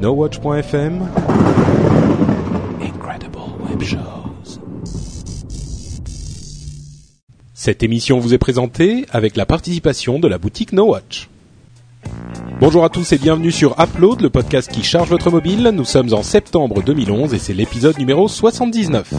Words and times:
NoWatch.fm 0.00 1.08
Incredible 2.80 3.38
Web 3.68 3.82
Shows. 3.82 4.58
Cette 7.52 7.82
émission 7.82 8.18
vous 8.18 8.32
est 8.32 8.38
présentée 8.38 9.04
avec 9.10 9.36
la 9.36 9.44
participation 9.44 10.18
de 10.18 10.26
la 10.26 10.38
boutique 10.38 10.72
NoWatch. 10.72 11.28
Bonjour 12.60 12.82
à 12.82 12.88
tous 12.88 13.12
et 13.12 13.18
bienvenue 13.18 13.52
sur 13.52 13.78
Upload, 13.78 14.22
le 14.22 14.30
podcast 14.30 14.72
qui 14.72 14.82
charge 14.82 15.10
votre 15.10 15.30
mobile. 15.30 15.70
Nous 15.74 15.84
sommes 15.84 16.14
en 16.14 16.22
septembre 16.22 16.82
2011 16.82 17.34
et 17.34 17.38
c'est 17.38 17.52
l'épisode 17.52 17.98
numéro 17.98 18.26
79. 18.26 19.12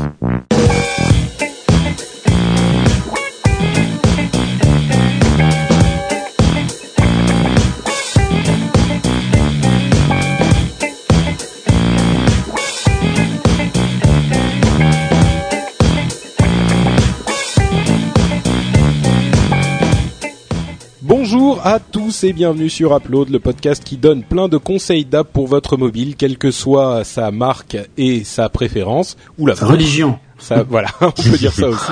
Bonjour 21.64 21.75
à 21.75 21.79
tous 21.79 22.24
et 22.24 22.33
bienvenue 22.33 22.71
sur 22.71 22.96
Upload, 22.97 23.29
le 23.29 23.38
podcast 23.39 23.83
qui 23.83 23.96
donne 23.97 24.24
plein 24.24 24.47
de 24.47 24.57
conseils 24.57 25.06
d'app 25.06 25.32
pour 25.32 25.46
votre 25.47 25.78
mobile, 25.78 26.15
quelle 26.15 26.39
que 26.39 26.50
soit 26.50 27.04
sa 27.04 27.29
marque 27.29 27.78
et 27.97 28.24
sa 28.24 28.50
préférence 28.50 29.15
ou 29.37 29.46
la. 29.46 29.54
Religion. 29.54 30.18
Ça, 30.39 30.64
voilà, 30.68 30.87
on 31.01 31.11
peut 31.11 31.37
dire 31.37 31.54
ça 31.54 31.70
aussi. 31.70 31.92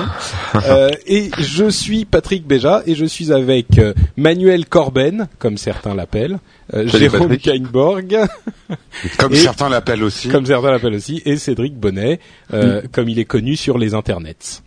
Euh, 0.66 0.90
et 1.06 1.30
je 1.38 1.70
suis 1.70 2.04
Patrick 2.04 2.44
Béja 2.48 2.82
et 2.84 2.96
je 2.96 3.04
suis 3.04 3.30
avec 3.32 3.78
euh, 3.78 3.94
Manuel 4.16 4.66
Corben, 4.66 5.28
comme 5.38 5.56
certains 5.56 5.94
l'appellent, 5.94 6.40
euh, 6.74 6.88
Jérôme. 6.88 7.36
Kainborg, 7.38 8.16
Comme 9.18 9.32
Et- 9.32 9.36
certains 9.36 9.68
l'appellent 9.68 10.02
aussi. 10.02 10.28
comme 10.28 10.44
certains 10.46 10.72
l'appellent 10.72 10.94
aussi, 10.96 11.22
et 11.24 11.36
Cédric 11.36 11.76
Bonnet, 11.76 12.18
euh, 12.52 12.82
comme 12.90 13.08
il 13.08 13.20
est 13.20 13.24
connu 13.24 13.54
sur 13.54 13.78
les 13.78 13.94
internets. 13.94 14.62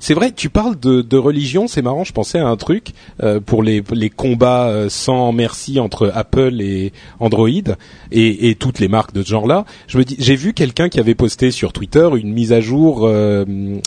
C'est 0.00 0.14
vrai, 0.14 0.32
tu 0.32 0.48
parles 0.48 0.78
de, 0.78 1.02
de 1.02 1.16
religion, 1.16 1.66
c'est 1.66 1.82
marrant, 1.82 2.04
je 2.04 2.12
pensais 2.12 2.38
à 2.38 2.46
un 2.46 2.56
truc 2.56 2.92
euh, 3.22 3.40
pour 3.40 3.62
les, 3.62 3.82
les 3.92 4.10
combats 4.10 4.68
euh, 4.68 4.88
sans 4.88 5.32
merci 5.32 5.80
entre 5.80 6.10
Apple 6.14 6.60
et 6.60 6.92
Android 7.20 7.48
et, 7.48 8.48
et 8.48 8.54
toutes 8.54 8.78
les 8.78 8.88
marques 8.88 9.12
de 9.12 9.22
ce 9.22 9.28
genre-là. 9.28 9.64
J'ai 9.88 10.36
vu 10.36 10.52
quelqu'un 10.52 10.88
qui 10.88 11.00
avait 11.00 11.14
posté 11.14 11.50
sur 11.50 11.72
Twitter 11.72 12.08
une 12.16 12.32
mise 12.32 12.52
à 12.52 12.60
jour 12.60 13.06
euh, 13.06 13.44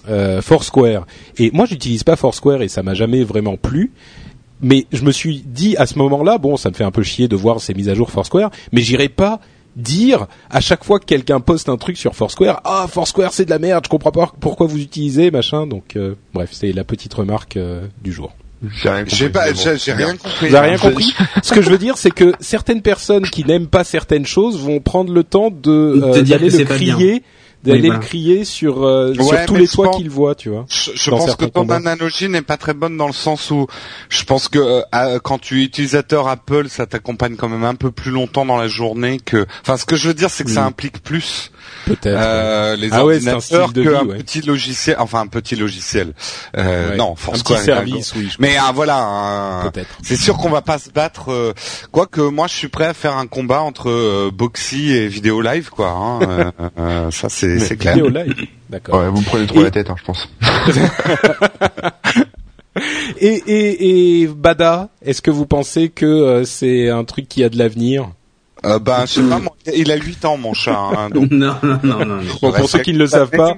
euh, 0.09 0.41
Foursquare 0.41 1.05
et 1.37 1.51
moi 1.51 1.65
j'utilise 1.65 2.03
pas 2.03 2.15
Foursquare 2.15 2.61
et 2.61 2.67
ça 2.67 2.83
m'a 2.83 2.93
jamais 2.93 3.23
vraiment 3.23 3.57
plu. 3.57 3.91
Mais 4.61 4.85
je 4.93 5.03
me 5.03 5.11
suis 5.11 5.43
dit 5.45 5.75
à 5.77 5.85
ce 5.85 5.99
moment-là, 5.99 6.37
bon, 6.37 6.55
ça 6.55 6.69
me 6.69 6.75
fait 6.75 6.85
un 6.85 6.91
peu 6.91 7.03
chier 7.03 7.27
de 7.27 7.35
voir 7.35 7.59
ces 7.59 7.73
mises 7.73 7.89
à 7.89 7.93
jour 7.93 8.09
Foursquare, 8.09 8.51
mais 8.71 8.81
j'irai 8.81 9.09
pas 9.09 9.41
dire 9.75 10.27
à 10.49 10.61
chaque 10.61 10.83
fois 10.83 10.99
que 10.99 11.05
quelqu'un 11.05 11.39
poste 11.39 11.69
un 11.69 11.77
truc 11.77 11.97
sur 11.97 12.15
Foursquare, 12.15 12.61
ah 12.63 12.87
Foursquare 12.89 13.33
c'est 13.33 13.45
de 13.45 13.49
la 13.49 13.59
merde, 13.59 13.85
je 13.85 13.89
comprends 13.89 14.11
pas 14.11 14.31
pourquoi 14.39 14.67
vous 14.67 14.79
utilisez 14.79 15.31
machin. 15.31 15.67
Donc 15.67 15.95
euh, 15.95 16.15
bref, 16.33 16.49
c'est 16.51 16.71
la 16.71 16.83
petite 16.83 17.13
remarque 17.13 17.57
euh, 17.57 17.87
du 18.01 18.11
jour. 18.11 18.33
J'ai 18.63 18.89
rien 18.89 19.03
compris. 19.03 19.15
J'ai 19.15 19.29
pas, 19.29 19.53
j'ai 19.53 19.93
rien 19.93 20.15
compris. 20.15 20.47
Vous 20.49 20.55
avez 20.55 20.69
rien 20.69 20.77
compris 20.77 21.13
Ce 21.43 21.53
que 21.53 21.61
je 21.61 21.69
veux 21.69 21.77
dire, 21.77 21.97
c'est 21.97 22.11
que 22.11 22.33
certaines 22.39 22.81
personnes 22.81 23.23
qui 23.23 23.43
n'aiment 23.43 23.67
pas 23.67 23.83
certaines 23.83 24.25
choses 24.25 24.59
vont 24.59 24.79
prendre 24.79 25.13
le 25.13 25.23
temps 25.23 25.51
de 25.51 25.71
euh, 25.71 26.13
De 26.13 26.21
dire 26.21 26.39
d'aller 26.39 26.51
que 26.51 26.57
le 26.57 26.65
crier, 26.65 27.23
d'aller 27.65 27.81
Oui, 27.81 27.85
voilà. 27.87 27.99
le 27.99 28.05
crier 28.05 28.45
sur 28.45 28.83
euh, 28.83 29.13
Ouais, 29.15 29.23
sur 29.23 29.45
tous 29.47 29.55
les 29.55 29.65
je 29.65 29.71
toits 29.71 29.85
pense- 29.87 29.97
qu'ils 29.97 30.09
voient, 30.09 30.35
tu 30.35 30.49
vois. 30.49 30.65
Je, 30.69 31.09
pense 31.09 31.35
que 31.35 31.45
ton 31.45 31.61
combats. 31.61 31.75
analogie 31.75 32.29
n'est 32.29 32.41
pas 32.41 32.57
très 32.57 32.73
bonne 32.73 32.95
dans 32.97 33.07
le 33.07 33.13
sens 33.13 33.51
où 33.51 33.67
je 34.09 34.23
pense 34.23 34.47
que 34.47 34.59
euh, 34.93 35.19
quand 35.23 35.39
tu 35.39 35.61
es 35.61 35.65
utilisateur 35.65 36.27
Apple, 36.27 36.67
ça 36.69 36.85
t'accompagne 36.85 37.35
quand 37.35 37.49
même 37.49 37.63
un 37.63 37.75
peu 37.75 37.91
plus 37.91 38.11
longtemps 38.11 38.45
dans 38.45 38.57
la 38.57 38.67
journée 38.67 39.19
que. 39.19 39.45
Enfin, 39.61 39.77
ce 39.77 39.85
que 39.85 39.95
je 39.95 40.07
veux 40.07 40.13
dire, 40.13 40.29
c'est 40.29 40.43
que 40.43 40.51
ça 40.51 40.65
implique 40.65 41.01
plus 41.03 41.51
Peut-être. 41.85 42.07
euh, 42.07 42.75
les 42.75 42.89
Ah 42.91 43.05
ouais, 43.05 43.15
ordinateurs 43.15 43.41
style 43.67 43.73
de 43.73 43.83
qu'un 43.83 44.03
vie, 44.03 44.09
ouais. 44.09 44.17
petit 44.17 44.41
logiciel. 44.41 44.95
Enfin, 44.99 45.19
un 45.21 45.27
petit 45.27 45.55
logiciel. 45.55 46.13
Euh, 46.57 46.91
Ouais. 46.91 46.97
Non, 46.97 47.13
un 47.13 47.15
Foursquare 47.15 47.57
petit 47.59 47.65
service, 47.65 48.13
oui. 48.15 48.29
je- 48.31 48.37
Mais 48.39 48.55
ah, 48.59 48.71
voilà. 48.73 48.97
un-. 48.97 49.71
C'est 50.03 50.15
sûr 50.15 50.37
qu'on 50.37 50.49
va 50.49 50.61
pas 50.61 50.77
se 50.79 50.89
battre. 50.89 51.31
Euh, 51.31 51.53
Quoique 51.91 52.21
moi, 52.21 52.47
je 52.47 52.53
suis 52.55 52.67
prêt 52.69 52.85
à 52.87 52.93
faire 52.93 53.15
un 53.17 53.27
combat 53.27 53.61
entre 53.61 53.89
euh, 53.89 54.31
Boxy 54.33 54.91
et 54.91 55.07
Vidéo 55.07 55.41
Live, 55.41 55.69
quoi. 55.69 55.89
Hein. 55.89 56.19
Euh, 56.23 56.51
euh, 56.79 57.11
ça, 57.11 57.29
c'est 57.29 57.59
c'est 57.59 57.77
clair. 57.77 57.93
Vidéo 57.95 58.09
live. 58.09 58.33
D'accord. 58.69 58.99
Ouais, 58.99 59.09
vous 59.09 59.19
me 59.21 59.25
prenez 59.25 59.45
trop 59.45 59.59
Et- 59.61 59.63
la 59.65 59.71
tête, 59.71 59.89
hein, 59.89 59.95
je 59.99 60.03
pense. 60.05 60.27
Et, 63.21 63.27
et, 63.47 64.21
et 64.23 64.27
Bada, 64.27 64.89
est-ce 65.01 65.21
que 65.21 65.31
vous 65.31 65.45
pensez 65.45 65.87
que 65.87 66.05
euh, 66.05 66.43
c'est 66.43 66.89
un 66.89 67.05
truc 67.05 67.29
qui 67.29 67.41
a 67.43 67.49
de 67.49 67.57
l'avenir? 67.57 68.09
Euh, 68.65 68.79
ben, 68.79 69.01
je 69.05 69.13
sais 69.13 69.21
pas, 69.21 69.39
il 69.75 69.91
a 69.91 69.95
8 69.95 70.25
ans, 70.25 70.37
mon 70.37 70.53
chat. 70.53 70.75
Hein, 70.77 71.09
donc, 71.13 71.31
Non, 71.31 71.55
non, 71.63 71.79
non, 71.83 71.99
non. 71.99 72.05
non. 72.05 72.21
Bon, 72.41 72.51
pour 72.51 72.69
ceux 72.69 72.79
qui 72.79 72.93
ne 72.93 72.97
le 72.99 73.07
savent 73.07 73.29
pas, 73.29 73.55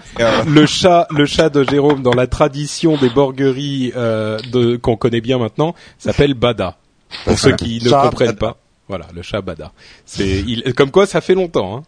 le 0.47 0.65
chat, 0.65 1.07
le 1.11 1.25
chat 1.25 1.49
de 1.49 1.63
Jérôme 1.63 2.01
dans 2.03 2.13
la 2.13 2.27
tradition 2.27 2.97
des 2.97 3.09
borgueries 3.09 3.93
euh, 3.95 4.37
de, 4.51 4.75
qu'on 4.75 4.97
connaît 4.97 5.21
bien 5.21 5.37
maintenant, 5.37 5.75
s'appelle 5.97 6.33
Bada. 6.33 6.77
Pour 7.25 7.39
ceux 7.39 7.55
qui 7.55 7.79
ne 7.83 7.89
Chat 7.89 8.01
comprennent 8.01 8.27
Bada. 8.33 8.39
pas. 8.39 8.57
Voilà, 8.89 9.05
le 9.13 9.21
chat 9.21 9.41
Bada. 9.41 9.71
C'est 10.05 10.27
il, 10.47 10.73
comme 10.73 10.91
quoi 10.91 11.05
ça 11.05 11.19
fait 11.19 11.35
longtemps. 11.35 11.77
Hein. 11.77 11.83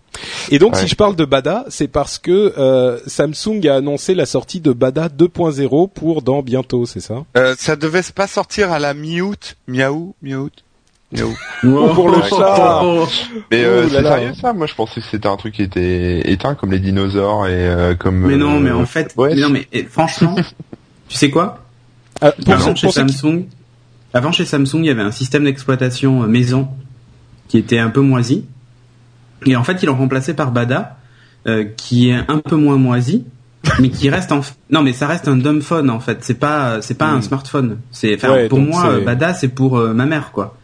Et 0.50 0.59
donc 0.59 0.74
Ouais. 0.75 0.81
si 0.81 0.88
je 0.88 0.96
parle 0.96 1.16
de 1.16 1.24
Bada, 1.24 1.63
c'est 1.69 1.88
parce 1.88 2.18
que 2.19 2.53
euh, 2.57 3.00
Samsung 3.07 3.66
a 3.69 3.75
annoncé 3.75 4.16
la 4.16 4.25
sortie 4.25 4.59
de 4.59 4.74
Bada 4.74 5.07
2.0 5.07 5.90
pour 5.94 6.22
dans 6.22 6.41
bientôt, 6.41 6.86
c'est 6.86 7.00
ça? 7.00 7.24
Euh, 7.38 7.56
ça 7.57 7.75
devait 7.78 8.01
pas 8.13 8.28
sortir 8.28 8.72
à 8.74 8.80
la 8.80 8.94
mi-août, 8.94 9.56
miaou, 9.68 10.13
mi-août, 10.22 10.51
miaou. 10.51 10.69
Ou 11.12 11.88
pour 11.94 12.09
le 12.09 12.22
chat. 12.22 12.81
Mais 13.52 13.66
euh, 13.66 13.90
c'est 13.90 14.02
sérieux 14.03 14.34
ça? 14.40 14.53
Moi 14.53 14.68
je 14.68 14.75
pensais 14.75 15.02
que 15.02 15.08
c'était 15.08 15.28
un 15.28 15.38
truc 15.38 15.56
qui 15.56 15.64
était 15.64 16.31
éteint 16.31 16.53
comme 16.56 16.72
les 16.72 16.80
dinosaures 16.80 17.47
et 17.47 17.52
euh, 17.53 17.96
comme... 17.96 18.28
Mais 18.28 18.38
non, 18.38 18.58
euh, 18.58 18.59
mais 18.59 18.72
en 18.72 18.86
fait, 18.86 19.14
ouais. 19.18 19.34
mais 19.34 19.42
non, 19.42 19.50
mais 19.50 19.68
eh, 19.74 19.84
franchement, 19.86 20.36
tu 21.08 21.18
sais 21.18 21.31
quoi? 21.31 21.64
Ah, 22.22 22.31
pour 22.31 22.53
Avant 22.53 22.75
chez 22.75 22.92
Samsung, 22.92 23.46
avant 24.14 24.31
chez 24.31 24.46
Samsung, 24.46 24.80
il 24.80 24.86
y 24.86 24.90
avait 24.90 25.02
un 25.02 25.12
système 25.12 25.46
d'exploitation 25.46 26.24
euh, 26.24 26.28
maison 26.28 26.68
qui 27.48 27.58
était 27.58 27.80
un 27.80 27.90
peu 27.90 28.02
moisi, 28.02 28.46
et 29.46 29.56
en 29.56 29.64
fait, 29.64 29.81
ils 29.81 29.88
l'ont 29.88 29.96
remplacé 29.96 30.36
par 30.36 30.52
Bada, 30.52 30.98
euh, 31.48 31.66
qui 31.78 32.09
est 32.09 32.19
un 32.28 32.38
peu 32.38 32.56
moins 32.56 32.75
moisi, 32.78 33.25
mais 33.80 33.90
qui 33.90 34.09
reste 34.09 34.31
en 34.31 34.42
non 34.69 34.84
mais 34.84 34.94
ça 34.94 35.08
reste 35.08 35.28
un 35.28 35.38
dumb 35.38 35.62
phone 35.62 35.90
en 35.90 36.00
fait. 36.00 36.19
C'est 36.22 36.40
pas 36.40 36.81
c'est 36.81 36.94
pas 36.98 37.08
un 37.08 37.18
Mm. 37.18 37.22
smartphone. 37.24 37.78
C'est 37.92 38.16
enfin 38.16 38.31
Ouais, 38.34 38.48
pour 38.48 38.59
moi 38.59 38.88
euh, 38.88 39.03
Bada 39.03 39.34
c'est 39.34 39.48
pour 39.50 39.78
euh, 39.78 39.94
ma 39.94 40.06
mère 40.06 40.31
quoi 40.31 40.56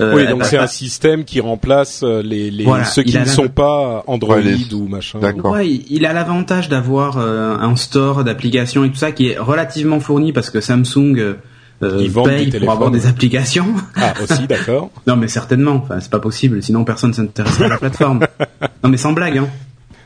Euh, 0.00 0.14
oui, 0.14 0.26
donc 0.26 0.40
va 0.40 0.44
c'est 0.44 0.56
pas- 0.56 0.62
un 0.64 0.68
système 0.68 1.24
qui 1.24 1.40
remplace 1.40 2.02
euh, 2.02 2.22
les, 2.22 2.50
les 2.50 2.64
Voilà, 2.64 2.84
ceux 2.84 3.02
qui 3.02 3.18
ne 3.18 3.24
sont 3.24 3.48
pas 3.48 4.04
Android 4.06 4.36
Ouais, 4.36 4.42
les- 4.42 4.74
ou 4.74 4.88
machin. 4.88 5.18
D'accord. 5.18 5.52
Ouais, 5.52 5.68
il- 5.68 6.06
a 6.06 6.12
l'avantage 6.12 6.68
d'avoir 6.68 7.18
euh, 7.18 7.56
un 7.56 7.76
store 7.76 8.24
d'applications 8.24 8.84
et 8.84 8.90
tout 8.90 8.96
ça 8.96 9.12
qui 9.12 9.28
est 9.28 9.38
relativement 9.38 10.00
fourni 10.00 10.32
parce 10.32 10.50
que 10.50 10.60
Samsung 10.60 11.14
euh, 11.18 11.34
euh, 11.82 11.98
Ils 12.00 12.10
vendent 12.10 12.28
paye 12.28 12.50
pour 12.60 12.70
avoir 12.70 12.90
des 12.92 13.06
applications. 13.06 13.66
Ah 13.96 14.14
aussi, 14.22 14.46
d'accord. 14.46 14.90
non, 15.06 15.16
mais 15.16 15.26
certainement. 15.28 15.82
Enfin, 15.84 15.98
c'est 16.00 16.10
pas 16.10 16.20
possible. 16.20 16.62
Sinon, 16.62 16.84
personne 16.84 17.12
s'intéresserait 17.12 17.64
à 17.64 17.68
la 17.70 17.78
plateforme. 17.78 18.20
non, 18.84 18.88
mais 18.90 18.96
sans 18.96 19.12
blague. 19.12 19.38
Hein. 19.38 19.48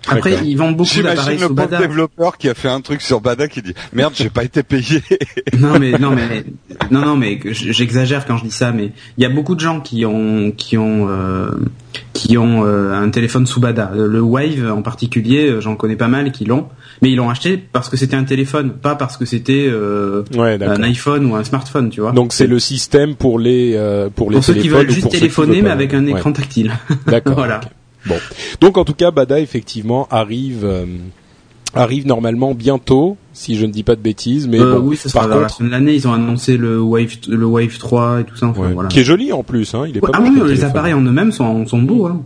Après, 0.09 0.39
ils 0.45 0.57
vendent 0.57 0.77
beaucoup 0.77 1.03
d'appareils 1.03 1.39
le 1.39 1.47
sous 1.49 1.55
Bada. 1.55 1.79
développeur 1.79 2.39
qui 2.39 2.49
a 2.49 2.55
fait 2.55 2.69
un 2.69 2.81
truc 2.81 3.03
sur 3.03 3.21
Bada 3.21 3.49
qui 3.49 3.63
dit 3.63 3.75
merde, 3.93 4.13
j'ai 4.17 4.31
pas 4.31 4.45
été 4.45 4.63
payé. 4.63 5.03
non 5.59 5.79
mais 5.79 5.93
non 5.99 6.11
mais 6.11 6.45
non 6.91 7.01
non 7.05 7.17
mais 7.17 7.39
j'exagère 7.51 8.27
quand 8.27 8.37
je 8.37 8.45
dis 8.45 8.51
ça 8.51 8.73
mais 8.73 8.93
il 9.19 9.23
y 9.23 9.27
a 9.27 9.29
beaucoup 9.31 9.55
de 9.55 9.61
gens 9.61 9.81
qui 9.81 10.05
ont 10.07 10.53
qui 10.57 10.77
ont 10.79 11.09
euh, 11.09 11.51
qui 12.13 12.37
ont 12.39 12.65
euh, 12.65 12.93
un 12.93 13.09
téléphone 13.11 13.47
sous 13.47 13.61
Bada 13.61 13.91
le 13.95 14.21
Wave 14.21 14.71
en 14.71 14.83
particulier 14.83 15.49
euh, 15.49 15.61
j'en 15.61 15.77
connais 15.77 15.97
pas 15.97 16.09
mal 16.09 16.33
qui 16.33 16.45
l'ont 16.45 16.67
mais 17.03 17.11
ils 17.11 17.17
l'ont 17.17 17.31
acheté 17.31 17.57
parce 17.73 17.89
que 17.89 17.97
c'était 17.97 18.17
un 18.17 18.25
téléphone 18.25 18.71
pas 18.71 18.95
parce 18.95 19.17
que 19.17 19.25
c'était 19.25 19.67
euh, 19.69 20.23
Ouais, 20.37 20.63
un 20.63 20.83
iPhone 20.83 21.27
ou 21.31 21.35
un 21.37 21.45
smartphone 21.45 21.91
tu 21.91 22.01
vois 22.01 22.13
Donc 22.13 22.33
c'est 22.33 22.47
le 22.47 22.59
système 22.59 23.15
pour 23.15 23.39
les 23.39 23.73
euh, 23.77 24.09
pour 24.15 24.31
les 24.31 24.37
pour 24.37 24.45
ceux 24.45 24.55
qui 24.55 24.69
veulent 24.69 24.91
juste 24.91 25.11
téléphoner 25.11 25.63
mais 25.63 25.71
avec 25.71 25.93
un 25.95 26.05
Ouais. 26.07 26.13
écran 26.13 26.33
tactile 26.33 26.73
D'accord. 27.07 27.35
Voilà. 27.35 27.61
Bon. 28.07 28.17
Donc 28.61 28.79
en 28.79 28.85
tout 28.85 28.95
cas, 28.95 29.11
Bada 29.11 29.41
effectivement 29.41 30.07
arrive 30.11 30.65
euh, 30.65 30.87
arrive 31.75 32.07
normalement 32.07 32.55
bientôt, 32.55 33.17
si 33.33 33.57
je 33.57 33.67
ne 33.67 33.73
dis 33.73 33.83
pas 33.83 33.97
de 33.97 34.01
bêtises, 34.01 34.49
mais 34.49 34.61
Euh, 34.61 34.79
bon, 34.79 34.87
oui 34.89 34.97
ça 34.97 35.09
sera 35.09 35.21
par 35.21 35.29
vers 35.29 35.37
la 35.39 35.43
contre, 35.45 35.59
fin 35.59 35.65
de 35.65 35.71
l'année 35.71 35.95
ils 35.95 36.09
ont 36.09 36.13
annoncé 36.13 36.57
le 36.57 36.81
Wave 36.81 37.17
le 37.29 37.45
Wave 37.47 37.77
3 37.79 38.21
et 38.21 38.25
tout 38.25 38.37
ça 38.37 38.47
enfin, 38.47 38.63
ouais, 38.63 38.73
voilà 38.73 38.89
qui 38.89 39.01
est 39.01 39.05
joli 39.05 39.33
en 39.33 39.43
plus, 39.43 39.75
hein, 39.75 39.85
il 39.89 39.97
est 39.97 40.03
Ouais, 40.03 40.11
pas 40.11 40.19
ah 40.19 40.23
oui 40.23 40.31
le 40.35 40.47
les 40.47 40.65
appareils 40.65 40.95
en 40.95 41.03
eux-mêmes 41.03 41.33
sont 41.33 41.67
sont 41.67 41.83
beaux 41.83 42.07
hein. 42.07 42.23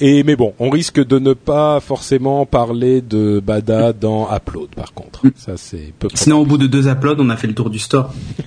Et 0.00 0.22
mais 0.22 0.36
bon, 0.36 0.54
on 0.60 0.70
risque 0.70 1.04
de 1.04 1.18
ne 1.18 1.32
pas 1.32 1.80
forcément 1.80 2.46
parler 2.46 3.00
de 3.00 3.40
Bada 3.44 3.92
dans 3.92 4.28
Upload, 4.32 4.68
par 4.68 4.94
contre. 4.94 5.26
Mm. 5.26 5.30
Ça 5.36 5.52
c'est 5.56 5.92
peu. 5.98 6.06
Sinon, 6.14 6.38
au 6.38 6.46
bout 6.46 6.56
de 6.56 6.68
deux 6.68 6.86
uploads, 6.86 7.16
on 7.18 7.28
a 7.30 7.36
fait 7.36 7.48
le 7.48 7.54
tour 7.54 7.68
du 7.68 7.80
store. 7.80 8.14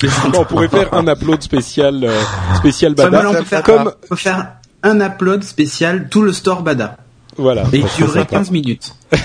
Plaisante. 0.00 0.34
on 0.38 0.44
pourrait 0.46 0.68
faire 0.68 0.94
un 0.94 1.06
upload 1.06 1.42
spécial 1.42 2.02
euh, 2.02 2.20
spécial 2.56 2.94
Bada, 2.94 3.28
on 3.28 3.34
peut 3.34 3.44
faire, 3.44 3.62
comme 3.62 3.92
on 4.04 4.08
peut 4.08 4.16
faire 4.16 4.46
un 4.86 5.00
upload 5.00 5.42
spécial, 5.42 6.08
tout 6.10 6.22
le 6.22 6.32
store 6.32 6.62
Bada. 6.62 6.96
voilà. 7.36 7.64
Et 7.72 7.80
serait 7.82 7.96
durerait 7.98 8.20
sympa. 8.20 8.36
15 8.36 8.50
minutes. 8.50 8.94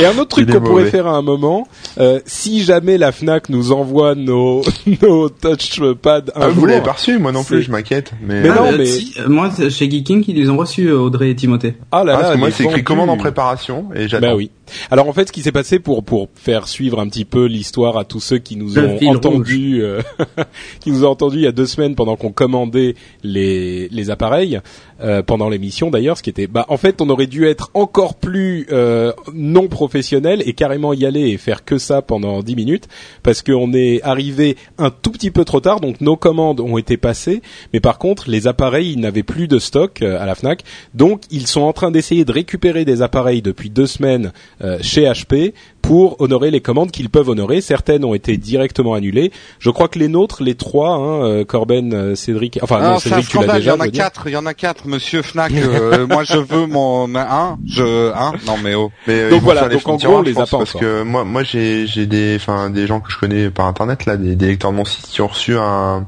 Et 0.00 0.06
un 0.06 0.16
autre 0.18 0.28
truc 0.28 0.50
qu'on 0.50 0.60
pourrait 0.60 0.86
faire 0.90 1.06
à 1.06 1.16
un 1.16 1.22
moment, 1.22 1.66
euh, 1.98 2.20
si 2.24 2.62
jamais 2.64 2.96
la 2.98 3.12
Fnac 3.12 3.48
nous 3.48 3.72
envoie 3.72 4.14
nos 4.14 4.62
nos 5.02 5.28
touchpads 5.28 6.22
un 6.34 6.40
Ah, 6.40 6.48
vous 6.48 6.60
jour, 6.60 6.66
l'avez 6.68 6.82
pas 6.82 6.92
reçu, 6.92 7.18
moi 7.18 7.32
non 7.32 7.44
plus, 7.44 7.62
je 7.62 7.70
m'inquiète. 7.70 8.12
Mais, 8.22 8.42
Mais 8.42 8.50
euh, 8.50 8.54
non, 8.54 8.72
euh, 8.72 8.78
mais- 8.78 8.86
si, 8.86 9.14
euh, 9.18 9.28
moi, 9.28 9.50
chez 9.68 9.90
Geeking, 9.90 10.24
ils 10.28 10.36
les 10.36 10.48
ont 10.48 10.56
reçus, 10.56 10.86
euh, 10.88 10.98
Audrey 10.98 11.30
et 11.30 11.36
Timothée. 11.36 11.74
ah 11.90 12.04
là 12.04 12.12
ah, 12.14 12.16
là, 12.16 12.18
parce 12.20 12.32
que 12.34 12.38
moi 12.38 12.50
c'est 12.50 12.64
écrit 12.64 12.84
commande 12.84 13.10
en 13.10 13.16
préparation 13.16 13.86
et 13.94 14.08
j'attends. 14.08 14.28
Bah 14.28 14.34
oui. 14.36 14.50
Alors 14.90 15.08
en 15.08 15.12
fait, 15.12 15.28
ce 15.28 15.32
qui 15.32 15.42
s'est 15.42 15.52
passé 15.52 15.78
pour 15.78 16.04
pour 16.04 16.28
faire 16.34 16.68
suivre 16.68 17.00
un 17.00 17.08
petit 17.08 17.24
peu 17.24 17.46
l'histoire 17.46 17.98
à 17.98 18.04
tous 18.04 18.20
ceux 18.20 18.38
qui 18.38 18.56
nous 18.56 18.74
Le 18.74 19.04
ont 19.06 19.10
entendu, 19.10 19.82
euh, 19.82 20.00
qui 20.80 20.90
nous 20.90 21.04
ont 21.04 21.10
entendu 21.10 21.38
il 21.38 21.42
y 21.42 21.46
a 21.46 21.52
deux 21.52 21.66
semaines 21.66 21.94
pendant 21.94 22.16
qu'on 22.16 22.32
commandait 22.32 22.94
les 23.22 23.88
les 23.88 24.10
appareils 24.10 24.60
euh, 25.02 25.22
pendant 25.22 25.48
l'émission 25.48 25.90
d'ailleurs, 25.90 26.16
ce 26.16 26.22
qui 26.22 26.30
était, 26.30 26.46
bah 26.46 26.64
en 26.68 26.76
fait, 26.76 27.00
on 27.00 27.10
aurait 27.10 27.26
dû 27.26 27.46
être 27.46 27.70
encore 27.74 28.14
plus 28.14 28.66
euh, 28.70 29.12
non 29.34 29.66
professionnel 29.66 30.42
et 30.46 30.52
carrément 30.52 30.92
y 30.92 31.04
aller 31.04 31.30
et 31.30 31.38
faire 31.38 31.64
que 31.64 31.78
ça 31.78 32.02
pendant 32.02 32.40
10 32.40 32.54
minutes 32.54 32.88
parce 33.24 33.42
qu'on 33.42 33.72
est 33.72 34.00
arrivé 34.02 34.56
un 34.78 34.90
tout 34.90 35.10
petit 35.10 35.32
peu 35.32 35.44
trop 35.44 35.60
tard, 35.60 35.80
donc 35.80 36.00
nos 36.00 36.16
commandes 36.16 36.60
ont 36.60 36.78
été 36.78 36.96
passées, 36.96 37.42
mais 37.72 37.80
par 37.80 37.98
contre 37.98 38.30
les 38.30 38.46
appareils 38.46 38.92
ils 38.92 39.00
n'avaient 39.00 39.24
plus 39.24 39.48
de 39.48 39.58
stock 39.58 40.02
euh, 40.02 40.20
à 40.20 40.26
la 40.26 40.36
Fnac, 40.36 40.62
donc 40.94 41.22
ils 41.30 41.48
sont 41.48 41.62
en 41.62 41.72
train 41.72 41.90
d'essayer 41.90 42.24
de 42.24 42.32
récupérer 42.32 42.84
des 42.84 43.02
appareils 43.02 43.42
depuis 43.42 43.70
deux 43.70 43.86
semaines 43.86 44.32
chez 44.80 45.02
HP 45.02 45.54
pour 45.82 46.20
honorer 46.20 46.50
les 46.50 46.60
commandes 46.60 46.90
qu'ils 46.90 47.10
peuvent 47.10 47.28
honorer. 47.28 47.60
Certaines 47.60 48.04
ont 48.04 48.14
été 48.14 48.36
directement 48.36 48.94
annulées. 48.94 49.32
Je 49.58 49.68
crois 49.70 49.88
que 49.88 49.98
les 49.98 50.08
nôtres, 50.08 50.42
les 50.42 50.54
trois, 50.54 50.90
hein, 50.94 51.24
euh, 51.24 51.44
Corben, 51.44 51.92
euh, 51.92 52.14
Cédric, 52.14 52.58
enfin 52.62 52.78
Ah, 52.80 52.82
non, 52.88 52.94
un 52.94 52.98
Cédric 52.98 53.28
tu 53.28 53.36
l'as 53.36 53.42
scandale. 53.42 53.56
Il 53.56 53.58
y 53.58 53.64
déjà. 53.64 53.76
en 53.76 53.80
a 53.80 53.88
quatre. 53.88 54.22
Il 54.26 54.32
y 54.32 54.36
en 54.36 54.46
a 54.46 54.54
quatre, 54.54 54.86
Monsieur 54.86 55.22
Fnac. 55.22 55.52
euh, 55.52 56.06
moi, 56.06 56.24
je 56.24 56.38
veux 56.38 56.66
mon 56.66 57.14
un. 57.14 57.58
Je 57.66 58.12
un. 58.14 58.32
Non 58.46 58.56
mais 58.62 58.74
oh. 58.74 58.90
Mais, 59.06 59.14
euh, 59.20 59.30
Donc 59.30 59.42
voilà, 59.42 59.68
donc 59.68 59.86
en 59.88 59.96
gros, 59.96 60.18
on 60.18 60.22
les 60.22 60.38
a 60.38 60.46
pas 60.46 60.58
parce 60.58 60.72
que 60.72 61.02
moi, 61.02 61.24
moi 61.24 61.42
j'ai 61.42 61.86
j'ai 61.86 62.06
des, 62.06 62.36
enfin 62.36 62.70
des 62.70 62.86
gens 62.86 63.00
que 63.00 63.10
je 63.10 63.18
connais 63.18 63.50
par 63.50 63.66
internet 63.66 64.06
là, 64.06 64.16
des, 64.16 64.36
des 64.36 64.46
lecteurs 64.46 64.70
de 64.70 64.76
mon 64.76 64.84
site 64.84 65.06
qui 65.06 65.20
ont 65.20 65.26
reçu 65.26 65.56
un 65.58 66.06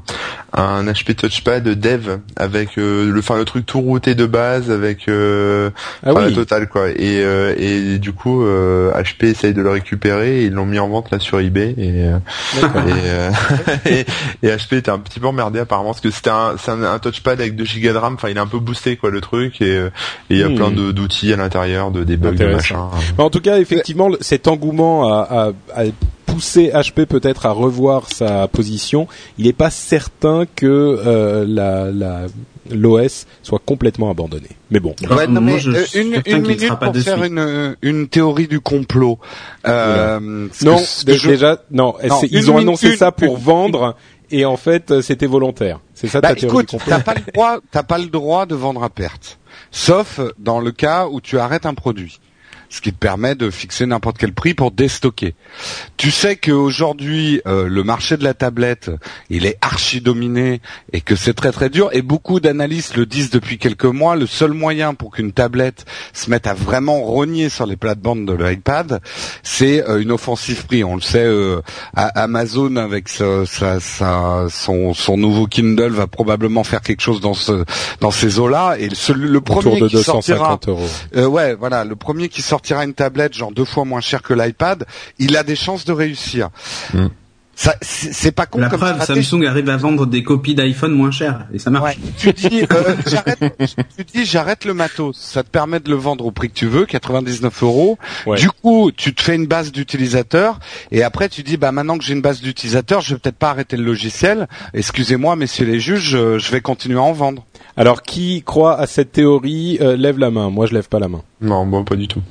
un 0.57 0.85
HP 0.85 1.15
Touchpad 1.15 1.63
Dev 1.67 2.19
avec 2.37 2.77
euh, 2.77 3.11
le, 3.11 3.19
enfin 3.19 3.37
le 3.37 3.45
truc 3.45 3.65
tout 3.65 3.81
routé 3.81 4.15
de 4.15 4.25
base 4.25 4.71
avec 4.71 5.09
euh, 5.09 5.69
Ah 6.03 6.13
la 6.13 6.31
totale 6.31 6.69
quoi. 6.69 6.89
Et 6.89 7.21
euh, 7.23 7.53
et 7.57 7.99
du 7.99 8.13
coup 8.13 8.43
euh, 8.45 8.91
HP 8.93 9.25
essaye 9.25 9.53
de 9.53 9.61
le 9.65 9.71
récupérer, 9.71 10.41
et 10.41 10.45
ils 10.45 10.51
l'ont 10.53 10.65
mis 10.65 10.79
en 10.79 10.87
vente 10.87 11.11
là 11.11 11.19
sur 11.19 11.39
eBay 11.39 11.75
et 11.77 12.05
euh, 12.05 12.17
et, 12.61 12.63
euh, 13.05 13.31
et, 13.85 14.05
et 14.43 14.49
HP 14.55 14.75
était 14.77 14.91
un 14.91 14.99
petit 14.99 15.19
peu 15.19 15.27
emmerdé 15.27 15.59
apparemment 15.59 15.89
parce 15.89 15.99
que 16.01 16.11
c'était 16.11 16.29
un, 16.29 16.55
c'est 16.57 16.71
un, 16.71 16.81
un 16.83 16.99
touchpad 16.99 17.39
avec 17.41 17.55
2 17.55 17.63
Go 17.65 17.91
de 17.93 17.97
RAM, 17.97 18.13
enfin 18.15 18.29
il 18.29 18.37
est 18.37 18.39
un 18.39 18.47
peu 18.47 18.59
boosté 18.59 18.95
quoi 18.95 19.09
le 19.11 19.19
truc 19.21 19.61
et 19.61 19.75
euh, 19.75 19.89
il 20.29 20.37
y 20.37 20.43
a 20.43 20.49
Hmm. 20.49 20.55
plein 20.55 20.71
de- 20.71 20.91
d'outils 20.91 21.33
à 21.33 21.35
l'intérieur, 21.37 21.91
de 21.91 22.03
debug, 22.03 22.35
de 22.35 22.43
Intéressant. 22.45 22.89
machin. 22.91 23.03
Mais 23.17 23.23
en 23.23 23.29
tout 23.29 23.41
cas, 23.41 23.57
effectivement, 23.59 24.09
cet 24.21 24.47
engouement 24.47 25.11
a, 25.11 25.51
a, 25.75 25.81
a 25.81 25.85
poussé 26.25 26.71
HP 26.73 27.05
peut-être 27.05 27.45
à 27.45 27.51
revoir 27.51 28.07
sa 28.11 28.47
position. 28.47 29.07
Il 29.37 29.45
n'est 29.45 29.53
pas 29.53 29.69
certain 29.69 30.45
que 30.55 30.65
euh, 30.67 31.45
la, 31.47 31.91
la 31.91 32.21
l'OS 32.71 33.25
soit 33.43 33.61
complètement 33.65 34.09
abandonné. 34.09 34.47
Mais 34.71 34.79
bon. 34.79 34.95
Ouais, 35.09 35.27
non, 35.27 35.41
Moi, 35.41 35.53
mais, 35.53 35.59
je 35.59 35.71
euh, 35.71 35.85
une, 35.95 36.21
une 36.25 36.41
minute 36.47 36.73
pour 36.79 36.91
dessus. 36.91 37.05
faire 37.05 37.23
une 37.23 37.75
une 37.81 38.07
théorie 38.07 38.47
du 38.47 38.59
complot. 38.59 39.19
Euh, 39.67 40.47
ce 40.53 40.65
Non, 40.65 40.75
que- 40.77 40.81
ce 40.83 41.01
que 41.05 41.11
dé- 41.11 41.17
je- 41.17 41.29
déjà, 41.29 41.61
non. 41.71 41.93
Non, 42.07 42.21
une 42.21 42.27
ils 42.31 42.51
ont 42.51 42.57
annoncé 42.57 42.91
une- 42.91 42.97
ça 42.97 43.11
pour 43.11 43.35
une- 43.37 43.43
vendre 43.43 43.95
et 44.31 44.45
en 44.45 44.57
fait, 44.57 44.91
euh, 44.91 45.01
c'était 45.01 45.27
volontaire. 45.27 45.79
C'est 45.93 46.07
ça 46.07 46.21
Bah, 46.21 46.29
ta 46.29 46.35
théorie 46.35 46.63
écoute, 46.63 46.81
t'as 46.85 46.99
pas 46.99 47.13
le 47.13 47.31
droit, 47.31 47.57
t'as 47.71 47.83
pas 47.83 47.97
le 47.97 48.07
droit 48.07 48.45
de 48.45 48.55
vendre 48.55 48.83
à 48.83 48.89
perte, 48.89 49.37
sauf 49.71 50.19
dans 50.39 50.59
le 50.59 50.71
cas 50.71 51.07
où 51.07 51.21
tu 51.21 51.37
arrêtes 51.39 51.65
un 51.65 51.73
produit, 51.73 52.19
ce 52.69 52.81
qui 52.81 52.91
te 52.91 52.97
permet 52.97 53.35
de 53.35 53.49
fixer 53.49 53.85
n'importe 53.85 54.17
quel 54.17 54.33
prix 54.33 54.53
pour 54.53 54.71
déstocker. 54.71 55.35
Tu 55.97 56.11
sais 56.11 56.35
qu'aujourd'hui 56.35 57.41
euh, 57.47 57.67
le 57.67 57.83
marché 57.83 58.17
de 58.17 58.23
la 58.23 58.33
tablette, 58.33 58.91
il 59.29 59.45
est 59.45 59.57
archi 59.61 60.01
dominé 60.01 60.61
et 60.93 61.01
que 61.01 61.15
c'est 61.15 61.33
très 61.33 61.51
très 61.51 61.69
dur. 61.69 61.89
Et 61.93 62.01
beaucoup 62.01 62.39
d'analystes 62.39 62.95
le 62.97 63.05
disent 63.05 63.29
depuis 63.29 63.57
quelques 63.57 63.85
mois. 63.85 64.15
Le 64.15 64.25
seul 64.27 64.51
moyen 64.51 64.93
pour 64.93 65.11
qu'une 65.11 65.31
tablette 65.31 65.85
se 66.13 66.29
mette 66.29 66.47
à 66.47 66.53
vraiment 66.53 67.01
rogner 67.01 67.49
sur 67.49 67.65
les 67.65 67.75
plates-bandes 67.75 68.25
de 68.25 68.33
l'iPad, 68.33 69.01
c'est 69.43 69.87
euh, 69.87 70.01
une 70.01 70.11
offensive 70.11 70.65
prix. 70.65 70.83
On 70.83 70.95
le 70.95 71.01
sait, 71.01 71.23
euh, 71.25 71.61
Amazon 71.95 72.75
avec 72.77 73.07
sa- 73.09 73.45
sa- 73.45 73.79
sa- 73.79 74.47
son, 74.49 74.93
son 74.93 75.17
nouveau 75.17 75.47
Kindle 75.47 75.91
va 75.91 76.07
probablement 76.07 76.63
faire 76.63 76.81
quelque 76.81 77.01
chose 77.01 77.21
dans 77.21 77.33
ce 77.33 77.63
dans 77.99 78.11
ces 78.11 78.39
eaux-là. 78.39 78.75
Et 78.79 78.89
le, 78.89 79.13
le 79.13 79.37
Autour 79.37 79.61
premier 79.61 79.79
de 79.81 79.87
qui 79.87 80.03
sortira, 80.03 80.57
250 80.57 80.67
euros. 80.69 80.87
euh, 81.15 81.25
ouais, 81.27 81.53
voilà, 81.55 81.83
le 81.85 81.95
premier 81.95 82.27
qui 82.29 82.41
sortira 82.41 82.54
une 82.69 82.93
tablette 82.93 83.33
genre 83.33 83.51
deux 83.51 83.65
fois 83.65 83.85
moins 83.85 84.01
cher 84.01 84.21
que 84.21 84.33
l'iPad, 84.33 84.85
il 85.19 85.37
a 85.37 85.43
des 85.43 85.55
chances 85.55 85.85
de 85.85 85.93
réussir. 85.93 86.49
Mm. 86.93 87.07
Ça, 87.57 87.73
c'est 87.81 88.33
pas 88.33 88.45
con 88.45 88.59
La 88.59 88.67
comme 88.67 88.81
preuve, 88.81 89.01
stratégie. 89.01 89.29
Samsung 89.29 89.45
arrive 89.45 89.69
à 89.69 89.77
vendre 89.77 90.05
des 90.05 90.23
copies 90.23 90.55
d'iPhone 90.55 90.91
moins 90.91 91.11
chères 91.11 91.47
et 91.53 91.59
ça 91.59 91.69
marche. 91.69 91.95
Ouais. 91.95 92.01
Tu 92.17 92.33
dis, 92.33 92.63
euh, 92.63 92.95
j'arrête, 93.07 93.39
tu 93.97 94.03
dis, 94.03 94.25
j'arrête 94.25 94.65
le 94.65 94.73
matos. 94.73 95.17
Ça 95.17 95.41
te 95.41 95.49
permet 95.49 95.79
de 95.79 95.89
le 95.89 95.95
vendre 95.95 96.25
au 96.25 96.31
prix 96.31 96.49
que 96.49 96.53
tu 96.53 96.65
veux, 96.65 96.85
99 96.85 97.63
euros. 97.63 97.97
Ouais. 98.25 98.37
Du 98.37 98.49
coup, 98.49 98.91
tu 98.91 99.15
te 99.15 99.21
fais 99.21 99.35
une 99.35 99.47
base 99.47 99.71
d'utilisateurs 99.71 100.59
et 100.91 101.01
après 101.01 101.29
tu 101.29 101.43
dis, 101.43 101.55
bah 101.55 101.71
maintenant 101.71 101.97
que 101.97 102.03
j'ai 102.03 102.13
une 102.13 102.21
base 102.21 102.41
d'utilisateurs, 102.41 102.99
je 102.99 103.13
vais 103.13 103.19
peut-être 103.21 103.37
pas 103.37 103.51
arrêter 103.51 103.77
le 103.77 103.85
logiciel. 103.85 104.49
Excusez-moi, 104.73 105.37
messieurs 105.37 105.65
les 105.65 105.79
juges, 105.79 106.09
je, 106.09 106.37
je 106.37 106.51
vais 106.51 106.59
continuer 106.59 106.97
à 106.97 107.03
en 107.03 107.13
vendre. 107.13 107.45
Alors, 107.77 108.03
qui 108.03 108.41
croit 108.43 108.77
à 108.79 108.87
cette 108.87 109.11
théorie 109.13 109.77
euh, 109.81 109.97
Lève 109.97 110.17
la 110.17 110.31
main. 110.31 110.49
Moi, 110.49 110.65
je 110.65 110.73
lève 110.73 110.87
pas 110.87 110.99
la 110.99 111.07
main. 111.09 111.21
Non, 111.41 111.65
bon, 111.65 111.83
pas 111.83 111.95
du 111.95 112.07
tout. 112.07 112.21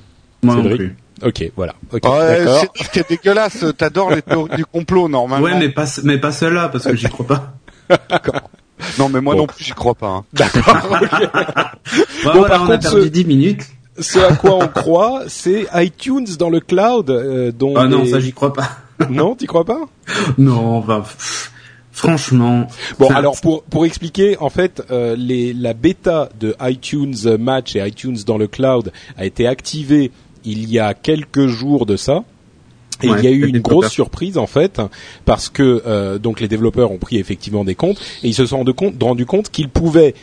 Moi 0.45 0.55
non 0.57 0.63
Cédric 0.63 0.79
plus. 0.79 0.97
Ok, 1.23 1.53
voilà. 1.57 1.75
D'accord. 1.93 2.21
c'est 2.93 3.09
dégueulasse. 3.09 3.65
T'adores 3.79 4.11
les 4.11 4.23
théories 4.23 4.57
du 4.57 4.67
complot 4.67 5.09
normalement. 5.09 5.45
Ouais, 5.47 5.59
mais 5.59 5.69
pas, 5.69 5.87
mais 6.03 6.19
pas 6.19 6.33
celle-là 6.33 6.69
parce 6.69 6.85
que 6.85 6.97
j'y 6.97 7.07
crois 7.09 7.27
pas. 7.27 7.55
Non, 8.99 9.09
mais 9.09 9.21
moi 9.21 9.35
Bon. 9.35 9.43
non 9.43 9.47
plus, 9.47 9.65
j'y 9.65 9.73
crois 9.73 9.95
pas. 9.95 10.09
hein. 10.09 10.25
D'accord. 10.33 10.77
ok. 10.91 11.09
Bah, 11.33 11.73
Bon, 12.25 12.31
voilà, 12.33 12.49
par 12.49 12.63
on 12.63 12.65
a 12.67 12.77
contre, 12.77 12.91
perdu 12.91 13.03
ce- 13.03 13.09
10 13.09 13.25
minutes. 13.25 13.63
Ce 14.01 14.19
à 14.19 14.35
quoi 14.35 14.57
on 14.57 14.67
croit, 14.83 15.23
c'est 15.29 15.67
iTunes 15.75 16.27
dans 16.39 16.51
le 16.51 16.61
cloud, 16.61 17.09
euh, 17.11 17.53
dont 17.53 17.75
Ah 17.77 17.87
non, 17.87 18.03
les- 18.03 18.11
ça 18.11 18.19
j'y 18.21 18.33
crois 18.33 18.53
pas. 18.53 18.71
non, 19.11 19.37
t'y 19.37 19.47
crois 19.47 19.65
pas? 19.65 19.81
Non, 20.37 20.81
bah, 20.81 21.03
pff, 21.05 21.53
franchement. 21.93 22.67
Bon, 22.99 23.09
alors 23.11 23.41
pour 23.41 23.63
pour 23.65 23.87
expliquer, 23.87 24.37
en 24.41 24.51
fait, 24.51 24.83
euh, 24.91 25.15
les, 25.17 25.53
la 25.55 25.73
bêta 25.75 26.29
de 26.41 26.57
iTunes 26.61 27.15
Match 27.39 27.77
et 27.77 27.87
iTunes 27.87 28.19
dans 28.27 28.37
le 28.39 28.49
cloud 28.49 28.93
a 29.17 29.25
été 29.25 29.47
activée 29.47 30.11
il 30.45 30.71
y 30.71 30.79
a 30.79 30.95
quelques 30.95 31.47
jours 31.47 31.87
de 31.87 31.97
ça. 31.97 32.25
Et 33.03 33.09
Ouais, 33.09 33.19
il 33.19 33.25
y 33.25 33.29
a 33.29 33.31
eu 33.31 33.47
une 33.49 33.59
grosse 33.59 33.91
surprise 33.91 34.39
en 34.39 34.47
fait 34.47 34.81
parce 35.25 35.49
que 35.49 35.83
euh, 35.85 36.19
donc 36.19 36.41
les 36.41 36.47
développeurs 36.47 36.93
ont 36.93 36.99
pris 36.99 37.19
effectivement 37.19 37.65
des 37.65 37.75
comptes 37.75 37.99
et 38.23 38.29
ils 38.29 38.35
se 38.35 38.47
sont 38.47 38.59
rendu 38.59 38.73
compte, 38.73 39.03
rendu 39.03 39.27
compte 39.27 39.51
qu'ils 39.51 39.69
pouvaient 39.69 40.15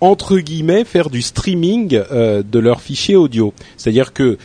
entre 0.00 0.38
guillemets 0.38 0.84
faire 0.84 1.08
du 1.08 1.22
streaming 1.22 2.00
euh, 2.10 2.42
de 2.42 2.58
leurs 2.58 2.80
fichiers 2.80 3.16
audio. 3.16 3.54
C'est-à-dire 3.76 4.12
que 4.12 4.38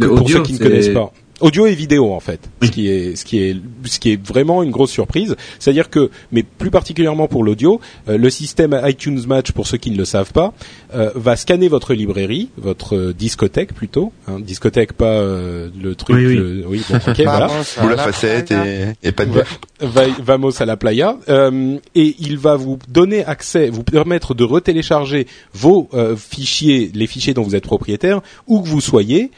pour 0.00 0.22
audio, 0.22 0.38
ceux 0.38 0.42
qui 0.42 0.54
ne 0.54 0.58
connaissent 0.58 0.88
pas. 0.88 1.12
Audio 1.40 1.66
et 1.66 1.74
vidéo 1.74 2.12
en 2.12 2.18
fait, 2.20 2.40
Oui. 2.60 2.66
ce 2.68 2.72
qui 2.72 2.88
est 2.88 3.14
ce 3.16 3.24
qui 3.24 3.38
est 3.38 3.56
ce 3.84 4.00
qui 4.00 4.12
est 4.12 4.26
vraiment 4.26 4.62
une 4.64 4.70
grosse 4.72 4.90
surprise. 4.90 5.36
C'est-à-dire 5.60 5.88
que, 5.88 6.10
mais 6.32 6.42
plus 6.42 6.70
particulièrement 6.70 7.28
pour 7.28 7.44
l'audio, 7.44 7.80
euh, 8.08 8.18
le 8.18 8.28
système 8.28 8.78
iTunes 8.84 9.20
Match, 9.26 9.52
pour 9.52 9.66
ceux 9.68 9.78
qui 9.78 9.92
ne 9.92 9.96
le 9.96 10.04
savent 10.04 10.32
pas, 10.32 10.52
euh, 10.94 11.10
va 11.14 11.36
scanner 11.36 11.68
votre 11.68 11.94
librairie, 11.94 12.48
votre 12.58 12.96
euh, 12.96 13.14
discothèque 13.14 13.72
plutôt, 13.72 14.12
hein, 14.26 14.40
discothèque 14.40 14.94
pas 14.94 15.06
euh, 15.12 15.68
le 15.80 15.94
truc, 15.94 16.16
Oui, 16.16 16.26
oui. 16.26 16.34
le- 16.34 16.64
oui 16.66 16.82
bon, 16.90 16.96
ok, 16.96 17.20
voilà. 17.22 17.48
Ou 17.84 17.88
la 17.88 17.94
la 17.94 18.02
facette 18.02 18.50
et, 18.50 18.86
et 19.04 19.12
pas 19.12 19.24
de 19.24 19.32
Va- 19.80 20.06
Vamos 20.20 20.60
à 20.60 20.66
la 20.66 20.76
playa 20.76 21.16
euh, 21.28 21.76
et 21.94 22.16
il 22.18 22.36
va 22.36 22.56
vous 22.56 22.78
donner 22.88 23.24
accès, 23.24 23.70
vous 23.70 23.84
permettre 23.84 24.34
de 24.34 24.42
retélécharger 24.42 25.28
vos 25.54 25.88
euh, 25.94 26.16
fichiers, 26.16 26.90
les 26.94 27.06
fichiers 27.06 27.32
dont 27.34 27.42
vous 27.42 27.54
êtes 27.54 27.62
propriétaire, 27.64 28.22
où 28.48 28.60
que 28.60 28.66
vous 28.68 28.80
soyez. 28.80 29.30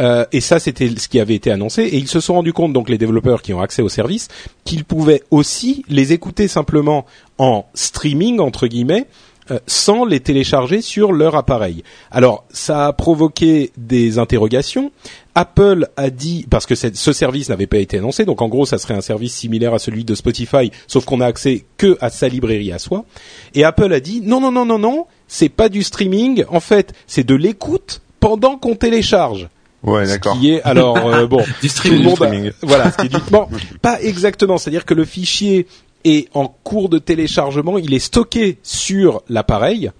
Euh, 0.00 0.24
et 0.32 0.40
ça, 0.40 0.58
c'était 0.58 0.88
ce 0.96 1.08
qui 1.08 1.20
avait 1.20 1.34
été 1.34 1.50
annoncé. 1.50 1.82
Et 1.82 1.96
ils 1.96 2.08
se 2.08 2.20
sont 2.20 2.34
rendus 2.34 2.52
compte, 2.52 2.72
donc 2.72 2.88
les 2.88 2.98
développeurs 2.98 3.42
qui 3.42 3.52
ont 3.52 3.60
accès 3.60 3.82
au 3.82 3.88
service, 3.88 4.28
qu'ils 4.64 4.84
pouvaient 4.84 5.22
aussi 5.30 5.84
les 5.88 6.12
écouter 6.12 6.48
simplement 6.48 7.06
en 7.38 7.66
streaming 7.74 8.40
entre 8.40 8.66
guillemets, 8.66 9.06
euh, 9.50 9.58
sans 9.66 10.04
les 10.04 10.20
télécharger 10.20 10.82
sur 10.82 11.12
leur 11.12 11.34
appareil. 11.34 11.82
Alors, 12.10 12.44
ça 12.50 12.86
a 12.86 12.92
provoqué 12.92 13.70
des 13.78 14.18
interrogations. 14.18 14.92
Apple 15.34 15.88
a 15.96 16.10
dit, 16.10 16.46
parce 16.50 16.66
que 16.66 16.74
ce 16.74 17.12
service 17.12 17.48
n'avait 17.48 17.66
pas 17.66 17.78
été 17.78 17.96
annoncé, 17.96 18.26
donc 18.26 18.42
en 18.42 18.48
gros, 18.48 18.66
ça 18.66 18.76
serait 18.76 18.94
un 18.94 19.00
service 19.00 19.34
similaire 19.34 19.72
à 19.72 19.78
celui 19.78 20.04
de 20.04 20.14
Spotify, 20.14 20.70
sauf 20.86 21.06
qu'on 21.06 21.20
a 21.20 21.26
accès 21.26 21.64
que 21.78 21.96
à 22.00 22.10
sa 22.10 22.28
librairie 22.28 22.72
à 22.72 22.78
soi. 22.78 23.06
Et 23.54 23.64
Apple 23.64 23.92
a 23.92 24.00
dit, 24.00 24.20
non, 24.20 24.40
non, 24.40 24.52
non, 24.52 24.66
non, 24.66 24.78
non, 24.78 25.06
c'est 25.28 25.48
pas 25.48 25.70
du 25.70 25.82
streaming. 25.82 26.44
En 26.50 26.60
fait, 26.60 26.92
c'est 27.06 27.24
de 27.24 27.34
l'écoute 27.34 28.02
pendant 28.20 28.56
qu'on 28.58 28.74
télécharge. 28.74 29.48
Ouais, 29.82 30.06
d'accord. 30.06 30.38
qui 30.38 30.50
est 30.52 30.62
alors 30.62 30.96
euh, 30.98 31.26
bon, 31.28 31.38
Du 31.38 31.44
tout 31.44 31.52
le 31.62 31.68
streaming. 31.68 32.02
monde 32.04 32.12
a- 32.12 32.14
streaming. 32.26 32.50
voilà, 32.62 32.90
ce 32.92 32.96
qui 32.96 33.06
est 33.06 33.08
du- 33.10 33.30
bon, 33.30 33.46
pas 33.80 34.00
exactement, 34.02 34.58
c'est-à-dire 34.58 34.84
que 34.84 34.94
le 34.94 35.04
fichier 35.04 35.66
est 36.04 36.28
en 36.34 36.48
cours 36.64 36.88
de 36.88 36.98
téléchargement, 36.98 37.78
il 37.78 37.92
est 37.94 37.98
stocké 37.98 38.58
sur 38.62 39.22
l'appareil 39.28 39.90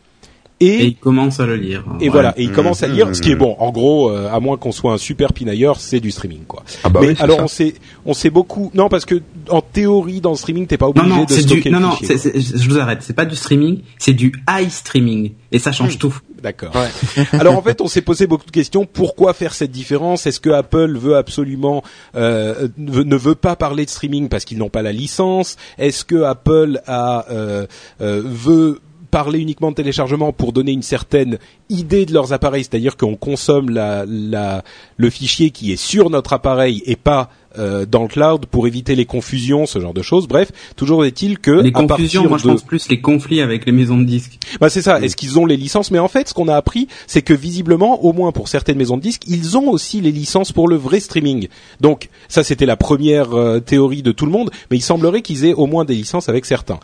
Et, 0.61 0.85
il 0.87 0.97
commence 0.97 1.39
à 1.41 1.47
le 1.47 1.55
lire. 1.57 1.85
Et 2.01 2.09
voilà, 2.09 2.35
et 2.37 2.43
il 2.43 2.53
commence 2.53 2.83
à 2.83 2.89
lire, 2.89 3.15
ce 3.15 3.23
qui 3.23 3.31
est 3.31 3.37
bon. 3.37 3.55
En 3.59 3.71
gros, 3.71 4.11
euh, 4.11 4.29
à 4.33 4.41
moins 4.41 4.57
qu'on 4.57 4.73
soit 4.73 4.93
un 4.93 4.99
super 4.99 5.33
pinailleur, 5.33 5.79
c'est 5.79 6.01
du 6.01 6.11
streaming, 6.11 6.45
quoi. 6.49 6.65
Ah 6.83 6.89
bah 6.89 7.01
Mais 7.01 7.09
oui, 7.09 7.15
alors 7.21 7.39
ça. 7.39 7.45
on 7.45 7.49
sait, 7.49 7.75
on 8.05 8.15
sait 8.15 8.31
beaucoup. 8.31 8.71
Non, 8.75 8.89
parce 8.89 9.05
que 9.05 9.23
en 9.51 9.61
théorie, 9.61 10.21
dans 10.21 10.31
le 10.31 10.37
streaming, 10.37 10.67
t'es 10.67 10.77
pas 10.77 10.89
obligé 10.89 11.09
Non, 11.09 11.17
non, 11.17 11.25
de 11.25 11.33
stocker 11.33 11.61
du, 11.63 11.71
le 11.71 11.79
non, 11.79 11.81
non, 11.89 11.91
fichier, 11.93 12.19
c'est- 12.19 12.41
c'est- 12.41 12.59
je 12.59 12.69
vous 12.69 12.79
arrête. 12.79 12.99
C'est 13.03 13.15
pas 13.15 13.25
du 13.25 13.37
streaming, 13.37 13.83
c'est 13.99 14.13
du 14.15 14.33
high 14.51 14.69
streaming. 14.71 15.33
Et 15.53 15.59
ça 15.59 15.71
change 15.73 15.97
tout. 15.99 16.15
D'accord. 16.43 16.73
Alors 17.33 17.57
en 17.57 17.63
fait, 17.63 17.81
on 17.81 17.89
s'est 17.89 18.03
posé 18.03 18.27
beaucoup 18.27 18.47
de 18.47 18.51
questions. 18.51 18.85
Pourquoi 18.85 19.33
faire 19.33 19.55
cette 19.55 19.71
différence? 19.73 20.27
Est-ce 20.27 20.41
que 20.41 20.51
Apple 20.51 20.97
veut 20.97 21.17
absolument 21.17 21.83
euh, 22.17 22.69
ne 22.77 23.03
ne 23.03 23.17
veut 23.17 23.35
pas 23.35 23.57
parler 23.57 23.85
de 23.85 23.91
streaming 23.91 24.29
parce 24.29 24.45
qu'ils 24.45 24.59
n'ont 24.59 24.69
pas 24.69 24.83
la 24.83 24.93
licence? 24.93 25.57
Est-ce 25.79 26.05
que 26.05 26.23
Apple 26.23 26.81
a 26.87 27.27
euh, 27.31 27.67
euh, 28.01 28.23
veut 28.25 28.81
parler 29.11 29.39
uniquement 29.41 29.71
de 29.71 29.77
téléchargement 29.77 30.33
pour 30.33 30.53
donner 30.53 30.73
une 30.73 30.83
certaine 30.83 31.39
idée 31.71 32.07
de 32.07 32.13
leurs 32.13 32.33
appareils, 32.33 32.65
c'est-à-dire 32.65 32.97
qu'on 32.97 33.17
consomme 33.17 33.71
la, 33.71 34.05
la, 34.07 34.63
le 34.97 35.11
fichier 35.11 35.51
qui 35.51 35.73
est 35.73 35.77
sur 35.77 36.11
notre 36.11 36.33
appareil 36.33 36.83
et 36.87 36.97
pas 36.97 37.31
euh, 37.59 37.87
dans 37.87 38.03
le 38.03 38.09
cloud 38.09 38.45
pour 38.47 38.67
éviter 38.67 38.95
les 38.95 39.07
confusions, 39.07 39.65
ce 39.67 39.81
genre 39.81 39.95
de 39.95 40.03
choses. 40.03 40.29
Bref, 40.29 40.53
toujours 40.77 41.05
est-il 41.07 41.39
que 41.39 41.51
Les 41.51 41.73
confusions, 41.73 42.29
moi 42.29 42.37
je 42.39 42.45
de- 42.45 42.51
pense 42.51 42.63
plus 42.63 42.89
les 42.91 43.01
conflits 43.01 43.41
avec 43.41 43.65
les 43.65 43.73
maisons 43.73 43.97
de 43.99 44.05
disques. 44.05 44.39
bah 44.61 44.69
c'est 44.69 44.83
ça. 44.83 45.01
Est-ce 45.01 45.17
qu'ils 45.17 45.39
ont 45.39 45.47
les 45.47 45.57
licences? 45.57 45.91
Mais 45.91 45.99
en 45.99 46.09
fait, 46.09 46.29
ce 46.29 46.35
qu'on 46.35 46.49
a 46.49 46.55
appris, 46.57 46.89
c'est 47.07 47.23
que 47.23 47.33
visiblement, 47.35 48.05
au 48.05 48.13
moins 48.13 48.33
pour 48.33 48.49
certaines 48.49 48.77
maisons 48.77 48.97
de 48.99 49.03
disques, 49.03 49.23
ils 49.27 49.57
ont 49.57 49.71
aussi 49.71 50.01
les 50.03 50.13
licences 50.13 50.53
pour 50.53 50.69
le 50.69 50.77
vrai 50.77 51.01
streaming. 51.01 51.49
Donc 51.81 52.11
ça, 52.29 52.45
c'était 52.45 52.67
la 52.67 52.77
première 52.77 53.33
euh, 53.35 53.61
théorie 53.61 54.03
de 54.03 54.13
tout 54.13 54.27
le 54.27 54.33
monde. 54.33 54.51
Mais 54.71 54.77
il 54.77 54.83
semblerait 54.83 55.23
qu'ils 55.23 55.45
aient 55.47 55.55
au 55.55 55.67
moins 55.67 55.85
des 55.87 55.95
licences 55.95 56.29
avec 56.29 56.45
certains. 56.45 56.79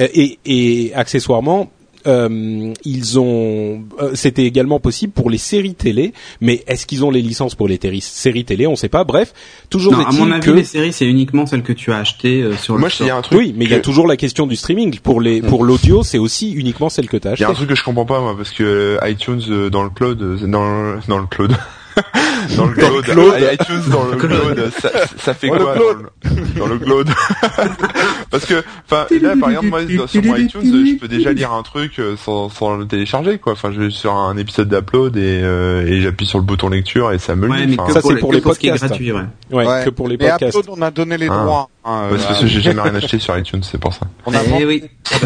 Euh, 0.00 0.08
et, 0.14 0.38
et 0.46 0.94
accessoirement. 0.94 1.70
euh, 2.06 2.72
ils 2.84 3.20
ont, 3.20 3.84
euh, 4.00 4.10
c'était 4.14 4.44
également 4.44 4.80
possible 4.80 5.12
pour 5.12 5.30
les 5.30 5.38
séries 5.38 5.74
télé, 5.76 6.12
mais 6.40 6.64
est-ce 6.66 6.84
qu'ils 6.84 7.04
ont 7.04 7.12
les 7.12 7.22
licences 7.22 7.54
pour 7.54 7.68
les 7.68 7.78
séries 8.00 8.44
télé 8.44 8.66
On 8.66 8.72
ne 8.72 8.76
sait 8.76 8.88
pas. 8.88 9.04
Bref, 9.04 9.32
toujours 9.70 9.92
Non, 9.92 10.00
à 10.04 10.10
mon 10.10 10.32
avis, 10.32 10.40
que 10.44 10.50
les 10.50 10.64
séries, 10.64 10.92
c'est 10.92 11.06
uniquement 11.06 11.46
celles 11.46 11.62
que 11.62 11.72
tu 11.72 11.92
as 11.92 11.98
achetées 11.98 12.42
euh, 12.42 12.56
sur 12.56 12.76
Moi, 12.76 12.88
le 12.88 12.94
je- 12.94 13.04
il 13.04 13.06
y 13.06 13.10
a 13.10 13.16
un 13.16 13.22
truc. 13.22 13.38
oui, 13.38 13.54
mais 13.56 13.66
il 13.66 13.70
y 13.70 13.74
a 13.74 13.80
toujours 13.80 14.08
la 14.08 14.16
question 14.16 14.48
du 14.48 14.56
streaming 14.56 14.98
pour 14.98 15.20
les 15.20 15.42
pour 15.42 15.62
l'audio, 15.62 16.02
c'est 16.02 16.18
aussi 16.18 16.50
uniquement 16.50 16.88
celle 16.88 17.08
que 17.08 17.16
tu 17.18 17.28
as 17.28 17.34
Il 17.34 17.40
y 17.40 17.44
a 17.44 17.46
un 17.46 17.50
achetée. 17.50 17.58
truc 17.58 17.68
que 17.68 17.76
je 17.76 17.84
comprends 17.84 18.04
pas 18.06 18.20
moi 18.20 18.34
parce 18.36 18.50
que 18.50 18.98
iTunes 19.08 19.42
euh, 19.48 19.70
dans 19.70 19.84
le 19.84 19.90
cloud 19.90 20.20
euh, 20.22 20.38
dans 20.48 20.64
le, 20.64 20.98
dans 21.06 21.18
le 21.18 21.26
cloud 21.26 21.52
dans 22.56 22.66
le 22.66 22.72
cloud, 22.74 23.04
cloud. 23.04 23.34
iTunes 23.52 23.90
dans 23.90 24.04
le 24.04 24.16
cloud 24.16 24.70
ça, 24.80 24.90
ça 25.18 25.34
fait 25.34 25.48
Dans 25.48 25.56
quoi 25.58 25.74
le 25.74 26.58
dans 26.58 26.66
le, 26.66 26.78
cloud 26.78 27.08
parce 28.30 28.44
que 28.46 28.62
enfin 28.86 29.06
là 29.20 29.34
par 29.38 29.50
exemple 29.50 29.68
moi 29.68 30.06
sur 30.08 30.22
mon 30.22 30.36
iTunes 30.36 30.60
euh, 30.74 30.84
je 30.86 30.98
peux 30.98 31.08
déjà 31.08 31.32
lire 31.32 31.52
un 31.52 31.62
truc 31.62 31.98
euh, 31.98 32.16
sans, 32.16 32.48
sans 32.48 32.76
le 32.76 32.86
télécharger 32.86 33.38
quoi 33.38 33.52
enfin 33.54 33.70
je 33.72 33.80
vais 33.80 33.90
sur 33.90 34.14
un 34.14 34.36
épisode 34.36 34.68
d'upload 34.68 35.16
et, 35.16 35.40
euh, 35.42 35.86
et 35.86 36.00
j'appuie 36.00 36.26
sur 36.26 36.38
le 36.38 36.44
bouton 36.44 36.68
lecture 36.68 37.12
et 37.12 37.18
ça 37.18 37.34
me 37.36 37.46
le 37.46 37.52
Ouais, 37.52 37.66
lit 37.66 37.76
enfin, 37.78 37.92
Ça, 37.92 38.00
c'est 38.02 38.16
pour 38.16 38.32
les 38.32 38.40
podcasts. 38.40 38.84
gratuit, 38.86 39.12
ouais. 39.12 39.20
Ouais, 39.50 39.66
Ouais. 39.66 39.82
que 39.84 39.90
pour 39.90 40.08
les 40.08 40.16
Mais 40.16 40.28
podcasts. 40.30 40.56
Upload, 40.56 40.78
on 40.78 40.82
a 40.82 40.90
donné 40.90 41.16
les 41.18 41.28
Ah. 41.30 41.42
droits. 41.44 41.68
hein, 41.84 42.06
parce 42.10 42.38
euh, 42.38 42.42
que 42.42 42.46
j'ai 42.46 42.60
jamais 42.60 42.80
rien 42.82 42.94
acheté 42.94 43.18
sur 43.18 43.36
iTunes 43.36 43.62
c'est 43.62 43.78
pour 43.78 43.92
ça 43.92 44.06
on 44.26 44.34
a 44.34 44.38
Eh 44.60 44.64
oui. 44.64 44.84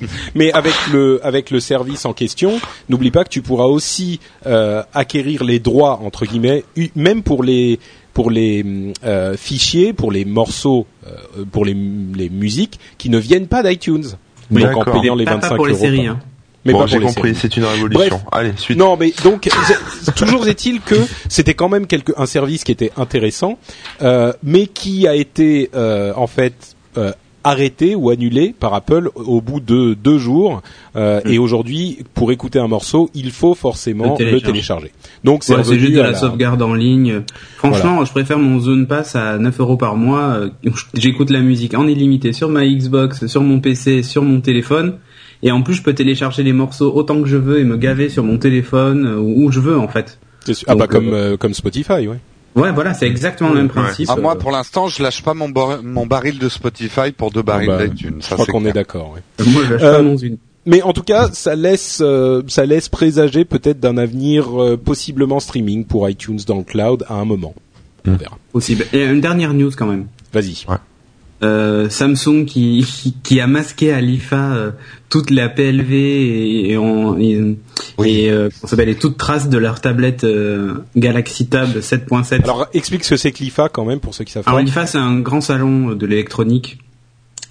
Mais 0.34 0.52
avec 0.52 0.74
le 0.92 1.20
avec 1.24 1.50
le 1.50 1.60
service 1.60 2.04
en 2.04 2.12
question, 2.12 2.60
n'oublie 2.88 3.10
pas 3.10 3.24
que 3.24 3.28
tu 3.30 3.42
pourras 3.42 3.66
aussi 3.66 4.20
euh, 4.46 4.82
acquérir 4.92 5.44
les 5.44 5.58
droits 5.60 6.00
entre 6.04 6.26
guillemets, 6.26 6.64
même 6.96 7.22
pour 7.22 7.42
les 7.42 7.78
pour 8.12 8.30
les 8.30 8.64
euh, 9.04 9.36
fichiers, 9.36 9.92
pour 9.92 10.12
les 10.12 10.24
morceaux, 10.24 10.86
euh, 11.06 11.44
pour 11.50 11.64
les, 11.64 11.74
les 12.14 12.28
musiques 12.28 12.78
qui 12.98 13.10
ne 13.10 13.18
viennent 13.18 13.48
pas 13.48 13.62
d'iTunes. 13.62 14.04
Oui, 14.50 14.62
Donc 14.62 14.76
en 14.76 15.00
payant 15.00 15.14
les 15.16 15.24
Pas- 15.24 15.34
25 15.34 15.48
pas 15.48 15.56
pour 15.56 15.66
les 15.66 15.72
euros 15.74 15.82
séries. 15.82 16.06
par- 16.06 16.14
Hein. 16.16 16.20
Mais 16.66 16.72
bon 16.72 16.86
j'ai 16.86 16.98
les 16.98 17.04
compris 17.04 17.34
séries. 17.34 17.38
c'est 17.42 17.56
une 17.58 17.64
révolution 17.64 18.20
allez 18.32 18.52
suite 18.56 18.78
Non, 18.78 18.96
mais 18.96 19.12
donc 19.22 19.48
toujours 20.16 20.48
est-il 20.48 20.80
que 20.80 20.94
c'était 21.28 21.52
quand 21.54 21.68
même 21.68 21.86
quelque, 21.86 22.12
un 22.16 22.24
service 22.26 22.64
qui 22.64 22.72
était 22.72 22.90
intéressant, 22.96 23.58
euh, 24.00 24.32
mais 24.42 24.66
qui 24.66 25.06
a 25.06 25.14
été 25.14 25.68
euh, 25.74 26.12
en 26.16 26.26
fait 26.26 26.74
euh, 26.96 27.12
arrêté 27.44 27.94
ou 27.94 28.10
annulé 28.10 28.54
par 28.58 28.74
Apple 28.74 29.10
au 29.14 29.40
bout 29.40 29.60
de 29.60 29.94
deux 29.94 30.18
jours. 30.18 30.62
Euh, 30.96 31.20
Hmm. 31.24 31.28
Et 31.30 31.38
aujourd'hui, 31.38 31.98
pour 32.14 32.32
écouter 32.32 32.58
un 32.58 32.66
morceau, 32.68 33.10
il 33.14 33.30
faut 33.30 33.54
forcément 33.54 34.16
Le 34.18 34.30
le 34.32 34.40
télécharger. 34.40 34.90
Donc 35.22 35.44
c'est 35.44 35.54
Ouais, 35.54 35.62
juste 35.78 35.92
de 35.94 36.00
la, 36.00 36.10
la- 36.10 36.14
sauvegarde 36.16 36.60
en 36.62 36.74
ligne. 36.74 37.22
Franchement, 37.58 38.04
je 38.04 38.10
préfère 38.10 38.38
mon 38.38 38.58
Zone 38.60 38.86
Pass 38.86 39.14
à 39.16 39.38
9 39.38 39.60
euros 39.60 39.76
par 39.76 39.96
mois. 39.96 40.22
euh, 40.36 40.50
J'écoute 40.94 41.30
la 41.30 41.40
musique 41.40 41.74
en 41.74 41.86
illimité 41.86 42.32
sur 42.32 42.48
ma 42.48 42.66
Xbox, 42.66 43.26
sur 43.26 43.42
mon 43.42 43.60
PC, 43.60 44.02
sur 44.02 44.22
mon 44.22 44.40
téléphone. 44.40 44.94
Et 45.42 45.50
en 45.50 45.62
plus, 45.62 45.74
je 45.74 45.82
peux 45.82 45.92
télécharger 45.94 46.42
les 46.42 46.52
morceaux 46.54 46.92
autant 46.94 47.20
que 47.20 47.28
je 47.28 47.36
veux 47.36 47.60
et 47.60 47.64
me 47.64 47.76
gaver 47.76 48.08
sur 48.08 48.24
mon 48.24 48.38
téléphone 48.38 49.06
euh, 49.06 49.18
où 49.18 49.50
je 49.52 49.60
veux 49.60 49.78
en 49.78 49.88
fait. 49.88 50.18
Ah 50.66 50.74
bah 50.74 50.86
comme 50.86 51.12
euh, 51.12 51.36
comme 51.36 51.54
Spotify, 51.54 52.06
ouais. 52.08 52.18
Ouais, 52.56 52.70
voilà, 52.72 52.94
c'est 52.94 53.06
exactement 53.06 53.50
le 53.50 53.56
même 53.56 53.66
Ouais. 53.66 53.72
principe. 53.82 54.08
Ah, 54.10 54.16
moi, 54.16 54.34
Euh, 54.34 54.38
pour 54.38 54.50
l'instant, 54.52 54.86
je 54.86 55.02
lâche 55.02 55.22
pas 55.22 55.34
mon, 55.34 55.48
bar- 55.48 55.82
mon 55.82 56.06
baril 56.06 56.38
de 56.38 56.48
Spotify 56.48 57.10
pour 57.16 57.30
deux 57.32 57.42
barils 57.42 57.66
bah, 57.68 57.86
d'iTunes. 57.88 58.20
Je 58.20 58.32
crois 58.34 58.46
qu'on 58.46 58.64
est 58.64 58.72
d'accord. 58.72 59.12
Ouais. 59.14 59.20
euh, 59.40 59.50
moi, 59.50 59.62
je 59.66 59.72
lâche 59.74 59.82
Euh, 59.82 59.96
pas 59.96 60.02
mon 60.02 60.16
Zune. 60.16 60.36
Mais 60.66 60.80
en 60.80 60.92
tout 60.94 61.02
cas, 61.02 61.28
ça 61.32 61.56
laisse 61.56 61.98
euh, 62.00 62.42
ça 62.46 62.64
laisse 62.64 62.88
présager 62.88 63.44
peut-être 63.44 63.80
d'un 63.80 63.98
avenir 63.98 64.62
euh, 64.62 64.76
possiblement 64.78 65.38
streaming 65.40 65.84
pour 65.84 66.08
iTunes 66.08 66.38
dans 66.46 66.56
le 66.58 66.64
cloud 66.64 67.04
à 67.08 67.14
un 67.14 67.24
moment. 67.26 67.54
On 68.06 68.12
Hmm. 68.12 68.16
verra. 68.16 68.38
Possible. 68.52 68.86
Et 68.92 69.04
une 69.04 69.20
dernière 69.20 69.52
news 69.52 69.72
quand 69.76 69.86
même. 69.86 70.06
Vas-y. 70.32 70.64
Euh, 71.44 71.88
Samsung 71.90 72.44
qui, 72.46 72.86
qui, 73.22 73.40
a 73.40 73.46
masqué 73.46 73.92
à 73.92 74.00
l'IFA 74.00 74.54
euh, 74.54 74.70
toute 75.10 75.30
la 75.30 75.48
PLV 75.48 75.92
et, 75.92 76.70
et, 76.70 76.78
on- 76.78 77.18
et, 77.18 77.56
Oui. 77.98 78.10
et, 78.10 78.30
euh, 78.30 78.48
s'appelle, 78.64 78.96
toute 78.96 79.18
trace 79.18 79.48
de 79.50 79.58
leur 79.58 79.80
tablette 79.80 80.24
euh, 80.24 80.74
Galaxy 80.96 81.46
Tab 81.46 81.68
7.7. 81.76 82.42
Alors 82.44 82.66
explique 82.72 83.04
ce 83.04 83.10
que 83.10 83.16
c'est 83.16 83.32
que 83.32 83.42
l'IFA 83.44 83.68
quand 83.68 83.84
même 83.84 84.00
pour 84.00 84.14
ceux 84.14 84.24
qui 84.24 84.32
savent 84.32 84.44
Alors 84.46 84.60
l'IFA 84.60 84.86
c'est 84.86 84.98
un 84.98 85.20
grand 85.20 85.40
salon 85.40 85.94
de 85.94 86.06
l'électronique 86.06 86.78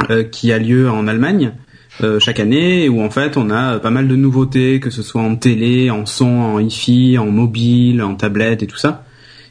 euh, 0.09 0.23
qui 0.23 0.51
a 0.51 0.57
lieu 0.57 0.89
en 0.89 1.07
Allemagne 1.07 1.53
euh, 2.01 2.19
chaque 2.19 2.39
année 2.39 2.89
où 2.89 3.01
en 3.03 3.11
fait 3.11 3.37
on 3.37 3.51
a 3.51 3.77
pas 3.79 3.91
mal 3.91 4.07
de 4.07 4.15
nouveautés 4.15 4.79
que 4.79 4.89
ce 4.89 5.03
soit 5.03 5.21
en 5.21 5.35
télé, 5.35 5.91
en 5.91 6.05
son, 6.07 6.25
en 6.25 6.59
hi-fi, 6.59 7.17
en 7.19 7.27
mobile, 7.27 8.01
en 8.01 8.15
tablette 8.15 8.63
et 8.63 8.67
tout 8.67 8.77
ça. 8.77 9.02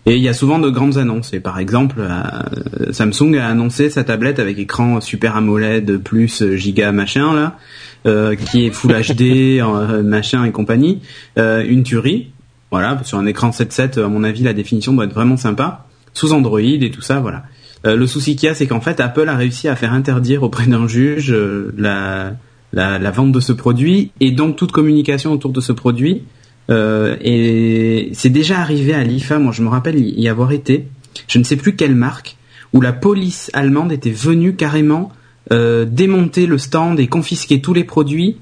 Et 0.05 0.17
il 0.17 0.23
y 0.23 0.29
a 0.29 0.35
souvent 0.35 0.59
de 0.59 0.69
grandes 0.69 0.99
annonces. 0.99 1.33
Et 1.33 1.41
par 1.41 1.59
exemple, 1.59 1.97
euh, 2.01 2.93
Samsung 2.93 3.37
a 3.37 3.47
annoncé 3.47 3.89
sa 3.89 4.03
tablette 4.03 4.41
avec 4.41 4.59
écran 4.59 5.01
Super 5.01 5.37
AMOLED 5.37 5.99
plus 5.99 6.57
giga 6.57 6.91
machin 6.91 7.35
là, 7.35 7.57
euh, 8.07 8.35
qui 8.35 8.67
est 8.67 8.71
Full 8.71 8.93
HD 8.93 9.23
euh, 9.61 10.03
machin 10.03 10.45
et 10.45 10.51
compagnie, 10.51 11.01
euh, 11.39 11.65
une 11.67 11.85
tuerie. 11.85 12.31
Voilà, 12.73 12.99
sur 13.05 13.19
un 13.19 13.27
écran 13.27 13.51
7.7, 13.51 14.03
à 14.03 14.09
mon 14.09 14.25
avis, 14.25 14.43
la 14.43 14.55
définition 14.55 14.95
doit 14.95 15.05
être 15.05 15.13
vraiment 15.13 15.37
sympa. 15.37 15.87
Sous 16.15 16.33
Android 16.33 16.61
et 16.61 16.91
tout 16.91 17.03
ça, 17.03 17.21
voilà. 17.21 17.45
Euh, 17.87 17.97
le 17.97 18.07
souci 18.07 18.37
qu'il 18.37 18.47
y 18.47 18.51
a, 18.51 18.55
c'est 18.55 18.67
qu'en 18.67 18.81
fait, 18.81 19.01
Apple 19.01 19.29
a 19.29 19.37
réussi 19.37 19.69
à 19.69 19.77
faire 19.77 19.93
interdire 19.93 20.43
auprès 20.43 20.67
d'un 20.67 20.87
juge 20.87 21.33
euh, 21.33 21.75
la, 21.77 22.33
la, 22.73 22.99
la 22.99 23.11
vente 23.11 23.33
de 23.33 23.41
ce 23.41 23.53
produit 23.53 24.13
et 24.21 24.31
donc 24.31 24.57
toute 24.57 24.73
communication 24.73 25.33
autour 25.33 25.53
de 25.53 25.61
ce 25.61 25.73
produit. 25.73 26.23
Euh, 26.73 27.17
et 27.21 28.11
c'est 28.15 28.31
déjà 28.31 28.59
arrivé 28.61 28.95
à 28.95 29.05
l'IFA, 29.05 29.39
moi 29.39 29.53
je 29.53 29.63
me 29.63 29.69
rappelle 29.69 29.99
y 29.99 30.29
avoir 30.29 30.53
été, 30.53 30.87
je 31.29 31.39
ne 31.39 31.45
sais 31.45 31.57
plus 31.57 31.77
quelle 31.77 31.95
marque, 31.95 32.37
où 32.73 32.81
la 32.81 32.93
police 32.93 33.51
allemande 33.53 33.93
était 33.93 34.11
venue 34.11 34.55
carrément 34.55 35.13
euh, 35.53 35.85
démonter 35.85 36.47
le 36.47 36.57
stand 36.59 36.99
et 36.99 37.07
confisquer 37.09 37.61
tous 37.61 37.75
les 37.75 37.85
produits 37.85 38.37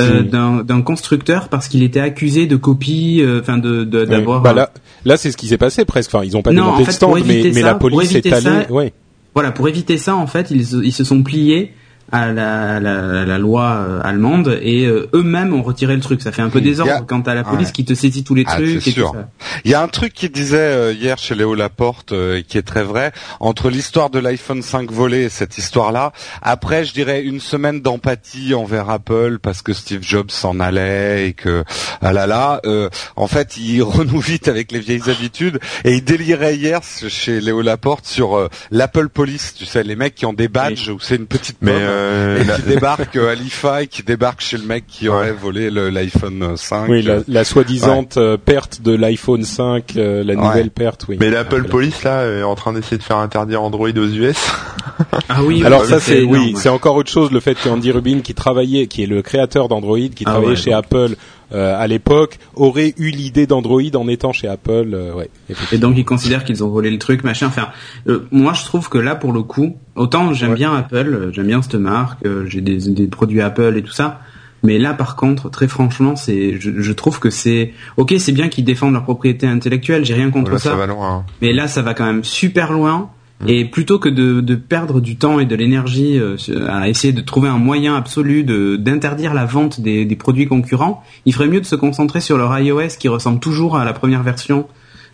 euh, 0.00 0.22
d'un 0.22 0.64
d'un 0.64 0.82
constructeur 0.82 1.48
parce 1.48 1.68
qu'il 1.68 1.82
était 1.84 2.00
accusé 2.00 2.46
de 2.46 2.56
copie, 2.56 3.22
enfin 3.40 3.56
de- 3.58 3.84
d'avoir. 3.84 4.42
Bah 4.42 4.52
là, 4.52 4.72
là 5.04 5.16
c'est 5.16 5.30
ce 5.30 5.36
qui 5.36 5.46
s'est 5.46 5.58
passé 5.58 5.84
presque. 5.84 6.12
Enfin, 6.14 6.24
ils 6.24 6.36
ont 6.36 6.42
pas 6.42 6.50
Non, 6.52 6.62
démonté 6.62 6.76
en 6.76 6.78
le 6.80 6.84
fait, 6.86 6.92
stand, 6.92 7.10
pour 7.18 7.26
mais, 7.26 7.62
la 7.62 7.74
police 7.74 8.14
est 8.14 8.32
allée. 8.32 8.66
Ouais. 8.70 8.92
Voilà, 9.34 9.52
pour 9.52 9.68
éviter 9.68 9.98
ça, 9.98 10.16
en 10.16 10.26
fait, 10.26 10.50
ils, 10.50 10.62
ils 10.84 10.92
se 10.92 11.04
sont 11.04 11.22
pliés 11.22 11.72
à 12.12 12.32
la, 12.32 12.78
la, 12.80 13.24
la 13.24 13.38
loi 13.38 13.64
euh, 13.88 14.00
allemande 14.02 14.58
et 14.62 14.86
euh, 14.86 15.08
eux-mêmes 15.14 15.52
ont 15.54 15.62
retiré 15.62 15.94
le 15.94 16.00
truc. 16.00 16.22
Ça 16.22 16.32
fait 16.32 16.42
un 16.42 16.48
peu 16.50 16.58
Il 16.60 16.66
y 16.66 16.70
désordre 16.70 16.92
a- 16.92 17.00
quand 17.02 17.22
t'as 17.22 17.34
la 17.34 17.44
police 17.44 17.68
Ouais. 17.68 17.72
qui 17.72 17.84
te 17.84 17.94
saisit 17.94 18.22
tous 18.24 18.34
les 18.34 18.44
Ah, 18.46 18.54
trucs 18.56 18.80
c'est 18.82 18.90
et 18.90 18.92
sûr. 18.92 19.10
tout 19.12 19.18
ça. 19.18 19.28
Il 19.64 19.70
y 19.70 19.74
a 19.74 19.82
un 19.82 19.88
truc 19.88 20.12
qui 20.12 20.28
disait 20.30 20.56
euh, 20.58 20.92
hier 20.92 21.18
chez 21.18 21.34
Léo 21.34 21.54
Laporte 21.54 22.12
euh, 22.12 22.42
qui 22.46 22.58
est 22.58 22.62
très 22.62 22.82
vrai 22.84 23.12
entre 23.40 23.70
l'histoire 23.70 24.10
de 24.10 24.18
l'iPhone 24.18 24.62
5 24.62 24.90
volé 24.90 25.22
et 25.24 25.28
cette 25.28 25.58
histoire-là. 25.58 26.12
Après, 26.42 26.84
je 26.84 26.92
dirais 26.92 27.22
une 27.22 27.40
semaine 27.40 27.80
d'empathie 27.80 28.54
envers 28.54 28.88
Apple 28.90 29.38
parce 29.42 29.62
que 29.62 29.72
Steve 29.72 30.02
Jobs 30.02 30.30
s'en 30.30 30.60
allait 30.60 31.28
et 31.28 31.32
que 31.32 31.64
ah 32.02 32.12
là 32.12 32.26
là, 32.26 32.60
euh, 32.66 32.88
en 33.16 33.26
fait, 33.26 33.56
il 33.56 33.82
renoue 33.82 34.20
vite 34.20 34.48
avec 34.48 34.70
les 34.72 34.80
vieilles 34.80 35.10
habitudes 35.10 35.58
et 35.84 35.94
il 35.94 36.04
délirait 36.04 36.56
hier 36.56 36.80
chez 36.82 37.40
Léo 37.40 37.62
Laporte 37.62 38.06
sur 38.06 38.36
euh, 38.36 38.48
l'Apple 38.70 39.08
Police. 39.08 39.54
Tu 39.56 39.64
sais, 39.66 39.82
les 39.82 39.96
mecs 39.96 40.14
qui 40.14 40.26
ont 40.26 40.32
des 40.32 40.48
badges 40.48 40.88
où 40.90 40.98
c'est 41.00 41.16
une 41.16 41.26
petite 41.26 41.56
Mais. 41.62 41.72
Euh, 41.96 42.40
et 42.40 42.44
la- 42.44 42.56
qui 42.56 42.62
débarque 42.68 43.16
euh, 43.16 43.30
à 43.30 43.34
l'IFA 43.34 43.82
et 43.82 43.86
qui 43.86 44.02
débarque 44.02 44.40
chez 44.40 44.56
le 44.58 44.64
mec 44.64 44.84
qui 44.86 45.08
aurait 45.08 45.32
volé 45.32 45.70
l'iPhone 45.70 46.56
5. 46.56 46.88
Oui, 46.88 47.02
la, 47.02 47.18
la 47.26 47.44
soi-disant 47.44 48.06
euh, 48.16 48.36
perte 48.36 48.82
de 48.82 48.94
l'iPhone 48.94 49.42
5, 49.44 49.94
euh, 49.96 50.22
la 50.22 50.34
Ouais. 50.34 50.40
nouvelle 50.46 50.70
perte, 50.70 51.06
oui. 51.08 51.16
Mais 51.18 51.30
l'Apple 51.30 51.64
Police 51.64 52.02
là 52.04 52.26
est 52.26 52.42
en 52.42 52.54
train 52.54 52.72
d'essayer 52.72 52.98
de 52.98 53.02
faire 53.02 53.16
interdire 53.18 53.62
Android 53.62 53.88
aux 53.88 54.06
US. 54.08 54.36
Ah 55.28 55.42
oui. 55.42 55.62
Alors 55.64 55.82
oui, 55.82 55.88
ça 55.88 55.98
c'est 56.00 56.22
oui, 56.22 56.54
c'est 56.56 56.68
encore 56.68 56.94
autre 56.96 57.10
chose 57.10 57.30
le 57.30 57.40
fait 57.40 57.54
qu'Andy 57.54 57.90
Rubin 57.90 58.20
qui 58.20 58.32
travaillait, 58.34 58.86
qui 58.86 59.02
est 59.02 59.06
le 59.06 59.20
créateur 59.20 59.68
d'Android, 59.68 59.98
qui 60.14 60.24
Ah 60.24 60.30
travaillait 60.30 60.50
ouais, 60.50 60.56
chez 60.56 60.70
donc. 60.70 60.84
Apple 60.84 61.16
euh, 61.52 61.76
à 61.78 61.86
l'époque, 61.86 62.38
aurait 62.54 62.94
eu 62.96 63.10
l'idée 63.10 63.46
d'Android 63.46 63.82
en 63.94 64.08
étant 64.08 64.32
chez 64.32 64.48
Apple. 64.48 64.90
euh, 64.94 65.12
ouais, 65.12 65.28
Et 65.72 65.78
donc 65.78 65.96
ils 65.98 66.04
considèrent 66.04 66.44
qu'ils 66.44 66.64
ont 66.64 66.68
volé 66.68 66.90
le 66.90 66.98
truc, 66.98 67.24
machin. 67.24 67.48
Enfin, 67.48 67.68
euh, 68.08 68.26
moi 68.30 68.52
je 68.54 68.64
trouve 68.64 68.88
que 68.88 68.96
là 68.98 69.16
pour 69.16 69.32
le 69.32 69.42
coup, 69.42 69.76
autant 69.96 70.32
j'aime 70.32 70.50
Ouais. 70.50 70.56
bien 70.56 70.74
Apple, 70.74 70.96
euh, 71.12 71.32
j'aime 71.32 71.46
bien 71.46 71.62
cette 71.62 71.74
marque, 71.74 72.24
euh, 72.26 72.44
j'ai 72.46 72.60
des, 72.60 72.76
des 72.90 73.06
produits 73.06 73.40
Apple 73.40 73.74
et 73.76 73.82
tout 73.82 73.92
ça. 73.92 74.20
Mais 74.62 74.78
là 74.78 74.94
par 74.94 75.16
contre, 75.16 75.50
très 75.50 75.68
franchement, 75.68 76.16
c'est, 76.16 76.58
je, 76.60 76.70
je 76.80 76.92
trouve 76.92 77.18
que 77.20 77.30
c'est, 77.30 77.72
ok, 77.96 78.14
c'est 78.18 78.32
bien 78.32 78.48
qu'ils 78.48 78.64
défendent 78.64 78.94
leur 78.94 79.04
propriété 79.04 79.46
intellectuelle, 79.46 80.04
j'ai 80.04 80.14
rien 80.14 80.30
contre 80.30 80.52
Là, 80.52 80.58
ça. 80.58 80.70
ça 80.70 80.76
va 80.76 80.86
loin. 80.86 81.16
hein. 81.18 81.24
Mais 81.42 81.52
là, 81.52 81.68
ça 81.68 81.82
va 81.82 81.94
quand 81.94 82.06
même 82.06 82.24
super 82.24 82.72
loin. 82.72 83.10
Et 83.46 83.66
plutôt 83.66 83.98
que 83.98 84.08
de, 84.08 84.40
de 84.40 84.54
perdre 84.54 84.98
du 84.98 85.16
temps 85.16 85.38
et 85.40 85.44
de 85.44 85.54
l'énergie 85.54 86.18
euh, 86.18 86.36
à 86.70 86.88
essayer 86.88 87.12
de 87.12 87.20
trouver 87.20 87.50
un 87.50 87.58
moyen 87.58 87.94
absolu 87.94 88.44
de 88.44 88.76
d'interdire 88.76 89.34
la 89.34 89.44
vente 89.44 89.78
des, 89.78 90.06
des 90.06 90.16
produits 90.16 90.46
concurrents, 90.46 91.04
il 91.26 91.34
ferait 91.34 91.46
mieux 91.46 91.60
de 91.60 91.66
se 91.66 91.76
concentrer 91.76 92.20
sur 92.22 92.38
leur 92.38 92.58
iOS 92.58 92.96
qui 92.98 93.08
ressemble 93.08 93.38
toujours 93.38 93.76
à 93.76 93.84
la 93.84 93.92
première 93.92 94.22
version 94.22 94.66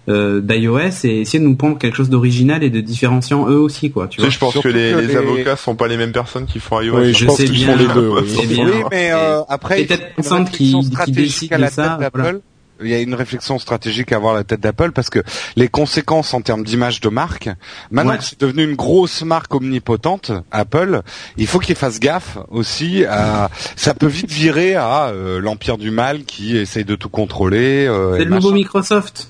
d'iOS 0.09 1.05
et 1.05 1.21
essayer 1.21 1.39
de 1.39 1.45
nous 1.45 1.55
prendre 1.57 1.79
quelque 1.79 1.97
chose 1.97 2.11
d'original 2.11 2.63
et 2.65 2.71
de 2.71 2.81
différenciant 2.81 3.49
eux 3.49 3.59
aussi, 3.59 3.91
quoi. 3.91 4.09
Tu 4.09 4.17
Tu 4.17 4.17
sais, 4.17 4.23
vois 4.23 4.31
je 4.31 4.39
pense 4.39 4.53
Surtout 4.53 4.69
que 4.69 4.75
les, 4.75 4.93
que 4.93 4.99
les 4.99 5.07
les- 5.09 5.17
avocats 5.17 5.57
sont 5.57 5.75
pas 5.77 5.89
les 5.89 5.97
mêmes 5.97 6.13
personnes 6.13 6.47
qui 6.47 6.59
font 6.61 6.81
iOS. 6.81 6.97
Oui, 6.97 7.01
hein. 7.09 7.13
je 7.13 7.19
je 7.19 7.25
pense 7.27 7.37
sais 7.37 7.45
qu'ils 7.45 7.55
bien, 7.55 7.77
font 7.77 7.79
les 7.79 7.95
deux. 7.95 8.09
oui. 8.11 8.37
c'est 8.41 8.47
bien. 8.47 8.67
Oui, 8.67 8.83
mais 8.91 9.11
euh, 9.13 9.41
après, 9.49 9.81
Et 9.81 9.85
il 9.85 9.91
y 9.91 9.93
a 9.93 9.97
peut-être 9.97 10.13
une 10.19 10.25
Tencent 10.25 10.51
qui- 10.51 10.75
réflexion 10.75 11.05
qui 11.05 11.13
décide 11.13 11.53
à 11.53 11.59
la 11.59 11.69
de 11.69 11.73
ça, 11.73 11.83
tête 12.01 12.11
voilà. 12.15 12.33
d'Apple. 12.33 12.41
Il 12.85 12.89
y 12.91 12.95
a 12.95 12.99
une 13.01 13.15
réflexion 13.15 13.61
stratégique 13.61 14.11
à 14.11 14.17
avoir 14.17 14.35
à 14.35 14.39
la 14.39 14.45
tête 14.45 14.59
d'Apple 14.61 14.91
parce 14.91 15.09
que 15.09 15.21
les 15.55 15.69
conséquences 15.69 16.35
en 16.35 16.41
termes 16.41 16.65
d'image 16.65 17.01
de 17.01 17.09
marque, 17.11 17.49
maintenant 17.93 18.11
Ouais. 18.13 18.19
que 18.19 18.25
c'est 18.25 18.41
devenu 18.41 18.65
une 18.65 18.75
grosse 18.75 19.23
marque 19.23 19.55
omnipotente, 19.55 20.33
Apple, 20.51 21.03
il 21.37 21.47
faut 21.47 21.61
qu'il 21.61 21.77
fasse 21.77 22.01
gaffe 22.01 22.39
aussi 22.51 23.05
à, 23.05 23.51
ça 23.77 23.95
peut 23.95 24.09
vite 24.09 24.33
virer 24.33 24.75
à 24.75 25.11
euh, 25.11 25.39
l'empire 25.39 25.79
du 25.79 25.93
mal 25.93 26.25
qui 26.25 26.57
essaye 26.57 26.85
de 26.85 26.97
tout 26.97 27.09
contrôler. 27.11 27.87
euh, 27.87 28.17
C'est 28.19 28.25
le 28.25 28.31
nouveau. 28.35 28.51
Microsoft. 28.51 29.29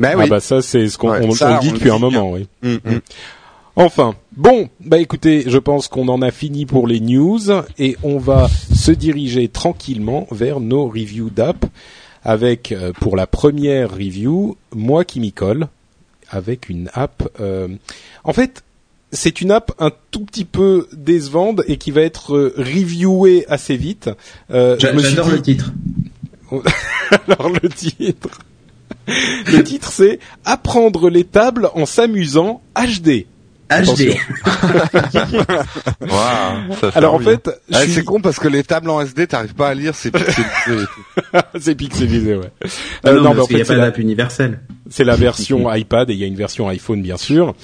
Ben 0.00 0.12
Ah 0.14 0.18
oui. 0.22 0.28
bah 0.28 0.40
ça 0.40 0.62
c'est 0.62 0.88
ce 0.88 0.98
qu'on 0.98 1.10
Ouais, 1.10 1.20
dit 1.60 1.72
depuis 1.72 1.90
un 1.90 1.98
moment, 1.98 2.32
oui. 2.32 2.46
Mm, 2.62 2.74
mm. 2.84 3.00
Enfin, 3.76 4.14
bon, 4.36 4.68
bah 4.80 4.98
écoutez, 4.98 5.44
je 5.46 5.56
pense 5.58 5.86
qu'on 5.88 6.08
en 6.08 6.22
a 6.22 6.30
fini 6.30 6.66
pour 6.66 6.86
les 6.86 7.00
news 7.00 7.38
et 7.78 7.96
on 8.02 8.18
va 8.18 8.48
se 8.74 8.90
diriger 8.90 9.48
tranquillement 9.48 10.26
vers 10.32 10.58
nos 10.60 10.86
reviews 10.86 11.30
d'app 11.30 11.64
avec 12.24 12.72
euh, 12.72 12.92
pour 13.00 13.16
la 13.16 13.26
première 13.26 13.90
review 13.92 14.56
moi 14.74 15.04
qui 15.04 15.20
m'y 15.20 15.32
colle 15.32 15.68
avec 16.30 16.68
une 16.68 16.90
app. 16.94 17.28
euh, 17.40 17.68
en 18.24 18.32
fait, 18.32 18.62
c'est 19.12 19.40
une 19.40 19.50
app 19.50 19.72
un 19.78 19.90
tout 20.10 20.24
petit 20.24 20.44
peu 20.44 20.86
décevante 20.92 21.62
et 21.66 21.76
qui 21.76 21.90
va 21.92 22.02
être 22.02 22.36
euh, 22.36 22.54
reviewée 22.58 23.46
assez 23.48 23.76
vite. 23.76 24.10
Euh, 24.50 24.76
je 24.78 24.86
me 24.88 24.98
suis 25.00 25.10
J'adore 25.10 25.26
dit- 25.26 25.32
le 25.32 25.42
titre. 25.42 25.72
alors 27.28 27.48
le 27.50 27.68
titre. 27.68 28.28
Le 29.46 29.62
titre 29.62 29.90
c'est 29.92 30.18
Apprendre 30.44 31.10
les 31.10 31.24
tables 31.24 31.68
en 31.74 31.86
s'amusant 31.86 32.62
HD. 32.76 33.26
HD. 33.70 34.16
Waouh, 36.00 36.74
ça 36.80 36.90
fait 36.90 36.96
Alors 36.98 37.14
en 37.14 37.18
fait, 37.20 37.48
Ah, 37.72 37.82
suis- 37.82 37.92
C'est 37.92 38.04
con 38.04 38.20
parce 38.20 38.38
que 38.38 38.48
les 38.48 38.62
tables 38.64 38.90
en 38.90 39.00
SD, 39.00 39.26
t'arrives 39.28 39.54
pas 39.54 39.68
à 39.68 39.74
lire, 39.74 39.94
c'est 39.94 40.10
pixelisé. 40.10 40.86
c'est 41.60 41.74
pixelisé, 41.76 42.34
ouais. 42.36 42.50
Ah 43.04 43.10
Euh, 43.10 43.14
non, 43.14 43.22
non, 43.22 43.22
mais 43.22 43.28
en 43.28 43.34
parce 43.36 43.46
qu'il 43.48 43.56
n'y 43.56 43.62
fait, 43.62 43.62
a 43.62 43.64
c'est 43.66 43.72
pas 43.74 43.78
la, 43.80 43.86
d'app 43.90 43.98
universelle. 43.98 44.60
c'est 44.90 45.04
la 45.04 45.16
version 45.16 45.72
iPad 45.74 46.10
et 46.10 46.14
il 46.14 46.18
y 46.18 46.24
a 46.24 46.26
une 46.26 46.34
version 46.36 46.68
iPhone 46.68 47.00
bien 47.02 47.16
sûr. 47.16 47.54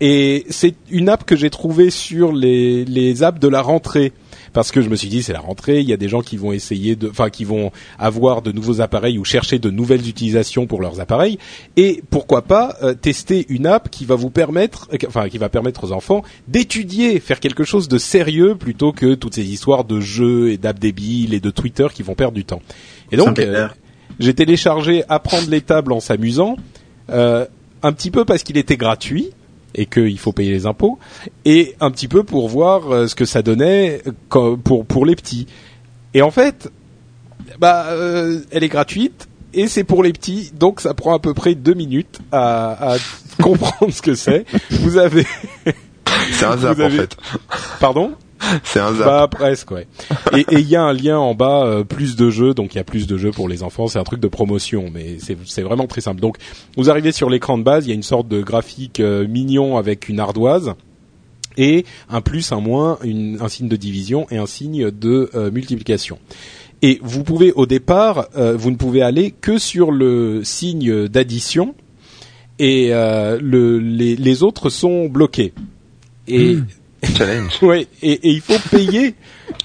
Et 0.00 0.46
c'est 0.50 0.74
une 0.90 1.08
app 1.08 1.24
que 1.24 1.36
j'ai 1.36 1.50
trouvée 1.50 1.90
sur 1.90 2.32
les, 2.32 2.84
les 2.86 3.22
apps 3.22 3.38
de 3.40 3.48
la 3.48 3.60
rentrée. 3.60 4.12
Parce 4.52 4.72
que 4.72 4.82
je 4.82 4.88
me 4.88 4.96
suis 4.96 5.08
dit 5.08 5.22
c'est 5.22 5.32
la 5.32 5.40
rentrée, 5.40 5.80
il 5.80 5.88
y 5.88 5.92
a 5.92 5.96
des 5.96 6.08
gens 6.08 6.22
qui 6.22 6.36
vont 6.36 6.52
essayer 6.52 6.96
de, 6.96 7.08
enfin 7.08 7.30
qui 7.30 7.44
vont 7.44 7.70
avoir 7.98 8.42
de 8.42 8.52
nouveaux 8.52 8.80
appareils 8.80 9.18
ou 9.18 9.24
chercher 9.24 9.58
de 9.58 9.70
nouvelles 9.70 10.08
utilisations 10.08 10.66
pour 10.66 10.80
leurs 10.80 11.00
appareils. 11.00 11.38
Et 11.76 12.02
pourquoi 12.10 12.42
pas 12.42 12.76
euh, 12.82 12.94
tester 12.94 13.46
une 13.48 13.66
app 13.66 13.90
qui 13.90 14.04
va 14.04 14.16
vous 14.16 14.30
permettre, 14.30 14.88
euh, 14.92 14.98
enfin 15.06 15.28
qui 15.28 15.38
va 15.38 15.48
permettre 15.48 15.84
aux 15.84 15.92
enfants 15.92 16.22
d'étudier, 16.48 17.20
faire 17.20 17.40
quelque 17.40 17.64
chose 17.64 17.88
de 17.88 17.98
sérieux 17.98 18.56
plutôt 18.56 18.92
que 18.92 19.14
toutes 19.14 19.34
ces 19.34 19.46
histoires 19.52 19.84
de 19.84 20.00
jeux 20.00 20.50
et 20.50 20.58
d'apps 20.58 20.80
débiles 20.80 21.34
et 21.34 21.40
de 21.40 21.50
Twitter 21.50 21.86
qui 21.94 22.02
vont 22.02 22.14
perdre 22.14 22.34
du 22.34 22.44
temps. 22.44 22.62
Et 23.12 23.16
donc 23.16 23.38
euh, 23.38 23.68
j'ai 24.18 24.34
téléchargé 24.34 25.04
Apprendre 25.08 25.48
les 25.48 25.60
tables 25.60 25.92
en 25.92 26.00
s'amusant, 26.00 26.56
euh, 27.10 27.46
un 27.82 27.92
petit 27.92 28.10
peu 28.10 28.24
parce 28.24 28.42
qu'il 28.42 28.56
était 28.58 28.76
gratuit 28.76 29.30
et 29.74 29.86
qu'il 29.86 30.18
faut 30.18 30.32
payer 30.32 30.50
les 30.52 30.66
impôts, 30.66 30.98
et 31.44 31.74
un 31.80 31.90
petit 31.90 32.08
peu 32.08 32.22
pour 32.24 32.48
voir 32.48 32.90
euh, 32.92 33.06
ce 33.06 33.14
que 33.14 33.24
ça 33.24 33.42
donnait 33.42 34.02
euh, 34.34 34.56
pour 34.56 34.84
pour 34.86 35.06
les 35.06 35.16
petits. 35.16 35.46
Et 36.14 36.22
en 36.22 36.30
fait, 36.30 36.70
bah, 37.58 37.86
euh, 37.90 38.40
elle 38.50 38.64
est 38.64 38.68
gratuite 38.68 39.28
et 39.54 39.66
c'est 39.68 39.84
pour 39.84 40.02
les 40.02 40.12
petits, 40.12 40.52
donc 40.58 40.80
ça 40.80 40.94
prend 40.94 41.14
à 41.14 41.18
peu 41.18 41.34
près 41.34 41.54
deux 41.54 41.74
minutes 41.74 42.18
à, 42.32 42.94
à 42.94 42.96
comprendre 43.42 43.92
ce 43.92 44.02
que 44.02 44.14
c'est. 44.14 44.44
Vous 44.70 44.96
avez, 44.96 45.26
C'est 46.32 46.44
un 46.46 46.56
zap 46.56 46.76
vous 46.76 46.82
en 46.82 46.86
avez- 46.86 46.96
fait. 46.98 47.16
pardon? 47.80 48.12
C'est 48.64 48.80
un 48.80 48.94
zap. 48.94 49.06
bah 49.06 49.28
presque 49.30 49.70
ouais. 49.70 49.86
Et 50.32 50.40
et 50.40 50.58
il 50.58 50.68
y 50.68 50.76
a 50.76 50.82
un 50.82 50.92
lien 50.92 51.18
en 51.18 51.34
bas 51.34 51.64
euh, 51.64 51.84
plus 51.84 52.16
de 52.16 52.30
jeux 52.30 52.54
donc 52.54 52.74
il 52.74 52.78
y 52.78 52.80
a 52.80 52.84
plus 52.84 53.06
de 53.06 53.16
jeux 53.16 53.30
pour 53.30 53.48
les 53.48 53.62
enfants, 53.62 53.88
c'est 53.88 53.98
un 53.98 54.04
truc 54.04 54.20
de 54.20 54.28
promotion 54.28 54.90
mais 54.92 55.18
c'est 55.18 55.36
c'est 55.44 55.62
vraiment 55.62 55.86
très 55.86 56.00
simple. 56.00 56.20
Donc 56.20 56.36
vous 56.76 56.90
arrivez 56.90 57.12
sur 57.12 57.30
l'écran 57.30 57.58
de 57.58 57.62
base, 57.62 57.86
il 57.86 57.90
y 57.90 57.92
a 57.92 57.94
une 57.94 58.02
sorte 58.02 58.28
de 58.28 58.42
graphique 58.42 59.00
euh, 59.00 59.26
mignon 59.26 59.76
avec 59.76 60.08
une 60.08 60.20
ardoise 60.20 60.74
et 61.56 61.84
un 62.08 62.20
plus, 62.20 62.52
un 62.52 62.60
moins, 62.60 62.98
une, 63.02 63.38
un 63.40 63.48
signe 63.48 63.68
de 63.68 63.76
division 63.76 64.26
et 64.30 64.38
un 64.38 64.46
signe 64.46 64.90
de 64.90 65.30
euh, 65.34 65.50
multiplication. 65.50 66.18
Et 66.82 66.98
vous 67.02 67.24
pouvez 67.24 67.52
au 67.52 67.66
départ, 67.66 68.28
euh, 68.36 68.56
vous 68.56 68.70
ne 68.70 68.76
pouvez 68.76 69.02
aller 69.02 69.32
que 69.32 69.58
sur 69.58 69.90
le 69.90 70.42
signe 70.44 71.08
d'addition 71.08 71.74
et 72.58 72.88
euh, 72.92 73.38
le, 73.40 73.78
les, 73.78 74.16
les 74.16 74.42
autres 74.42 74.70
sont 74.70 75.06
bloqués. 75.06 75.52
Et 76.26 76.58
Challenge. 77.16 77.50
Ouais, 77.62 77.86
et, 78.02 78.12
et 78.12 78.30
il 78.30 78.40
faut 78.40 78.58
payer. 78.76 79.14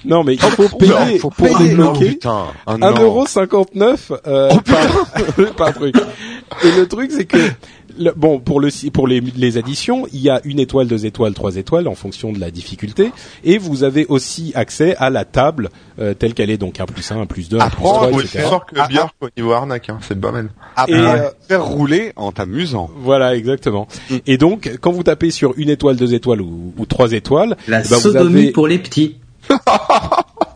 Non, 0.04 0.24
mais 0.24 0.34
il 0.34 0.40
faut 0.40 0.62
Non, 0.62 0.78
payer 0.78 1.18
faut 1.18 1.30
pour 1.30 1.46
payer. 1.46 1.54
Oh, 1.58 1.62
débloquer 1.62 2.08
putain. 2.10 2.46
Ah, 2.66 2.76
non. 2.76 3.24
1,59€ 3.24 4.18
euh, 4.26 4.50
par, 4.50 5.54
par 5.56 5.74
truc. 5.74 5.96
Et 6.64 6.70
le 6.72 6.86
truc, 6.86 7.10
c'est 7.12 7.24
que 7.24 7.38
le- 7.98 8.12
bon 8.16 8.38
pour 8.40 8.60
le 8.60 8.68
pour 8.90 9.06
les, 9.08 9.20
les 9.20 9.56
additions, 9.58 10.06
il 10.12 10.20
y 10.20 10.30
a 10.30 10.40
une 10.44 10.58
étoile, 10.60 10.86
deux 10.86 11.06
étoiles, 11.06 11.34
trois 11.34 11.56
étoiles 11.56 11.88
en 11.88 11.94
fonction 11.94 12.32
de 12.32 12.38
la 12.38 12.50
difficulté, 12.50 13.12
et 13.44 13.58
vous 13.58 13.84
avez 13.84 14.06
aussi 14.06 14.52
accès 14.54 14.94
à 14.96 15.10
la 15.10 15.24
table 15.24 15.70
euh, 15.98 16.14
telle 16.14 16.34
qu'elle 16.34 16.50
est, 16.50 16.58
donc 16.58 16.80
un 16.80 16.86
plus 16.86 17.10
un, 17.12 17.20
un 17.20 17.26
plus 17.26 17.48
deux, 17.48 17.58
un 17.60 17.68
plus 17.68 17.76
trois, 17.82 18.10
etc. 18.10 18.44
que 18.68 18.78
Ah, 18.78 18.88
Björk 18.88 19.14
au 19.20 19.28
niveau 19.36 19.52
arnaque, 19.52 19.88
hein, 19.90 19.98
c'est 20.02 20.20
pas 20.20 20.32
mal. 20.32 20.50
Après, 20.76 20.92
Et, 20.92 20.96
euh, 21.00 21.28
faire 21.48 21.64
rouler 21.64 22.12
en 22.16 22.32
t'amusant. 22.32 22.90
Voilà, 22.98 23.34
exactement. 23.36 23.88
Mm. 24.10 24.16
Et 24.26 24.38
donc, 24.38 24.70
quand 24.80 24.92
vous 24.92 25.02
tapez 25.02 25.30
sur 25.30 25.54
une 25.56 25.70
étoile, 25.70 25.96
deux 25.96 26.14
étoiles 26.14 26.40
ou, 26.42 26.72
ou 26.76 26.86
trois 26.86 27.12
étoiles, 27.12 27.56
La 27.68 27.80
eh 27.80 27.88
ben, 27.88 27.96
vous 27.96 28.00
sodomie 28.02 28.38
avez- 28.42 28.50
pour 28.52 28.66
les 28.68 28.78
petits. 28.78 29.16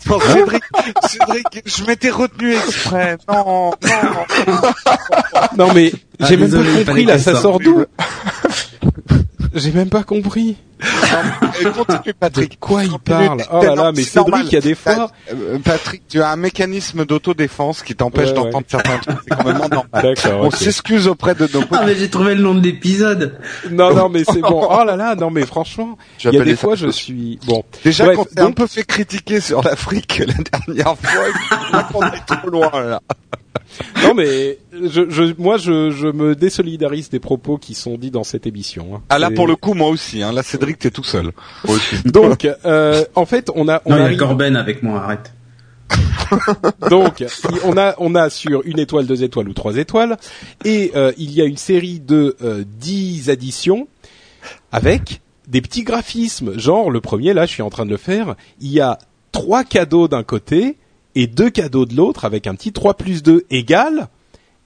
Non, 0.09 0.19
Cédric, 0.19 0.63
Cédric, 1.09 1.63
je 1.67 1.85
m'étais 1.85 2.11
retenu 2.11 2.53
exprès. 2.55 3.17
Non, 3.29 3.45
non. 3.47 3.71
Non 5.57 5.73
mais 5.75 5.93
Ah, 6.21 6.27
j'ai 6.29 6.37
même 6.37 6.51
pas 6.51 6.85
compris 6.85 7.05
là, 7.05 7.19
ça 7.19 7.35
sort 7.35 7.59
d'où 7.61 7.85
J'ai 9.55 9.73
même 9.73 9.89
pas 9.89 10.05
compris. 10.05 10.57
Continue, 11.75 12.15
Patrick. 12.19 12.53
De 12.53 12.57
quoi 12.57 12.85
il 12.85 12.91
Continue, 12.91 13.27
parle 13.27 13.45
Oh 13.53 13.63
là 13.63 13.75
là, 13.75 13.93
mais. 13.95 14.03
Cédric, 14.03 14.47
il 14.47 14.53
y 14.53 14.57
a 14.57 14.61
des 14.61 14.75
fois. 14.75 15.11
Euh, 15.33 15.59
Patrick, 15.59 16.03
tu 16.09 16.23
as 16.23 16.31
un 16.31 16.37
mécanisme 16.37 17.05
d'autodéfense 17.05 17.83
qui 17.83 17.95
t'empêche 17.97 18.29
Ouais, 18.29 18.35
d'entendre 18.35 18.67
certains 18.69 18.99
trucs. 18.99 19.19
C'est 19.29 19.37
quand 19.37 19.45
même 19.45 19.59
normal. 19.59 19.87
D'accord. 19.93 20.43
On 20.45 20.51
s'excuse 20.51 21.09
auprès 21.09 21.35
de 21.35 21.49
nos 21.53 21.65
Ah 21.73 21.83
mais 21.85 21.97
j'ai 21.97 22.09
trouvé 22.09 22.35
le 22.35 22.43
nom 22.43 22.55
de 22.55 22.61
l'épisode. 22.63 23.39
Non 23.71 23.93
non 23.95 24.09
mais 24.09 24.23
c'est 24.25 24.41
bon. 24.41 24.69
Oh 24.71 24.85
là 24.85 24.97
là, 24.97 25.17
non 25.17 25.31
mais 25.31 25.45
franchement, 25.45 25.99
il 26.25 26.33
y 26.33 26.39
a 26.41 26.45
des 26.45 26.57
fois 26.57 26.77
je 26.77 26.89
suis 26.89 27.39
bon. 27.47 27.65
Déjà 27.85 28.05
Bref, 28.05 28.17
qu'on 28.17 28.25
s'est 28.25 28.41
un 28.41 28.53
peu 28.53 28.67
fait 28.67 28.85
critiquer 28.85 29.41
sur 29.41 29.63
l'Afrique 29.63 30.23
la 30.27 30.35
dernière 30.67 30.97
fois, 30.97 31.83
qu'on 31.93 32.07
est 32.07 32.27
trop 32.27 32.49
loin 32.49 32.71
là. 32.73 33.03
Non 34.03 34.15
mais 34.15 34.59
je, 34.73 35.09
je 35.09 35.35
moi 35.39 35.57
je, 35.57 35.91
je 35.91 36.09
me 36.09 36.35
désolidarise 36.35 37.09
des 37.11 37.21
propos 37.21 37.57
qui 37.59 37.75
sont 37.75 37.97
dits 37.97 38.11
dans 38.11 38.25
cette 38.25 38.47
émission. 38.47 38.97
hein. 38.97 39.03
Ah 39.09 39.19
là 39.19 39.31
pour 39.31 39.47
le 39.47 39.57
coup 39.57 39.75
moi 39.75 39.89
aussi, 39.89 40.23
hein. 40.23 40.33
là 40.33 40.43
Cédric 40.43 40.79
t'es 40.79 40.91
tout 40.91 41.05
seul. 41.05 41.31
Moi 41.67 41.77
aussi. 41.77 41.97
Donc 42.05 42.49
euh, 42.65 43.05
en 43.15 43.27
fait 43.27 43.51
on 43.55 43.69
a 43.69 43.81
on 43.85 43.91
Non, 43.91 43.97
il 43.97 44.01
y 44.01 44.03
a 44.03 44.05
arrive- 44.07 44.19
Corben 44.19 44.57
avec 44.57 44.83
moi, 44.83 45.01
arrête. 45.03 45.33
Donc, 46.91 47.25
on 47.65 47.77
a 47.77 47.95
on 47.99 48.15
a 48.15 48.31
sur 48.31 48.63
une 48.65 48.79
étoile, 48.79 49.07
deux 49.07 49.25
étoiles 49.25 49.49
ou 49.49 49.53
trois 49.55 49.77
étoiles, 49.77 50.17
et 50.65 50.93
euh, 50.95 51.13
il 51.19 51.33
y 51.33 51.43
a 51.43 51.45
une 51.45 51.57
série 51.57 51.99
de 51.99 52.37
euh, 52.43 52.63
10 52.79 53.29
additions 53.31 53.89
avec 54.73 55.21
des 55.49 55.61
petits 55.61 55.83
graphismes. 55.83 56.57
Genre 56.59 56.91
le 56.91 57.01
premier 57.01 57.35
là, 57.35 57.47
je 57.47 57.51
suis 57.53 57.63
en 57.63 57.71
train 57.71 57.85
de 57.87 57.91
le 57.91 57.97
faire. 57.97 58.37
Il 58.61 58.71
y 58.71 58.81
a 58.81 58.99
trois 59.33 59.65
cadeaux 59.65 60.07
d'un 60.09 60.23
côté 60.23 60.77
et 61.15 61.27
deux 61.27 61.51
cadeaux 61.51 61.87
de 61.87 61.95
l'autre 61.97 62.25
avec 62.25 62.47
un 62.47 62.55
petit 62.55 62.73
3 62.73 62.95
plus 62.95 63.23
2 63.23 63.45
égale 63.51 64.09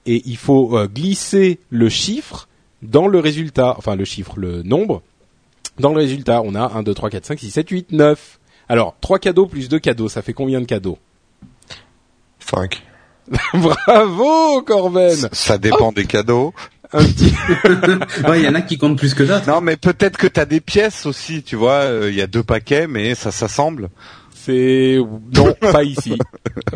et 0.05 0.21
il 0.25 0.37
faut 0.37 0.77
euh, 0.77 0.87
glisser 0.87 1.59
le 1.69 1.89
chiffre 1.89 2.47
dans 2.81 3.07
le 3.07 3.19
résultat, 3.19 3.73
enfin 3.77 3.95
le 3.95 4.05
chiffre, 4.05 4.33
le 4.37 4.61
nombre. 4.63 5.01
Dans 5.79 5.89
le 5.91 5.97
résultat, 5.97 6.41
on 6.43 6.53
a 6.55 6.71
1, 6.75 6.83
2, 6.83 6.93
3, 6.93 7.09
4, 7.09 7.25
5, 7.25 7.39
6, 7.39 7.51
7, 7.51 7.69
8, 7.69 7.91
9. 7.91 8.39
Alors, 8.69 8.95
3 9.01 9.19
cadeaux 9.19 9.47
plus 9.47 9.67
2 9.69 9.79
cadeaux, 9.79 10.07
ça 10.07 10.21
fait 10.21 10.33
combien 10.33 10.61
de 10.61 10.65
cadeaux? 10.65 10.97
5. 12.39 12.81
Bravo, 13.53 14.61
Corben 14.61 15.29
Ça 15.31 15.57
dépend 15.57 15.91
des 15.91 16.05
cadeaux. 16.05 16.53
Un 16.93 17.03
petit... 17.03 17.33
Ouais, 18.29 18.39
il 18.41 18.45
y 18.45 18.47
en 18.47 18.53
a 18.55 18.61
qui 18.61 18.77
comptent 18.77 18.97
plus 18.97 19.13
que 19.15 19.23
d'autres. 19.23 19.47
Non, 19.47 19.61
mais 19.61 19.75
peut-être 19.77 20.17
que 20.17 20.27
t'as 20.27 20.45
des 20.45 20.61
pièces 20.61 21.05
aussi, 21.07 21.41
tu 21.43 21.55
vois. 21.55 21.81
euh, 21.85 22.09
Il 22.11 22.15
y 22.15 22.21
a 22.21 22.27
deux 22.27 22.43
paquets, 22.43 22.87
mais 22.87 23.15
ça 23.15 23.31
s'assemble. 23.31 23.89
C'est... 24.45 24.97
Non, 25.35 25.53
pas 25.71 25.83
ici. 25.83 26.13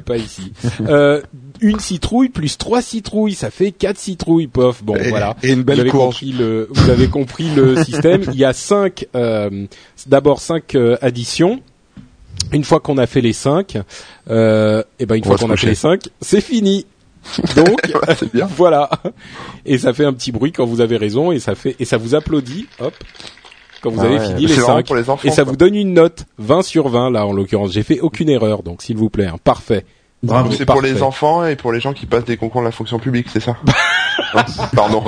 pas 0.05 0.17
ici. 0.17 0.51
Euh, 0.81 1.21
une 1.61 1.79
citrouille 1.79 2.29
plus 2.29 2.57
trois 2.57 2.81
citrouilles, 2.81 3.33
ça 3.35 3.51
fait 3.51 3.71
quatre 3.71 3.97
citrouilles, 3.99 4.47
pof. 4.47 4.83
Bon, 4.83 4.95
Et- 4.95 5.09
voilà. 5.09 5.35
Et 5.43 5.51
une 5.51 5.63
Vous 5.63 5.71
avez 5.71 5.89
courge. 5.89 6.15
compris 6.15 6.31
le, 6.31 6.67
vous 6.71 6.89
avez 6.89 7.07
compris 7.07 7.49
le 7.55 7.75
système. 7.83 8.23
Il 8.33 8.35
y 8.39 8.45
a 8.45 8.53
cinq, 8.53 9.07
euh, 9.15 9.65
d'abord 10.07 10.39
cinq 10.39 10.75
euh, 10.75 10.97
additions. 11.01 11.59
Une 12.53 12.63
fois 12.63 12.79
qu'on 12.79 12.97
a 12.97 13.05
fait 13.05 13.21
les 13.21 13.33
cinq, 13.33 13.77
euh, 14.29 14.81
et 14.97 15.05
ben 15.05 15.15
une 15.15 15.23
On 15.25 15.27
fois 15.27 15.37
qu'on 15.37 15.51
a 15.51 15.57
fait 15.57 15.67
les 15.67 15.75
cinq, 15.75 16.03
c'est 16.21 16.41
fini. 16.41 16.85
Donc 17.55 17.81
bien. 18.33 18.47
voilà. 18.55 18.89
Et 19.65 19.77
ça 19.77 19.93
fait 19.93 20.05
un 20.05 20.13
petit 20.13 20.31
bruit 20.31 20.51
quand 20.53 20.65
vous 20.65 20.79
avez 20.81 20.95
raison 20.97 21.31
et 21.33 21.39
ça 21.39 21.53
fait 21.53 21.75
et 21.79 21.85
ça 21.85 21.97
vous 21.97 22.15
applaudit. 22.15 22.65
Hop. 22.79 22.93
Quand 23.81 23.89
vous 23.91 23.99
Ah 24.01 24.05
avez 24.05 24.19
ouais. 24.19 24.25
fini 24.27 24.41
les 24.45 24.47
C'est 24.53 24.61
vraiment 24.61 24.77
cinq. 24.77 24.85
pour 24.87 24.95
les 24.95 25.09
enfants. 25.09 25.27
Et 25.27 25.31
ça 25.31 25.43
quoi. 25.43 25.51
vous 25.51 25.57
donne 25.57 25.75
une 25.75 25.93
note 25.93 26.25
20 26.37 26.61
sur 26.63 26.89
20 26.89 27.11
là 27.11 27.25
en 27.25 27.31
l'occurrence. 27.33 27.71
J'ai 27.71 27.83
fait 27.83 27.99
aucune 28.01 28.29
erreur 28.29 28.63
donc 28.63 28.81
s'il 28.81 28.97
vous 28.97 29.09
plaît, 29.09 29.27
hein. 29.27 29.37
parfait. 29.43 29.85
Bravo. 30.21 30.51
C'est 30.51 30.65
pour 30.65 30.81
les 30.81 31.01
enfants 31.01 31.45
et 31.45 31.55
pour 31.55 31.71
les 31.71 31.79
gens 31.79 31.93
qui 31.93 32.05
passent 32.05 32.25
des 32.25 32.35
concours 32.35 32.59
de 32.59 32.65
la 32.65 32.73
fonction 32.73 32.99
publique, 32.99 33.27
c'est 33.31 33.39
ça 33.39 33.55
Non, 34.35 34.41
Pardon. 34.75 35.03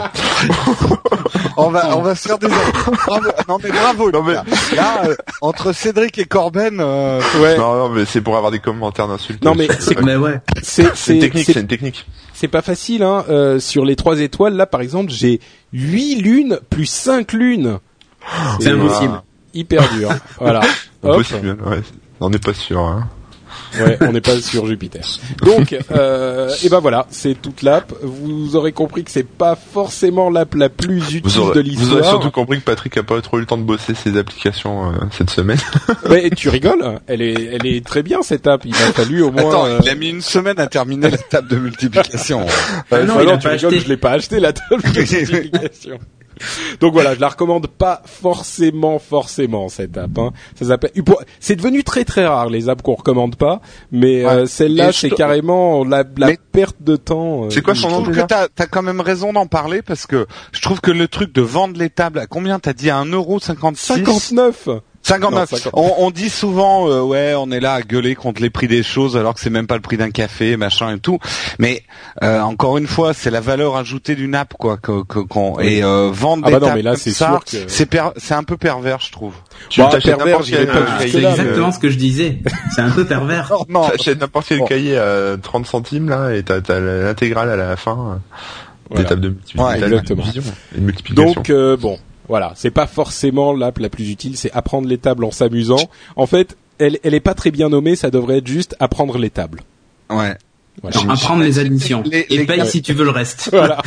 On 1.57 1.69
va, 1.69 1.97
on 1.97 2.01
va 2.01 2.15
se 2.15 2.27
faire 2.29 2.38
des. 2.38 2.47
Bravo. 2.47 3.29
Non 3.49 3.57
mais 3.62 3.69
bravo. 3.71 4.10
Non, 4.12 4.23
mais- 4.23 4.31
Lucas. 4.34 4.75
Là, 4.75 5.01
euh, 5.07 5.15
entre 5.41 5.73
Cédric 5.73 6.17
et 6.17 6.23
Corben, 6.23 6.77
euh, 6.79 7.19
Ouais. 7.41 7.57
Non, 7.57 7.75
non, 7.75 7.89
mais 7.89 8.05
c'est 8.05 8.21
pour 8.21 8.38
avoir 8.38 8.51
des 8.51 8.60
commentaires 8.60 9.10
d'insultes. 9.10 9.43
Non, 9.43 9.53
mais 9.53 9.67
c'est- 9.79 9.99
Mais 10.01 10.15
ouais. 10.15 10.39
C'est 10.63 10.95
C'est 10.95 11.15
une 11.15 11.19
technique, 11.19 11.45
c'est- 11.45 11.53
c'est 11.53 11.60
une 11.62 11.67
technique. 11.67 12.05
c'est 12.34 12.47
pas 12.47 12.62
facile 12.62 13.03
hein. 13.03 13.25
Euh, 13.29 13.60
sur 13.60 13.84
les 13.84 13.97
trois 13.97 14.19
étoiles 14.21 14.53
là 14.55 14.65
par 14.65 14.79
exemple, 14.81 15.12
j'ai 15.12 15.41
8 15.73 16.15
lunes 16.21 16.60
plus 16.69 16.86
5 16.86 17.34
lunes. 17.34 17.79
C'est 18.60 18.69
impossible. 18.69 19.21
Hyper 19.53 19.89
dur. 19.93 20.10
voilà. 20.39 20.62
Impossible, 21.03 21.57
ouais. 21.65 21.81
On 22.19 22.29
n'est 22.29 22.39
pas 22.39 22.53
sûr, 22.53 22.79
hein. 22.79 23.10
Ouais, 23.79 23.97
on 24.01 24.12
n'est 24.12 24.21
pas 24.21 24.39
sur 24.41 24.67
Jupiter. 24.67 25.01
Donc, 25.43 25.75
euh, 25.91 26.53
et 26.63 26.69
ben 26.69 26.79
voilà, 26.79 27.05
c'est 27.10 27.41
toute 27.41 27.62
l'app. 27.62 27.93
Vous 28.03 28.55
aurez 28.55 28.71
compris 28.73 29.03
que 29.03 29.12
c'est 29.12 29.27
pas 29.27 29.55
forcément 29.55 30.29
l'app 30.29 30.55
la 30.55 30.69
plus 30.69 31.15
utile 31.15 31.21
Vous 31.23 31.39
aurez, 31.39 31.63
de 31.63 31.69
vous 31.69 31.91
aurez 31.91 31.99
l'histoire. 31.99 32.05
surtout 32.05 32.31
compris 32.31 32.60
que 32.60 32.65
Patrick 32.65 32.97
a 32.97 33.03
pas 33.03 33.19
trop 33.21 33.38
eu 33.38 33.41
le 33.41 33.45
temps 33.45 33.57
de 33.57 33.63
bosser 33.63 33.93
ses 33.93 34.17
applications 34.17 34.89
euh, 34.89 34.95
cette 35.12 35.29
semaine. 35.29 35.57
Ouais, 36.10 36.29
tu 36.31 36.49
rigoles 36.49 36.99
Elle 37.07 37.21
est, 37.21 37.34
elle 37.53 37.65
est 37.65 37.86
très 37.86 38.03
bien 38.03 38.21
cette 38.21 38.45
app. 38.47 38.63
Il 38.65 38.73
a 38.75 38.91
fallu 38.93 39.21
au 39.21 39.31
moins. 39.31 39.47
attends, 39.49 39.65
euh, 39.65 39.79
il 39.81 39.89
a 39.89 39.95
mis 39.95 40.10
une 40.10 40.21
semaine 40.21 40.60
à 40.60 40.67
terminer 40.67 41.10
la 41.10 41.17
table 41.17 41.47
de 41.47 41.55
multiplication. 41.57 42.45
Ah 42.91 43.03
non, 43.03 43.17
a 43.17 43.38
tu 43.38 43.47
rigoles, 43.47 43.55
acheté. 43.55 43.79
je 43.79 43.88
l'ai 43.88 43.97
pas 43.97 44.12
acheté 44.12 44.39
la 44.39 44.51
table 44.51 44.81
de 44.93 44.99
multiplication. 44.99 45.99
Donc 46.80 46.93
voilà, 46.93 47.15
je 47.15 47.19
la 47.19 47.30
recommande 47.30 47.67
pas 47.67 48.01
forcément, 48.06 48.99
forcément 48.99 49.69
cette 49.69 49.97
app. 49.97 50.17
Hein. 50.17 50.32
Ça 50.60 50.65
s'appelle. 50.65 50.91
C'est 51.39 51.56
devenu 51.56 51.84
très 51.84 52.04
très 52.06 52.25
rare 52.25 52.49
les 52.49 52.69
apps 52.69 52.82
qu'on 52.82 52.95
recommande 52.95 53.36
pas, 53.36 53.62
mais 53.91 54.25
Ouais. 54.25 54.32
euh, 54.32 54.45
celle-là 54.45 54.91
c'est 54.91 55.10
carrément 55.10 55.84
la, 55.84 56.04
la 56.17 56.27
Mais- 56.27 56.39
perte 56.51 56.77
de 56.82 56.95
temps. 56.95 57.45
euh, 57.45 57.49
C'est 57.49 57.62
quoi 57.62 57.75
son 57.75 57.89
nom 57.89 58.04
que 58.04 58.19
t'as 58.21 58.47
as 58.58 58.67
quand 58.67 58.82
même 58.82 59.01
raison 59.01 59.34
d'en 59.34 59.47
parler 59.47 59.82
parce 59.82 60.06
que 60.08 60.27
je 60.51 60.62
trouve 60.62 60.82
que 60.82 60.91
le 60.91 61.08
truc 61.08 61.34
de 61.34 61.41
vendre 61.41 61.77
les 61.80 61.89
tables 61.89 62.19
à 62.19 62.27
combien? 62.27 62.60
T'as 62.60 62.73
dit 62.73 62.89
à 62.89 62.97
1,56€ 62.97 63.75
59 64.04 64.69
59. 65.04 65.52
Non, 65.52 65.58
50. 65.58 65.74
On, 65.76 66.06
on 66.06 66.12
dit 66.12 66.30
souvent, 66.30 66.88
euh, 66.90 67.02
ouais, 67.02 67.34
on 67.38 67.50
est 67.52 67.60
là 67.60 67.74
à 67.74 67.82
gueuler 67.82 68.16
contre 68.16 68.42
les 68.42 68.50
prix 68.50 68.68
des 68.68 68.84
choses 68.84 69.18
alors 69.18 69.34
que 69.34 69.40
c'est 69.40 69.50
même 69.50 69.68
pas 69.68 69.76
le 69.76 69.82
prix 69.82 69.98
d'un 69.98 70.12
café, 70.12 70.58
machin 70.58 70.96
et 70.96 71.00
tout. 71.00 71.20
Mais 71.60 71.84
euh, 72.24 72.40
encore 72.42 72.78
une 72.78 72.88
fois, 72.88 73.14
c'est 73.14 73.32
la 73.32 73.42
valeur 73.42 73.76
ajoutée 73.78 74.16
d'une 74.16 74.36
app, 74.36 74.54
quoi. 74.58 74.78
Que, 74.78 75.04
que- 75.04 75.20
qu'on- 75.20 75.60
et 75.60 75.84
euh, 75.84 76.10
vendre 76.12 76.44
Ah 76.46 76.52
des 76.52 76.60
bah 76.60 76.68
non, 76.68 76.74
mais 76.76 76.82
là, 76.82 76.92
comme 76.92 77.00
c'est 77.00 77.12
ça, 77.12 77.28
sûr 77.30 77.44
que- 77.46 77.70
c'est 77.70 77.86
per- 77.88 78.10
c'est 78.18 78.34
un 78.36 78.44
peu 78.44 78.58
pervers, 78.58 79.00
je 79.00 79.12
trouve. 79.12 79.34
Tu 79.70 79.82
Bah, 79.82 79.88
t'achètes 79.92 80.16
pervers, 80.18 80.40
n'importe 80.40 80.50
quel 80.50 80.68
pas 80.68 80.74
euh, 80.78 80.86
jusque-là, 81.00 81.00
C'est 81.00 81.12
cahier, 81.12 81.22
mais- 81.24 81.30
exactement 81.42 81.72
ce 81.72 81.80
que 81.80 81.90
je 81.90 81.98
disais. 81.98 82.40
C'est 82.76 82.82
un 82.82 82.92
peu 82.92 83.06
pervers. 83.06 83.52
Non, 83.70 83.82
non. 83.82 83.90
T'achètes 83.90 84.20
n'importe 84.22 84.48
quel 84.50 84.60
Bon. 84.60 84.66
cahier 84.66 84.98
à 84.98 85.36
30 85.42 85.66
centimes 85.66 86.10
là 86.10 86.32
et 86.36 86.44
t'as 86.44 86.62
t'as 86.62 86.80
l'intégrale 86.80 87.50
à 87.50 87.56
la 87.56 87.76
fin 87.76 87.92
euh, 87.92 88.40
Voilà. 88.92 89.10
tables 89.10 89.22
de 89.22 89.30
multiplication. 89.30 89.68
Ouais, 89.68 89.84
exactement. 89.84 90.24
Et 90.76 90.80
de 90.80 90.86
multiplication. 90.86 91.34
Donc 91.34 91.50
euh, 91.50 91.76
bon, 91.78 91.98
voilà, 92.32 92.54
c'est 92.56 92.72
pas 92.72 92.88
forcément 92.88 93.52
l'app 93.54 93.78
la 93.80 93.89
plus 93.89 94.10
utile, 94.10 94.38
c'est 94.38 94.52
apprendre 94.54 94.88
les 94.88 94.98
tables 94.98 95.26
en 95.26 95.32
s'amusant. 95.32 95.89
En 96.15 96.26
fait, 96.26 96.56
elle, 96.80 96.98
elle 97.04 97.13
est 97.13 97.20
pas 97.20 97.34
très 97.34 97.52
bien 97.52 97.67
nommée, 97.70 97.96
ça 97.98 98.10
devrait 98.10 98.38
être 98.38 98.48
juste 98.48 98.76
apprendre 98.80 99.17
les 99.17 99.30
tables. 99.30 99.62
Ouais. 100.10 100.36
Voilà. 100.82 100.98
Non, 101.04 101.10
apprendre 101.12 101.44
les 101.44 101.60
additions. 101.60 102.02
Les- 102.06 102.26
Et 102.30 102.38
les- 102.38 102.46
paye 102.46 102.65
si 102.65 102.82
tu 102.82 102.94
veux 102.94 103.04
le 103.04 103.10
reste. 103.12 103.50
Voilà. 103.52 103.82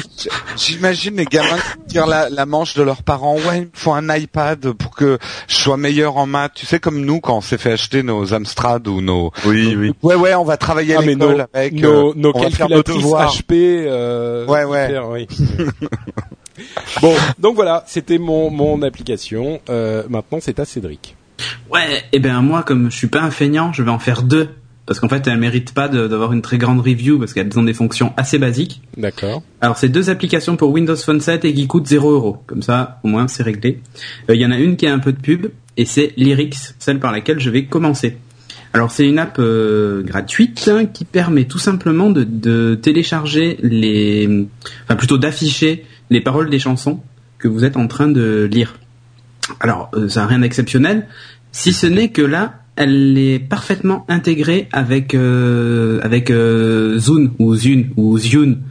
J'imagine 0.58 1.16
les 1.16 1.24
gamins 1.24 1.56
qui 1.56 1.94
tirent 1.94 2.06
la, 2.06 2.28
la 2.28 2.44
manche 2.44 2.74
de 2.74 2.82
leurs 2.82 3.02
parents. 3.02 3.36
Ouais, 3.36 3.56
il 3.56 3.62
me 3.62 3.68
faut 3.72 3.92
un 3.94 4.14
iPad 4.14 4.72
pour 4.72 4.94
que 4.94 5.18
je 5.48 5.54
sois 5.56 5.78
meilleur 5.78 6.18
en 6.18 6.26
maths. 6.26 6.52
Tu 6.54 6.66
sais, 6.66 6.80
comme 6.80 7.00
nous, 7.00 7.20
quand 7.20 7.38
on 7.38 7.40
s'est 7.40 7.56
fait 7.56 7.72
acheter 7.72 8.02
nos 8.02 8.34
Amstrad 8.34 8.86
ou 8.86 9.00
nos... 9.00 9.32
oui, 9.46 9.74
oui. 9.74 9.92
Ouais, 10.02 10.14
ouais, 10.14 10.34
on 10.34 10.44
va 10.44 10.58
travailler 10.58 10.94
à 10.94 10.98
Ah 10.98 11.02
nos, 11.06 11.08
l'école 11.08 11.46
avec... 11.54 11.72
nos, 11.72 11.88
euh, 12.10 12.12
nos 12.14 12.14
nos 12.16 12.32
calculatrices. 12.34 13.02
HP. 13.02 13.52
Euh, 13.54 14.44
Ouais, 14.46 14.64
ouais. 14.64 14.98
oui. 15.10 15.26
bon, 17.02 17.14
donc 17.38 17.54
voilà, 17.54 17.84
c'était 17.86 18.18
mon 18.18 18.50
mon 18.50 18.82
application. 18.82 19.60
Euh, 19.68 20.04
maintenant, 20.08 20.38
c'est 20.40 20.58
à 20.58 20.64
Cédric. 20.64 21.16
Ouais, 21.70 22.04
et 22.12 22.18
ben 22.18 22.40
moi, 22.42 22.62
comme 22.62 22.90
je 22.90 22.96
suis 22.96 23.08
pas 23.08 23.22
un 23.22 23.30
feignant, 23.30 23.72
je 23.72 23.82
vais 23.82 23.90
en 23.90 23.98
faire 23.98 24.22
deux. 24.22 24.48
Parce 24.86 25.00
qu'en 25.00 25.08
fait, 25.08 25.26
elles 25.26 25.38
méritent 25.38 25.72
pas 25.72 25.88
d'avoir 25.88 26.34
une 26.34 26.42
très 26.42 26.58
grande 26.58 26.80
review 26.80 27.18
parce 27.18 27.32
qu'elles 27.32 27.58
ont 27.58 27.62
des 27.62 27.72
fonctions 27.72 28.12
assez 28.18 28.38
basiques. 28.38 28.82
D'accord. 28.98 29.42
Alors, 29.62 29.78
c'est 29.78 29.88
deux 29.88 30.10
applications 30.10 30.56
pour 30.56 30.70
Windows 30.70 30.96
Phone 30.96 31.20
7 31.20 31.46
et 31.46 31.54
qui 31.54 31.66
coûtent 31.66 31.86
0 31.86 32.10
euros. 32.10 32.36
Comme 32.46 32.60
ça, 32.60 33.00
au 33.02 33.08
moins, 33.08 33.26
c'est 33.26 33.42
réglé. 33.42 33.80
Euh, 34.28 34.34
Il 34.34 34.40
y 34.42 34.46
en 34.46 34.50
a 34.50 34.58
une 34.58 34.76
qui 34.76 34.86
a 34.86 34.92
un 34.92 34.98
peu 34.98 35.12
de 35.12 35.20
pub 35.20 35.46
et 35.78 35.86
c'est 35.86 36.12
Lyrics, 36.18 36.74
celle 36.78 37.00
par 37.00 37.12
laquelle 37.12 37.40
je 37.40 37.48
vais 37.48 37.64
commencer. 37.64 38.18
Alors, 38.74 38.90
c'est 38.90 39.06
une 39.06 39.18
app 39.18 39.36
euh, 39.38 40.02
gratuite 40.02 40.68
hein, 40.70 40.84
qui 40.84 41.06
permet 41.06 41.44
tout 41.44 41.58
simplement 41.58 42.10
de, 42.10 42.24
de 42.24 42.74
télécharger 42.74 43.56
les, 43.62 44.46
enfin 44.84 44.96
plutôt 44.96 45.16
d'afficher 45.16 45.84
les 46.14 46.20
paroles 46.20 46.48
des 46.48 46.58
chansons 46.58 47.00
que 47.38 47.48
vous 47.48 47.64
êtes 47.64 47.76
en 47.76 47.86
train 47.86 48.08
de 48.08 48.48
lire. 48.50 48.76
Alors, 49.60 49.90
euh, 49.94 50.08
ça 50.08 50.20
n'a 50.20 50.26
rien 50.28 50.38
d'exceptionnel, 50.38 51.06
si 51.52 51.72
ce 51.72 51.86
n'est 51.86 52.08
que 52.08 52.22
là, 52.22 52.54
elle 52.76 53.16
est 53.18 53.38
parfaitement 53.38 54.04
intégrée 54.08 54.68
avec 54.72 55.14
euh, 55.14 56.00
avec 56.02 56.30
euh, 56.30 56.98
Zune 56.98 57.30
ou 57.38 57.54
Zune 57.54 57.90
ou 57.96 58.18
Zune 58.18 58.62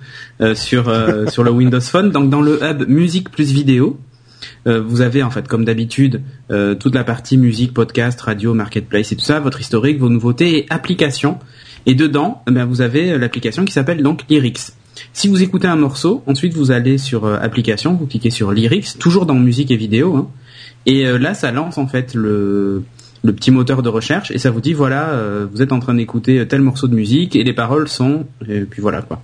euh, 0.41 0.55
sur 0.55 0.93
sur 1.29 1.43
le 1.43 1.51
Windows 1.51 1.81
Phone. 1.81 2.11
Donc 2.11 2.29
dans 2.29 2.41
le 2.41 2.59
hub 2.63 2.87
musique 2.87 3.29
plus 3.29 3.51
vidéo, 3.51 3.99
vous 4.65 5.01
avez 5.01 5.23
en 5.23 5.29
fait 5.29 5.47
comme 5.47 5.65
d'habitude 5.65 6.21
toute 6.49 6.95
la 6.95 7.03
partie 7.03 7.37
musique, 7.37 7.73
podcast, 7.73 8.19
radio, 8.21 8.53
marketplace 8.53 9.11
et 9.11 9.15
tout 9.15 9.23
ça, 9.23 9.39
votre 9.39 9.59
historique, 9.59 9.99
vos 9.99 10.09
nouveautés 10.09 10.57
et 10.57 10.65
applications. 10.69 11.37
Et 11.85 11.95
dedans, 11.95 12.43
eh 12.47 12.63
vous 12.63 12.81
avez 12.81 13.17
l'application 13.17 13.65
qui 13.65 13.73
s'appelle 13.73 14.01
donc 14.03 14.21
Lyrics. 14.29 14.71
Si 15.13 15.27
vous 15.27 15.41
écoutez 15.41 15.67
un 15.67 15.75
morceau, 15.75 16.23
ensuite 16.27 16.53
vous 16.53 16.71
allez 16.71 16.97
sur 16.97 17.25
euh, 17.25 17.37
application, 17.41 17.93
vous 17.93 18.05
cliquez 18.05 18.29
sur 18.29 18.51
Lyrics, 18.51 18.99
toujours 18.99 19.25
dans 19.25 19.35
musique 19.35 19.71
et 19.71 19.75
vidéo, 19.75 20.15
hein, 20.15 20.27
et 20.85 21.07
euh, 21.07 21.17
là 21.17 21.33
ça 21.33 21.51
lance 21.51 21.77
en 21.77 21.87
fait 21.87 22.13
le 22.13 22.83
le 23.25 23.31
petit 23.31 23.51
moteur 23.51 23.83
de 23.83 23.87
recherche 23.87 24.31
et 24.31 24.37
ça 24.37 24.51
vous 24.51 24.59
dit 24.59 24.73
voilà 24.73 25.11
euh, 25.11 25.47
vous 25.49 25.61
êtes 25.61 25.71
en 25.71 25.79
train 25.79 25.93
d'écouter 25.93 26.45
tel 26.45 26.59
morceau 26.61 26.89
de 26.89 26.93
musique 26.93 27.37
et 27.37 27.45
les 27.45 27.53
paroles 27.53 27.87
sont 27.87 28.25
et 28.47 28.61
puis 28.61 28.81
voilà 28.81 29.01
quoi. 29.01 29.21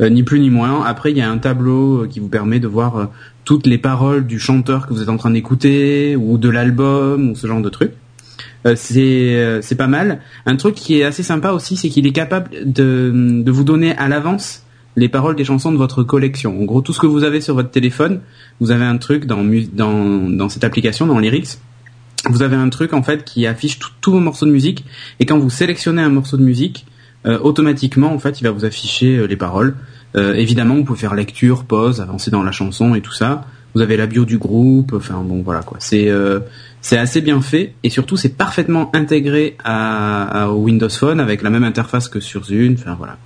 Ni 0.00 0.22
plus 0.22 0.40
ni 0.40 0.50
moins. 0.50 0.84
Après 0.84 1.10
il 1.10 1.16
y 1.16 1.22
a 1.22 1.30
un 1.30 1.38
tableau 1.38 2.06
qui 2.08 2.20
vous 2.20 2.28
permet 2.28 2.60
de 2.60 2.66
voir 2.66 3.10
toutes 3.44 3.66
les 3.66 3.78
paroles 3.78 4.26
du 4.26 4.38
chanteur 4.38 4.86
que 4.86 4.92
vous 4.92 5.02
êtes 5.02 5.08
en 5.08 5.16
train 5.16 5.30
d'écouter 5.30 6.16
ou 6.16 6.36
de 6.36 6.50
l'album 6.50 7.30
ou 7.30 7.34
ce 7.34 7.46
genre 7.46 7.62
de 7.62 7.68
truc. 7.70 7.92
C'est 8.74 9.60
c'est 9.62 9.74
pas 9.74 9.86
mal. 9.86 10.20
Un 10.44 10.56
truc 10.56 10.74
qui 10.74 11.00
est 11.00 11.04
assez 11.04 11.22
sympa 11.22 11.52
aussi 11.52 11.76
c'est 11.76 11.88
qu'il 11.88 12.06
est 12.06 12.12
capable 12.12 12.50
de 12.70 13.10
de 13.42 13.50
vous 13.50 13.64
donner 13.64 13.96
à 13.96 14.08
l'avance 14.08 14.64
les 14.96 15.08
paroles 15.08 15.36
des 15.36 15.44
chansons 15.44 15.72
de 15.72 15.76
votre 15.76 16.02
collection 16.02 16.60
en 16.60 16.64
gros 16.64 16.80
tout 16.80 16.92
ce 16.92 17.00
que 17.00 17.06
vous 17.06 17.24
avez 17.24 17.40
sur 17.40 17.54
votre 17.54 17.70
téléphone 17.70 18.20
vous 18.60 18.70
avez 18.70 18.84
un 18.84 18.98
truc 18.98 19.26
dans 19.26 19.44
dans 19.72 20.28
dans 20.28 20.48
cette 20.48 20.64
application 20.64 21.06
dans 21.06 21.18
Lyrics 21.18 21.58
vous 22.28 22.42
avez 22.42 22.56
un 22.56 22.68
truc 22.68 22.92
en 22.92 23.02
fait 23.02 23.24
qui 23.24 23.46
affiche 23.46 23.78
tous 24.00 24.12
vos 24.12 24.20
morceaux 24.20 24.46
de 24.46 24.50
musique 24.50 24.84
et 25.20 25.26
quand 25.26 25.38
vous 25.38 25.50
sélectionnez 25.50 26.02
un 26.02 26.10
morceau 26.10 26.36
de 26.36 26.42
musique 26.42 26.86
euh, 27.26 27.38
automatiquement 27.38 28.12
en 28.12 28.18
fait 28.18 28.40
il 28.40 28.44
va 28.44 28.50
vous 28.50 28.64
afficher 28.64 29.16
euh, 29.16 29.26
les 29.26 29.36
paroles 29.36 29.74
Euh, 30.16 30.34
évidemment 30.34 30.74
vous 30.74 30.82
pouvez 30.82 30.98
faire 30.98 31.14
lecture 31.14 31.62
pause 31.62 32.00
avancer 32.00 32.32
dans 32.32 32.42
la 32.42 32.50
chanson 32.50 32.96
et 32.96 33.00
tout 33.00 33.12
ça 33.12 33.44
vous 33.74 33.80
avez 33.80 33.96
la 33.96 34.06
bio 34.06 34.24
du 34.24 34.38
groupe. 34.38 34.92
Enfin 34.92 35.22
bon, 35.22 35.42
voilà 35.42 35.62
quoi. 35.62 35.78
C'est 35.80 36.10
c'est 36.80 36.98
assez 36.98 37.20
bien 37.20 37.40
fait 37.40 37.74
et 37.82 37.90
surtout 37.90 38.16
c'est 38.16 38.36
parfaitement 38.36 38.90
intégré 38.94 39.56
à, 39.62 40.42
à, 40.42 40.50
Windows 40.50 40.88
Phone 40.88 41.20
avec 41.20 41.42
la 41.42 41.50
même 41.50 41.64
interface 41.64 42.08
que 42.08 42.20
sur 42.20 42.44
Zune. 42.44 42.76
Enfin 42.78 42.96
voilà. 42.98 43.18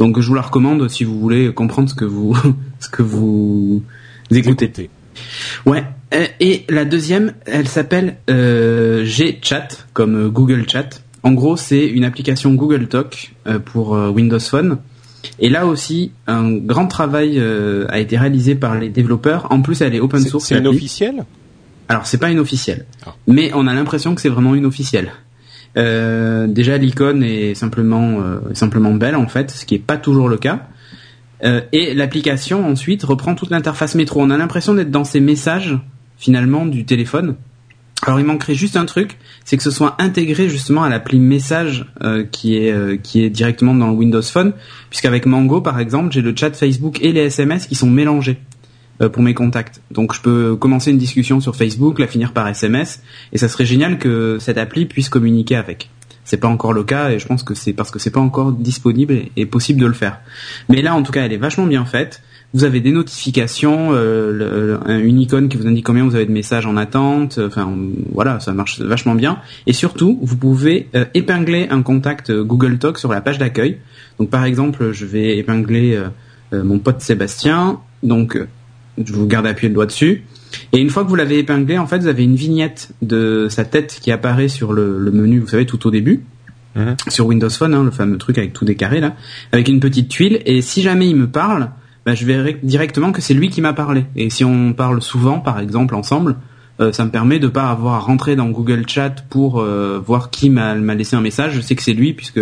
Donc 0.00 0.18
je 0.18 0.26
vous 0.26 0.34
la 0.34 0.40
recommande 0.40 0.88
si 0.88 1.04
vous 1.04 1.20
voulez 1.20 1.52
comprendre 1.52 1.90
ce 1.90 1.94
que 1.94 2.06
vous 2.06 2.34
ce 2.80 2.88
que 2.88 3.02
vous 3.02 3.82
écoutez. 4.30 4.88
Ouais. 5.66 5.84
Et 6.40 6.64
la 6.70 6.86
deuxième, 6.86 7.34
elle 7.44 7.68
s'appelle 7.68 8.16
euh, 8.30 9.04
Gchat 9.04 9.68
comme 9.92 10.30
Google 10.30 10.64
Chat. 10.66 11.02
En 11.22 11.32
gros, 11.32 11.56
c'est 11.58 11.86
une 11.86 12.04
application 12.04 12.54
Google 12.54 12.88
Talk 12.88 13.34
euh, 13.46 13.58
pour 13.58 13.94
euh, 13.94 14.08
Windows 14.08 14.40
Phone. 14.40 14.78
Et 15.38 15.50
là 15.50 15.66
aussi, 15.66 16.12
un 16.26 16.50
grand 16.50 16.86
travail 16.86 17.38
euh, 17.38 17.84
a 17.90 17.98
été 17.98 18.16
réalisé 18.16 18.54
par 18.54 18.78
les 18.78 18.88
développeurs. 18.88 19.48
En 19.50 19.60
plus, 19.60 19.82
elle 19.82 19.94
est 19.94 20.00
open 20.00 20.20
source. 20.20 20.46
C'est 20.46 20.58
une 20.58 20.66
officielle? 20.66 21.26
Alors, 21.88 22.06
c'est 22.06 22.18
pas 22.18 22.30
une 22.30 22.38
officielle, 22.38 22.86
ah. 23.04 23.14
mais 23.26 23.50
on 23.52 23.66
a 23.66 23.74
l'impression 23.74 24.14
que 24.14 24.22
c'est 24.22 24.30
vraiment 24.30 24.54
une 24.54 24.64
officielle. 24.64 25.12
Euh, 25.76 26.46
déjà, 26.46 26.76
l'icône 26.78 27.22
est 27.22 27.54
simplement 27.54 28.94
belle 28.94 29.16
en 29.16 29.28
fait, 29.28 29.50
ce 29.50 29.64
qui 29.64 29.76
est 29.76 29.78
pas 29.78 29.96
toujours 29.96 30.28
le 30.28 30.36
cas. 30.36 30.66
et 31.42 31.94
l'application 31.94 32.66
ensuite 32.66 33.02
reprend 33.02 33.34
toute 33.34 33.50
l'interface 33.50 33.94
métro. 33.94 34.20
On 34.20 34.30
a 34.30 34.36
l'impression 34.36 34.74
d'être 34.74 34.90
dans 34.90 35.04
ces 35.04 35.20
messages 35.20 35.78
finalement 36.18 36.66
du 36.66 36.84
téléphone. 36.84 37.36
Alors 38.02 38.18
il 38.18 38.24
manquerait 38.24 38.54
juste 38.54 38.76
un 38.76 38.86
truc, 38.86 39.18
c'est 39.44 39.56
que 39.56 39.62
ce 39.62 39.70
soit 39.70 39.96
intégré 39.98 40.48
justement 40.48 40.82
à 40.82 40.88
l'appli 40.88 41.18
message 41.18 41.84
euh, 42.02 42.24
qui 42.24 42.56
est 42.56 42.72
euh, 42.72 42.96
qui 42.96 43.22
est 43.22 43.28
directement 43.28 43.74
dans 43.74 43.90
Windows 43.90 44.22
Phone, 44.22 44.54
puisqu'avec 44.88 45.26
Mango 45.26 45.60
par 45.60 45.78
exemple, 45.78 46.10
j'ai 46.12 46.22
le 46.22 46.34
chat 46.34 46.52
Facebook 46.52 46.98
et 47.02 47.12
les 47.12 47.20
SMS 47.20 47.66
qui 47.66 47.74
sont 47.74 47.90
mélangés 47.90 48.38
euh, 48.38 48.59
pour 49.08 49.22
mes 49.22 49.34
contacts. 49.34 49.80
Donc 49.90 50.14
je 50.14 50.20
peux 50.20 50.56
commencer 50.56 50.90
une 50.90 50.98
discussion 50.98 51.40
sur 51.40 51.56
Facebook, 51.56 51.98
la 51.98 52.06
finir 52.06 52.32
par 52.32 52.46
SMS, 52.48 53.02
et 53.32 53.38
ça 53.38 53.48
serait 53.48 53.64
génial 53.64 53.98
que 53.98 54.38
cette 54.40 54.58
appli 54.58 54.86
puisse 54.86 55.08
communiquer 55.08 55.56
avec. 55.56 55.90
C'est 56.24 56.36
pas 56.36 56.48
encore 56.48 56.72
le 56.72 56.84
cas 56.84 57.10
et 57.10 57.18
je 57.18 57.26
pense 57.26 57.42
que 57.42 57.54
c'est 57.54 57.72
parce 57.72 57.90
que 57.90 57.98
c'est 57.98 58.10
pas 58.10 58.20
encore 58.20 58.52
disponible 58.52 59.22
et 59.36 59.46
possible 59.46 59.80
de 59.80 59.86
le 59.86 59.94
faire. 59.94 60.20
Mais 60.68 60.82
là 60.82 60.94
en 60.94 61.02
tout 61.02 61.12
cas 61.12 61.24
elle 61.24 61.32
est 61.32 61.38
vachement 61.38 61.66
bien 61.66 61.84
faite 61.84 62.22
vous 62.52 62.64
avez 62.64 62.80
des 62.80 62.90
notifications, 62.90 63.90
euh, 63.92 64.78
une 65.00 65.20
icône 65.20 65.48
qui 65.48 65.56
vous 65.56 65.66
indique 65.66 65.86
combien 65.86 66.04
vous 66.04 66.16
avez 66.16 66.26
de 66.26 66.32
messages 66.32 66.66
en 66.66 66.76
attente. 66.76 67.38
Enfin, 67.38 67.72
voilà, 68.12 68.40
ça 68.40 68.52
marche 68.52 68.80
vachement 68.80 69.14
bien. 69.14 69.38
Et 69.66 69.72
surtout, 69.72 70.18
vous 70.20 70.36
pouvez 70.36 70.88
euh, 70.96 71.04
épingler 71.14 71.68
un 71.70 71.82
contact 71.82 72.32
Google 72.32 72.78
Talk 72.78 72.98
sur 72.98 73.12
la 73.12 73.20
page 73.20 73.38
d'accueil. 73.38 73.78
Donc, 74.18 74.30
par 74.30 74.44
exemple, 74.44 74.90
je 74.92 75.06
vais 75.06 75.38
épingler 75.38 75.96
euh, 76.52 76.64
mon 76.64 76.80
pote 76.80 77.00
Sébastien. 77.00 77.78
Donc, 78.02 78.36
je 79.04 79.12
vous 79.12 79.26
garde 79.26 79.46
appuyé 79.46 79.68
le 79.68 79.74
doigt 79.74 79.86
dessus. 79.86 80.24
Et 80.72 80.78
une 80.78 80.90
fois 80.90 81.04
que 81.04 81.08
vous 81.08 81.16
l'avez 81.16 81.38
épinglé, 81.38 81.78
en 81.78 81.86
fait, 81.86 81.98
vous 81.98 82.06
avez 82.06 82.24
une 82.24 82.34
vignette 82.34 82.90
de 83.02 83.46
sa 83.48 83.64
tête 83.64 83.98
qui 84.00 84.10
apparaît 84.10 84.48
sur 84.48 84.72
le, 84.72 84.98
menu, 85.12 85.38
vous 85.38 85.48
savez, 85.48 85.66
tout 85.66 85.86
au 85.86 85.90
début. 85.90 86.22
Mhm. 86.76 86.96
Sur 87.08 87.26
Windows 87.26 87.50
Phone, 87.50 87.74
hein, 87.74 87.82
le 87.82 87.90
fameux 87.90 88.18
truc 88.18 88.38
avec 88.38 88.52
tout 88.52 88.64
des 88.64 88.76
carrés 88.76 89.00
là, 89.00 89.16
avec 89.50 89.68
une 89.68 89.80
petite 89.80 90.08
tuile. 90.08 90.40
Et 90.46 90.62
si 90.62 90.82
jamais 90.82 91.08
il 91.08 91.16
me 91.16 91.28
parle, 91.28 91.70
bah, 92.06 92.14
je 92.14 92.24
verrai 92.24 92.58
directement 92.62 93.10
que 93.12 93.20
c'est 93.20 93.34
lui 93.34 93.50
qui 93.50 93.60
m'a 93.60 93.72
parlé. 93.72 94.04
Et 94.14 94.30
si 94.30 94.44
on 94.44 94.72
parle 94.72 95.02
souvent, 95.02 95.40
par 95.40 95.58
exemple, 95.58 95.96
ensemble, 95.96 96.36
euh, 96.80 96.92
ça 96.92 97.04
me 97.04 97.10
permet 97.10 97.38
de 97.38 97.48
pas 97.48 97.70
avoir 97.70 97.94
à 97.94 97.98
rentrer 97.98 98.36
dans 98.36 98.48
Google 98.48 98.84
Chat 98.86 99.16
pour 99.28 99.60
euh, 99.60 100.00
voir 100.04 100.30
qui 100.30 100.48
m'a 100.48 100.74
laissé 100.74 101.14
un 101.14 101.20
message. 101.20 101.52
Je 101.54 101.60
sais 101.60 101.74
que 101.74 101.82
c'est 101.82 101.92
lui 101.92 102.14
puisque 102.14 102.40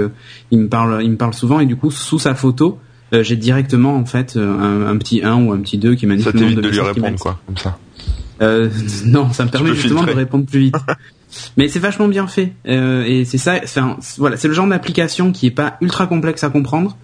il 0.51 0.59
me 0.59 0.68
parle, 0.68 1.03
il 1.03 1.11
me 1.11 1.16
parle 1.16 1.35
souvent 1.35 1.59
et 1.59 1.66
du 1.66 1.77
coup 1.77 1.90
sous 1.90 2.18
sa 2.18 2.35
photo, 2.35 2.79
euh, 3.12 3.23
j'ai 3.23 3.37
directement 3.37 3.97
en 3.97 4.05
fait 4.05 4.37
un, 4.37 4.97
petit 4.97 5.23
1 5.23 5.44
ou 5.44 5.53
un 5.53 5.59
petit 5.59 5.79
2 5.79 5.94
qui 5.94 6.07
m'a 6.07 6.18
Ça 6.18 6.33
t'évite 6.33 6.57
de, 6.57 6.62
de 6.62 6.68
lui 6.68 6.81
répondre 6.81 7.18
quoi, 7.18 7.40
comme 7.47 7.57
ça. 7.57 7.79
non, 9.07 9.33
ça 9.33 9.44
me 9.44 9.51
permet 9.51 9.75
justement 9.75 10.05
de 10.05 10.12
répondre 10.12 10.47
plus 10.47 10.61
vite. 10.61 10.77
Mais 11.57 11.68
c'est 11.68 11.81
vachement 11.81 12.09
bien 12.09 12.27
fait 12.27 12.53
et 12.64 13.25
c'est 13.25 13.38
ça. 13.38 13.61
Voilà, 14.18 14.37
c'est 14.37 14.49
le 14.49 14.55
genre 14.55 14.66
d'application 14.66 15.33
qui 15.33 15.47
est 15.47 15.53
pas 15.53 15.77
ultra 15.81 16.07
complexe 16.07 16.44
à 16.44 16.51
comprendre 16.51 16.97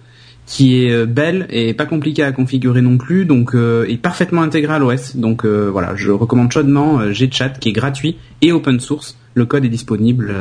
qui 0.45 0.83
est 0.83 0.91
euh, 0.91 1.05
belle 1.05 1.47
et 1.49 1.73
pas 1.73 1.85
compliquée 1.85 2.23
à 2.23 2.31
configurer 2.31 2.81
non 2.81 2.97
plus, 2.97 3.25
donc 3.25 3.55
euh, 3.55 3.85
est 3.89 3.97
parfaitement 3.97 4.41
intégrée 4.41 4.73
à 4.73 4.79
l'OS. 4.79 5.15
Donc 5.15 5.45
euh, 5.45 5.69
voilà, 5.71 5.95
je 5.95 6.11
recommande 6.11 6.51
chaudement 6.51 7.11
Gchat 7.11 7.49
qui 7.49 7.69
est 7.69 7.73
gratuit 7.73 8.17
et 8.41 8.51
open 8.51 8.79
source. 8.79 9.17
Le 9.33 9.45
code 9.45 9.65
est 9.65 9.69
disponible 9.69 10.33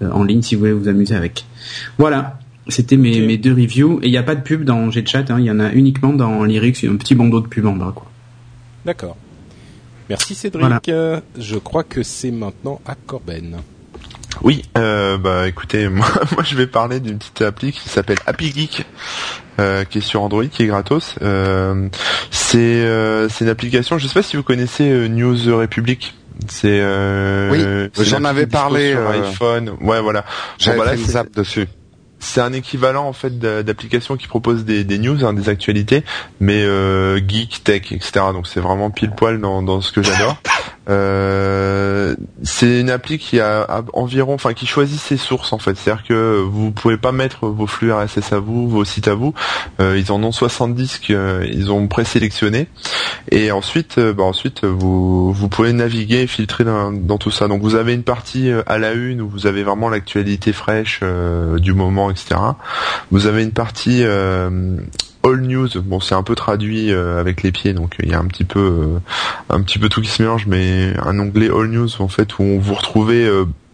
en 0.00 0.24
ligne 0.24 0.40
si 0.40 0.54
vous 0.54 0.60
voulez 0.60 0.72
vous 0.72 0.88
amuser 0.88 1.14
avec. 1.14 1.44
Voilà, 1.98 2.38
c'était 2.68 2.96
mes, 2.96 3.20
mes 3.20 3.38
deux 3.38 3.52
reviews 3.52 4.00
et 4.02 4.06
il 4.06 4.10
n'y 4.10 4.18
a 4.18 4.22
pas 4.22 4.34
de 4.34 4.42
pub 4.42 4.64
dans 4.64 4.90
Gchat, 4.90 5.24
hein, 5.28 5.38
il 5.38 5.44
y 5.44 5.50
en 5.50 5.60
a 5.60 5.72
uniquement 5.72 6.12
dans 6.12 6.44
Lyrics, 6.44 6.84
un 6.84 6.96
petit 6.96 7.14
bandeau 7.14 7.40
de 7.40 7.46
pub 7.46 7.66
en 7.66 7.72
bas 7.72 7.92
quoi. 7.94 8.06
D'accord. 8.84 9.16
Merci 10.08 10.34
Cédric. 10.34 10.90
Je 11.38 11.56
crois 11.58 11.84
que 11.84 12.02
c'est 12.02 12.30
maintenant 12.30 12.80
à 12.86 12.94
Corben. 12.94 13.58
Oui, 14.42 14.62
euh, 14.76 15.16
bah 15.18 15.48
écoutez, 15.48 15.88
moi, 15.88 16.06
moi 16.32 16.42
je 16.44 16.54
vais 16.56 16.66
parler 16.66 17.00
d'une 17.00 17.18
petite 17.18 17.42
appli 17.42 17.72
qui 17.72 17.88
s'appelle 17.88 18.18
Happy 18.26 18.52
Geek, 18.52 18.84
euh, 19.58 19.84
qui 19.84 19.98
est 19.98 20.02
sur 20.02 20.22
Android, 20.22 20.46
qui 20.46 20.62
est 20.64 20.66
gratos. 20.66 21.16
Euh, 21.22 21.88
c'est 22.30 22.58
euh, 22.58 23.28
c'est 23.28 23.44
une 23.44 23.50
application. 23.50 23.98
Je 23.98 24.06
sais 24.06 24.14
pas 24.14 24.22
si 24.22 24.36
vous 24.36 24.42
connaissez 24.42 25.08
News 25.08 25.56
Republic. 25.56 26.14
C'est 26.48 26.82
oui, 27.50 27.88
j'en 27.98 28.24
avais 28.24 28.46
parlé 28.46 28.92
sur 28.92 29.08
iPhone. 29.08 29.70
Ouais, 29.80 30.00
voilà. 30.00 30.24
J'avais 30.58 30.78
bon, 30.78 30.84
bah, 30.84 30.96
fait 30.96 31.18
une 31.18 31.30
dessus 31.34 31.66
c'est 32.18 32.40
un 32.40 32.52
équivalent 32.52 33.06
en 33.06 33.12
fait 33.12 33.38
d'applications 33.38 34.16
qui 34.16 34.26
proposent 34.26 34.64
des, 34.64 34.98
news, 34.98 35.24
hein, 35.24 35.32
des 35.32 35.48
actualités, 35.48 36.02
mais 36.40 36.62
euh, 36.62 37.20
geek, 37.26 37.62
tech, 37.64 37.92
etc. 37.92 38.26
Donc 38.32 38.46
c'est 38.46 38.60
vraiment 38.60 38.90
pile 38.90 39.10
poil 39.10 39.40
dans 39.40 39.80
ce 39.80 39.92
que 39.92 40.02
j'adore. 40.02 40.36
Euh, 40.88 42.14
c'est 42.42 42.80
une 42.80 42.90
appli 42.90 43.18
qui 43.18 43.40
a, 43.40 43.66
environ, 43.92 44.34
enfin 44.34 44.54
qui 44.54 44.66
choisit 44.66 45.00
ses 45.00 45.16
sources 45.16 45.52
en 45.52 45.58
fait. 45.58 45.76
C'est-à-dire 45.76 46.04
que 46.04 46.42
vous 46.48 46.70
pouvez 46.70 46.96
pas 46.96 47.12
mettre 47.12 47.46
vos 47.46 47.66
flux 47.66 47.92
RSS 47.92 48.32
à 48.32 48.38
vous, 48.38 48.68
vos 48.68 48.84
sites 48.84 49.08
à 49.08 49.14
vous. 49.14 49.34
Euh, 49.80 49.98
ils 49.98 50.12
en 50.12 50.22
ont 50.22 50.32
70 50.32 50.98
qu'ils 50.98 51.70
ont 51.70 51.86
présélectionné. 51.88 52.68
Et 53.30 53.50
ensuite, 53.50 53.98
bah, 53.98 54.24
ensuite 54.24 54.64
vous 54.64 55.32
vous 55.32 55.48
pouvez 55.48 55.72
naviguer 55.72 56.22
et 56.22 56.26
filtrer 56.26 56.64
dans, 56.64 56.92
dans, 56.92 57.18
tout 57.18 57.30
ça. 57.30 57.48
Donc 57.48 57.62
vous 57.62 57.74
avez 57.74 57.94
une 57.94 58.04
partie 58.04 58.50
à 58.66 58.78
la 58.78 58.92
une 58.92 59.20
où 59.20 59.28
vous 59.28 59.46
avez 59.46 59.62
vraiment 59.62 59.88
l'actualité 59.88 60.52
fraîche 60.52 61.00
du 61.58 61.72
moment 61.72 62.10
etc. 62.10 62.36
Vous 63.10 63.26
avez 63.26 63.42
une 63.42 63.52
partie 63.52 64.02
euh, 64.04 64.78
All 65.26 65.40
News. 65.40 65.68
Bon, 65.82 66.00
c'est 66.00 66.14
un 66.14 66.22
peu 66.22 66.34
traduit 66.34 66.92
euh, 66.92 67.20
avec 67.20 67.42
les 67.42 67.52
pieds, 67.52 67.72
donc 67.72 67.96
il 68.02 68.10
y 68.10 68.14
a 68.14 68.18
un 68.18 68.26
petit 68.26 68.44
peu, 68.44 68.60
euh, 68.60 68.98
un 69.50 69.62
petit 69.62 69.78
peu 69.78 69.88
tout 69.88 70.00
qui 70.00 70.08
se 70.08 70.22
mélange, 70.22 70.46
mais 70.46 70.94
un 71.02 71.18
onglet 71.18 71.48
All 71.48 71.68
News 71.68 71.88
en 72.00 72.08
fait 72.08 72.38
où 72.38 72.60
vous 72.60 72.74
retrouvez 72.74 73.28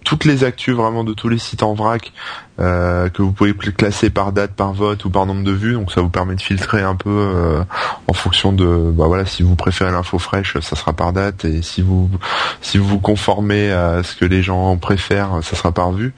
toutes 0.04 0.24
les 0.24 0.44
actus 0.44 0.74
vraiment 0.74 1.04
de 1.04 1.14
tous 1.14 1.28
les 1.28 1.38
sites 1.38 1.62
en 1.62 1.74
vrac 1.74 2.12
euh, 2.60 3.08
que 3.08 3.22
vous 3.22 3.32
pouvez 3.32 3.54
classer 3.54 4.10
par 4.10 4.32
date, 4.32 4.52
par 4.52 4.72
vote 4.72 5.04
ou 5.04 5.10
par 5.10 5.24
nombre 5.26 5.42
de 5.42 5.52
vues. 5.52 5.72
Donc 5.72 5.90
ça 5.90 6.00
vous 6.00 6.10
permet 6.10 6.34
de 6.34 6.40
filtrer 6.42 6.82
un 6.82 6.94
peu 6.94 7.10
euh, 7.10 7.62
en 8.08 8.12
fonction 8.12 8.52
de, 8.52 8.90
bah 8.90 9.06
voilà, 9.06 9.24
si 9.24 9.42
vous 9.42 9.56
préférez 9.56 9.90
l'info 9.90 10.18
fraîche, 10.18 10.58
ça 10.60 10.76
sera 10.76 10.92
par 10.92 11.12
date, 11.12 11.44
et 11.44 11.62
si 11.62 11.80
vous 11.80 12.10
si 12.60 12.78
vous 12.78 12.86
vous 12.86 13.00
conformez 13.00 13.72
à 13.72 14.02
ce 14.02 14.14
que 14.16 14.24
les 14.24 14.42
gens 14.42 14.76
préfèrent, 14.76 15.40
ça 15.42 15.56
sera 15.56 15.72
par 15.72 15.92
vue. 15.92 16.14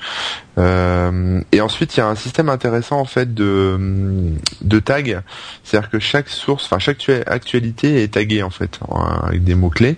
Euh, 0.56 1.40
et 1.50 1.60
ensuite, 1.60 1.96
il 1.96 1.98
y 1.98 2.02
a 2.02 2.06
un 2.06 2.14
système 2.14 2.48
intéressant 2.48 3.00
en 3.00 3.04
fait 3.04 3.34
de 3.34 4.32
de 4.60 4.78
tag, 4.78 5.20
c'est-à-dire 5.64 5.90
que 5.90 5.98
chaque 5.98 6.28
source, 6.28 6.64
enfin 6.64 6.78
chaque 6.78 7.10
actualité 7.26 8.02
est 8.02 8.14
taguée 8.14 8.42
en 8.42 8.50
fait 8.50 8.78
avec 9.22 9.42
des 9.42 9.54
mots 9.54 9.70
clés, 9.70 9.96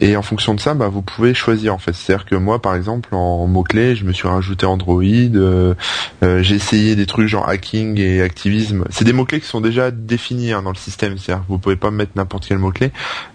et 0.00 0.16
en 0.16 0.22
fonction 0.22 0.54
de 0.54 0.60
ça, 0.60 0.74
bah, 0.74 0.88
vous 0.88 1.02
pouvez 1.02 1.34
choisir 1.34 1.74
en 1.74 1.78
fait. 1.78 1.94
C'est-à-dire 1.94 2.26
que 2.26 2.34
moi, 2.34 2.60
par 2.60 2.74
exemple, 2.74 3.14
en 3.14 3.46
mots 3.46 3.62
clés, 3.62 3.96
je 3.96 4.04
me 4.04 4.12
suis 4.12 4.28
rajouté 4.28 4.66
Android. 4.66 5.02
Euh, 5.02 5.73
j'ai 6.22 6.54
essayé 6.54 6.96
des 6.96 7.06
trucs 7.06 7.28
genre 7.28 7.48
hacking 7.48 7.98
et 7.98 8.22
activisme. 8.22 8.84
C'est 8.90 9.04
des 9.04 9.12
mots 9.12 9.24
clés 9.24 9.40
qui 9.40 9.46
sont 9.46 9.60
déjà 9.60 9.90
définis 9.90 10.52
hein, 10.52 10.62
dans 10.62 10.70
le 10.70 10.76
système. 10.76 11.18
C'est-à-dire 11.18 11.44
vous 11.48 11.58
pouvez 11.58 11.76
pas 11.76 11.90
mettre 11.90 12.12
n'importe 12.16 12.46
quel 12.46 12.58
mot 12.58 12.70
clé. 12.70 12.92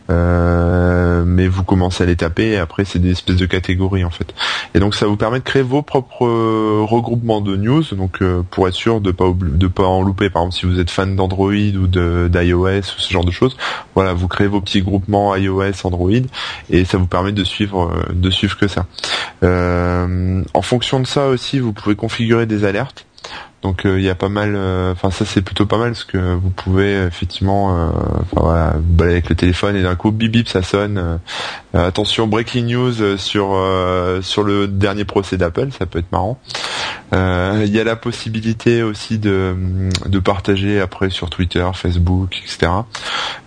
Euh, 0.09 1.23
mais 1.25 1.47
vous 1.47 1.63
commencez 1.63 2.03
à 2.03 2.07
les 2.07 2.15
taper 2.15 2.49
et 2.51 2.57
après 2.57 2.83
c'est 2.83 2.99
des 2.99 3.11
espèces 3.11 3.35
de 3.35 3.45
catégories 3.45 4.03
en 4.03 4.09
fait. 4.09 4.33
Et 4.73 4.79
donc 4.79 4.95
ça 4.95 5.05
vous 5.05 5.17
permet 5.17 5.39
de 5.39 5.43
créer 5.43 5.61
vos 5.61 5.81
propres 5.81 6.25
euh, 6.25 6.81
regroupements 6.83 7.41
de 7.41 7.55
news, 7.55 7.83
donc 7.91 8.21
euh, 8.21 8.41
pour 8.49 8.67
être 8.67 8.73
sûr 8.73 9.01
de 9.01 9.11
pas 9.11 9.25
de 9.39 9.67
pas 9.67 9.85
en 9.85 10.01
louper. 10.01 10.29
Par 10.29 10.43
exemple, 10.43 10.55
si 10.55 10.65
vous 10.65 10.79
êtes 10.79 10.89
fan 10.89 11.15
d'Android 11.15 11.51
ou 11.51 11.87
d'iOS 11.87 12.79
ou 12.79 12.99
ce 12.99 13.13
genre 13.13 13.25
de 13.25 13.31
choses, 13.31 13.55
voilà, 13.93 14.13
vous 14.13 14.27
créez 14.27 14.47
vos 14.47 14.61
petits 14.61 14.81
groupements 14.81 15.35
iOS, 15.35 15.85
Android, 15.85 16.11
et 16.69 16.85
ça 16.85 16.97
vous 16.97 17.07
permet 17.07 17.31
de 17.31 17.43
suivre 17.43 18.05
de 18.11 18.29
suivre 18.29 18.57
que 18.57 18.67
ça. 18.67 18.85
en 19.43 20.61
fonction 20.61 20.99
de 20.99 21.07
ça 21.07 21.27
aussi, 21.27 21.59
vous 21.59 21.73
pouvez 21.73 21.95
configurer 21.95 22.45
des 22.45 22.65
alertes. 22.65 23.05
Donc 23.61 23.81
il 23.83 24.01
y 24.01 24.09
a 24.09 24.15
pas 24.15 24.29
mal, 24.29 24.55
enfin 24.91 25.11
ça 25.11 25.25
c'est 25.25 25.41
plutôt 25.41 25.65
pas 25.65 25.77
mal 25.77 25.89
parce 25.89 26.05
que 26.05 26.35
vous 26.35 26.49
pouvez 26.49 26.93
effectivement, 26.93 27.91
enfin 28.21 28.41
voilà, 28.41 28.75
balader 28.79 29.15
avec 29.15 29.29
le 29.29 29.35
téléphone 29.35 29.75
et 29.75 29.83
d'un 29.83 29.95
coup 29.95 30.11
bip 30.11 30.31
bip 30.31 30.47
ça 30.47 30.63
sonne. 30.63 31.19
attention 31.73 32.27
breaking 32.27 32.67
news 32.67 33.17
sur 33.17 33.61
sur 34.21 34.43
le 34.43 34.67
dernier 34.67 35.03
procès 35.03 35.37
d'Apple, 35.37 35.69
ça 35.77 35.85
peut 35.85 35.99
être 35.99 36.11
marrant. 36.11 36.39
Il 37.11 37.69
y 37.69 37.79
a 37.79 37.83
la 37.83 37.97
possibilité 37.97 38.81
aussi 38.81 39.19
de 39.19 39.55
de 40.05 40.19
partager 40.19 40.79
après 40.79 41.09
sur 41.09 41.29
Twitter, 41.29 41.67
Facebook, 41.73 42.41
etc. 42.41 42.71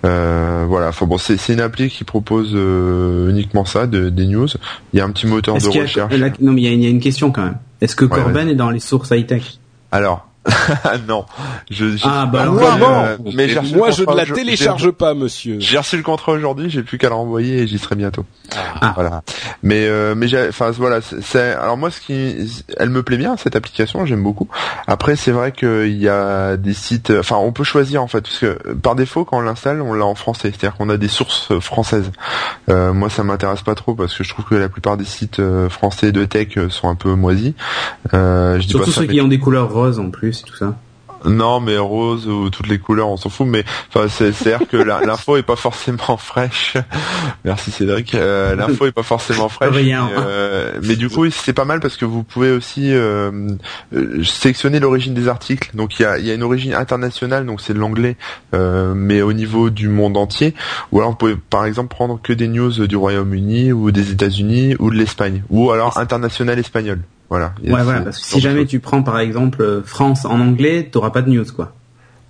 voilà, 0.02 0.88
enfin 0.88 1.06
bon 1.06 1.16
c'est 1.16 1.38
c'est 1.38 1.54
une 1.54 1.60
appli 1.60 1.88
qui 1.88 2.04
propose 2.04 2.52
uniquement 2.52 3.64
ça, 3.64 3.86
de, 3.86 4.08
des 4.08 4.26
news. 4.26 4.48
Il 4.92 4.98
y 4.98 5.00
a 5.00 5.04
un 5.04 5.10
petit 5.10 5.26
moteur 5.26 5.58
de 5.58 5.66
recherche. 5.66 6.14
non, 6.40 6.52
mais 6.52 6.62
il 6.62 6.82
y, 6.82 6.86
a, 6.86 6.88
une 6.88 7.00
question 7.00 7.30
quand 7.30 7.44
même. 7.44 7.58
Est-ce 7.80 7.96
que 7.96 8.04
Corben 8.04 8.48
est 8.48 8.54
dans 8.54 8.70
les 8.70 8.80
sources 8.80 9.10
high-tech? 9.10 9.58
Alors, 9.94 10.31
non, 11.08 11.24
je, 11.70 11.86
ah 12.02 12.26
bah 12.26 12.46
euh, 12.48 13.16
mais 13.34 13.48
moi 13.74 13.92
je 13.92 14.02
ne 14.02 14.16
la 14.16 14.26
télécharge 14.26 14.90
pas, 14.90 15.14
monsieur. 15.14 15.58
J'ai 15.60 15.78
reçu 15.78 15.96
le 15.96 16.02
contrat 16.02 16.32
aujourd'hui, 16.32 16.68
j'ai 16.68 16.82
plus 16.82 16.98
qu'à 16.98 17.08
le 17.10 17.14
renvoyer 17.14 17.58
et 17.58 17.66
j'y 17.68 17.78
serai 17.78 17.94
bientôt. 17.94 18.24
Ah. 18.80 18.92
Voilà. 18.96 19.22
Mais 19.62 19.86
euh, 19.86 20.14
mais 20.16 20.26
enfin 20.48 20.72
voilà, 20.72 21.00
c'est 21.00 21.52
alors 21.52 21.76
moi 21.76 21.92
ce 21.92 22.00
qui, 22.00 22.64
elle 22.76 22.90
me 22.90 23.04
plaît 23.04 23.18
bien 23.18 23.36
cette 23.36 23.54
application, 23.54 24.04
j'aime 24.04 24.22
beaucoup. 24.22 24.48
Après 24.88 25.14
c'est 25.14 25.30
vrai 25.30 25.52
qu'il 25.52 25.96
y 25.96 26.08
a 26.08 26.56
des 26.56 26.74
sites, 26.74 27.12
enfin 27.16 27.36
on 27.36 27.52
peut 27.52 27.64
choisir 27.64 28.02
en 28.02 28.08
fait 28.08 28.22
parce 28.22 28.38
que 28.38 28.58
par 28.74 28.96
défaut 28.96 29.24
quand 29.24 29.38
on 29.38 29.42
l'installe, 29.42 29.80
on 29.80 29.94
l'a 29.94 30.06
en 30.06 30.16
français, 30.16 30.50
c'est-à-dire 30.50 30.76
qu'on 30.76 30.88
a 30.88 30.96
des 30.96 31.08
sources 31.08 31.56
françaises. 31.60 32.10
Euh, 32.68 32.92
moi 32.92 33.10
ça 33.10 33.22
m'intéresse 33.22 33.62
pas 33.62 33.76
trop 33.76 33.94
parce 33.94 34.16
que 34.16 34.24
je 34.24 34.30
trouve 34.30 34.44
que 34.44 34.56
la 34.56 34.68
plupart 34.68 34.96
des 34.96 35.04
sites 35.04 35.38
euh, 35.38 35.68
français 35.68 36.10
de 36.10 36.24
tech 36.24 36.58
sont 36.68 36.88
un 36.88 36.96
peu 36.96 37.14
moisis. 37.14 37.54
Euh, 38.12 38.58
je 38.60 38.66
Surtout 38.66 38.90
ceux 38.90 39.06
qui 39.06 39.20
ont 39.20 39.28
des 39.28 39.38
couleurs 39.38 39.72
roses 39.72 40.00
en 40.00 40.10
plus 40.10 40.31
tout 40.32 40.56
ça. 40.56 40.74
Non, 41.24 41.60
mais 41.60 41.78
rose 41.78 42.26
ou 42.26 42.50
toutes 42.50 42.68
les 42.68 42.78
couleurs, 42.78 43.08
on 43.08 43.16
s'en 43.16 43.28
fout. 43.28 43.46
Mais 43.46 43.64
enfin, 43.88 44.08
c'est 44.08 44.28
à 44.28 44.58
dire 44.58 44.68
que 44.68 44.76
l'info 44.76 45.36
est 45.36 45.42
pas 45.42 45.56
forcément 45.56 46.16
fraîche. 46.16 46.76
Merci 47.44 47.70
Cédric. 47.70 48.14
Euh, 48.14 48.56
l'info 48.56 48.86
est 48.86 48.92
pas 48.92 49.02
forcément 49.02 49.48
fraîche. 49.48 49.74
Rien. 49.74 50.08
Mais, 50.08 50.14
euh, 50.18 50.72
mais 50.82 50.96
du 50.96 51.08
coup, 51.08 51.28
c'est 51.30 51.52
pas 51.52 51.64
mal 51.64 51.80
parce 51.80 51.96
que 51.96 52.04
vous 52.04 52.22
pouvez 52.22 52.50
aussi 52.50 52.92
euh, 52.92 53.48
sélectionner 54.24 54.80
l'origine 54.80 55.14
des 55.14 55.28
articles. 55.28 55.70
Donc 55.74 55.98
il 55.98 56.02
y 56.02 56.06
a, 56.06 56.18
y 56.18 56.30
a 56.30 56.34
une 56.34 56.42
origine 56.42 56.74
internationale, 56.74 57.46
donc 57.46 57.60
c'est 57.60 57.74
de 57.74 57.78
l'anglais, 57.78 58.16
mais 58.52 59.22
au 59.22 59.32
niveau 59.32 59.70
du 59.70 59.88
monde 59.88 60.16
entier. 60.16 60.54
Ou 60.90 60.98
alors 60.98 61.10
vous 61.10 61.16
pouvez 61.16 61.36
par 61.36 61.64
exemple 61.64 61.88
prendre 61.88 62.20
que 62.20 62.32
des 62.32 62.48
news 62.48 62.86
du 62.86 62.96
Royaume-Uni 62.96 63.72
ou 63.72 63.90
des 63.90 64.10
États-Unis 64.10 64.76
ou 64.78 64.90
de 64.90 64.96
l'Espagne, 64.96 65.42
ou 65.50 65.70
alors 65.70 65.98
international 65.98 66.58
espagnol. 66.58 67.00
Voilà. 67.32 67.54
Ouais, 67.64 67.82
voilà, 67.82 68.02
parce 68.02 68.18
que 68.18 68.26
si 68.26 68.40
jamais 68.40 68.66
tu 68.66 68.78
prends 68.78 69.02
par 69.02 69.18
exemple 69.18 69.62
euh, 69.62 69.80
France 69.82 70.26
en 70.26 70.38
anglais, 70.38 70.90
t'auras 70.92 71.08
pas 71.08 71.22
de 71.22 71.30
news, 71.30 71.46
quoi. 71.56 71.72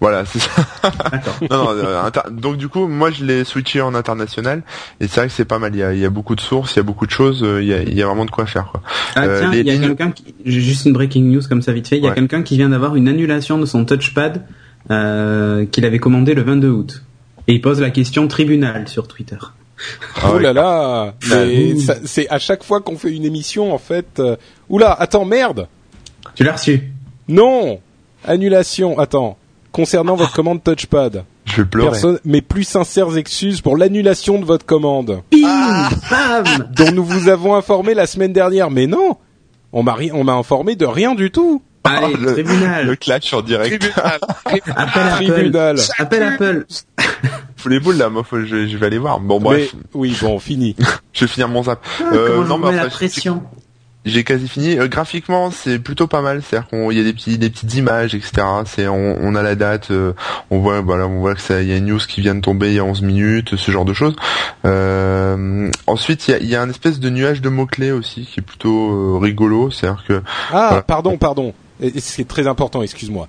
Voilà, 0.01 0.25
c'est 0.25 0.39
ça. 0.39 0.63
Non, 1.51 1.65
non, 1.65 1.71
euh, 1.75 2.11
donc 2.31 2.57
du 2.57 2.69
coup, 2.69 2.87
moi 2.87 3.11
je 3.11 3.25
l'ai 3.25 3.43
switché 3.43 3.81
en 3.81 3.97
international 3.97 4.63
et 5.01 5.09
c'est 5.09 5.19
vrai 5.19 5.27
que 5.27 5.33
c'est 5.33 5.45
pas 5.45 5.59
mal. 5.59 5.75
Il 5.75 5.81
y, 5.81 5.83
a, 5.83 5.93
il 5.93 5.99
y 5.99 6.05
a, 6.05 6.11
beaucoup 6.11 6.37
de 6.37 6.41
sources, 6.41 6.77
il 6.77 6.77
y 6.77 6.81
a 6.81 6.85
beaucoup 6.85 7.05
de 7.05 7.11
choses, 7.11 7.43
euh, 7.43 7.61
il 7.61 7.67
y 7.67 7.75
a, 7.75 7.83
il 7.83 7.95
y 7.95 8.01
a 8.01 8.07
vraiment 8.07 8.25
de 8.25 8.31
quoi 8.31 8.47
faire. 8.47 8.67
Quoi. 8.71 8.81
Ah 9.17 9.27
tiens, 9.27 9.53
il 9.53 9.67
y 9.67 9.71
a 9.73 9.79
quelqu'un 9.79 10.13
qui... 10.13 10.37
juste 10.47 10.87
une 10.87 10.93
breaking 10.93 11.25
news 11.25 11.43
comme 11.49 11.63
ça 11.63 11.73
vite 11.73 11.89
fait. 11.89 11.99
Il 11.99 12.05
y 12.05 12.09
a 12.09 12.13
quelqu'un 12.13 12.45
qui 12.45 12.57
vient 12.57 12.69
d'avoir 12.69 12.95
une 12.95 13.09
annulation 13.09 13.59
de 13.59 13.67
son 13.67 13.85
touchpad 13.85 14.45
euh, 14.93 15.67
qu'il 15.67 15.85
avait 15.85 15.99
commandé 15.99 16.35
le 16.35 16.43
22 16.43 16.69
août 16.69 17.03
et 17.49 17.55
il 17.55 17.61
pose 17.61 17.81
la 17.81 17.91
question 17.91 18.29
tribunal 18.29 18.87
sur 18.87 19.09
Twitter. 19.09 19.39
Oh 20.29 20.39
là 20.39 20.53
là 20.53 21.15
C'est 22.05 22.29
à 22.29 22.39
chaque 22.39 22.65
fois 22.65 22.81
qu'on 22.81 22.97
fait 22.97 23.13
une 23.13 23.25
émission, 23.25 23.73
en 23.75 23.79
fait. 23.79 24.19
Euh... 24.19 24.37
Oula, 24.69 24.93
attends, 24.93 25.25
merde 25.25 25.69
Tu 26.35 26.45
l'as 26.45 26.53
reçu 26.53 26.93
Non 27.29 27.81
Annulation. 28.25 28.99
Attends. 28.99 29.37
Concernant 29.73 30.17
votre 30.17 30.33
commande 30.33 30.63
touchpad. 30.63 31.25
Je 31.45 31.63
vais 31.63 31.69
pleurer. 31.69 31.99
mes 32.25 32.41
plus 32.41 32.65
sincères 32.65 33.17
excuses 33.17 33.61
pour 33.61 33.77
l'annulation 33.77 34.39
de 34.39 34.45
votre 34.45 34.65
commande. 34.65 35.23
Ah 35.45 35.91
dont 36.77 36.93
nous 36.93 37.05
vous 37.05 37.29
avons 37.29 37.55
informé 37.55 37.95
la 37.95 38.07
semaine 38.07 38.33
dernière. 38.33 38.71
Mais 38.71 38.87
non 38.87 39.17
On 39.73 39.83
m'a 39.83 39.97
on 40.13 40.25
m'a 40.25 40.35
informé 40.35 40.77
de 40.77 40.87
rien 40.87 41.15
du 41.15 41.31
tout. 41.31 41.63
Allez, 41.85 42.15
le, 42.15 42.33
tribunal. 42.33 42.87
Le 42.87 42.97
clutch 42.97 43.33
en 43.35 43.43
direct. 43.43 43.81
Tribunal. 43.81 44.21
Appel 44.77 45.11
tribunal. 45.11 45.77
Apple. 45.99 46.03
Appel 46.03 46.23
Apple. 46.23 46.67
Faut 47.63 47.69
les 47.69 47.79
boules 47.79 47.97
là, 47.97 48.11
moi 48.11 48.25
je, 48.33 48.67
je, 48.67 48.77
vais 48.77 48.87
aller 48.87 48.99
voir. 48.99 49.21
Bon 49.21 49.39
bref. 49.39 49.73
oui, 49.95 50.17
bon, 50.21 50.41
fini. 50.41 50.75
je 51.13 51.21
vais 51.21 51.29
finir 51.29 51.49
mon 51.49 51.63
zap. 51.63 51.81
Ah, 52.01 52.15
euh, 52.15 52.45
non, 52.45 52.59
mais 52.59 52.75
la 52.75 52.89
pression. 52.89 53.43
J'ai 54.05 54.25
quasi 54.25 54.49
fini. 54.49 54.77
Euh, 54.77 54.89
graphiquement, 54.89 55.53
c'est 55.53 55.79
plutôt 55.79 56.09
pas 56.09 56.23
mal. 56.23 56.43
C'est-à-dire 56.43 56.69
qu'il 56.69 56.99
y 56.99 57.01
a 57.01 57.05
des 57.05 57.13
petits, 57.13 57.39
des 57.39 57.51
petites 57.51 57.73
images, 57.77 58.17
etc. 58.17 58.43
C'est, 58.67 58.89
on, 58.89 59.17
on 59.21 59.37
a 59.37 59.43
la 59.43 59.55
date. 59.55 59.93
Euh, 59.93 60.13
on 60.51 60.59
voit, 60.59 60.81
voilà, 60.81 61.07
on 61.07 61.21
voit 61.21 61.37
que 61.37 61.41
ça, 61.41 61.63
il 61.63 61.69
y 61.69 61.73
a 61.73 61.77
une 61.77 61.87
news 61.87 62.01
qui 62.01 62.21
vient 62.21 62.35
de 62.35 62.41
tomber 62.41 62.71
il 62.71 62.75
y 62.75 62.79
a 62.81 62.85
11 62.85 63.03
minutes, 63.03 63.55
ce 63.55 63.71
genre 63.71 63.85
de 63.85 63.95
choses. 63.95 64.17
Euh, 64.65 65.71
ensuite, 65.87 66.27
il 66.27 66.33
y 66.33 66.35
a, 66.35 66.39
y 66.43 66.57
a 66.57 66.63
un 66.63 66.69
espèce 66.69 66.99
de 66.99 67.11
nuage 67.11 67.41
de 67.41 67.49
mots 67.49 67.67
clés 67.67 67.93
aussi 67.93 68.27
qui 68.27 68.41
est 68.41 68.43
plutôt 68.43 69.21
rigolo. 69.21 69.71
C'est-à-dire 69.71 70.03
que. 70.09 70.23
Ah, 70.53 70.83
pardon, 70.85 71.17
pardon 71.17 71.55
c'est 71.99 72.27
très 72.27 72.47
important, 72.47 72.83
excuse-moi. 72.83 73.29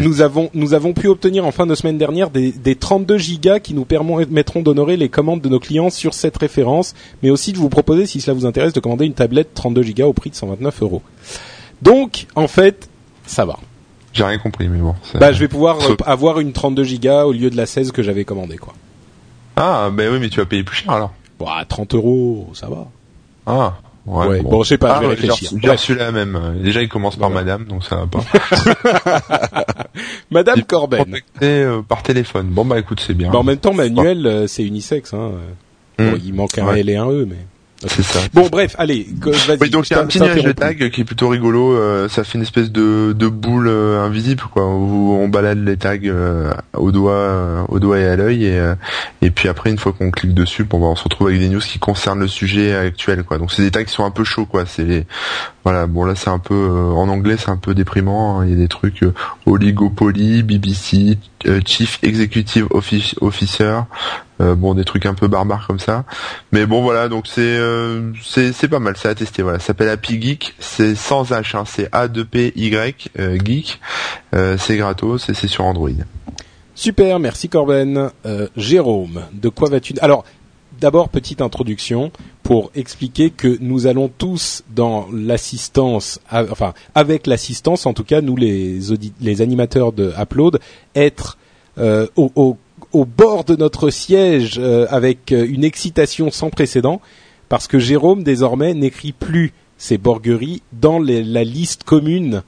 Nous 0.00 0.22
avons 0.22 0.50
nous 0.54 0.74
avons 0.74 0.92
pu 0.92 1.08
obtenir 1.08 1.46
en 1.46 1.52
fin 1.52 1.66
de 1.66 1.74
semaine 1.74 1.98
dernière 1.98 2.30
des, 2.30 2.52
des 2.52 2.74
32 2.74 3.18
gigas 3.18 3.60
qui 3.60 3.74
nous 3.74 3.84
permettront 3.84 4.62
d'honorer 4.62 4.96
les 4.96 5.08
commandes 5.08 5.40
de 5.40 5.48
nos 5.48 5.60
clients 5.60 5.90
sur 5.90 6.14
cette 6.14 6.36
référence, 6.36 6.94
mais 7.22 7.30
aussi 7.30 7.52
de 7.52 7.58
vous 7.58 7.68
proposer, 7.68 8.06
si 8.06 8.20
cela 8.20 8.34
vous 8.34 8.46
intéresse, 8.46 8.72
de 8.72 8.80
commander 8.80 9.04
une 9.06 9.14
tablette 9.14 9.54
32 9.54 9.82
gigas 9.82 10.06
au 10.06 10.12
prix 10.12 10.30
de 10.30 10.34
129 10.34 10.82
euros. 10.82 11.02
Donc, 11.82 12.26
en 12.34 12.48
fait, 12.48 12.88
ça 13.26 13.44
va. 13.44 13.58
J'ai 14.12 14.24
rien 14.24 14.38
compris, 14.38 14.68
mais 14.68 14.78
bon. 14.78 14.94
Bah, 15.14 15.32
je 15.32 15.38
vais 15.38 15.48
pouvoir 15.48 15.78
avoir 16.06 16.40
une 16.40 16.52
32 16.52 16.82
gigas 16.84 17.24
au 17.24 17.32
lieu 17.32 17.50
de 17.50 17.56
la 17.56 17.66
16 17.66 17.92
que 17.92 18.02
j'avais 18.02 18.24
commandée, 18.24 18.56
quoi. 18.56 18.74
Ah, 19.56 19.90
ben 19.92 20.12
oui, 20.12 20.18
mais 20.20 20.28
tu 20.28 20.40
vas 20.40 20.46
payer 20.46 20.62
plus 20.62 20.76
cher 20.76 20.92
alors. 20.92 21.12
Bah, 21.38 21.64
30 21.68 21.94
euros, 21.94 22.50
ça 22.54 22.68
va. 22.68 22.88
Ah. 23.46 23.74
Ouais, 24.08 24.40
bon. 24.40 24.62
je 24.62 24.68
sais 24.70 24.78
pas, 24.78 24.96
je 24.96 25.00
vais 25.00 25.06
ah, 25.06 25.08
réfléchir. 25.10 25.50
J'ai 25.62 25.70
reçu 25.70 25.94
la 25.94 26.10
même. 26.12 26.56
Déjà, 26.62 26.82
il 26.82 26.88
commence 26.88 27.16
par 27.16 27.30
Madame, 27.30 27.64
donc 27.64 27.84
ça 27.84 27.96
va 27.96 28.06
pas. 28.06 28.24
Madame 30.30 30.62
Corben. 30.62 31.04
Euh, 31.42 31.82
par 31.82 32.02
téléphone. 32.02 32.48
Bon 32.48 32.64
bah 32.64 32.78
écoute, 32.78 33.00
c'est 33.04 33.14
bien. 33.14 33.30
Bah, 33.30 33.38
en 33.38 33.42
même 33.42 33.58
temps, 33.58 33.74
Manuel, 33.74 34.26
euh, 34.26 34.46
c'est 34.46 34.64
unisexe. 34.64 35.12
Hein. 35.12 35.32
Bon, 35.98 36.12
hmm. 36.12 36.20
il 36.24 36.34
manque 36.34 36.56
un 36.58 36.74
L 36.74 36.88
et 36.88 36.96
un 36.96 37.10
E, 37.10 37.26
mais. 37.28 37.36
C'est 37.86 38.02
ça. 38.02 38.20
Bon, 38.34 38.48
bref, 38.50 38.74
allez. 38.76 39.06
Oui, 39.60 39.70
donc 39.70 39.88
il 39.88 39.92
y 39.92 39.96
a 39.96 40.00
un 40.00 40.06
petit 40.06 40.20
nuage 40.20 40.42
de 40.42 40.50
tag 40.50 40.90
qui 40.90 41.02
est 41.02 41.04
plutôt 41.04 41.28
rigolo. 41.28 41.76
Euh, 41.76 42.08
ça 42.08 42.24
fait 42.24 42.36
une 42.36 42.42
espèce 42.42 42.72
de, 42.72 43.12
de 43.12 43.28
boule 43.28 43.68
euh, 43.68 44.00
invisible, 44.00 44.42
quoi. 44.52 44.66
Où 44.66 45.12
on 45.12 45.28
balade 45.28 45.64
les 45.64 45.76
tags 45.76 45.96
euh, 46.04 46.52
au 46.74 46.90
doigt, 46.90 47.66
au 47.68 47.78
doigt 47.78 48.00
et 48.00 48.06
à 48.06 48.16
l'œil, 48.16 48.46
et 48.46 48.72
et 49.22 49.30
puis 49.30 49.48
après, 49.48 49.70
une 49.70 49.78
fois 49.78 49.92
qu'on 49.92 50.10
clique 50.10 50.34
dessus, 50.34 50.64
bon, 50.64 50.80
bah, 50.80 50.86
on 50.86 50.96
se 50.96 51.04
retrouve 51.04 51.28
avec 51.28 51.38
des 51.38 51.48
news 51.48 51.60
qui 51.60 51.78
concernent 51.78 52.20
le 52.20 52.28
sujet 52.28 52.74
actuel, 52.74 53.22
quoi. 53.22 53.38
Donc 53.38 53.52
c'est 53.52 53.62
des 53.62 53.70
tags 53.70 53.84
qui 53.84 53.92
sont 53.92 54.04
un 54.04 54.10
peu 54.10 54.24
chauds, 54.24 54.46
quoi. 54.46 54.64
C'est 54.66 55.06
voilà. 55.62 55.86
Bon 55.86 56.04
là, 56.04 56.14
c'est 56.16 56.30
un 56.30 56.40
peu 56.40 56.54
en 56.56 57.08
anglais, 57.08 57.36
c'est 57.38 57.50
un 57.50 57.56
peu 57.56 57.74
déprimant. 57.74 58.40
Hein. 58.40 58.46
Il 58.46 58.50
y 58.50 58.54
a 58.54 58.56
des 58.56 58.68
trucs 58.68 59.04
oligopoly, 59.46 60.42
BBC, 60.42 61.16
Chief 61.64 61.98
Executive 62.02 62.66
Officer, 62.70 63.80
euh, 64.40 64.54
bon, 64.54 64.74
des 64.74 64.84
trucs 64.84 65.06
un 65.06 65.14
peu 65.14 65.28
barbares 65.28 65.66
comme 65.66 65.78
ça. 65.78 66.04
Mais 66.52 66.66
bon, 66.66 66.82
voilà, 66.82 67.08
donc 67.08 67.26
c'est 67.26 67.40
euh, 67.40 68.12
c'est 68.22 68.68
pas 68.68 68.78
mal, 68.78 68.94
c'est 68.96 69.08
à 69.08 69.14
tester. 69.14 69.42
Voilà, 69.42 69.58
ça 69.58 69.66
s'appelle 69.68 69.88
Happy 69.88 70.20
Geek, 70.20 70.54
c'est 70.58 70.94
sans 70.94 71.30
H, 71.30 71.56
hein, 71.56 71.64
c'est 71.66 71.88
A 71.92 72.08
2 72.08 72.24
P 72.24 72.52
Y 72.56 73.10
euh, 73.18 73.38
Geek. 73.42 73.80
c'est 74.32 74.76
gratos 74.76 75.28
et 75.28 75.34
c'est 75.34 75.48
sur 75.48 75.64
Android. 75.64 75.90
Super, 76.74 77.18
merci 77.18 77.48
Corben. 77.48 78.10
Jérôme, 78.56 79.22
de 79.32 79.48
quoi 79.48 79.68
vas-tu 79.68 79.94
Alors, 80.00 80.24
d'abord 80.80 81.08
petite 81.08 81.40
introduction 81.40 82.10
pour 82.42 82.70
expliquer 82.74 83.30
que 83.30 83.58
nous 83.60 83.86
allons 83.86 84.08
tous 84.08 84.62
dans 84.74 85.06
l'assistance, 85.12 86.20
enfin 86.30 86.74
avec 86.94 87.26
l'assistance, 87.26 87.86
en 87.86 87.92
tout 87.92 88.04
cas 88.04 88.20
nous 88.20 88.36
les 88.36 89.42
animateurs 89.42 89.92
de 89.92 90.12
Upload, 90.18 90.58
être 90.94 91.38
au, 91.76 92.32
au 92.34 92.56
au 92.92 93.04
bord 93.04 93.44
de 93.44 93.56
notre 93.56 93.90
siège 93.90 94.56
euh, 94.58 94.86
avec 94.90 95.32
euh, 95.32 95.46
une 95.48 95.64
excitation 95.64 96.30
sans 96.30 96.50
précédent 96.50 97.00
parce 97.48 97.66
que 97.66 97.78
Jérôme 97.78 98.22
désormais 98.22 98.74
n'écrit 98.74 99.12
plus 99.12 99.52
ses 99.76 99.98
borgueries 99.98 100.62
dans 100.72 100.98
la 100.98 101.44
liste 101.44 101.84
commune 101.84 102.42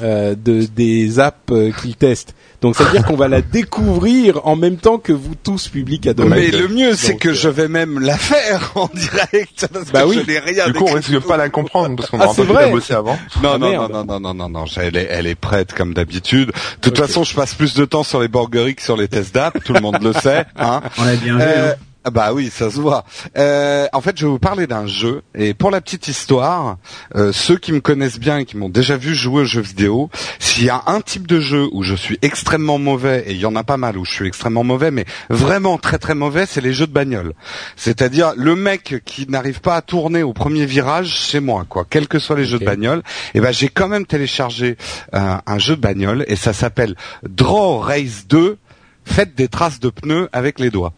euh, 0.00 0.34
de, 0.34 0.64
des 0.64 1.20
apps 1.20 1.52
qu'il 1.80 1.96
teste. 1.96 2.34
Donc 2.62 2.76
ça 2.76 2.84
veut 2.84 2.92
dire 2.92 3.04
qu'on 3.04 3.16
va 3.16 3.26
la 3.26 3.42
découvrir 3.42 4.46
en 4.46 4.54
même 4.54 4.76
temps 4.76 4.98
que 4.98 5.12
vous 5.12 5.34
tous 5.34 5.68
public 5.68 6.06
à 6.06 6.14
Mais 6.28 6.52
le 6.52 6.68
mieux 6.68 6.94
c'est 6.94 7.16
que 7.16 7.32
je 7.32 7.48
vais 7.48 7.66
même 7.66 7.98
la 7.98 8.16
faire 8.16 8.70
en 8.76 8.88
direct 8.94 9.66
parce 9.72 9.90
bah 9.90 10.02
que 10.02 10.08
oui. 10.08 10.20
je 10.24 10.30
n'ai 10.30 10.38
rien. 10.38 10.68
Du 10.68 10.74
coup 10.74 10.84
on 10.88 10.94
risque 10.94 11.18
pas 11.26 11.36
la 11.36 11.48
comprendre 11.48 11.96
parce 11.96 12.08
qu'on 12.08 12.20
ah, 12.20 12.30
a 12.30 12.54
pas 12.54 12.68
bossé 12.68 12.94
avant. 12.94 13.18
Non, 13.42 13.58
non, 13.58 13.72
non, 13.72 13.88
non, 13.88 14.04
non, 14.04 14.20
non, 14.20 14.34
non, 14.34 14.48
non, 14.48 14.64
elle 14.76 14.96
est, 14.96 15.08
elle 15.10 15.26
est 15.26 15.34
prête 15.34 15.72
comme 15.72 15.92
d'habitude. 15.92 16.48
De 16.48 16.52
toute 16.80 16.98
façon, 16.98 17.24
je 17.24 17.34
passe 17.34 17.54
plus 17.54 17.74
de 17.74 17.84
temps 17.84 18.04
sur 18.04 18.20
les 18.20 18.28
borgueries 18.28 18.76
que 18.76 18.82
sur 18.82 18.96
les 18.96 19.08
tests 19.08 19.34
d'app. 19.34 19.62
Tout 19.64 19.72
le 19.72 19.80
monde 19.80 20.02
le 20.02 20.12
sait. 20.12 20.44
Hein 20.56 20.82
on 20.98 21.06
a 21.06 21.14
bien 21.16 21.36
vu. 21.36 21.42
Hein. 21.42 21.74
Ah 22.04 22.10
Bah 22.10 22.32
oui, 22.32 22.50
ça 22.50 22.68
se 22.68 22.80
voit. 22.80 23.04
Euh, 23.38 23.86
en 23.92 24.00
fait, 24.00 24.18
je 24.18 24.26
vais 24.26 24.32
vous 24.32 24.40
parler 24.40 24.66
d'un 24.66 24.88
jeu. 24.88 25.22
Et 25.36 25.54
pour 25.54 25.70
la 25.70 25.80
petite 25.80 26.08
histoire, 26.08 26.78
euh, 27.14 27.32
ceux 27.32 27.56
qui 27.56 27.72
me 27.72 27.80
connaissent 27.80 28.18
bien 28.18 28.38
et 28.38 28.44
qui 28.44 28.56
m'ont 28.56 28.68
déjà 28.68 28.96
vu 28.96 29.14
jouer 29.14 29.42
aux 29.42 29.44
jeux 29.44 29.60
vidéo, 29.60 30.10
s'il 30.40 30.64
y 30.64 30.70
a 30.70 30.82
un 30.86 31.00
type 31.00 31.28
de 31.28 31.38
jeu 31.38 31.68
où 31.70 31.84
je 31.84 31.94
suis 31.94 32.18
extrêmement 32.20 32.78
mauvais, 32.78 33.22
et 33.26 33.32
il 33.32 33.38
y 33.38 33.46
en 33.46 33.54
a 33.54 33.62
pas 33.62 33.76
mal 33.76 33.96
où 33.96 34.04
je 34.04 34.10
suis 34.10 34.26
extrêmement 34.26 34.64
mauvais, 34.64 34.90
mais 34.90 35.04
vraiment 35.30 35.78
très 35.78 35.98
très 35.98 36.16
mauvais, 36.16 36.44
c'est 36.44 36.60
les 36.60 36.72
jeux 36.72 36.88
de 36.88 36.92
bagnole. 36.92 37.34
C'est-à-dire 37.76 38.32
le 38.36 38.56
mec 38.56 39.02
qui 39.04 39.28
n'arrive 39.28 39.60
pas 39.60 39.76
à 39.76 39.82
tourner 39.82 40.24
au 40.24 40.32
premier 40.32 40.66
virage, 40.66 41.20
c'est 41.20 41.40
moi, 41.40 41.64
quoi. 41.68 41.86
Quels 41.88 42.08
que 42.08 42.18
soient 42.18 42.36
les 42.36 42.44
jeux 42.46 42.58
de 42.58 42.64
bagnole, 42.64 43.02
et 43.34 43.40
ben 43.40 43.52
j'ai 43.52 43.68
quand 43.68 43.88
même 43.88 44.06
téléchargé 44.06 44.76
euh, 45.14 45.36
un 45.46 45.58
jeu 45.58 45.76
de 45.76 45.80
bagnole 45.80 46.24
et 46.26 46.36
ça 46.36 46.52
s'appelle 46.52 46.96
Draw 47.22 47.78
Race 47.78 48.26
2. 48.28 48.58
Faites 49.04 49.34
des 49.34 49.48
traces 49.48 49.80
de 49.80 49.90
pneus 49.90 50.28
avec 50.32 50.60
les 50.60 50.70
doigts. 50.70 50.92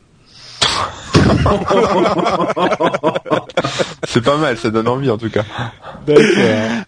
C'est 4.09 4.23
pas 4.23 4.37
mal, 4.37 4.59
ça 4.59 4.71
donne 4.71 4.89
envie 4.89 5.11
en 5.11 5.19
tout 5.19 5.31
cas. 5.31 5.45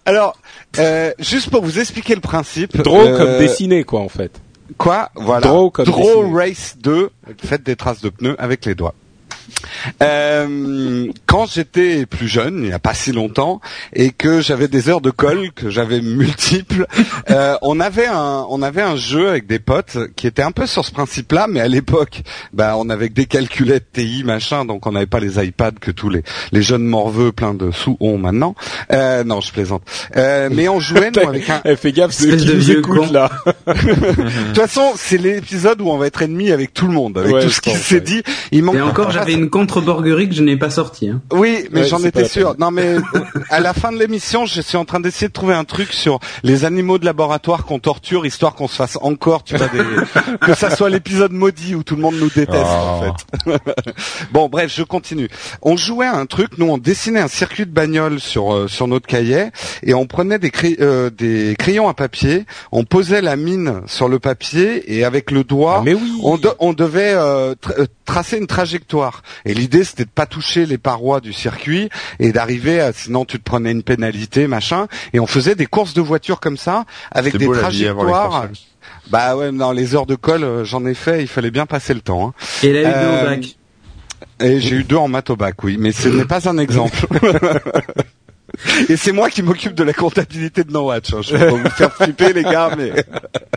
Alors, 0.04 0.36
euh, 0.78 1.12
juste 1.18 1.50
pour 1.50 1.62
vous 1.62 1.78
expliquer 1.78 2.14
le 2.14 2.20
principe. 2.20 2.76
Draw 2.76 3.00
euh, 3.00 3.18
comme 3.18 3.38
dessiné, 3.38 3.84
quoi, 3.84 4.00
en 4.00 4.08
fait. 4.08 4.40
Quoi? 4.78 5.10
Voilà. 5.14 5.48
Draw 5.48 5.70
comme 5.70 5.86
dessiné. 5.86 6.32
Race 6.32 6.76
2. 6.80 7.10
Faites 7.44 7.62
des 7.62 7.76
traces 7.76 8.00
de 8.00 8.10
pneus 8.10 8.36
avec 8.38 8.64
les 8.64 8.74
doigts. 8.74 8.94
Euh, 10.02 11.06
quand 11.26 11.46
j'étais 11.50 12.06
plus 12.06 12.28
jeune, 12.28 12.58
il 12.58 12.68
n'y 12.68 12.72
a 12.72 12.78
pas 12.78 12.94
si 12.94 13.12
longtemps, 13.12 13.60
et 13.92 14.10
que 14.10 14.40
j'avais 14.40 14.68
des 14.68 14.88
heures 14.88 15.00
de 15.00 15.10
colle, 15.10 15.52
que 15.52 15.70
j'avais 15.70 16.00
multiples, 16.00 16.86
euh, 17.30 17.56
on 17.62 17.80
avait 17.80 18.06
un 18.06 18.44
on 18.48 18.62
avait 18.62 18.82
un 18.82 18.96
jeu 18.96 19.28
avec 19.28 19.46
des 19.46 19.58
potes 19.58 19.98
qui 20.16 20.26
était 20.26 20.42
un 20.42 20.52
peu 20.52 20.66
sur 20.66 20.84
ce 20.84 20.92
principe-là, 20.92 21.46
mais 21.48 21.60
à 21.60 21.68
l'époque, 21.68 22.22
bah 22.52 22.74
on 22.76 22.88
avait 22.90 23.08
que 23.08 23.14
des 23.14 23.26
calculettes 23.26 23.92
TI 23.92 24.22
machin, 24.24 24.64
donc 24.64 24.86
on 24.86 24.92
n'avait 24.92 25.06
pas 25.06 25.20
les 25.20 25.44
iPads 25.44 25.72
que 25.80 25.90
tous 25.90 26.10
les 26.10 26.22
les 26.52 26.62
jeunes 26.62 26.84
morveux 26.84 27.32
pleins 27.32 27.54
de 27.54 27.70
sous 27.70 27.96
ont 28.00 28.18
maintenant. 28.18 28.54
Euh, 28.92 29.24
non, 29.24 29.40
je 29.40 29.52
plaisante. 29.52 29.82
Euh, 30.16 30.48
mais 30.52 30.68
on 30.68 30.80
jouait 30.80 31.10
nous 31.10 31.28
avec 31.28 31.48
un. 31.50 31.60
Eh, 31.64 31.74
fais 31.74 31.90
gaffe, 31.90 32.12
ceux 32.12 32.36
qui 32.36 32.44
de 32.44 32.52
nous 32.52 32.60
vieux 32.60 32.78
écoutent 32.78 33.06
con. 33.08 33.12
là. 33.12 33.30
De 33.66 33.72
toute 34.48 34.56
façon, 34.56 34.92
c'est 34.96 35.16
l'épisode 35.18 35.80
où 35.80 35.88
on 35.90 35.96
va 35.96 36.06
être 36.06 36.22
ennemi 36.22 36.52
avec 36.52 36.72
tout 36.74 36.86
le 36.86 36.92
monde, 36.92 37.18
avec 37.18 37.32
Ouais, 37.34 37.42
tout 37.42 37.50
ce 37.50 37.60
qui 37.60 37.70
s'est 37.70 37.96
ouais. 37.96 38.00
dit. 38.02 38.22
Il 38.52 38.62
manque 38.62 38.76
Et 38.76 38.80
encore, 38.82 39.10
j'avais 39.10 39.32
une 39.36 39.50
contre-borguerie 39.50 40.28
que 40.28 40.34
je 40.34 40.42
n'ai 40.42 40.56
pas 40.56 40.70
sortie. 40.70 41.08
Hein. 41.08 41.20
Oui, 41.32 41.66
mais 41.70 41.80
Ouais, 41.82 41.86
j'en 41.86 41.98
étais 42.02 42.26
sûr. 42.28 42.54
Non, 42.58 42.70
mais 42.70 42.96
à 43.50 43.60
la 43.60 43.72
fin 43.74 43.92
de 43.92 43.98
l'émission, 43.98 44.46
je 44.46 44.60
suis 44.60 44.76
en 44.76 44.84
train 44.84 45.00
d'essayer 45.00 45.28
de 45.28 45.32
trouver 45.32 45.54
un 45.54 45.64
truc 45.64 45.92
sur 45.92 46.18
les 46.42 46.64
animaux 46.64 46.98
de 46.98 47.04
laboratoire 47.04 47.64
qu'on 47.64 47.78
torture, 47.78 48.26
histoire 48.26 48.54
qu'on 48.54 48.68
se 48.68 48.76
fasse 48.76 48.98
encore, 49.02 49.44
tu 49.44 49.56
vois, 49.56 49.68
des... 49.68 49.78
que 50.40 50.54
ça 50.54 50.74
soit 50.74 50.90
l'épisode 50.90 51.32
maudit 51.32 51.74
où 51.74 51.82
tout 51.82 51.96
le 51.96 52.02
monde 52.02 52.16
nous 52.18 52.30
déteste, 52.30 52.50
en 52.64 53.02
Oh. 53.06 53.12
fait. 53.46 53.58
bon, 54.32 54.48
bref, 54.48 54.72
je 54.74 54.82
continue. 54.82 55.28
On 55.62 55.76
jouait 55.76 56.06
à 56.06 56.16
un 56.16 56.26
truc, 56.26 56.58
nous, 56.58 56.66
on 56.68 56.78
dessinait 56.78 57.20
un 57.20 57.28
circuit 57.28 57.66
de 57.66 57.70
bagnole 57.70 58.20
sur 58.20 58.52
euh, 58.54 58.68
sur 58.68 58.88
notre 58.88 59.06
cahier 59.06 59.46
et 59.82 59.94
on 59.94 60.06
prenait 60.06 60.38
des, 60.38 60.50
cray- 60.50 60.76
euh, 60.80 61.10
des 61.10 61.54
crayons 61.58 61.88
à 61.88 61.94
papier, 61.94 62.44
on 62.72 62.84
posait 62.84 63.20
la 63.22 63.36
mine 63.36 63.82
sur 63.86 64.08
le 64.08 64.18
papier 64.18 64.94
et 64.96 65.04
avec 65.04 65.30
le 65.30 65.44
doigt, 65.44 65.76
Ah, 65.80 65.82
mais 65.84 65.94
oui. 65.94 66.18
on, 66.22 66.36
de- 66.38 66.50
on 66.58 66.72
devait 66.72 67.12
euh, 67.14 67.54
tra- 67.54 67.78
euh, 67.80 67.86
tracer 68.04 68.38
une 68.38 68.46
trajectoire. 68.46 69.22
Et 69.44 69.54
l'idée, 69.54 69.84
c'était 69.84 70.04
de 70.04 70.10
pas 70.10 70.26
toucher 70.26 70.66
les 70.66 70.78
parois 70.78 71.20
du 71.20 71.32
circuit 71.32 71.88
et 72.18 72.32
d'arriver 72.32 72.80
à, 72.80 72.92
sinon 72.92 73.24
tu 73.24 73.38
te 73.38 73.42
prenais 73.44 73.70
une 73.72 73.82
pénalité, 73.82 74.46
machin. 74.46 74.86
Et 75.12 75.20
on 75.20 75.26
faisait 75.26 75.54
des 75.54 75.66
courses 75.66 75.94
de 75.94 76.00
voitures 76.00 76.40
comme 76.40 76.56
ça, 76.56 76.84
avec 77.10 77.32
des 77.38 77.46
beau 77.46 77.52
trajectoires. 77.62 78.48
Bah 79.08 79.36
ouais, 79.36 79.52
dans 79.52 79.72
les 79.72 79.94
heures 79.94 80.06
de 80.06 80.14
colle, 80.16 80.44
euh, 80.44 80.64
j'en 80.64 80.84
ai 80.86 80.94
fait, 80.94 81.20
il 81.22 81.28
fallait 81.28 81.50
bien 81.50 81.66
passer 81.66 81.94
le 81.94 82.00
temps. 82.00 82.28
hein. 82.28 82.34
Et 82.62 82.68
elle 82.68 82.76
a 82.78 82.80
eu 82.80 82.84
deux 82.84 82.90
Euh, 83.08 83.22
au 83.22 83.24
bac. 83.26 83.56
Et 84.40 84.60
j'ai 84.60 84.76
eu 84.76 84.84
deux 84.84 84.96
en 84.96 85.08
maths 85.08 85.30
au 85.30 85.36
bac, 85.36 85.62
oui, 85.64 85.76
mais 85.78 85.92
ce 85.92 86.08
n'est 86.08 86.24
pas 86.24 86.48
un 86.48 86.58
exemple. 86.58 87.06
Et 88.88 88.96
c'est 88.96 89.12
moi 89.12 89.28
qui 89.28 89.42
m'occupe 89.42 89.74
de 89.74 89.82
la 89.84 89.92
comptabilité 89.92 90.64
de 90.64 90.72
No 90.72 90.86
Watch. 90.86 91.12
hein. 91.12 91.20
Je 91.22 91.36
vais 91.36 91.46
pas 91.46 91.52
vous 91.56 91.68
faire 91.70 91.92
flipper 91.92 92.32
les 92.32 92.42
gars, 92.42 92.70
mais 92.76 92.90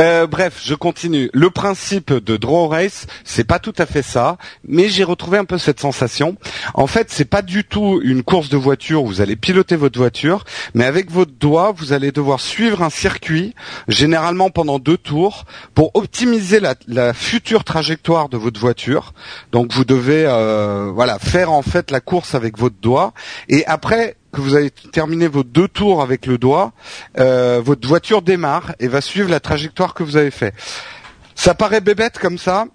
Euh, 0.00 0.26
bref, 0.26 0.60
je 0.64 0.74
continue. 0.74 1.28
Le 1.32 1.50
principe 1.50 2.12
de 2.12 2.36
Draw 2.36 2.68
Race, 2.68 3.06
c'est 3.24 3.44
pas 3.44 3.58
tout 3.58 3.74
à 3.78 3.86
fait 3.86 4.02
ça, 4.02 4.36
mais 4.64 4.88
j'ai 4.88 5.02
retrouvé 5.02 5.38
un 5.38 5.44
peu 5.44 5.58
cette 5.58 5.80
sensation. 5.80 6.36
En 6.74 6.86
fait, 6.86 7.08
c'est 7.10 7.24
pas 7.24 7.42
du 7.42 7.64
tout 7.64 8.00
une 8.04 8.22
course 8.22 8.48
de 8.48 8.56
voiture 8.56 9.02
où 9.02 9.06
vous 9.08 9.20
allez 9.20 9.34
piloter 9.34 9.74
votre 9.74 9.98
voiture, 9.98 10.44
mais 10.74 10.84
avec 10.84 11.10
votre 11.10 11.32
doigt, 11.32 11.72
vous 11.76 11.92
allez 11.92 12.12
devoir 12.12 12.40
suivre 12.40 12.82
un 12.82 12.90
circuit, 12.90 13.54
généralement 13.88 14.50
pendant 14.50 14.78
deux 14.78 14.98
tours, 14.98 15.46
pour 15.74 15.90
optimiser 15.94 16.60
la, 16.60 17.12
future 17.12 17.64
trajectoire 17.64 18.28
de 18.28 18.36
votre 18.36 18.60
voiture. 18.60 19.14
Donc 19.50 19.72
vous 19.72 19.84
devez, 19.84 20.24
euh, 20.26 20.90
voilà, 20.94 21.18
faire 21.18 21.50
en 21.50 21.62
fait 21.62 21.90
la 21.90 22.00
course 22.00 22.34
avec 22.34 22.58
votre 22.58 22.76
doigt, 22.80 23.12
et 23.48 23.64
après 23.66 24.16
que 24.32 24.40
vous 24.40 24.54
avez 24.54 24.70
terminé 24.70 25.26
vos 25.28 25.42
deux 25.42 25.68
tours 25.68 26.02
avec 26.02 26.26
le 26.26 26.38
doigt, 26.38 26.72
euh, 27.18 27.60
votre 27.64 27.86
voiture 27.88 28.22
démarre 28.22 28.74
et 28.80 28.88
va 28.88 29.00
suivre 29.00 29.30
la 29.30 29.40
trajectoire 29.40 29.94
que 29.94 30.02
vous 30.02 30.16
avez 30.16 30.30
fait. 30.30 30.54
Ça 31.34 31.54
paraît 31.54 31.80
bébête 31.80 32.18
comme 32.18 32.36
ça, 32.36 32.66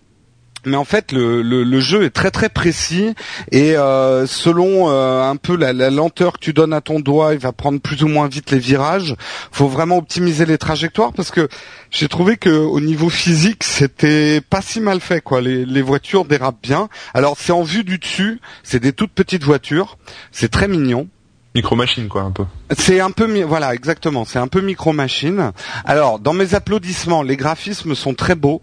mais 0.66 0.78
en 0.78 0.86
fait 0.86 1.12
le, 1.12 1.42
le, 1.42 1.64
le 1.64 1.80
jeu 1.80 2.04
est 2.04 2.10
très 2.10 2.32
très 2.32 2.50
précis 2.50 3.14
et 3.52 3.76
euh, 3.76 4.26
selon 4.26 4.90
euh, 4.90 5.22
un 5.22 5.36
peu 5.36 5.58
la, 5.58 5.74
la 5.74 5.90
lenteur 5.90 6.34
que 6.34 6.40
tu 6.40 6.54
donnes 6.54 6.74
à 6.74 6.82
ton 6.82 7.00
doigt, 7.00 7.34
il 7.34 7.40
va 7.40 7.52
prendre 7.52 7.82
plus 7.82 8.04
ou 8.04 8.08
moins 8.08 8.28
vite 8.28 8.52
les 8.52 8.60
virages. 8.60 9.16
Faut 9.52 9.68
vraiment 9.68 9.98
optimiser 9.98 10.46
les 10.46 10.58
trajectoires 10.58 11.12
parce 11.14 11.32
que 11.32 11.50
j'ai 11.92 12.08
trouvé 12.08 12.38
que 12.38 12.50
au 12.50 12.80
niveau 12.80 13.10
physique 13.10 13.64
c'était 13.64 14.42
pas 14.42 14.62
si 14.62 14.80
mal 14.80 15.02
fait 15.02 15.22
quoi. 15.22 15.42
Les, 15.42 15.66
les 15.66 15.82
voitures 15.82 16.26
dérapent 16.26 16.64
bien. 16.64 16.88
Alors 17.14 17.36
c'est 17.38 17.52
en 17.52 17.64
vue 17.64 17.84
du 17.84 17.98
dessus, 17.98 18.40
c'est 18.64 18.80
des 18.80 18.94
toutes 18.94 19.12
petites 19.12 19.44
voitures, 19.44 19.98
c'est 20.32 20.50
très 20.50 20.68
mignon. 20.68 21.10
Micro 21.56 21.76
machine 21.76 22.08
quoi 22.08 22.24
un 22.24 22.32
peu. 22.32 22.46
C'est 22.76 23.00
un 23.00 23.12
peu 23.12 23.28
voilà 23.44 23.74
exactement, 23.76 24.26
c'est 24.26 24.40
un 24.40 24.48
peu 24.48 24.62
micro 24.62 24.92
machine. 24.94 25.52
Alors 25.86 26.18
dans 26.20 26.34
mes 26.34 26.56
applaudissements, 26.56 27.22
les 27.22 27.38
graphismes 27.38 27.94
sont 27.96 28.14
très 28.16 28.36
beaux, 28.36 28.62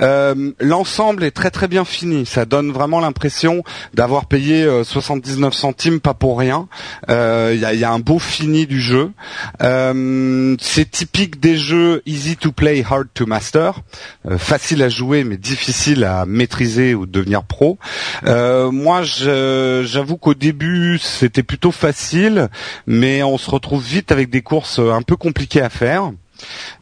Euh, 0.00 0.52
l'ensemble 0.60 1.24
est 1.24 1.30
très 1.32 1.50
très 1.50 1.68
bien 1.68 1.84
fini. 1.84 2.24
Ça 2.24 2.46
donne 2.46 2.70
vraiment 2.72 3.00
l'impression 3.00 3.62
d'avoir 3.92 4.24
payé 4.24 4.62
euh, 4.64 4.82
79 4.84 5.52
centimes 5.52 6.00
pas 6.00 6.14
pour 6.14 6.38
rien. 6.38 6.68
Euh, 7.10 7.52
Il 7.54 7.60
y, 7.60 7.64
a, 7.66 7.74
y 7.74 7.84
a 7.84 7.90
un 7.92 7.98
beau 7.98 8.18
fini 8.18 8.66
du 8.66 8.80
jeu. 8.80 9.10
Euh, 9.62 10.56
c'est 10.60 10.90
typique 10.90 11.40
des 11.40 11.56
jeux 11.58 12.00
easy 12.06 12.36
to 12.36 12.52
play, 12.52 12.82
hard 12.88 13.08
to 13.14 13.26
master, 13.26 13.80
Euh, 14.30 14.38
facile 14.38 14.82
à 14.82 14.88
jouer 14.88 15.24
mais 15.24 15.36
difficile 15.36 16.04
à 16.04 16.24
maîtriser 16.26 16.94
ou 16.94 17.04
devenir 17.06 17.42
pro. 17.44 17.78
Euh, 18.26 18.70
moi, 18.70 19.02
j'avoue 19.02 20.16
qu'au 20.16 20.34
début 20.34 20.98
c'était 20.98 21.42
plutôt 21.42 21.72
facile, 21.72 22.29
mais 22.86 23.22
on 23.22 23.38
se 23.38 23.50
retrouve 23.50 23.84
vite 23.84 24.12
avec 24.12 24.30
des 24.30 24.42
courses 24.42 24.78
un 24.78 25.02
peu 25.02 25.16
compliquées 25.16 25.62
à 25.62 25.70
faire. 25.70 26.12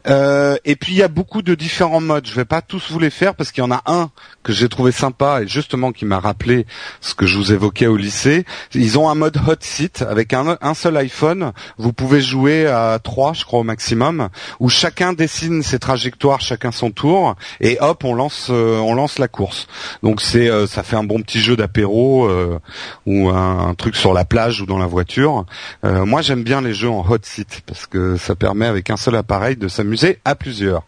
Euh, 0.07 0.57
et 0.65 0.75
puis 0.75 0.93
il 0.93 0.97
y 0.97 1.03
a 1.03 1.07
beaucoup 1.07 1.41
de 1.41 1.55
différents 1.55 2.01
modes. 2.01 2.27
Je 2.27 2.33
vais 2.33 2.45
pas 2.45 2.61
tous 2.61 2.91
vous 2.91 2.99
les 2.99 3.09
faire 3.09 3.35
parce 3.35 3.51
qu'il 3.51 3.63
y 3.63 3.67
en 3.67 3.71
a 3.71 3.81
un 3.85 4.09
que 4.43 4.53
j'ai 4.53 4.69
trouvé 4.69 4.91
sympa 4.91 5.41
et 5.41 5.47
justement 5.47 5.91
qui 5.91 6.05
m'a 6.05 6.19
rappelé 6.19 6.65
ce 7.01 7.13
que 7.13 7.25
je 7.25 7.37
vous 7.37 7.51
évoquais 7.53 7.87
au 7.87 7.97
lycée. 7.97 8.45
Ils 8.73 8.97
ont 8.97 9.09
un 9.09 9.15
mode 9.15 9.37
hot 9.47 9.55
seat 9.61 10.01
avec 10.01 10.33
un, 10.33 10.73
seul 10.73 10.97
iPhone. 10.97 11.51
Vous 11.77 11.93
pouvez 11.93 12.21
jouer 12.21 12.67
à 12.67 12.99
trois, 13.03 13.33
je 13.33 13.43
crois 13.43 13.59
au 13.59 13.63
maximum, 13.63 14.29
où 14.59 14.69
chacun 14.69 15.13
dessine 15.13 15.63
ses 15.63 15.79
trajectoires, 15.79 16.41
chacun 16.41 16.71
son 16.71 16.91
tour, 16.91 17.35
et 17.59 17.77
hop, 17.81 18.03
on 18.03 18.13
lance, 18.13 18.47
euh, 18.49 18.77
on 18.79 18.93
lance 18.93 19.19
la 19.19 19.27
course. 19.27 19.67
Donc 20.03 20.21
c'est, 20.21 20.49
euh, 20.49 20.67
ça 20.67 20.83
fait 20.83 20.95
un 20.95 21.03
bon 21.03 21.21
petit 21.21 21.41
jeu 21.41 21.55
d'apéro 21.55 22.25
euh, 22.27 22.59
ou 23.05 23.29
un, 23.29 23.73
truc 23.77 23.95
sur 23.95 24.13
la 24.13 24.25
plage 24.25 24.61
ou 24.61 24.65
dans 24.65 24.77
la 24.77 24.87
voiture. 24.87 25.45
Moi, 25.83 26.21
j'aime 26.21 26.43
bien 26.43 26.61
les 26.61 26.73
jeux 26.73 26.89
en 26.89 27.05
hot 27.07 27.17
seat 27.21 27.61
parce 27.65 27.85
que 27.85 28.17
ça 28.17 28.35
permet 28.35 28.65
avec 28.65 28.89
un 28.89 28.97
seul 28.97 29.15
appareil 29.15 29.48
de 29.55 29.67
s'amuser 29.67 30.19
à 30.25 30.35
plusieurs. 30.35 30.83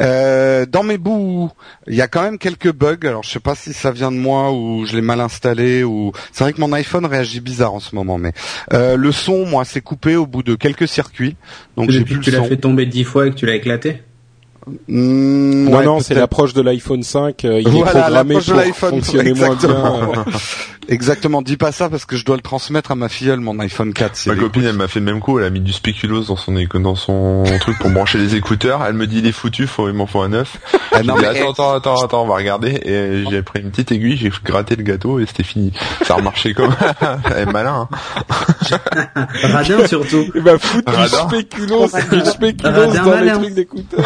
Euh, 0.00 0.66
dans 0.66 0.82
mes 0.82 0.98
bouts, 0.98 1.50
il 1.86 1.94
y 1.94 2.00
a 2.00 2.08
quand 2.08 2.22
même 2.22 2.38
quelques 2.38 2.72
bugs. 2.72 2.98
Alors, 3.04 3.22
je 3.22 3.30
sais 3.30 3.40
pas 3.40 3.54
si 3.54 3.72
ça 3.72 3.92
vient 3.92 4.10
de 4.10 4.16
moi 4.16 4.52
ou 4.52 4.84
je 4.86 4.96
l'ai 4.96 5.02
mal 5.02 5.20
installé 5.20 5.84
ou 5.84 6.12
c'est 6.32 6.44
vrai 6.44 6.52
que 6.52 6.60
mon 6.60 6.72
iPhone 6.72 7.06
réagit 7.06 7.40
bizarre 7.40 7.74
en 7.74 7.80
ce 7.80 7.94
moment. 7.94 8.18
Mais 8.18 8.32
euh, 8.72 8.96
le 8.96 9.12
son, 9.12 9.46
moi, 9.46 9.64
s'est 9.64 9.80
coupé 9.80 10.16
au 10.16 10.26
bout 10.26 10.42
de 10.42 10.54
quelques 10.54 10.88
circuits, 10.88 11.36
donc 11.76 11.90
j'ai 11.90 12.04
plus 12.04 12.18
que 12.18 12.24
tu 12.24 12.30
l'as 12.30 12.42
fait 12.42 12.56
tomber 12.56 12.86
dix 12.86 13.04
fois 13.04 13.26
et 13.26 13.30
que 13.30 13.36
tu 13.36 13.46
l'as 13.46 13.54
éclaté? 13.54 14.02
Mmh, 14.88 15.64
non, 15.68 15.76
ouais, 15.78 15.84
non, 15.84 16.00
c'est 16.00 16.14
l'approche 16.14 16.54
de 16.54 16.62
l'iPhone 16.62 17.02
5. 17.02 17.44
euh, 17.44 17.60
il 17.60 17.68
est 17.68 17.70
Voilà, 17.70 18.00
programmé 18.02 18.34
l'approche 18.34 18.46
de 18.46 18.52
pour 18.52 18.60
l'iPhone, 18.60 18.90
fonctionner 18.90 19.32
moins 19.34 19.46
exactement. 19.54 19.98
bien. 20.12 20.24
euh. 20.28 20.30
Exactement. 20.88 21.40
Dis 21.42 21.56
pas 21.56 21.72
ça 21.72 21.88
parce 21.88 22.04
que 22.04 22.16
je 22.16 22.24
dois 22.26 22.36
le 22.36 22.42
transmettre 22.42 22.90
à 22.92 22.94
ma 22.94 23.08
filleule, 23.08 23.40
mon 23.40 23.58
iPhone 23.58 23.94
4. 23.94 24.16
si 24.16 24.28
Ma 24.28 24.36
copine, 24.36 24.64
elle 24.64 24.76
m'a 24.76 24.86
fait 24.88 25.00
le 25.00 25.06
même 25.06 25.20
coup. 25.20 25.38
Elle 25.38 25.46
a 25.46 25.50
mis 25.50 25.60
du 25.60 25.72
spéculoos 25.72 26.24
dans 26.24 26.36
son 26.36 26.56
éco- 26.56 26.78
dans 26.78 26.94
son 26.94 27.44
truc 27.60 27.78
pour 27.78 27.88
brancher 27.90 28.18
les 28.18 28.34
écouteurs. 28.36 28.82
Elle 28.86 28.92
me 28.94 29.06
dit 29.06 29.18
il 29.18 29.26
est 29.26 29.32
foutu, 29.32 29.66
faut 29.66 29.88
il 29.88 29.94
m'en 29.94 30.06
faut 30.06 30.20
un 30.20 30.28
neuf. 30.28 30.58
Ah, 30.92 31.02
non, 31.02 31.16
dit, 31.16 31.24
attends, 31.24 31.50
attends, 31.52 31.74
attends, 31.74 32.04
attends, 32.04 32.22
on 32.24 32.26
va 32.28 32.34
regarder. 32.36 32.80
Et 32.84 33.24
j'ai 33.30 33.42
pris 33.42 33.60
une 33.60 33.70
petite 33.70 33.92
aiguille, 33.92 34.16
j'ai 34.18 34.30
gratté 34.44 34.76
le 34.76 34.82
gâteau 34.82 35.20
et 35.20 35.26
c'était 35.26 35.42
fini. 35.42 35.72
Ça 36.04 36.14
a 36.14 36.16
remarché 36.18 36.52
comme 36.52 36.74
elle 37.34 37.48
est 37.48 37.52
malin. 37.52 37.88
Hein. 37.90 38.78
Radin 39.42 39.86
surtout. 39.86 40.24
Il 40.34 40.42
va 40.42 40.58
foutre 40.58 40.92
du 40.92 41.08
spéculoos, 41.08 41.88
du 42.12 42.24
spéculoos 42.30 42.86
dans 42.86 42.92
les 42.92 43.00
malin. 43.00 43.38
trucs 43.38 43.54
d'écouteurs. 43.54 44.04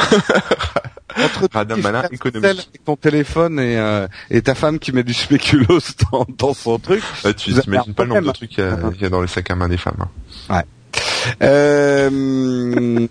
entre 1.17 1.49
Radin 1.53 1.77
malin 1.83 2.01
avec 2.01 2.85
ton 2.85 2.97
téléphone 2.97 3.59
et, 3.59 3.77
euh, 3.79 4.07
et 4.31 4.43
ta 4.43 4.55
femme 4.55 4.79
qui 4.79 4.93
met 4.93 5.03
du 5.03 5.15
spéculoos 5.15 5.81
dans, 6.13 6.27
dans 6.39 6.55
son 6.55 6.79
truc. 6.79 7.03
Euh, 7.25 7.33
tu 7.33 7.53
t'imagines 7.63 7.91
un 7.91 7.95
pas 7.95 8.03
le 8.05 8.09
nombre 8.11 8.21
de 8.23 8.27
trucs 8.33 8.51
qu'il 8.51 8.65
y, 8.65 8.67
a- 8.67 8.77
qu'il 8.93 9.03
y 9.03 9.07
a 9.07 9.11
dans 9.11 9.21
les 9.23 9.29
sacs 9.29 9.51
à 9.51 9.55
main 9.55 9.69
des 9.69 9.79
femmes. 9.79 9.97
hein. 10.01 10.09
Euh, 11.43 13.07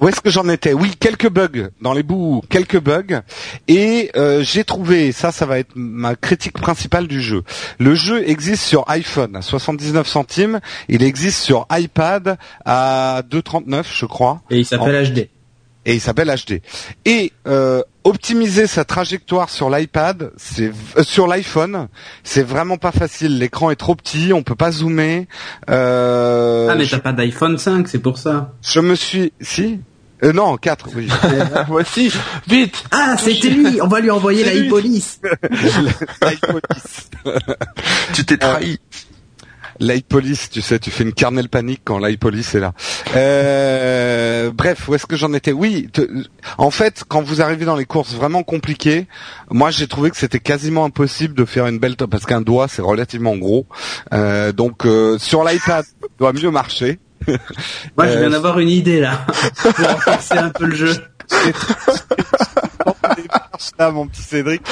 où 0.00 0.08
est-ce 0.08 0.20
que 0.20 0.30
j'en 0.30 0.48
étais? 0.48 0.72
Oui, 0.72 0.92
quelques 0.98 1.28
bugs 1.30 1.68
dans 1.80 1.92
les 1.92 2.02
bouts, 2.02 2.42
quelques 2.48 2.80
bugs. 2.80 3.20
Et 3.68 4.10
euh, 4.16 4.42
j'ai 4.42 4.64
trouvé, 4.64 5.12
ça, 5.12 5.30
ça 5.32 5.46
va 5.46 5.58
être 5.58 5.70
ma 5.74 6.16
critique 6.16 6.58
principale 6.58 7.06
du 7.06 7.20
jeu. 7.22 7.42
Le 7.78 7.94
jeu 7.94 8.28
existe 8.28 8.62
sur 8.62 8.84
iPhone 8.88 9.36
à 9.36 9.42
79 9.42 10.06
centimes. 10.06 10.60
Il 10.88 11.02
existe 11.02 11.40
sur 11.42 11.66
iPad 11.70 12.36
à 12.64 13.22
2,39, 13.30 13.84
je 13.92 14.06
crois. 14.06 14.42
Et 14.50 14.58
il 14.58 14.66
s'appelle 14.66 15.12
HD. 15.12 15.28
Et 15.86 15.94
il 15.94 16.00
s'appelle 16.00 16.28
HD. 16.28 16.60
Et 17.04 17.32
euh, 17.46 17.82
optimiser 18.04 18.66
sa 18.66 18.84
trajectoire 18.84 19.50
sur 19.50 19.70
l'iPad, 19.70 20.32
c'est 20.36 20.72
euh, 20.96 21.02
sur 21.02 21.26
l'iPhone, 21.26 21.88
c'est 22.22 22.42
vraiment 22.42 22.76
pas 22.76 22.92
facile. 22.92 23.38
L'écran 23.38 23.70
est 23.70 23.76
trop 23.76 23.94
petit, 23.94 24.32
on 24.32 24.42
peut 24.42 24.54
pas 24.54 24.72
zoomer. 24.72 25.26
Euh, 25.70 26.68
Ah 26.70 26.74
mais 26.74 26.84
je, 26.84 26.90
t'as 26.92 27.00
pas 27.00 27.12
d'iPhone 27.12 27.58
5, 27.58 27.88
c'est 27.88 27.98
pour 27.98 28.18
ça. 28.18 28.52
je 28.62 28.80
me 28.80 28.94
suis, 28.94 29.32
si, 29.40 29.80
euh, 30.22 30.32
non, 30.32 30.56
4, 30.56 30.88
oui. 30.94 31.08
Voici, 31.68 32.10
vite 32.46 32.84
Ah, 32.90 33.16
c'était 33.18 33.50
lui. 33.50 33.80
On 33.82 33.88
va 33.88 34.00
lui 34.00 34.10
envoyer 34.10 34.44
la 34.44 34.52
e-police. 34.54 35.20
L'iPod 36.22 36.62
10. 36.72 37.10
Tu 38.14 38.24
t'es 38.24 38.38
trahi. 38.38 38.78
L'iPolice, 39.80 40.50
tu 40.50 40.60
sais, 40.62 40.78
tu 40.78 40.90
fais 40.90 41.04
une 41.04 41.12
kernel 41.12 41.48
panique 41.48 41.80
quand 41.84 41.98
l'iPolice 41.98 42.54
est 42.54 42.60
là. 42.60 42.72
Euh, 43.16 44.50
bref, 44.52 44.88
où 44.88 44.94
est-ce 44.94 45.06
que 45.06 45.16
j'en 45.16 45.32
étais 45.32 45.52
Oui, 45.52 45.88
te- 45.92 46.08
en 46.58 46.70
fait, 46.70 47.04
quand 47.08 47.22
vous 47.22 47.42
arrivez 47.42 47.64
dans 47.64 47.76
les 47.76 47.84
courses 47.84 48.14
vraiment 48.14 48.42
compliquées, 48.42 49.06
moi 49.50 49.70
j'ai 49.70 49.86
trouvé 49.88 50.10
que 50.10 50.16
c'était 50.16 50.40
quasiment 50.40 50.84
impossible 50.84 51.34
de 51.34 51.44
faire 51.44 51.66
une 51.66 51.78
belle 51.78 51.96
top 51.96 52.10
parce 52.10 52.24
qu'un 52.26 52.40
doigt 52.40 52.68
c'est 52.68 52.82
relativement 52.82 53.36
gros. 53.36 53.66
Euh, 54.12 54.52
donc 54.52 54.86
euh, 54.86 55.18
sur 55.18 55.44
l'iPad, 55.44 55.84
ça 55.84 56.06
doit 56.18 56.32
mieux 56.32 56.50
marcher. 56.50 56.98
Moi, 57.26 58.06
je 58.06 58.12
Euh, 58.12 58.20
viens 58.20 58.30
d'avoir 58.30 58.58
une 58.58 58.68
idée 58.68 59.00
là 59.00 59.26
pour 59.62 59.72
renforcer 59.86 60.36
un 60.36 60.50
peu 60.50 60.66
le 60.66 60.74
jeu. 60.76 60.94
Là, 63.78 63.90
mon 63.90 64.06
petit 64.06 64.22
Cédric. 64.22 64.62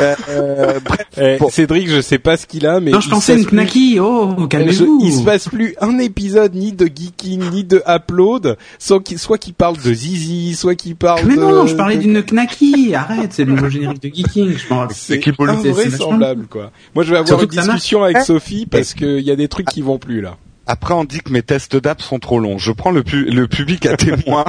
Euh, 0.00 0.14
euh, 0.28 0.80
bref, 0.84 1.06
Eh, 1.16 1.36
Bon. 1.38 1.48
Cédric, 1.50 1.88
je 1.88 2.00
sais 2.00 2.18
pas 2.18 2.36
ce 2.36 2.46
qu'il 2.46 2.66
a, 2.66 2.80
mais 2.80 2.90
Non, 2.90 3.00
je 3.00 3.08
pensais 3.10 3.32
une 3.34 3.40
passe 3.40 3.46
plus- 3.48 3.56
knacky. 3.56 3.98
Oh, 4.00 4.34
Je- 4.38 4.46
calmez-vous. 4.46 5.00
il 5.04 5.12
se 5.12 5.22
passe 5.22 5.48
plus 5.48 5.74
un 5.80 5.98
épisode 5.98 6.54
ni 6.54 6.72
de 6.72 6.86
geeking 6.86 7.50
ni 7.50 7.64
de 7.64 7.82
upload, 7.88 8.56
soit 8.78 9.00
qu'il 9.02 9.18
soit 9.18 9.38
qu'il 9.38 9.54
parle 9.54 9.76
de 9.78 9.92
Zizi, 9.92 10.54
soit 10.54 10.74
qu'il 10.74 10.96
parle 10.96 11.24
Mais 11.26 11.36
de. 11.36 11.40
non, 11.40 11.66
je 11.66 11.74
parlais 11.74 11.96
d'une 11.96 12.22
knacky. 12.22 12.94
Arrête, 12.94 13.32
c'est 13.32 13.44
le 13.44 13.52
nouveau 13.54 13.68
générique 13.68 14.02
de 14.02 14.08
Geeking. 14.08 14.56
Je 14.56 14.68
rappelle. 14.74 14.96
C'est 14.96 15.28
invraisemblable 15.38 16.46
quoi. 16.46 16.70
Moi 16.94 17.04
je 17.04 17.10
vais 17.10 17.18
avoir 17.18 17.38
Surtout 17.40 17.52
une 17.54 17.56
marche. 17.56 17.68
discussion 17.74 18.02
avec 18.04 18.18
Sophie 18.18 18.66
parce 18.66 18.94
qu'il 18.94 19.20
y 19.20 19.30
a 19.30 19.36
des 19.36 19.48
trucs 19.48 19.66
qui 19.68 19.82
vont 19.82 19.98
plus 19.98 20.20
là. 20.20 20.36
Après, 20.72 20.94
on 20.94 21.02
dit 21.02 21.18
que 21.18 21.32
mes 21.32 21.42
tests 21.42 21.74
d'app 21.76 22.00
sont 22.00 22.20
trop 22.20 22.38
longs. 22.38 22.56
Je 22.56 22.70
prends 22.70 22.92
le, 22.92 23.02
pu- 23.02 23.24
le 23.24 23.48
public 23.48 23.86
à 23.86 23.96
témoin. 23.96 24.44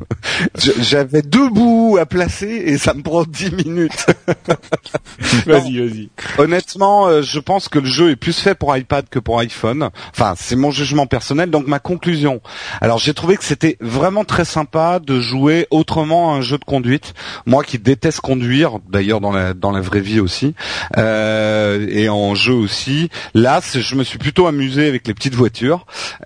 J'avais 0.80 1.20
deux 1.20 1.50
bouts 1.50 1.98
à 2.00 2.06
placer 2.06 2.46
et 2.48 2.78
ça 2.78 2.94
me 2.94 3.02
prend 3.02 3.24
dix 3.24 3.52
minutes. 3.52 4.06
Vas-y, 5.46 5.78
vas-y. 5.78 6.08
Honnêtement, 6.38 7.08
euh, 7.08 7.20
je 7.20 7.38
pense 7.40 7.68
que 7.68 7.78
le 7.78 7.84
jeu 7.84 8.10
est 8.10 8.16
plus 8.16 8.38
fait 8.40 8.54
pour 8.54 8.74
iPad 8.74 9.04
que 9.10 9.18
pour 9.18 9.38
iPhone. 9.38 9.90
Enfin, 10.12 10.32
c'est 10.34 10.56
mon 10.56 10.70
jugement 10.70 11.06
personnel. 11.06 11.50
Donc 11.50 11.66
ma 11.66 11.78
conclusion. 11.78 12.40
Alors 12.80 12.96
j'ai 12.96 13.12
trouvé 13.12 13.36
que 13.36 13.44
c'était 13.44 13.76
vraiment 13.80 14.24
très 14.24 14.46
sympa 14.46 14.98
de 14.98 15.20
jouer 15.20 15.66
autrement 15.70 16.32
à 16.32 16.38
un 16.38 16.40
jeu 16.40 16.56
de 16.56 16.64
conduite. 16.64 17.12
Moi 17.44 17.64
qui 17.64 17.78
déteste 17.78 18.20
conduire, 18.20 18.78
d'ailleurs 18.88 19.20
dans 19.20 19.32
la 19.32 19.52
dans 19.52 19.72
la 19.72 19.82
vraie 19.82 20.00
vie 20.00 20.20
aussi, 20.20 20.54
euh, 20.96 21.86
et 21.90 22.08
en 22.08 22.34
jeu 22.34 22.54
aussi. 22.54 23.10
Là, 23.34 23.60
je 23.74 23.94
me 23.94 24.04
suis 24.04 24.18
plutôt 24.18 24.46
amusé 24.46 24.88
avec 24.88 25.06
les 25.06 25.12
petites 25.12 25.34
voitures. 25.34 25.49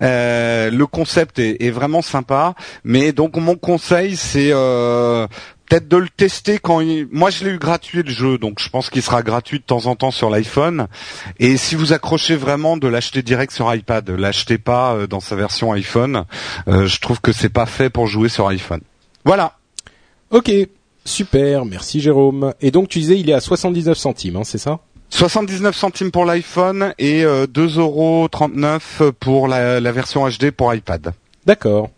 Euh, 0.01 0.69
le 0.71 0.87
concept 0.87 1.39
est, 1.39 1.69
vraiment 1.69 2.01
sympa, 2.01 2.55
mais 2.83 3.11
donc 3.11 3.37
mon 3.37 3.55
conseil 3.55 4.15
c'est 4.15 4.49
euh, 4.51 5.27
peut-être 5.67 5.87
de 5.87 5.97
le 5.97 6.09
tester 6.09 6.59
quand 6.59 6.79
il... 6.79 7.07
moi 7.11 7.29
je 7.29 7.43
l'ai 7.43 7.51
eu 7.51 7.57
gratuit 7.57 8.03
le 8.03 8.09
jeu 8.09 8.37
donc 8.37 8.59
je 8.59 8.69
pense 8.69 8.89
qu'il 8.89 9.01
sera 9.01 9.23
gratuit 9.23 9.59
de 9.59 9.63
temps 9.63 9.87
en 9.87 9.95
temps 9.95 10.11
sur 10.11 10.29
l'iPhone. 10.29 10.87
Et 11.39 11.57
si 11.57 11.75
vous 11.75 11.93
accrochez 11.93 12.35
vraiment 12.35 12.77
de 12.77 12.87
l'acheter 12.87 13.21
direct 13.21 13.51
sur 13.51 13.73
iPad 13.73 14.09
l'achetez 14.09 14.57
pas 14.57 14.93
euh, 14.93 15.07
dans 15.07 15.19
sa 15.19 15.35
version 15.35 15.71
iPhone 15.73 16.25
je 16.67 16.99
trouve 16.99 17.21
que 17.21 17.31
c'est 17.31 17.49
pas 17.49 17.65
fait 17.65 17.89
pour 17.89 18.07
jouer 18.07 18.29
sur 18.29 18.47
iPhone. 18.47 18.81
Voilà. 19.23 19.57
Ok, 20.31 20.51
super, 21.03 21.65
merci 21.65 21.99
Jérôme. 21.99 22.53
Et 22.61 22.71
donc 22.71 22.89
tu 22.89 22.99
disais 22.99 23.19
il 23.19 23.29
est 23.29 23.33
à 23.33 23.39
79 23.39 23.97
centimes, 23.97 24.37
hein, 24.37 24.43
c'est 24.43 24.57
ça? 24.57 24.79
79 25.09 25.75
centimes 25.75 26.11
pour 26.11 26.25
l'iPhone 26.25 26.93
et 26.97 27.23
euh, 27.23 27.45
2,39€ 27.47 29.11
pour 29.11 29.47
la, 29.47 29.79
version 29.91 30.27
HD 30.27 30.51
pour 30.51 30.73
iPad 30.73 31.13
D'accord. 31.45 31.89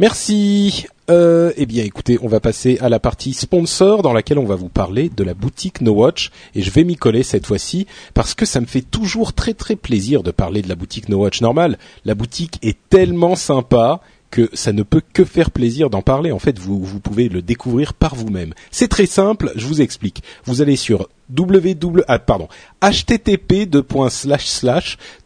Merci. 0.00 0.86
Euh, 1.10 1.52
eh 1.56 1.66
bien, 1.66 1.84
écoutez, 1.84 2.18
on 2.22 2.28
va 2.28 2.40
passer 2.40 2.78
à 2.80 2.88
la 2.88 3.00
partie 3.00 3.32
sponsor 3.32 4.02
dans 4.02 4.12
laquelle 4.12 4.38
on 4.38 4.44
va 4.44 4.56
vous 4.56 4.68
parler 4.68 5.10
de 5.14 5.24
la 5.24 5.34
boutique 5.34 5.80
No 5.80 5.92
Watch 5.92 6.30
et 6.54 6.62
je 6.62 6.70
vais 6.70 6.84
m'y 6.84 6.96
coller 6.96 7.22
cette 7.22 7.46
fois-ci 7.46 7.86
parce 8.14 8.34
que 8.34 8.44
ça 8.44 8.60
me 8.60 8.66
fait 8.66 8.82
toujours 8.82 9.32
très 9.32 9.54
très 9.54 9.74
plaisir 9.74 10.22
de 10.22 10.30
parler 10.30 10.62
de 10.62 10.68
la 10.68 10.74
boutique 10.74 11.08
No 11.08 11.18
Watch. 11.18 11.40
Normal, 11.40 11.78
la 12.04 12.14
boutique 12.14 12.58
est 12.62 12.76
tellement 12.90 13.36
sympa 13.36 14.00
que 14.30 14.50
ça 14.52 14.72
ne 14.72 14.82
peut 14.82 15.02
que 15.12 15.24
faire 15.24 15.50
plaisir 15.50 15.90
d'en 15.90 16.02
parler. 16.02 16.32
En 16.32 16.38
fait, 16.38 16.58
vous, 16.58 16.82
vous 16.82 17.00
pouvez 17.00 17.28
le 17.28 17.42
découvrir 17.42 17.94
par 17.94 18.14
vous-même. 18.14 18.52
C'est 18.70 18.88
très 18.88 19.06
simple, 19.06 19.52
je 19.56 19.66
vous 19.66 19.80
explique. 19.80 20.22
Vous 20.44 20.60
allez 20.60 20.76
sur 20.76 21.08
www 21.36 22.02
ah, 22.08 22.18
pardon 22.18 22.48
http 22.82 23.68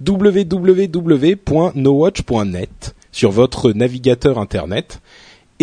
www.nowatch.net 0.05 2.95
sur 3.13 3.31
votre 3.31 3.73
navigateur 3.73 4.39
internet 4.39 5.01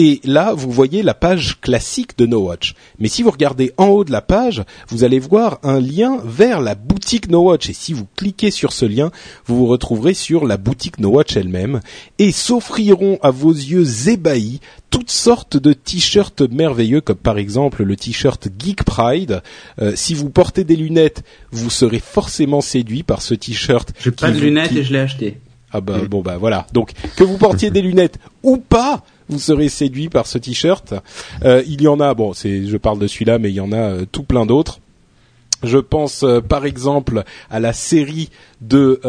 et 0.02 0.22
là, 0.24 0.54
vous 0.54 0.72
voyez 0.72 1.04
la 1.04 1.14
page 1.14 1.60
classique 1.60 2.18
de 2.18 2.26
No 2.26 2.40
Watch. 2.48 2.74
Mais 3.00 3.10
si 3.10 3.22
vous 3.22 3.32
regardez 3.32 3.74
en 3.76 3.88
haut 3.88 4.06
de 4.06 4.14
la 4.14 4.22
page, 4.22 4.64
vous 4.88 5.04
allez 5.04 5.20
voir 5.20 5.60
un 5.62 5.82
lien 5.82 6.22
vers 6.24 6.62
la 6.62 6.74
boutique 6.76 7.28
No 7.30 7.42
Watch. 7.42 7.70
Et 7.70 7.74
si 7.74 7.92
vous 7.92 8.08
cliquez 8.16 8.50
sur 8.50 8.72
ce 8.72 8.86
lien, 8.86 9.12
vous 9.46 9.58
vous 9.58 9.66
retrouverez 9.68 10.14
sur 10.14 10.46
la 10.48 10.56
boutique 10.56 11.00
No 11.00 11.10
Watch 11.10 11.36
elle-même. 11.36 11.82
Et 12.18 12.32
s'offriront 12.32 13.20
à 13.22 13.30
vos 13.30 13.52
yeux 13.52 14.08
ébahis 14.08 14.62
toutes 14.90 15.12
sortes 15.12 15.58
de 15.58 15.74
t-shirts 15.74 16.42
merveilleux, 16.50 17.02
comme 17.02 17.18
par 17.18 17.38
exemple 17.38 17.84
le 17.84 17.98
t-shirt 17.98 18.48
Geek 18.58 18.84
Pride. 18.84 19.42
Euh, 19.82 19.92
si 19.98 20.14
vous 20.14 20.30
portez 20.30 20.64
des 20.64 20.78
lunettes, 20.78 21.24
vous 21.52 21.70
serez 21.70 22.00
forcément 22.00 22.62
séduit 22.62 23.04
par 23.04 23.22
ce 23.22 23.34
t-shirt. 23.34 23.92
J'ai 24.00 24.12
pas 24.12 24.32
de 24.32 24.40
lunettes 24.40 24.70
qui- 24.70 24.78
et 24.80 24.84
je 24.86 24.94
l'ai 24.94 25.00
acheté. 25.00 25.40
ah 25.74 25.82
bah 25.82 25.98
bon 26.10 26.22
bah 26.22 26.38
voilà. 26.38 26.66
Donc 26.74 26.94
que 27.18 27.24
vous 27.26 27.38
portiez 27.38 27.70
des 27.70 27.82
lunettes 27.82 28.18
ou 28.44 28.58
pas, 28.58 29.04
vous 29.30 29.40
serez 29.40 29.70
séduit 29.70 30.10
par 30.10 30.28
ce 30.28 30.38
t-shirt. 30.38 30.94
Euh, 31.46 31.64
il 31.68 31.82
y 31.82 31.88
en 31.88 32.00
a, 32.00 32.14
bon, 32.14 32.34
c'est, 32.34 32.66
je 32.66 32.78
parle 32.78 33.00
de 33.00 33.08
celui-là, 33.08 33.40
mais 33.40 33.50
il 33.50 33.56
y 33.56 33.62
en 33.62 33.72
a 33.72 33.78
euh, 33.78 34.06
tout 34.12 34.24
plein 34.24 34.46
d'autres. 34.46 34.80
Je 35.64 35.78
pense 35.78 36.24
euh, 36.24 36.42
par 36.42 36.66
exemple 36.66 37.24
à 37.50 37.60
la 37.60 37.74
série 37.74 38.30
de 38.62 39.00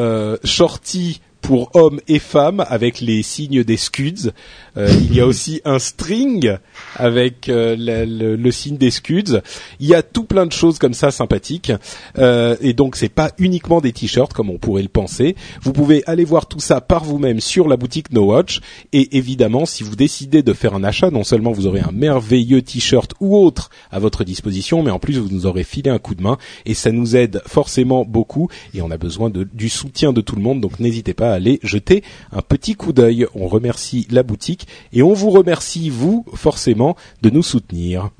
Shorty 0.45 1.21
pour 1.41 1.71
hommes 1.75 2.01
et 2.09 2.19
femmes 2.19 2.65
avec 2.69 3.01
les 3.01 3.23
signes 3.23 3.65
des 3.65 3.77
scuds. 3.77 4.31
Euh, 4.77 4.89
il 5.01 5.15
y 5.15 5.21
a 5.21 5.27
aussi 5.27 5.61
un 5.65 5.79
string 5.79 6.57
avec 6.97 7.49
euh, 7.49 7.77
le, 7.79 8.05
le- 8.05 8.37
le 8.37 8.51
signe 8.51 8.77
des 8.77 8.91
scuds. 8.91 9.41
Il 9.81 9.87
y 9.87 9.95
a 9.95 10.03
tout 10.03 10.25
plein 10.25 10.47
de 10.47 10.53
choses 10.53 10.79
comme 10.79 10.95
ça 10.95 11.11
sympathiques. 11.11 11.73
Euh, 12.19 12.57
et 12.61 12.73
donc 12.73 12.97
c'est 12.97 13.09
pas 13.09 13.33
uniquement 13.39 13.81
des 13.81 13.93
t-shirts 13.93 14.33
comme 14.33 14.51
on 14.51 14.59
pourrait 14.59 14.83
le 14.83 14.89
penser. 14.89 15.35
Vous 15.63 15.73
pouvez 15.73 16.03
aller 16.07 16.25
voir 16.25 16.47
tout 16.47 16.61
ça 16.61 16.81
par 16.81 17.05
vous-même 17.05 17.41
sur 17.41 17.69
la 17.69 17.77
boutique 17.77 18.13
No 18.13 18.27
Watch. 18.27 18.61
Et 18.93 19.17
évidemment, 19.17 19.67
si 19.67 19.83
vous 19.83 19.97
décidez 19.97 20.43
de 20.43 20.53
faire 20.53 20.75
un 20.75 20.85
achat, 20.85 21.11
non 21.11 21.25
seulement 21.25 21.53
vous 21.53 21.67
aurez 21.67 21.81
un 21.81 21.93
merveilleux 21.93 22.63
t-shirt 22.63 23.13
ou 23.21 23.37
autre 23.37 23.71
à 23.91 23.99
votre 23.99 24.25
disposition, 24.25 24.83
mais 24.83 24.91
en 24.91 24.99
plus 24.99 25.19
vous 25.19 25.29
nous 25.31 25.47
aurez 25.47 25.65
filé 25.65 25.91
un 25.91 25.99
coup 25.99 26.15
de 26.15 26.23
main 26.23 26.39
et 26.67 26.75
ça 26.75 26.93
nous 26.93 27.17
aide 27.17 27.43
forcément 27.47 28.05
beaucoup. 28.05 28.49
Et 28.75 28.83
on 28.83 28.91
a 28.91 28.99
besoin 28.99 29.31
de- 29.31 29.49
du 29.53 29.69
soutien 29.69 30.13
de 30.13 30.21
tout 30.21 30.37
le 30.37 30.43
monde, 30.43 30.61
donc 30.61 30.79
n'hésitez 30.81 31.15
pas 31.15 31.30
à 31.31 31.35
aller 31.35 31.61
jeter 31.63 32.03
un 32.33 32.43
petit 32.43 32.75
coup 32.75 32.93
d'œil. 32.93 33.27
On 33.35 33.49
remercie 33.49 34.07
la 34.11 34.23
boutique 34.23 34.67
et 34.93 35.03
on 35.03 35.13
vous 35.13 35.31
remercie 35.31 35.91
vous 35.91 36.25
forcément 36.35 36.97
de 37.23 37.31
nous 37.31 37.43
soutenir. 37.43 38.11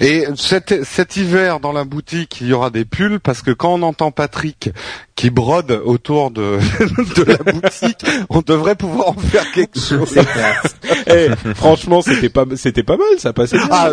Et 0.00 0.24
cet, 0.36 0.84
cet 0.84 1.16
hiver 1.16 1.58
dans 1.60 1.72
la 1.72 1.84
boutique, 1.84 2.38
il 2.40 2.48
y 2.48 2.52
aura 2.52 2.70
des 2.70 2.84
pulls 2.84 3.18
parce 3.20 3.40
que 3.42 3.50
quand 3.50 3.72
on 3.74 3.82
entend 3.82 4.10
Patrick 4.10 4.70
qui 5.16 5.30
brode 5.30 5.80
autour 5.84 6.30
de, 6.30 6.58
de 7.16 7.22
la 7.24 7.38
boutique, 7.52 8.04
on 8.28 8.40
devrait 8.42 8.74
pouvoir 8.74 9.08
en 9.10 9.14
faire 9.14 9.50
quelque 9.52 9.78
chose. 9.80 10.10
Clair. 10.12 10.62
Eh, 11.06 11.28
franchement, 11.54 12.02
c'était 12.02 12.28
pas 12.28 12.44
c'était 12.56 12.82
pas 12.82 12.96
mal, 12.96 13.06
ça 13.18 13.32
passait 13.32 13.56
bien. 13.58 13.68
Ah, 13.70 13.92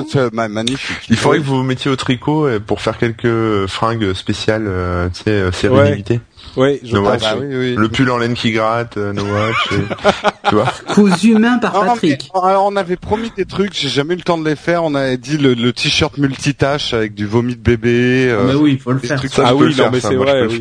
magnifique. 0.49 0.97
Il 1.09 1.15
faudrait 1.17 1.39
que 1.39 1.43
vous 1.43 1.57
vous 1.57 1.63
mettiez 1.63 1.89
au 1.91 1.95
tricot 1.95 2.47
euh, 2.47 2.59
pour 2.59 2.82
faire 2.82 2.97
quelques 2.97 3.67
fringues 3.67 4.13
spéciales, 4.13 4.65
euh, 4.67 5.09
tu 5.09 5.24
sais, 5.24 5.30
euh, 5.30 5.51
série 5.51 5.74
Ouais. 5.76 5.91
limitée. 5.91 6.19
Ouais, 6.57 6.80
je 6.84 6.93
No 6.95 7.03
pense. 7.03 7.11
Watch. 7.13 7.22
bah 7.22 7.36
oui, 7.39 7.45
oui. 7.55 7.76
Le 7.76 7.88
pull 7.89 8.09
en 8.11 8.17
laine 8.17 8.34
qui 8.34 8.51
gratte, 8.51 8.97
euh, 8.97 9.13
No 9.13 9.24
Watch. 9.24 9.69
tu 10.49 10.55
vois. 10.55 10.65
Cousu 10.93 11.35
main 11.35 11.57
par 11.59 11.73
Non, 11.73 11.85
Patrick. 11.93 12.29
mais, 12.33 12.39
on 12.59 12.75
avait 12.75 12.95
promis 12.97 13.31
des 13.37 13.45
trucs, 13.45 13.73
j'ai 13.73 13.89
jamais 13.89 14.13
eu 14.15 14.17
le 14.17 14.23
temps 14.23 14.37
de 14.37 14.47
les 14.49 14.55
faire. 14.55 14.83
On 14.83 14.95
avait 14.95 15.17
dit 15.17 15.37
le, 15.37 15.53
le 15.53 15.73
t-shirt 15.73 16.17
multitâche 16.17 16.93
avec 16.93 17.13
du 17.13 17.25
vomi 17.25 17.55
de 17.55 17.61
bébé. 17.61 18.27
euh, 18.29 18.47
Mais 18.47 18.53
oui, 18.55 18.71
il 18.73 18.79
faut 18.79 18.91
le 18.91 18.99
faire. 18.99 19.17
trucs- 19.17 19.31
Ça, 19.31 19.43
Ah 19.47 19.55
oui, 19.55 19.67
non, 19.67 19.73
faire, 19.73 19.91
mais 19.91 19.99
ça, 19.99 20.09
c'est 20.09 20.15
vrai, 20.15 20.47
oui. 20.47 20.59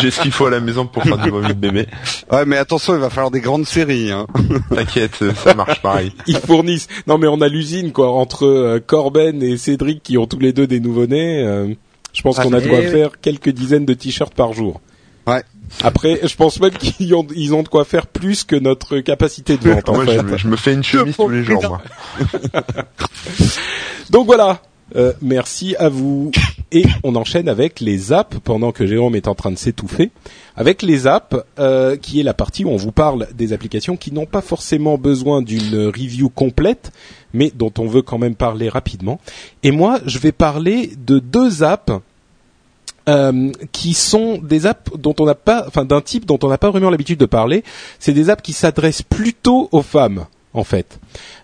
J'ai 0.00 0.10
ce 0.10 0.20
qu'il 0.20 0.32
faut 0.32 0.46
à 0.46 0.50
la 0.50 0.60
maison 0.60 0.86
pour 0.86 1.02
faire 1.02 1.18
du 1.18 1.30
vomi 1.30 1.48
de 1.48 1.52
bébé. 1.54 1.86
ouais, 2.30 2.44
mais 2.46 2.56
attention, 2.56 2.94
il 2.94 3.00
va 3.00 3.10
falloir 3.10 3.30
des 3.30 3.40
grandes 3.40 3.66
séries. 3.66 4.10
Hein. 4.10 4.26
T'inquiète, 4.74 5.22
ça 5.36 5.54
marche 5.54 5.80
pareil. 5.82 6.12
Ils 6.26 6.38
fournissent. 6.38 6.88
Non, 7.06 7.18
mais 7.18 7.26
on 7.28 7.40
a 7.40 7.48
l'usine 7.48 7.92
quoi 7.92 8.12
entre 8.12 8.46
euh, 8.46 8.80
Corben 8.84 9.42
et 9.42 9.56
Cédric 9.56 10.02
qui 10.02 10.18
ont 10.18 10.26
tous 10.26 10.38
les 10.38 10.52
deux 10.52 10.66
des 10.66 10.80
nouveau-nés. 10.80 11.42
euh, 11.44 11.68
je 12.12 12.20
pense 12.22 12.38
Ah, 12.38 12.42
qu'on 12.42 12.52
a 12.52 12.60
de 12.60 12.68
quoi 12.68 12.78
oui. 12.80 12.88
faire 12.90 13.10
quelques 13.20 13.48
dizaines 13.50 13.86
de 13.86 13.94
t-shirts 13.94 14.34
par 14.34 14.52
jour. 14.52 14.80
Ouais. 15.26 15.42
Après, 15.82 16.20
je 16.24 16.34
pense 16.36 16.60
même 16.60 16.72
qu'ils 16.72 17.14
ont, 17.14 17.26
ils 17.34 17.54
ont 17.54 17.62
de 17.62 17.68
quoi 17.68 17.84
faire 17.84 18.06
plus 18.06 18.44
que 18.44 18.56
notre 18.56 18.98
capacité 18.98 19.56
de 19.56 19.70
vente 19.70 19.88
en 19.88 19.94
Moi, 19.94 20.04
fait. 20.06 20.14
je, 20.16 20.20
me- 20.22 20.36
je 20.36 20.48
me 20.48 20.56
fais 20.56 20.74
une 20.74 20.82
chemise 20.84 21.16
tous 21.16 21.28
les 21.28 21.44
jours, 21.44 21.62
moi. 21.66 21.80
Donc 24.10 24.26
voilà. 24.26 24.60
Euh, 24.94 25.14
merci 25.22 25.74
à 25.76 25.88
vous. 25.88 26.30
Et 26.70 26.84
on 27.02 27.16
enchaîne 27.16 27.48
avec 27.48 27.80
les 27.80 28.12
apps 28.12 28.36
pendant 28.44 28.72
que 28.72 28.86
Jérôme 28.86 29.14
est 29.16 29.26
en 29.26 29.34
train 29.34 29.50
de 29.50 29.56
s'étouffer. 29.56 30.10
Avec 30.54 30.82
les 30.82 31.06
apps, 31.06 31.36
euh, 31.58 31.96
qui 31.96 32.20
est 32.20 32.22
la 32.22 32.34
partie 32.34 32.66
où 32.66 32.68
on 32.68 32.76
vous 32.76 32.92
parle 32.92 33.26
des 33.34 33.54
applications 33.54 33.96
qui 33.96 34.12
n'ont 34.12 34.26
pas 34.26 34.42
forcément 34.42 34.98
besoin 34.98 35.40
d'une 35.40 35.86
review 35.86 36.28
complète, 36.28 36.92
mais 37.32 37.50
dont 37.54 37.72
on 37.78 37.86
veut 37.86 38.02
quand 38.02 38.18
même 38.18 38.34
parler 38.34 38.68
rapidement. 38.68 39.18
Et 39.62 39.70
moi, 39.70 39.98
je 40.04 40.18
vais 40.18 40.32
parler 40.32 40.92
de 40.98 41.18
deux 41.18 41.62
apps 41.62 41.92
euh, 43.08 43.50
qui 43.72 43.94
sont 43.94 44.38
des 44.38 44.66
apps 44.66 44.90
dont 44.96 45.14
on 45.20 45.24
n'a 45.26 45.34
pas, 45.34 45.64
enfin 45.66 45.84
d'un 45.84 46.00
type 46.00 46.24
dont 46.26 46.38
on 46.42 46.48
n'a 46.48 46.58
pas 46.58 46.70
vraiment 46.70 46.90
l'habitude 46.90 47.18
de 47.18 47.26
parler. 47.26 47.64
C'est 47.98 48.12
des 48.12 48.30
apps 48.30 48.42
qui 48.42 48.52
s'adressent 48.52 49.02
plutôt 49.02 49.68
aux 49.72 49.82
femmes, 49.82 50.26
en 50.54 50.64
fait, 50.64 50.98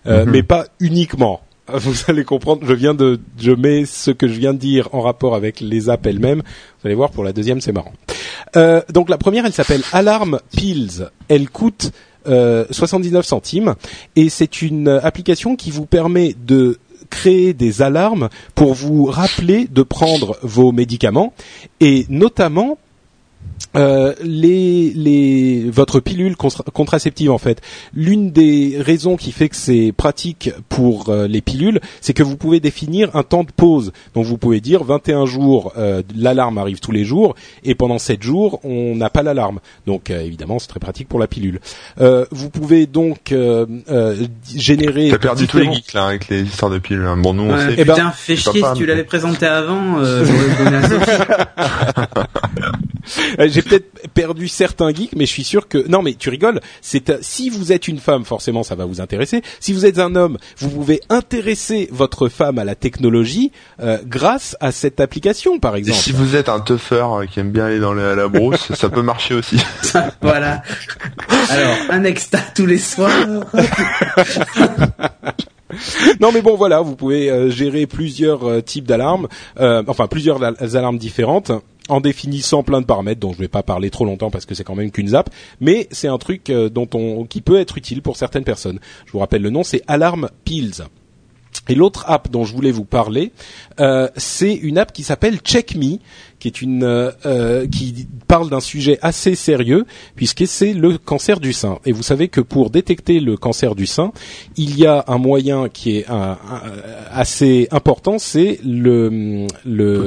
Euh, 0.07 0.25
Mhm. 0.25 0.31
mais 0.31 0.43
pas 0.43 0.65
uniquement. 0.79 1.41
Vous 1.73 1.93
allez 2.07 2.23
comprendre. 2.23 2.61
Je 2.65 2.73
viens 2.73 2.95
de, 2.95 3.19
je 3.39 3.51
mets 3.51 3.85
ce 3.85 4.09
que 4.11 4.27
je 4.27 4.33
viens 4.33 4.53
de 4.53 4.59
dire 4.59 4.89
en 4.91 5.01
rapport 5.01 5.35
avec 5.35 5.59
les 5.59 5.89
apps 5.89 6.05
elles-mêmes. 6.07 6.39
Vous 6.41 6.87
allez 6.87 6.95
voir 6.95 7.11
pour 7.11 7.23
la 7.23 7.31
deuxième, 7.33 7.61
c'est 7.61 7.71
marrant. 7.73 7.93
Euh, 8.55 8.81
donc 8.91 9.09
la 9.09 9.17
première, 9.19 9.45
elle 9.45 9.53
s'appelle 9.53 9.83
Alarm 9.91 10.39
Pills. 10.55 11.09
Elle 11.27 11.49
coûte 11.49 11.91
euh, 12.27 12.65
79 12.71 13.25
centimes 13.25 13.75
et 14.15 14.29
c'est 14.29 14.61
une 14.63 14.87
euh, 14.87 14.99
application 15.03 15.55
qui 15.55 15.69
vous 15.71 15.85
permet 15.85 16.35
de 16.45 16.79
créer 17.09 17.53
des 17.53 17.81
alarmes 17.81 18.29
pour 18.55 18.73
vous 18.73 19.05
rappeler 19.05 19.67
de 19.69 19.83
prendre 19.83 20.37
vos 20.41 20.71
médicaments 20.71 21.33
et 21.79 22.05
notamment 22.09 22.77
euh, 23.75 24.15
les, 24.23 24.91
les, 24.95 25.69
votre 25.69 25.99
pilule 25.99 26.35
contra- 26.35 26.63
contraceptive 26.73 27.29
en 27.31 27.37
fait. 27.37 27.61
L'une 27.93 28.31
des 28.31 28.77
raisons 28.79 29.15
qui 29.15 29.31
fait 29.31 29.47
que 29.47 29.55
c'est 29.55 29.93
pratique 29.95 30.49
pour 30.69 31.09
euh, 31.09 31.27
les 31.27 31.41
pilules, 31.41 31.79
c'est 32.01 32.13
que 32.13 32.23
vous 32.23 32.35
pouvez 32.35 32.59
définir 32.59 33.15
un 33.15 33.21
temps 33.21 33.43
de 33.43 33.51
pause. 33.51 33.91
Donc 34.15 34.25
vous 34.25 34.37
pouvez 34.39 34.59
dire 34.59 34.83
21 34.83 35.27
jours, 35.27 35.73
euh, 35.77 36.01
l'alarme 36.15 36.57
arrive 36.57 36.79
tous 36.79 36.91
les 36.91 37.05
jours, 37.05 37.35
et 37.63 37.75
pendant 37.75 37.99
7 37.99 38.23
jours, 38.23 38.59
on 38.63 38.95
n'a 38.95 39.11
pas 39.11 39.21
l'alarme. 39.21 39.59
Donc 39.85 40.09
euh, 40.09 40.19
évidemment, 40.21 40.57
c'est 40.57 40.67
très 40.67 40.79
pratique 40.79 41.07
pour 41.07 41.19
la 41.19 41.27
pilule. 41.27 41.59
Euh, 42.01 42.25
vous 42.31 42.49
pouvez 42.49 42.87
donc 42.87 43.31
euh, 43.31 43.67
euh, 43.91 44.15
générer. 44.55 45.09
T'as 45.11 45.19
perdu 45.19 45.45
tous 45.47 45.59
les 45.59 45.71
geeks, 45.71 45.93
là, 45.93 46.07
avec 46.07 46.27
les 46.29 46.41
histoires 46.41 46.71
de 46.71 46.79
piles. 46.79 47.03
hein. 47.05 47.17
Bon, 47.17 47.33
nous, 47.35 47.43
on 47.43 47.53
Ouais, 47.53 47.67
sait. 47.69 47.75
Eh 47.77 47.85
ben, 47.85 47.93
putain, 47.93 48.11
fais 48.11 48.35
c'est 48.35 48.51
chier 48.51 48.61
pas 48.61 48.73
si 48.73 48.79
tu 48.79 48.85
l'avais 48.87 49.03
présenté 49.03 49.45
avant. 49.45 49.99
Euh, 49.99 50.25
Euh, 53.39 53.47
J'ai 53.49 53.61
peut-être 53.61 54.07
perdu 54.13 54.47
certains 54.47 54.93
geeks, 54.93 55.15
mais 55.15 55.25
je 55.25 55.31
suis 55.31 55.43
sûr 55.43 55.67
que 55.67 55.87
non. 55.87 56.01
Mais 56.01 56.13
tu 56.13 56.29
rigoles. 56.29 56.61
C'est 56.81 57.09
euh, 57.09 57.17
si 57.21 57.49
vous 57.49 57.71
êtes 57.71 57.87
une 57.87 57.99
femme, 57.99 58.25
forcément, 58.25 58.63
ça 58.63 58.75
va 58.75 58.85
vous 58.85 59.01
intéresser. 59.01 59.41
Si 59.59 59.73
vous 59.73 59.85
êtes 59.85 59.99
un 59.99 60.15
homme, 60.15 60.37
vous 60.57 60.69
pouvez 60.69 61.01
intéresser 61.09 61.87
votre 61.91 62.29
femme 62.29 62.57
à 62.59 62.63
la 62.63 62.75
technologie 62.75 63.51
euh, 63.81 63.97
grâce 64.05 64.55
à 64.59 64.71
cette 64.71 64.99
application, 64.99 65.59
par 65.59 65.75
Et 65.75 65.79
exemple. 65.79 65.99
si 65.99 66.11
vous 66.11 66.35
êtes 66.35 66.49
un 66.49 66.63
euh, 67.19 67.25
qui 67.25 67.39
aime 67.39 67.51
bien 67.51 67.65
aller 67.65 67.79
dans 67.79 67.93
la, 67.93 68.15
la 68.15 68.27
brousse, 68.27 68.73
ça 68.73 68.89
peut 68.89 69.01
marcher 69.01 69.33
aussi. 69.33 69.57
voilà. 70.21 70.61
Alors, 71.49 71.75
un 71.89 72.03
extra 72.03 72.39
tous 72.55 72.65
les 72.65 72.77
soirs. 72.77 73.11
Non, 76.19 76.31
mais 76.33 76.41
bon, 76.41 76.55
voilà, 76.55 76.81
vous 76.81 76.95
pouvez 76.95 77.29
euh, 77.29 77.49
gérer 77.51 77.85
plusieurs 77.85 78.43
euh, 78.49 78.61
types 78.61 78.87
d'alarmes, 78.87 79.27
euh, 79.59 79.83
enfin 79.87 80.07
plusieurs 80.07 80.43
al- 80.43 80.55
alarmes 80.59 80.97
différentes 80.97 81.51
en 81.89 82.01
définissant 82.01 82.63
plein 82.63 82.81
de 82.81 82.85
paramètres 82.85 83.19
dont 83.19 83.33
je 83.33 83.39
vais 83.39 83.47
pas 83.47 83.63
parler 83.63 83.89
trop 83.89 84.05
longtemps 84.05 84.31
parce 84.31 84.45
que 84.45 84.55
c'est 84.55 84.63
quand 84.63 84.75
même 84.75 84.91
qu'une 84.91 85.09
zap, 85.09 85.29
mais 85.59 85.87
c'est 85.91 86.07
un 86.07 86.17
truc 86.17 86.49
euh, 86.49 86.69
dont 86.69 86.87
on 86.93 87.25
qui 87.25 87.41
peut 87.41 87.59
être 87.59 87.77
utile 87.77 88.01
pour 88.01 88.17
certaines 88.17 88.43
personnes. 88.43 88.79
Je 89.05 89.11
vous 89.11 89.19
rappelle 89.19 89.41
le 89.41 89.49
nom, 89.49 89.63
c'est 89.63 89.81
Alarm 89.87 90.29
Pills. 90.45 90.83
Et 91.67 91.75
l'autre 91.75 92.05
app 92.07 92.31
dont 92.31 92.45
je 92.45 92.53
voulais 92.55 92.71
vous 92.71 92.85
parler, 92.85 93.31
euh, 93.79 94.07
c'est 94.17 94.53
une 94.53 94.77
app 94.79 94.91
qui 94.91 95.03
s'appelle 95.03 95.37
Check 95.39 95.75
Me, 95.75 95.97
qui 96.39 96.47
est 96.47 96.61
une 96.61 96.83
euh, 96.83 97.11
euh, 97.27 97.67
qui 97.67 98.07
parle 98.27 98.49
d'un 98.49 98.59
sujet 98.59 98.97
assez 99.03 99.35
sérieux 99.35 99.85
puisque 100.15 100.47
c'est 100.47 100.73
le 100.73 100.97
cancer 100.97 101.39
du 101.39 101.53
sein. 101.53 101.77
Et 101.85 101.91
vous 101.91 102.01
savez 102.01 102.27
que 102.27 102.41
pour 102.41 102.69
détecter 102.71 103.19
le 103.19 103.37
cancer 103.37 103.75
du 103.75 103.85
sein, 103.85 104.11
il 104.57 104.79
y 104.79 104.85
a 104.87 105.03
un 105.07 105.17
moyen 105.19 105.69
qui 105.69 105.97
est 105.97 106.09
un- 106.09 106.37
un- 106.39 106.61
assez 107.11 107.67
important, 107.71 108.17
c'est 108.17 108.59
le 108.65 109.45
le 109.65 109.99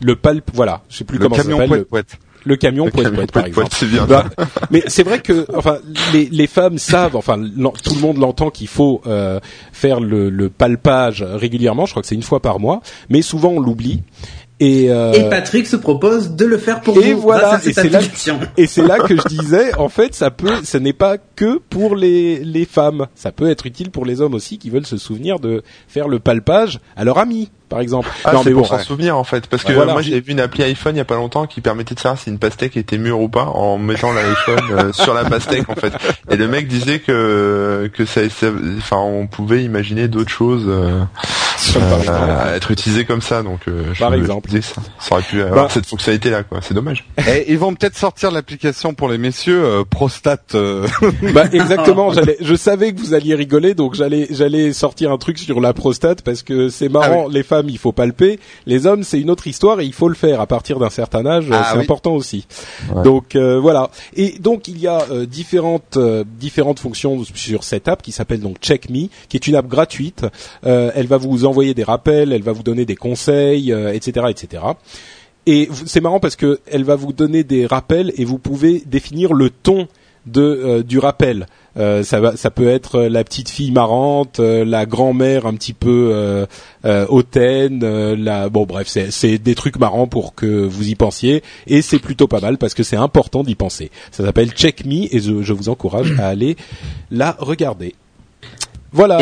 le 0.00 0.14
palp. 0.16 0.50
Voilà, 0.54 0.82
je 0.88 0.98
sais 0.98 1.04
plus 1.04 1.18
Le 1.18 1.24
comment 1.24 1.36
ça 1.36 1.48
s'appelle. 1.66 1.84
Le, 2.44 2.56
camion 2.56 2.90
poète 2.90 3.14
poète, 3.14 3.32
par 3.32 3.46
exemple. 3.46 3.68
c'est 3.72 3.86
bien. 3.86 4.06
Bah, 4.06 4.26
mais 4.70 4.82
c'est 4.86 5.02
vrai 5.02 5.20
que 5.20 5.46
enfin 5.56 5.78
les, 6.12 6.28
les 6.30 6.46
femmes 6.46 6.78
savent 6.78 7.16
enfin 7.16 7.38
tout 7.82 7.94
le 7.94 8.00
monde 8.00 8.18
l'entend 8.18 8.50
qu'il 8.50 8.68
faut 8.68 9.00
euh, 9.06 9.40
faire 9.72 10.00
le, 10.00 10.30
le 10.30 10.48
palpage 10.48 11.22
régulièrement 11.22 11.86
je 11.86 11.92
crois 11.92 12.02
que 12.02 12.08
c'est 12.08 12.14
une 12.14 12.22
fois 12.22 12.40
par 12.40 12.60
mois 12.60 12.80
mais 13.08 13.22
souvent 13.22 13.50
on 13.50 13.60
l'oublie 13.60 14.02
et 14.64 14.90
euh, 14.90 15.12
Et 15.12 15.28
Patrick 15.28 15.66
se 15.66 15.76
propose 15.76 16.30
de 16.36 16.44
le 16.44 16.56
faire 16.58 16.80
pour 16.82 16.96
et 17.02 17.14
vous 17.14 17.22
voilà, 17.22 17.42
grâce 17.48 17.66
à 17.66 17.70
et 17.70 17.72
cette 17.72 17.84
c'est 17.84 17.90
là- 17.90 18.38
et 18.56 18.66
c'est 18.66 18.86
là 18.86 18.98
que 18.98 19.16
je 19.16 19.26
disais 19.28 19.74
en 19.76 19.88
fait 19.88 20.14
ça 20.14 20.30
peut 20.30 20.52
ce 20.62 20.76
n'est 20.78 20.92
pas 20.92 21.16
que 21.18 21.58
pour 21.70 21.96
les 21.96 22.44
les 22.44 22.64
femmes 22.64 23.06
ça 23.14 23.32
peut 23.32 23.50
être 23.50 23.66
utile 23.66 23.90
pour 23.90 24.04
les 24.04 24.20
hommes 24.20 24.34
aussi 24.34 24.58
qui 24.58 24.70
veulent 24.70 24.86
se 24.86 24.98
souvenir 24.98 25.40
de 25.40 25.62
faire 25.88 26.06
le 26.08 26.18
palpage 26.20 26.78
à 26.96 27.04
leur 27.04 27.18
ami 27.18 27.50
par 27.68 27.80
exemple 27.80 28.08
Ah, 28.24 28.32
non 28.34 28.42
c'est 28.42 28.50
mais 28.50 28.54
pour 28.54 28.62
bon 28.64 28.68
s'en 28.68 28.76
ouais. 28.76 28.82
souvenir 28.84 29.16
en 29.16 29.24
fait, 29.24 29.46
parce 29.46 29.64
que 29.64 29.72
voilà. 29.72 29.94
moi 29.94 30.02
j'ai 30.02 30.20
vu 30.20 30.32
une 30.32 30.40
appli 30.40 30.62
iPhone 30.62 30.94
il 30.94 30.98
y 30.98 31.00
a 31.00 31.06
pas 31.06 31.14
longtemps 31.16 31.46
qui 31.46 31.62
permettait 31.62 31.94
de 31.94 32.00
savoir 32.00 32.20
si 32.20 32.28
une 32.28 32.38
pastèque 32.38 32.76
était 32.76 32.98
mûre 32.98 33.18
ou 33.20 33.30
pas 33.30 33.44
en 33.46 33.78
mettant 33.78 34.12
l'iPhone 34.12 34.60
euh, 34.72 34.92
sur 34.92 35.14
la 35.14 35.24
pastèque 35.24 35.68
en 35.70 35.74
fait. 35.74 35.92
Et 36.30 36.36
le 36.36 36.48
mec 36.48 36.68
disait 36.68 36.98
que 36.98 37.90
que 37.94 38.04
ça, 38.04 38.28
ça- 38.28 38.52
enfin 38.76 38.98
on 38.98 39.26
pouvait 39.26 39.64
imaginer 39.64 40.06
d'autres 40.08 40.30
choses 40.30 40.66
euh, 40.68 41.00
Comme 41.72 41.82
par 41.82 41.92
euh, 41.92 42.00
exemple. 42.00 42.30
à 42.30 42.56
être 42.56 42.70
utilisées 42.70 43.04
comme 43.04 43.20
ça, 43.22 43.42
donc 43.42 43.60
euh, 43.68 43.84
je 43.94 43.98
Par 44.00 44.14
exemple. 44.14 44.50
ça, 44.60 44.80
ça 44.98 45.14
aurait 45.14 45.22
pu 45.22 45.40
avoir 45.42 45.66
Bah. 45.66 45.70
cette 45.72 45.86
fonctionnalité 45.86 46.30
là 46.30 46.42
quoi. 46.42 46.60
C'est 46.62 46.74
dommage. 46.74 47.04
Et 47.28 47.50
ils 47.52 47.58
vont 47.58 47.74
peut-être 47.74 47.96
sortir 47.96 48.30
l'application 48.30 48.94
pour 48.94 49.08
les 49.08 49.18
messieurs 49.18 49.62
euh, 49.64 49.84
prostate. 49.84 50.54
euh, 50.54 50.86
Bah 51.34 51.44
exactement, 51.52 52.12
j'allais, 52.12 52.36
je 52.40 52.54
savais 52.54 52.92
que 52.92 53.00
vous 53.00 53.14
alliez 53.14 53.34
rigoler, 53.34 53.74
donc 53.74 53.94
j'allais, 53.94 54.26
j'allais 54.30 54.72
sortir 54.72 55.12
un 55.12 55.18
truc 55.18 55.38
sur 55.38 55.60
la 55.60 55.72
prostate 55.72 56.22
parce 56.22 56.42
que 56.42 56.68
c'est 56.68 56.88
marrant. 56.88 57.28
Les 57.28 57.42
femmes, 57.42 57.68
il 57.68 57.78
faut 57.78 57.92
palper. 57.92 58.38
Les 58.66 58.86
hommes, 58.86 59.02
c'est 59.04 59.20
une 59.20 59.30
autre 59.30 59.46
histoire 59.46 59.80
et 59.80 59.84
il 59.84 59.92
faut 59.92 60.08
le 60.08 60.14
faire 60.14 60.40
à 60.40 60.46
partir 60.46 60.78
d'un 60.78 60.90
certain 60.90 61.24
âge. 61.26 61.46
Ah 61.52 61.68
c'est 61.70 61.78
oui. 61.78 61.84
important 61.84 62.12
aussi. 62.12 62.46
Ouais. 62.94 63.02
Donc 63.02 63.36
euh, 63.36 63.58
voilà. 63.60 63.90
Et 64.14 64.36
donc 64.38 64.68
il 64.68 64.78
y 64.78 64.86
a 64.86 65.02
euh, 65.10 65.26
différentes 65.26 65.96
euh, 65.96 66.24
différentes 66.38 66.78
fonctions 66.80 67.22
sur 67.34 67.64
cette 67.64 67.88
app 67.88 68.02
qui 68.02 68.12
s'appelle 68.12 68.40
donc 68.40 68.58
Check 68.60 68.88
Me, 68.90 69.06
qui 69.28 69.36
est 69.36 69.46
une 69.46 69.54
app 69.54 69.66
gratuite. 69.66 70.24
Euh, 70.66 70.90
elle 70.94 71.06
va 71.06 71.16
vous 71.16 71.44
envoyer 71.52 71.74
des 71.74 71.84
rappels, 71.84 72.32
elle 72.32 72.42
va 72.42 72.52
vous 72.52 72.62
donner 72.62 72.86
des 72.86 72.96
conseils, 72.96 73.72
euh, 73.72 73.92
etc., 73.92 74.26
etc. 74.30 74.64
Et 75.46 75.68
c'est 75.86 76.00
marrant 76.00 76.18
parce 76.20 76.36
que 76.36 76.60
elle 76.70 76.84
va 76.84 76.96
vous 76.96 77.12
donner 77.12 77.44
des 77.44 77.66
rappels 77.66 78.12
et 78.16 78.24
vous 78.24 78.38
pouvez 78.38 78.82
définir 78.86 79.34
le 79.34 79.50
ton 79.50 79.86
de 80.24 80.40
euh, 80.40 80.82
du 80.82 80.98
rappel. 80.98 81.46
Euh, 81.76 82.02
ça 82.04 82.20
va, 82.20 82.36
ça 82.36 82.50
peut 82.50 82.68
être 82.68 83.02
la 83.02 83.24
petite 83.24 83.48
fille 83.50 83.70
marrante, 83.72 84.38
la 84.38 84.86
grand-mère 84.86 85.46
un 85.46 85.54
petit 85.54 85.72
peu 85.74 86.46
hautaine, 86.84 88.14
la 88.14 88.48
bon 88.48 88.64
bref, 88.64 88.86
c'est 88.88 89.38
des 89.38 89.54
trucs 89.54 89.78
marrants 89.78 90.06
pour 90.06 90.34
que 90.34 90.64
vous 90.64 90.88
y 90.88 90.94
pensiez 90.94 91.42
et 91.66 91.82
c'est 91.82 91.98
plutôt 91.98 92.28
pas 92.28 92.40
mal 92.40 92.56
parce 92.56 92.72
que 92.72 92.82
c'est 92.82 92.96
important 92.96 93.42
d'y 93.42 93.56
penser. 93.56 93.90
Ça 94.10 94.24
s'appelle 94.24 94.52
Check 94.52 94.86
Me 94.86 95.14
et 95.14 95.20
je, 95.20 95.52
vous 95.52 95.68
encourage 95.68 96.12
à 96.18 96.28
aller 96.28 96.56
la 97.10 97.36
regarder. 97.38 97.94
Voilà. 98.92 99.18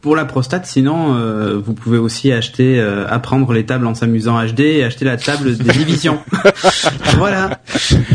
Pour 0.00 0.14
la 0.16 0.24
prostate, 0.24 0.64
sinon, 0.66 1.16
euh, 1.16 1.58
vous 1.62 1.72
pouvez 1.74 1.98
aussi 1.98 2.30
acheter, 2.32 2.78
euh, 2.78 3.06
apprendre 3.08 3.52
les 3.52 3.66
tables 3.66 3.86
en 3.86 3.94
s'amusant 3.94 4.40
HD 4.44 4.60
et 4.60 4.84
acheter 4.84 5.04
la 5.04 5.16
table 5.16 5.56
des 5.56 5.72
divisions. 5.72 6.18
voilà. 7.16 7.58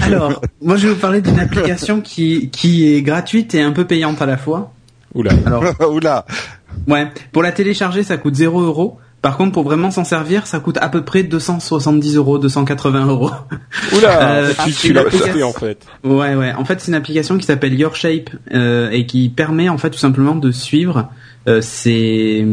Alors, 0.01 0.41
moi, 0.61 0.75
je 0.77 0.87
vais 0.87 0.93
vous 0.93 0.99
parler 0.99 1.21
d'une 1.21 1.39
application 1.39 2.01
qui 2.01 2.49
qui 2.49 2.93
est 2.93 3.01
gratuite 3.01 3.53
et 3.55 3.61
un 3.61 3.71
peu 3.71 3.85
payante 3.85 4.21
à 4.21 4.25
la 4.25 4.37
fois. 4.37 4.71
Oula. 5.13 5.31
Alors, 5.45 5.63
Oula. 5.93 6.25
ouais, 6.87 7.07
pour 7.31 7.43
la 7.43 7.51
télécharger, 7.51 8.03
ça 8.03 8.17
coûte 8.17 8.35
0 8.35 8.61
euros. 8.61 8.97
Par 9.21 9.37
contre, 9.37 9.53
pour 9.53 9.63
vraiment 9.63 9.89
s'en 9.89 10.03
servir, 10.03 10.47
ça 10.47 10.59
coûte 10.59 10.77
à 10.81 10.89
peu 10.89 11.01
près 11.05 11.23
270 11.23 12.17
euros, 12.17 12.39
280 12.39 13.05
euros. 13.07 13.31
Oula, 13.95 14.21
Euh, 14.31 14.53
tu, 14.65 14.71
c'est 14.73 14.87
tu 14.87 14.93
l'as 14.93 15.01
application- 15.01 15.47
en 15.47 15.53
fait. 15.53 15.85
Ouais, 16.03 16.35
ouais. 16.35 16.51
En 16.53 16.65
fait, 16.65 16.81
c'est 16.81 16.89
une 16.89 16.95
application 16.95 17.37
qui 17.37 17.45
s'appelle 17.45 17.73
Your 17.79 17.95
Shape 17.95 18.31
euh, 18.53 18.89
et 18.91 19.05
qui 19.05 19.29
permet 19.29 19.69
en 19.69 19.77
fait 19.77 19.91
tout 19.91 19.97
simplement 19.99 20.35
de 20.35 20.51
suivre 20.51 21.09
euh, 21.47 21.61
ses, 21.61 22.45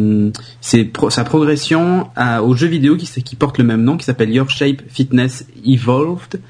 ses 0.61 0.85
pro- 0.85 1.11
sa 1.11 1.25
progression 1.25 2.09
à, 2.17 2.43
au 2.43 2.55
jeu 2.55 2.67
vidéo 2.67 2.97
qui, 2.97 3.07
qui 3.23 3.37
porte 3.37 3.59
le 3.59 3.65
même 3.65 3.83
nom, 3.83 3.97
qui 3.97 4.05
s'appelle 4.05 4.31
Your 4.31 4.51
Shape 4.51 4.83
Fitness 4.89 5.47
Evolved, 5.65 6.41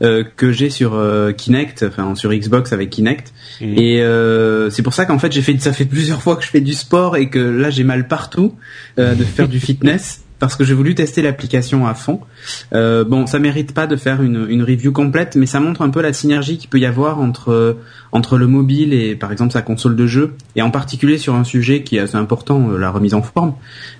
euh, 0.00 0.22
que 0.36 0.52
j'ai 0.52 0.70
sur 0.70 0.94
euh, 0.94 1.32
Kinect, 1.32 1.84
enfin 1.88 2.14
sur 2.14 2.32
Xbox 2.32 2.72
avec 2.72 2.90
Kinect. 2.90 3.32
Et 3.60 4.00
euh, 4.02 4.70
c'est 4.70 4.82
pour 4.82 4.94
ça 4.94 5.06
qu'en 5.06 5.18
fait, 5.18 5.32
j'ai 5.32 5.42
fait, 5.42 5.58
ça 5.60 5.72
fait 5.72 5.84
plusieurs 5.86 6.22
fois 6.22 6.36
que 6.36 6.44
je 6.44 6.48
fais 6.48 6.60
du 6.60 6.72
sport 6.74 7.16
et 7.16 7.28
que 7.30 7.40
là, 7.40 7.70
j'ai 7.70 7.82
mal 7.84 8.06
partout 8.06 8.54
euh, 8.98 9.14
de 9.14 9.24
faire 9.24 9.48
du 9.48 9.58
fitness. 9.58 10.22
Parce 10.38 10.54
que 10.54 10.64
j'ai 10.64 10.74
voulu 10.74 10.94
tester 10.94 11.20
l'application 11.22 11.86
à 11.86 11.94
fond. 11.94 12.20
Euh, 12.72 13.04
bon, 13.04 13.26
ça 13.26 13.38
mérite 13.38 13.74
pas 13.74 13.86
de 13.86 13.96
faire 13.96 14.22
une, 14.22 14.46
une 14.48 14.62
review 14.62 14.92
complète, 14.92 15.36
mais 15.36 15.46
ça 15.46 15.58
montre 15.58 15.82
un 15.82 15.90
peu 15.90 16.00
la 16.00 16.12
synergie 16.12 16.58
qu'il 16.58 16.70
peut 16.70 16.78
y 16.78 16.86
avoir 16.86 17.18
entre 17.20 17.76
entre 18.12 18.38
le 18.38 18.46
mobile 18.46 18.94
et 18.94 19.14
par 19.14 19.32
exemple 19.32 19.52
sa 19.52 19.62
console 19.62 19.96
de 19.96 20.06
jeu, 20.06 20.34
et 20.56 20.62
en 20.62 20.70
particulier 20.70 21.18
sur 21.18 21.34
un 21.34 21.44
sujet 21.44 21.82
qui 21.82 21.96
est 21.96 22.00
assez 22.00 22.16
important, 22.16 22.70
euh, 22.70 22.78
la 22.78 22.90
remise 22.90 23.14
en 23.14 23.22
forme. 23.22 23.54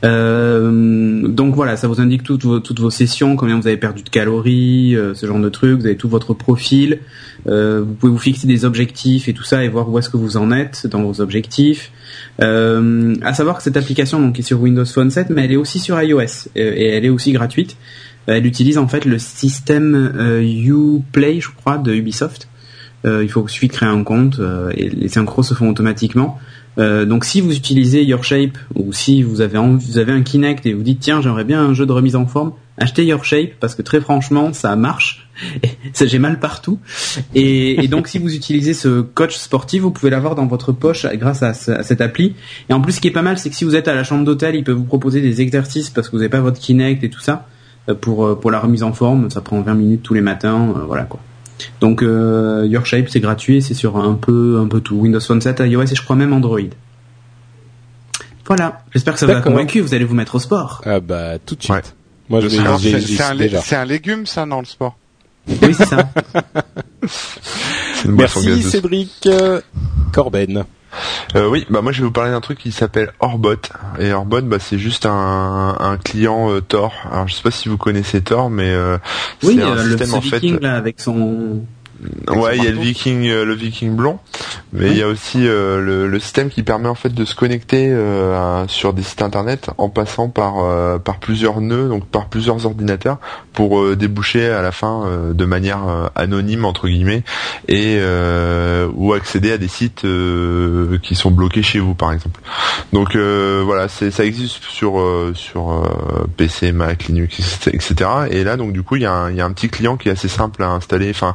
Euh, 0.04 1.28
donc 1.28 1.54
voilà, 1.54 1.76
ça 1.76 1.88
vous 1.88 2.00
indique 2.00 2.22
toutes 2.22 2.44
vos, 2.44 2.60
toutes 2.60 2.80
vos 2.80 2.90
sessions, 2.90 3.36
combien 3.36 3.58
vous 3.58 3.66
avez 3.66 3.76
perdu 3.76 4.02
de 4.02 4.08
calories, 4.08 4.96
euh, 4.96 5.14
ce 5.14 5.26
genre 5.26 5.40
de 5.40 5.48
trucs. 5.48 5.80
Vous 5.80 5.86
avez 5.86 5.96
tout 5.96 6.08
votre 6.08 6.34
profil. 6.34 7.00
Euh, 7.46 7.82
vous 7.86 7.94
pouvez 7.94 8.12
vous 8.12 8.18
fixer 8.18 8.46
des 8.46 8.64
objectifs 8.64 9.28
et 9.28 9.32
tout 9.32 9.44
ça 9.44 9.64
et 9.64 9.68
voir 9.68 9.88
où 9.88 9.98
est-ce 9.98 10.10
que 10.10 10.16
vous 10.16 10.36
en 10.36 10.50
êtes 10.50 10.86
dans 10.86 11.02
vos 11.02 11.20
objectifs. 11.20 11.92
Euh, 12.40 13.14
à 13.22 13.34
savoir 13.34 13.56
que 13.56 13.62
cette 13.64 13.76
application 13.76 14.20
donc 14.20 14.38
est 14.38 14.42
sur 14.42 14.60
Windows 14.60 14.84
Phone 14.84 15.10
7, 15.10 15.30
mais 15.30 15.44
elle 15.44 15.52
est 15.52 15.56
aussi 15.56 15.78
sur 15.80 16.00
iOS 16.00 16.20
euh, 16.20 16.26
et 16.54 16.86
elle 16.88 17.04
est 17.04 17.08
aussi 17.08 17.32
gratuite. 17.32 17.76
Elle 18.26 18.46
utilise 18.46 18.78
en 18.78 18.86
fait 18.88 19.04
le 19.06 19.18
système 19.18 20.12
euh, 20.16 20.42
Uplay, 20.42 21.40
je 21.40 21.48
crois, 21.56 21.78
de 21.78 21.92
Ubisoft. 21.94 22.48
Euh, 23.06 23.22
il 23.24 23.30
faut 23.30 23.46
suffit 23.48 23.68
de 23.68 23.72
créer 23.72 23.88
un 23.88 24.02
compte 24.02 24.38
euh, 24.40 24.70
et 24.76 24.88
les 24.90 25.08
synchros 25.08 25.42
se 25.42 25.54
font 25.54 25.68
automatiquement. 25.70 26.38
Euh, 26.78 27.04
donc 27.06 27.24
si 27.24 27.40
vous 27.40 27.52
utilisez 27.56 28.04
Your 28.04 28.22
Shape 28.22 28.56
ou 28.74 28.92
si 28.92 29.22
vous 29.22 29.40
avez 29.40 29.58
envie- 29.58 29.84
vous 29.86 29.98
avez 29.98 30.12
un 30.12 30.22
Kinect 30.22 30.64
et 30.66 30.74
vous 30.74 30.82
dites 30.82 31.00
tiens 31.00 31.20
j'aimerais 31.20 31.44
bien 31.44 31.60
un 31.60 31.74
jeu 31.74 31.86
de 31.86 31.92
remise 31.92 32.14
en 32.16 32.26
forme, 32.26 32.52
achetez 32.76 33.04
Your 33.04 33.24
Shape 33.24 33.50
parce 33.58 33.74
que 33.74 33.82
très 33.82 34.00
franchement 34.00 34.52
ça 34.52 34.76
marche. 34.76 35.27
Ça 35.92 36.06
j'ai 36.06 36.18
mal 36.18 36.40
partout. 36.40 36.78
Et, 37.34 37.84
et 37.84 37.88
donc 37.88 38.08
si 38.08 38.18
vous 38.18 38.34
utilisez 38.34 38.74
ce 38.74 39.00
coach 39.00 39.36
sportif, 39.36 39.82
vous 39.82 39.90
pouvez 39.90 40.10
l'avoir 40.10 40.34
dans 40.34 40.46
votre 40.46 40.72
poche 40.72 41.06
grâce 41.14 41.42
à, 41.42 41.54
ce- 41.54 41.70
à 41.70 41.82
cette 41.82 42.00
appli. 42.00 42.34
Et 42.68 42.72
en 42.72 42.80
plus 42.80 42.92
ce 42.92 43.00
qui 43.00 43.08
est 43.08 43.12
pas 43.12 43.22
mal 43.22 43.38
c'est 43.38 43.50
que 43.50 43.56
si 43.56 43.64
vous 43.64 43.76
êtes 43.76 43.88
à 43.88 43.94
la 43.94 44.04
chambre 44.04 44.24
d'hôtel, 44.24 44.54
il 44.54 44.64
peut 44.64 44.72
vous 44.72 44.84
proposer 44.84 45.20
des 45.20 45.40
exercices 45.40 45.90
parce 45.90 46.08
que 46.08 46.12
vous 46.12 46.18
n'avez 46.18 46.28
pas 46.28 46.40
votre 46.40 46.58
Kinect 46.58 47.04
et 47.04 47.10
tout 47.10 47.20
ça 47.20 47.46
euh, 47.88 47.94
pour 47.94 48.26
euh, 48.26 48.34
pour 48.34 48.50
la 48.50 48.60
remise 48.60 48.82
en 48.82 48.92
forme. 48.92 49.30
Ça 49.30 49.40
prend 49.40 49.60
20 49.60 49.74
minutes 49.74 50.02
tous 50.02 50.14
les 50.14 50.20
matins, 50.22 50.74
euh, 50.76 50.80
voilà 50.86 51.04
quoi. 51.04 51.20
Donc 51.80 52.02
euh, 52.02 52.66
Your 52.68 52.86
Shape 52.86 53.08
c'est 53.08 53.20
gratuit, 53.20 53.56
et 53.56 53.60
c'est 53.60 53.74
sur 53.74 53.96
un 53.96 54.14
peu 54.14 54.60
un 54.62 54.66
peu 54.68 54.80
tout 54.80 54.96
Windows 54.96 55.20
Phone 55.20 55.40
7, 55.40 55.60
iOS 55.60 55.82
et 55.82 55.94
je 55.94 56.02
crois 56.02 56.14
même 56.16 56.32
Android. 56.32 56.60
Voilà, 58.46 58.82
j'espère 58.92 59.14
que 59.14 59.20
ça 59.20 59.26
vous 59.26 59.32
a 59.32 59.40
convaincu, 59.42 59.80
vous 59.80 59.92
allez 59.94 60.04
vous 60.04 60.14
mettre 60.14 60.36
au 60.36 60.38
sport. 60.38 60.80
Ah 60.86 61.00
bah 61.00 61.38
tout 61.44 61.54
de 61.54 61.62
suite. 61.62 61.74
Ouais. 61.74 61.82
Moi 62.30 62.40
je 62.40 62.48
C'est 62.48 62.58
un, 62.60 63.80
un 63.80 63.84
légume, 63.84 64.26
ça, 64.26 64.46
dans 64.46 64.60
le 64.60 64.66
sport? 64.66 64.96
Oui, 65.62 65.74
c'est 65.74 65.86
ça. 65.86 66.08
C'est 67.94 68.08
une 68.08 68.16
boisson 68.16 68.40
Merci. 68.44 68.62
Cédric 68.62 69.26
euh, 69.26 69.60
Corben. 70.12 70.64
Euh, 71.36 71.48
oui, 71.48 71.66
bah 71.68 71.82
moi 71.82 71.92
je 71.92 72.00
vais 72.00 72.06
vous 72.06 72.12
parler 72.12 72.30
d'un 72.30 72.40
truc 72.40 72.58
qui 72.58 72.72
s'appelle 72.72 73.12
Orbot. 73.20 73.54
Et 73.98 74.12
Orbot, 74.12 74.40
bah 74.42 74.58
c'est 74.58 74.78
juste 74.78 75.04
un, 75.06 75.76
un 75.78 75.96
client 75.98 76.50
euh, 76.50 76.60
Tor. 76.60 76.94
Alors 77.10 77.28
je 77.28 77.34
sais 77.34 77.42
pas 77.42 77.50
si 77.50 77.68
vous 77.68 77.76
connaissez 77.76 78.20
Tor, 78.22 78.50
mais 78.50 78.70
euh, 78.70 78.96
Oui, 79.42 79.56
c'est 79.56 79.62
un 79.62 79.76
euh, 79.76 79.82
le 79.84 79.90
système 79.98 80.14
en 80.14 80.20
fait. 80.20 80.38
viking 80.38 80.60
là 80.60 80.76
avec 80.76 81.00
son 81.00 81.62
Ouais, 82.28 82.56
il 82.56 82.64
y 82.64 82.66
a 82.68 82.70
le. 82.70 82.78
Viking, 82.78 83.26
euh, 83.28 83.44
le 83.44 83.54
Viking 83.54 83.94
blond, 83.96 84.18
mais 84.72 84.84
Oui. 84.86 84.90
il 84.92 84.96
y 84.98 85.02
a 85.02 85.08
aussi 85.08 85.46
euh, 85.48 85.80
le, 85.80 86.06
le 86.08 86.20
système 86.20 86.48
qui 86.48 86.62
permet 86.62 86.88
en 86.88 86.94
fait 86.94 87.12
de 87.12 87.24
se 87.24 87.34
connecter 87.34 87.88
euh, 87.90 88.62
à- 88.62 88.68
sur 88.68 88.92
des 88.92 89.02
sites 89.02 89.22
internet 89.22 89.70
en 89.78 89.88
passant 89.88 90.28
par 90.28 90.58
euh, 90.60 90.98
par 90.98 91.18
plusieurs 91.18 91.60
nœuds, 91.60 91.88
donc 91.88 92.06
par 92.06 92.26
plusieurs 92.28 92.64
ordinateurs, 92.66 93.18
pour 93.52 93.96
déboucher 93.96 94.48
à 94.48 94.62
la 94.62 94.70
fin 94.72 95.04
euh, 95.06 95.32
de 95.32 95.44
manière 95.44 95.80
anonyme 96.14 96.64
entre 96.64 96.86
guillemets 96.88 97.24
et 97.66 97.96
euh, 97.98 98.88
ou 98.94 99.12
accéder 99.12 99.50
à 99.52 99.58
des 99.58 99.68
sites 99.68 100.04
euh, 100.04 100.98
qui 101.02 101.14
sont 101.14 101.30
bloqués 101.30 101.62
chez 101.62 101.80
vous 101.80 101.94
par 101.94 102.12
exemple. 102.12 102.40
Donc 102.92 103.16
euh, 103.16 103.62
voilà, 103.64 103.88
c'est 103.88 104.10
ça 104.10 104.24
existe 104.24 104.62
sur 104.64 105.00
euh, 105.00 105.32
sur 105.34 105.82
PC, 106.36 106.72
Mac, 106.72 107.04
Linux, 107.08 107.66
etc. 107.66 107.94
Et 108.30 108.44
là 108.44 108.56
donc 108.56 108.72
du 108.72 108.82
coup 108.82 108.96
il 108.96 109.02
y 109.02 109.06
a 109.06 109.12
un, 109.12 109.30
il 109.30 109.36
y 109.36 109.40
a 109.40 109.44
un 109.44 109.52
petit 109.52 109.68
client 109.68 109.96
qui 109.96 110.08
est 110.08 110.12
assez 110.12 110.28
simple 110.28 110.62
à 110.62 110.68
installer. 110.70 111.10
Enfin 111.10 111.34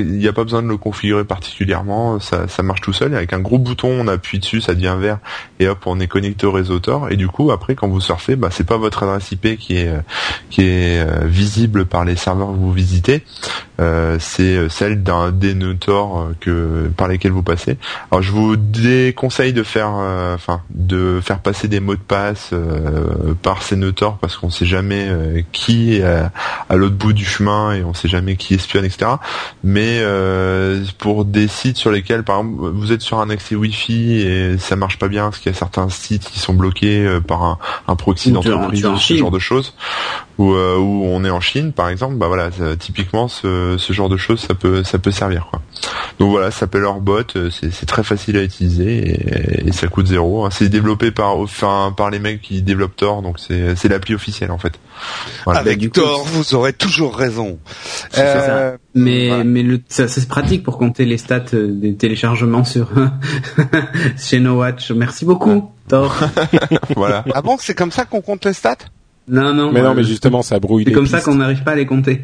il 0.00 0.18
n'y 0.18 0.28
a 0.28 0.32
pas 0.32 0.44
besoin 0.44 0.62
de 0.62 0.68
le 0.68 0.76
configurer 0.76 1.24
particulièrement, 1.24 2.20
ça, 2.20 2.48
ça 2.48 2.62
marche 2.62 2.80
tout 2.80 2.92
seul. 2.92 3.14
Avec 3.14 3.32
un 3.32 3.40
gros 3.40 3.58
bouton, 3.58 3.88
on 3.88 4.08
appuie 4.08 4.38
dessus, 4.38 4.60
ça 4.60 4.74
devient 4.74 4.96
vert, 4.98 5.18
et 5.58 5.68
hop, 5.68 5.78
on 5.86 6.00
est 6.00 6.06
connecté 6.06 6.46
au 6.46 6.52
réseau 6.52 6.78
Tor. 6.78 7.10
Et 7.10 7.16
du 7.16 7.28
coup, 7.28 7.50
après, 7.50 7.74
quand 7.74 7.88
vous 7.88 8.00
surfez, 8.00 8.36
bah, 8.36 8.48
c'est 8.50 8.66
pas 8.66 8.76
votre 8.76 9.02
adresse 9.02 9.30
IP 9.32 9.58
qui 9.58 9.76
est 9.76 9.88
euh, 9.88 10.00
qui 10.48 10.62
est 10.62 11.00
euh, 11.00 11.24
visible 11.24 11.86
par 11.86 12.04
les 12.04 12.16
serveurs 12.16 12.48
que 12.48 12.56
vous 12.56 12.72
visitez, 12.72 13.24
euh, 13.80 14.16
c'est 14.18 14.68
celle 14.68 15.02
d'un 15.02 15.30
des 15.30 15.54
nœuds 15.54 15.76
que 16.40 16.90
par 16.96 17.08
lesquels 17.08 17.32
vous 17.32 17.42
passez. 17.42 17.76
Alors, 18.10 18.22
je 18.22 18.32
vous 18.32 18.56
déconseille 18.56 19.52
de 19.52 19.62
faire, 19.62 19.92
de 20.70 21.20
faire 21.22 21.38
passer 21.38 21.68
des 21.68 21.80
mots 21.80 21.94
de 21.94 22.00
passe 22.00 22.52
par 23.42 23.62
ces 23.62 23.76
nœuds 23.76 23.92
parce 24.20 24.36
qu'on 24.36 24.50
sait 24.50 24.66
jamais 24.66 25.44
qui 25.52 25.96
est 25.96 26.02
à, 26.02 26.76
l'autre 26.76 26.96
bout 26.96 27.12
du 27.12 27.24
chemin 27.24 27.72
et 27.74 27.82
on 27.82 27.94
sait 27.94 28.08
jamais 28.08 28.36
qui 28.36 28.54
espionne, 28.54 28.84
etc 28.84 29.12
euh, 30.00 30.84
pour 30.98 31.24
des 31.24 31.48
sites 31.48 31.76
sur 31.76 31.90
lesquels 31.90 32.22
par 32.22 32.38
exemple 32.38 32.70
vous 32.72 32.92
êtes 32.92 33.00
sur 33.02 33.18
un 33.18 33.28
accès 33.30 33.54
Wi-Fi 33.54 34.20
et 34.20 34.58
ça 34.58 34.76
marche 34.76 34.98
pas 34.98 35.08
bien 35.08 35.24
parce 35.24 35.38
qu'il 35.38 35.50
y 35.50 35.54
a 35.54 35.58
certains 35.58 35.88
sites 35.88 36.24
qui 36.30 36.38
sont 36.38 36.54
bloqués 36.54 37.04
euh, 37.04 37.20
par 37.20 37.42
un, 37.42 37.58
un 37.88 37.96
proxy 37.96 38.30
d'entreprise 38.32 38.82
ce 38.82 38.96
Chine. 38.98 39.16
genre 39.18 39.30
de 39.30 39.38
choses 39.38 39.74
ou 40.38 40.52
euh, 40.54 40.76
où 40.76 41.04
on 41.04 41.24
est 41.24 41.30
en 41.30 41.40
Chine 41.40 41.72
par 41.72 41.88
exemple 41.88 42.14
bah 42.16 42.28
voilà 42.28 42.50
ça- 42.52 42.76
typiquement 42.76 43.28
ce, 43.28 43.76
ce 43.78 43.92
genre 43.92 44.08
de 44.08 44.16
choses 44.16 44.40
ça 44.40 44.54
peut 44.54 44.82
ça 44.84 44.98
peut 44.98 45.10
servir 45.10 45.46
quoi 45.50 45.60
donc 46.18 46.30
voilà 46.30 46.50
ça 46.50 46.60
s'appelle 46.60 46.84
Orbot 46.84 47.22
euh, 47.36 47.50
c'est 47.50 47.72
c'est 47.72 47.86
très 47.86 48.02
facile 48.04 48.36
à 48.36 48.42
utiliser 48.42 48.98
et, 49.64 49.68
et 49.68 49.72
ça 49.72 49.88
coûte 49.88 50.06
zéro 50.06 50.44
hein. 50.44 50.50
c'est 50.50 50.68
développé 50.68 51.10
par 51.10 51.36
enfin 51.38 51.92
par 51.96 52.10
les 52.10 52.18
mecs 52.18 52.40
qui 52.42 52.62
développent 52.62 52.96
Tor 52.96 53.22
donc 53.22 53.38
c'est 53.38 53.74
c'est 53.76 53.88
l'appli 53.88 54.14
officielle 54.14 54.50
en 54.50 54.58
fait 54.58 54.72
Voilà. 55.44 55.60
Avec 55.60 55.80
coup, 55.80 55.88
tort, 55.88 56.24
vous 56.24 56.54
aurez 56.54 56.72
toujours 56.74 57.16
raison. 57.16 57.58
C'est 58.10 58.20
ça. 58.20 58.50
Euh, 58.50 58.76
Mais 58.94 59.28
Voilà. 59.28 59.44
mais 59.44 59.62
le 59.62 59.79
ça, 59.88 60.08
ça, 60.08 60.20
c'est 60.20 60.28
pratique 60.28 60.62
pour 60.62 60.78
compter 60.78 61.04
les 61.04 61.18
stats 61.18 61.44
euh, 61.54 61.68
des 61.72 61.94
téléchargements 61.94 62.64
sur 62.64 62.90
chez 64.18 64.40
No 64.40 64.58
Watch. 64.58 64.90
Merci 64.90 65.24
beaucoup. 65.24 65.70
Thor. 65.88 66.14
voilà 66.96 67.24
Ah 67.34 67.42
bon, 67.42 67.56
c'est 67.58 67.74
comme 67.74 67.90
ça 67.90 68.04
qu'on 68.04 68.20
compte 68.20 68.44
les 68.44 68.52
stats? 68.52 68.76
Non 69.28 69.54
non. 69.54 69.70
Mais 69.72 69.82
non 69.82 69.94
mais 69.94 70.04
justement 70.04 70.42
ça 70.42 70.58
brouille 70.58 70.84
c'est 70.84 70.92
comme 70.92 71.06
ça 71.06 71.20
qu'on 71.20 71.36
n'arrive 71.36 71.62
pas 71.62 71.72
à 71.72 71.76
les 71.76 71.86
compter. 71.86 72.22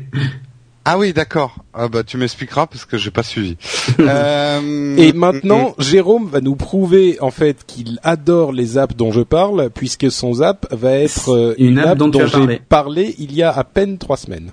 Ah 0.89 0.99
oui, 0.99 1.13
d'accord. 1.13 1.57
Ah 1.75 1.89
bah 1.89 2.05
tu 2.05 2.17
m'expliqueras 2.17 2.69
parce 2.69 2.85
que 2.85 2.97
j'ai 2.97 3.11
pas 3.11 3.25
suivi. 3.25 3.57
Euh, 3.99 4.97
Et 4.97 5.13
maintenant, 5.13 5.75
Jérôme 5.81 6.29
va 6.29 6.41
nous 6.41 6.55
prouver 6.55 7.19
en 7.21 7.33
fait 7.33 7.65
qu'il 7.67 7.99
adore 8.05 8.53
les 8.53 8.79
apps 8.79 8.95
dont 8.95 9.11
je 9.11 9.23
parle, 9.23 9.71
puisque 9.71 10.13
son 10.13 10.35
zap 10.35 10.73
va 10.73 10.93
être 10.93 11.31
euh, 11.35 11.57
Une 11.59 11.81
app 11.81 11.99
dont 11.99 12.11
as 12.21 12.27
j'ai 12.27 12.61
parlé 12.69 13.17
il 13.19 13.35
y 13.35 13.43
a 13.43 13.51
à 13.51 13.65
peine 13.65 13.99
trois 13.99 14.17
semaines. 14.17 14.53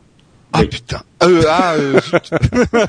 Ah 0.56 0.64
putain. 0.66 1.02
Euh, 1.24 1.44
ah, 1.50 1.74
euh, 1.74 2.00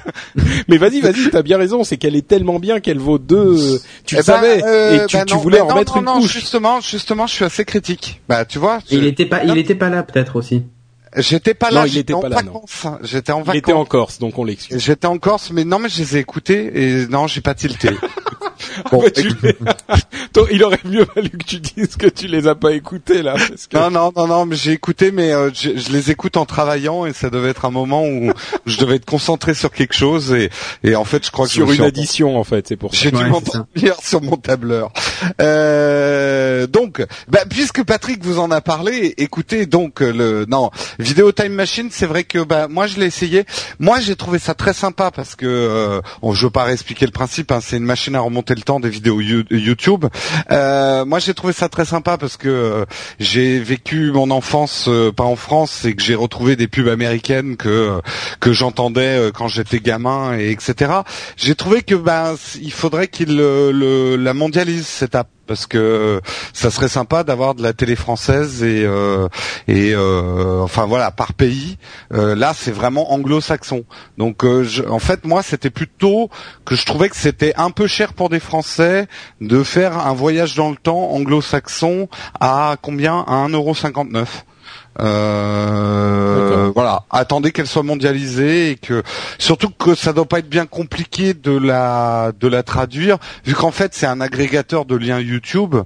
Mais 0.68 0.76
vas-y, 0.78 1.00
vas-y, 1.00 1.30
t'as 1.30 1.42
bien 1.42 1.56
raison, 1.58 1.84
c'est 1.84 1.96
qu'elle 1.96 2.16
est 2.16 2.26
tellement 2.26 2.58
bien 2.58 2.80
qu'elle 2.80 2.98
vaut 2.98 3.18
deux. 3.18 3.80
Tu 4.04 4.14
eh 4.14 4.18
le 4.18 4.22
ben, 4.22 4.32
savais 4.34 4.62
euh, 4.64 5.04
et 5.04 5.06
tu, 5.06 5.16
bah 5.16 5.24
tu 5.24 5.34
non, 5.34 5.40
voulais 5.40 5.58
mais 5.58 5.62
en 5.64 5.68
non, 5.68 5.74
mettre 5.76 5.94
non, 5.94 6.00
une 6.00 6.06
non, 6.06 6.20
couche. 6.20 6.32
Justement, 6.32 6.80
justement, 6.80 7.26
je 7.26 7.34
suis 7.34 7.44
assez 7.44 7.64
critique. 7.64 8.20
Bah 8.28 8.44
tu 8.44 8.58
vois, 8.58 8.78
Et 8.90 8.96
il 8.96 9.02
je- 9.02 9.08
était 9.08 9.26
pas 9.26 9.44
il 9.44 9.56
était 9.56 9.74
pas 9.74 9.88
là 9.88 10.02
peut-être 10.02 10.36
aussi. 10.36 10.62
j'étais 11.16 11.54
pas 11.54 11.70
là, 11.70 11.80
Non, 11.80 11.86
il 11.86 11.96
était 11.98 12.12
en 12.12 12.20
pas 12.20 12.28
vacances. 12.28 12.84
hein. 12.84 12.98
J'étais 13.02 13.32
en 13.32 13.40
Il 13.40 13.44
vacances. 13.46 13.56
était 13.58 13.72
en 13.72 13.84
Corse, 13.84 14.18
donc 14.18 14.38
on 14.38 14.44
l'excuse. 14.44 14.82
J'étais 14.82 15.06
en 15.06 15.18
Corse, 15.18 15.50
mais 15.52 15.64
non, 15.64 15.78
mais 15.78 15.88
je 15.88 15.98
les 16.00 16.16
ai 16.16 16.20
écoutés 16.20 16.70
et 16.74 17.06
non, 17.06 17.26
j'ai 17.26 17.40
pas 17.40 17.54
tilté. 17.54 17.90
Bon, 18.90 19.02
Bah, 19.02 19.10
tu 19.10 19.28
les- 19.42 19.56
Toi, 20.32 20.48
il 20.50 20.62
aurait 20.64 20.80
mieux 20.84 21.06
valu 21.14 21.30
que 21.30 21.44
tu 21.44 21.60
dises 21.60 21.96
que 21.96 22.06
tu 22.08 22.26
les 22.26 22.48
as 22.48 22.54
pas 22.54 22.72
écoutés 22.72 23.22
là. 23.22 23.34
Parce 23.34 23.66
que... 23.68 23.76
Non, 23.76 23.90
non, 23.90 24.12
non, 24.16 24.26
non, 24.26 24.46
mais 24.46 24.56
j'ai 24.56 24.72
écouté, 24.72 25.12
mais 25.12 25.32
euh, 25.32 25.50
je, 25.54 25.70
je 25.76 25.92
les 25.92 26.10
écoute 26.10 26.36
en 26.36 26.44
travaillant 26.44 27.06
et 27.06 27.12
ça 27.12 27.30
devait 27.30 27.50
être 27.50 27.64
un 27.64 27.70
moment 27.70 28.04
où 28.04 28.32
je 28.66 28.76
devais 28.78 28.96
être 28.96 29.04
concentré 29.04 29.54
sur 29.54 29.70
quelque 29.70 29.94
chose 29.94 30.32
et, 30.32 30.50
et 30.82 30.96
en 30.96 31.04
fait, 31.04 31.24
je 31.24 31.30
crois 31.30 31.46
que 31.46 31.52
Sur 31.52 31.66
je 31.66 31.72
une 31.72 31.76
suis 31.78 31.84
addition 31.84 32.36
en 32.38 32.44
fait, 32.44 32.66
c'est 32.68 32.76
pour 32.76 32.92
ça. 32.94 33.00
J'ai 33.00 33.10
dû 33.10 33.18
Ouais, 33.18 33.28
m'endormir 33.28 33.94
sur 34.02 34.20
mon 34.22 34.36
tableur. 34.36 34.92
Euh, 35.40 36.66
donc, 36.66 37.04
bah, 37.28 37.40
puisque 37.48 37.84
Patrick 37.84 38.24
vous 38.24 38.38
en 38.38 38.50
a 38.50 38.60
parlé, 38.60 39.14
écoutez 39.18 39.66
donc 39.66 40.02
euh, 40.02 40.12
le 40.12 40.46
non 40.48 40.70
Vidéo 40.98 41.32
Time 41.32 41.52
Machine. 41.52 41.88
C'est 41.90 42.06
vrai 42.06 42.24
que 42.24 42.38
bah 42.42 42.66
moi 42.68 42.86
je 42.86 42.98
l'ai 42.98 43.06
essayé. 43.06 43.44
Moi 43.78 44.00
j'ai 44.00 44.16
trouvé 44.16 44.38
ça 44.38 44.54
très 44.54 44.72
sympa 44.72 45.10
parce 45.10 45.36
que 45.36 45.46
euh, 45.46 46.00
bon, 46.22 46.32
je 46.32 46.46
veux 46.46 46.50
pas 46.50 46.64
réexpliquer 46.64 47.06
le 47.06 47.12
principe. 47.12 47.52
hein, 47.52 47.60
c'est 47.62 47.76
une 47.76 47.84
machine 47.84 48.14
à 48.16 48.20
remonter 48.20 48.54
le 48.54 48.62
des 48.80 48.88
vidéos 48.88 49.20
YouTube. 49.20 50.06
Euh, 50.50 51.04
moi, 51.04 51.18
j'ai 51.18 51.34
trouvé 51.34 51.52
ça 51.52 51.68
très 51.68 51.84
sympa 51.84 52.16
parce 52.18 52.36
que 52.36 52.48
euh, 52.48 52.84
j'ai 53.20 53.58
vécu 53.58 54.10
mon 54.12 54.30
enfance 54.30 54.88
pas 55.16 55.24
en 55.24 55.36
France 55.36 55.84
et 55.84 55.94
que 55.94 56.02
j'ai 56.02 56.14
retrouvé 56.14 56.56
des 56.56 56.68
pubs 56.68 56.88
américaines 56.88 57.56
que 57.56 58.00
que 58.40 58.52
j'entendais 58.52 59.30
quand 59.34 59.48
j'étais 59.48 59.80
gamin 59.80 60.38
et 60.38 60.50
etc. 60.50 60.92
J'ai 61.36 61.54
trouvé 61.54 61.82
que 61.82 61.94
ben 61.94 62.34
il 62.60 62.72
faudrait 62.72 63.08
qu'il 63.08 63.36
le, 63.36 64.16
la 64.16 64.34
mondialise 64.34 64.86
cette 64.86 65.14
app 65.14 65.28
parce 65.46 65.66
que 65.66 66.20
ça 66.52 66.70
serait 66.70 66.88
sympa 66.88 67.24
d'avoir 67.24 67.54
de 67.54 67.62
la 67.62 67.72
télé 67.72 67.96
française 67.96 68.62
et 68.62 68.84
euh, 68.84 69.28
euh, 69.68 70.60
enfin 70.62 70.86
voilà 70.86 71.10
par 71.10 71.32
pays. 71.32 71.78
Euh, 72.12 72.34
là, 72.34 72.52
c'est 72.54 72.72
vraiment 72.72 73.12
anglo-saxon. 73.12 73.84
Donc 74.18 74.44
en 74.44 74.98
fait, 74.98 75.24
moi, 75.24 75.42
c'était 75.42 75.70
plutôt 75.70 76.30
que 76.64 76.76
je 76.76 76.84
trouvais 76.84 77.08
que 77.08 77.16
c'était 77.16 77.54
un 77.56 77.70
peu 77.70 77.86
cher 77.86 78.12
pour 78.12 78.28
des 78.28 78.40
Français 78.40 79.06
de 79.40 79.62
faire 79.62 79.98
un 79.98 80.14
voyage 80.14 80.54
dans 80.54 80.70
le 80.70 80.76
temps 80.76 81.10
anglo-saxon 81.10 82.08
à 82.40 82.76
combien? 82.80 83.24
À 83.26 83.46
1,59€. 83.48 84.26
Euh, 85.00 86.70
voilà, 86.74 87.04
attendez 87.10 87.50
qu'elle 87.52 87.66
soit 87.66 87.82
mondialisée 87.82 88.70
et 88.70 88.76
que 88.76 89.02
surtout 89.38 89.70
que 89.70 89.94
ça 89.94 90.12
doit 90.12 90.24
pas 90.24 90.38
être 90.38 90.48
bien 90.48 90.66
compliqué 90.66 91.34
de 91.34 91.50
la 91.50 92.32
de 92.38 92.46
la 92.46 92.62
traduire 92.62 93.18
vu 93.44 93.54
qu'en 93.54 93.72
fait 93.72 93.94
c'est 93.94 94.06
un 94.06 94.20
agrégateur 94.20 94.84
de 94.84 94.94
liens 94.96 95.20
YouTube. 95.20 95.76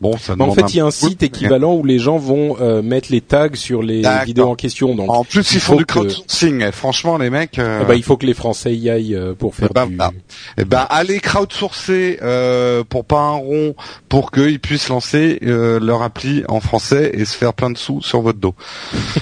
Bon, 0.00 0.16
ça 0.16 0.34
en 0.38 0.52
fait, 0.52 0.74
il 0.74 0.76
y 0.76 0.80
a 0.80 0.86
un 0.86 0.90
site 0.90 1.22
équivalent 1.22 1.74
où 1.74 1.84
les 1.84 1.98
gens 1.98 2.18
vont 2.18 2.56
euh, 2.60 2.82
mettre 2.82 3.10
les 3.10 3.20
tags 3.20 3.48
sur 3.54 3.82
les 3.82 4.02
vidéos 4.24 4.48
en 4.48 4.54
question. 4.54 4.94
Donc, 4.94 5.10
en 5.10 5.24
plus, 5.24 5.52
ils 5.52 5.60
font 5.60 5.76
du 5.76 5.86
crowdsourcing. 5.86 6.62
Eh, 6.62 6.72
franchement, 6.72 7.18
les 7.18 7.30
mecs. 7.30 7.58
Euh... 7.58 7.80
Eh 7.82 7.86
ben, 7.86 7.94
il 7.94 8.02
faut 8.02 8.16
que 8.16 8.26
les 8.26 8.34
Français 8.34 8.74
y 8.74 8.90
aillent 8.90 9.14
euh, 9.14 9.34
pour 9.34 9.54
faire 9.54 9.72
ben, 9.72 9.86
du. 9.86 9.96
Bah, 9.96 10.12
eh 10.56 10.64
ben, 10.64 10.86
allez 10.88 11.20
crowdsourcer 11.20 12.18
euh, 12.22 12.84
pour 12.88 13.04
pas 13.04 13.20
un 13.20 13.36
rond, 13.36 13.74
pour 14.08 14.30
qu'ils 14.30 14.60
puissent 14.60 14.88
lancer 14.88 15.38
leur 15.42 16.02
appli 16.02 16.44
en 16.48 16.60
français 16.60 17.10
et 17.14 17.24
se 17.24 17.36
faire 17.36 17.54
plein 17.54 17.70
de 17.70 17.78
sous 17.78 18.02
sur 18.02 18.20
votre 18.20 18.38
dos. 18.38 18.54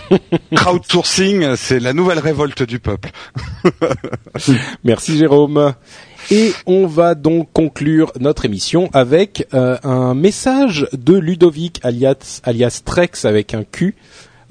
crowdsourcing, 0.55 1.57
c'est 1.57 1.81
la 1.81 1.93
nouvelle 1.93 2.19
révolte 2.19 2.63
du 2.63 2.79
peuple. 2.81 3.11
Merci 4.85 5.17
Jérôme. 5.17 5.75
Et 6.31 6.53
on 6.67 6.87
va 6.87 7.15
donc 7.15 7.49
conclure 7.53 8.13
notre 8.19 8.45
émission 8.45 8.91
avec 8.93 9.47
euh, 9.55 9.79
un 9.85 10.15
message 10.15 10.89
de 10.93 11.15
Ludovic 11.15 11.79
alias, 11.85 12.41
alias 12.43 12.83
Trex 12.85 13.25
avec 13.25 13.55
un 13.55 13.63
Q. 13.63 13.95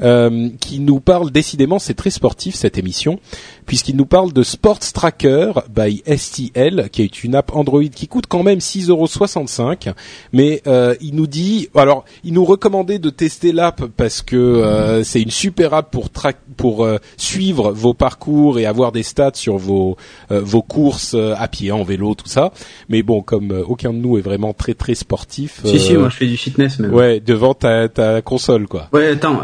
Euh, 0.01 0.49
qui 0.59 0.79
nous 0.79 0.99
parle 0.99 1.31
décidément, 1.31 1.79
c'est 1.79 1.93
très 1.93 2.09
sportif 2.09 2.55
cette 2.55 2.77
émission, 2.77 3.19
puisqu'il 3.65 3.95
nous 3.95 4.05
parle 4.05 4.33
de 4.33 4.43
Sports 4.43 4.79
Tracker 4.93 5.53
by 5.73 6.03
STL, 6.05 6.89
qui 6.91 7.01
est 7.01 7.23
une 7.23 7.35
app 7.35 7.55
Android 7.55 7.83
qui 7.83 8.07
coûte 8.07 8.25
quand 8.27 8.43
même 8.43 8.59
6,65€, 8.59 9.93
mais 10.33 10.61
euh, 10.67 10.95
il 10.99 11.15
nous 11.15 11.27
dit, 11.27 11.69
alors 11.75 12.03
il 12.23 12.33
nous 12.33 12.43
recommandait 12.43 12.99
de 12.99 13.09
tester 13.09 13.51
l'app 13.51 13.85
parce 13.97 14.21
que 14.21 14.35
euh, 14.35 15.03
c'est 15.03 15.21
une 15.21 15.31
super 15.31 15.73
app 15.73 15.91
pour 15.91 16.09
pour 16.57 16.85
euh, 16.85 16.97
suivre 17.17 17.71
vos 17.71 17.93
parcours 17.93 18.59
et 18.59 18.65
avoir 18.65 18.91
des 18.91 19.03
stats 19.03 19.31
sur 19.33 19.57
vos 19.57 19.97
euh, 20.31 20.41
vos 20.41 20.61
courses 20.61 21.15
à 21.15 21.47
pied, 21.47 21.71
en 21.71 21.83
vélo, 21.83 22.15
tout 22.15 22.27
ça. 22.27 22.51
Mais 22.89 23.03
bon, 23.03 23.21
comme 23.21 23.63
aucun 23.67 23.93
de 23.93 23.97
nous 23.97 24.17
est 24.17 24.21
vraiment 24.21 24.53
très 24.53 24.73
très 24.73 24.95
sportif. 24.95 25.61
Si 25.63 25.79
si, 25.79 25.93
moi 25.93 26.09
je 26.09 26.17
fais 26.17 26.27
du 26.27 26.37
fitness 26.37 26.79
même. 26.79 26.93
Ouais, 26.93 27.19
devant 27.19 27.53
ta 27.53 27.87
ta 27.87 28.21
console 28.21 28.67
quoi. 28.67 28.89
Ouais, 28.93 29.09
attends, 29.09 29.41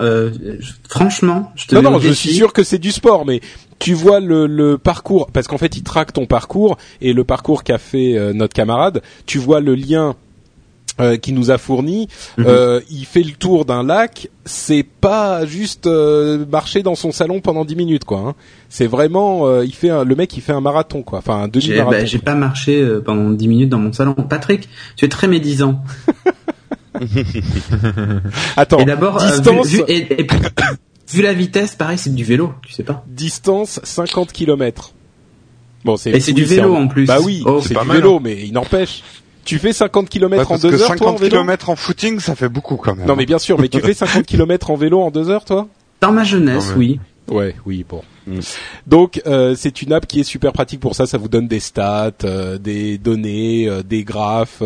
franchement, 0.89 1.51
je 1.55 1.67
te 1.67 1.75
non 1.75 1.81
non, 1.81 1.99
je 1.99 2.11
suis 2.11 2.33
sûr 2.33 2.53
que 2.53 2.63
c'est 2.63 2.79
du 2.79 2.91
sport, 2.91 3.25
mais 3.25 3.41
tu 3.81 3.93
vois 3.93 4.19
le, 4.19 4.45
le 4.45 4.77
parcours 4.77 5.31
parce 5.31 5.47
qu'en 5.47 5.57
fait 5.57 5.75
il 5.75 5.83
traque 5.83 6.13
ton 6.13 6.25
parcours 6.27 6.77
et 7.01 7.13
le 7.13 7.23
parcours 7.23 7.63
qu'a 7.63 7.79
fait 7.79 8.15
euh, 8.15 8.31
notre 8.31 8.53
camarade. 8.53 9.01
Tu 9.25 9.39
vois 9.39 9.59
le 9.59 9.73
lien 9.73 10.15
euh, 10.99 11.17
qui 11.17 11.33
nous 11.33 11.49
a 11.49 11.57
fourni. 11.57 12.07
Mhm. 12.37 12.45
Euh, 12.47 12.81
il 12.91 13.05
fait 13.05 13.23
le 13.23 13.31
tour 13.31 13.65
d'un 13.65 13.83
lac. 13.83 14.29
C'est 14.45 14.83
pas 14.83 15.45
juste 15.47 15.87
marcher 15.87 16.83
dans 16.83 16.95
son 16.95 17.11
salon 17.11 17.41
pendant 17.41 17.65
10 17.65 17.75
minutes 17.75 18.05
quoi. 18.05 18.19
Hein. 18.19 18.35
C'est 18.69 18.87
vraiment 18.87 19.61
il 19.61 19.73
fait 19.73 19.89
un, 19.89 20.03
le 20.03 20.15
mec 20.15 20.35
il 20.37 20.41
fait 20.41 20.53
un 20.53 20.61
marathon 20.61 21.01
quoi. 21.01 21.19
Enfin 21.19 21.43
un 21.43 21.47
demi 21.47 21.69
marathon. 21.69 21.91
Bah, 21.91 22.05
j'ai 22.05 22.19
pas 22.19 22.35
marché 22.35 22.87
pendant 23.03 23.31
10 23.31 23.47
minutes 23.47 23.69
dans 23.69 23.79
mon 23.79 23.93
salon. 23.93 24.13
Patrick, 24.13 24.69
tu 24.95 25.05
es 25.05 25.09
très 25.09 25.27
médisant. 25.27 25.81
Attends. 28.57 28.79
Et 28.79 28.85
d'abord, 28.85 29.17
distance... 29.17 29.73
et, 29.87 30.27
Vu 31.13 31.21
la 31.21 31.33
vitesse, 31.33 31.75
pareil, 31.75 31.97
c'est 31.97 32.13
du 32.13 32.23
vélo, 32.23 32.53
tu 32.65 32.71
sais 32.71 32.83
pas. 32.83 33.03
Distance 33.07 33.81
50 33.83 34.31
km. 34.31 34.93
Bon, 35.83 35.97
c'est. 35.97 36.11
Et 36.11 36.19
c'est 36.21 36.31
du 36.31 36.45
vélo 36.45 36.73
en 36.73 36.87
plus. 36.87 37.05
Bah 37.05 37.19
oui, 37.21 37.43
oh, 37.45 37.59
c'est 37.61 37.77
du 37.77 37.89
vélo, 37.89 38.15
hein. 38.15 38.19
mais 38.23 38.45
il 38.45 38.53
n'empêche. 38.53 39.03
Tu 39.43 39.57
fais 39.57 39.73
50 39.73 40.07
km 40.07 40.51
en 40.51 40.57
deux 40.57 40.73
heures, 40.73 40.87
50 40.87 40.97
toi, 40.97 41.11
en 41.11 41.15
vélo 41.15 41.37
km 41.37 41.69
en 41.69 41.75
footing, 41.75 42.19
ça 42.19 42.35
fait 42.35 42.47
beaucoup 42.47 42.77
quand 42.77 42.95
même. 42.95 43.07
Non, 43.07 43.15
mais 43.15 43.25
bien 43.25 43.39
sûr, 43.39 43.59
mais 43.59 43.67
tu 43.67 43.81
fais 43.81 43.93
50 43.93 44.25
km 44.27 44.69
en 44.69 44.75
vélo 44.75 45.01
en 45.01 45.11
deux 45.11 45.29
heures, 45.29 45.43
toi? 45.43 45.67
Dans 45.99 46.11
ma 46.11 46.23
jeunesse, 46.23 46.73
oui. 46.77 46.99
Ouais, 47.27 47.55
oui, 47.65 47.85
bon. 47.87 48.03
Mm. 48.27 48.39
Donc 48.87 49.21
euh, 49.25 49.55
c'est 49.55 49.81
une 49.81 49.93
app 49.93 50.05
qui 50.05 50.19
est 50.19 50.23
super 50.23 50.53
pratique 50.53 50.79
pour 50.79 50.95
ça. 50.95 51.05
Ça 51.05 51.17
vous 51.17 51.27
donne 51.27 51.47
des 51.47 51.59
stats, 51.59 52.11
euh, 52.23 52.57
des 52.57 52.97
données, 52.97 53.67
euh, 53.67 53.83
des 53.83 54.03
graphes, 54.03 54.63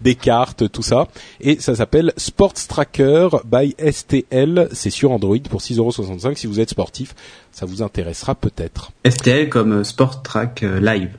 des 0.00 0.14
cartes, 0.14 0.70
tout 0.70 0.82
ça. 0.82 1.08
Et 1.40 1.60
ça 1.60 1.74
s'appelle 1.74 2.12
Sports 2.16 2.54
Tracker 2.68 3.28
by 3.44 3.74
STL. 3.78 4.68
C'est 4.72 4.90
sur 4.90 5.12
Android 5.12 5.38
pour 5.48 5.60
6,65€. 5.60 6.36
Si 6.36 6.46
vous 6.46 6.60
êtes 6.60 6.70
sportif, 6.70 7.14
ça 7.50 7.66
vous 7.66 7.82
intéressera 7.82 8.34
peut-être. 8.34 8.92
STL 9.08 9.48
comme 9.48 9.84
Sport 9.84 10.22
Track 10.22 10.62
Live. 10.62 11.10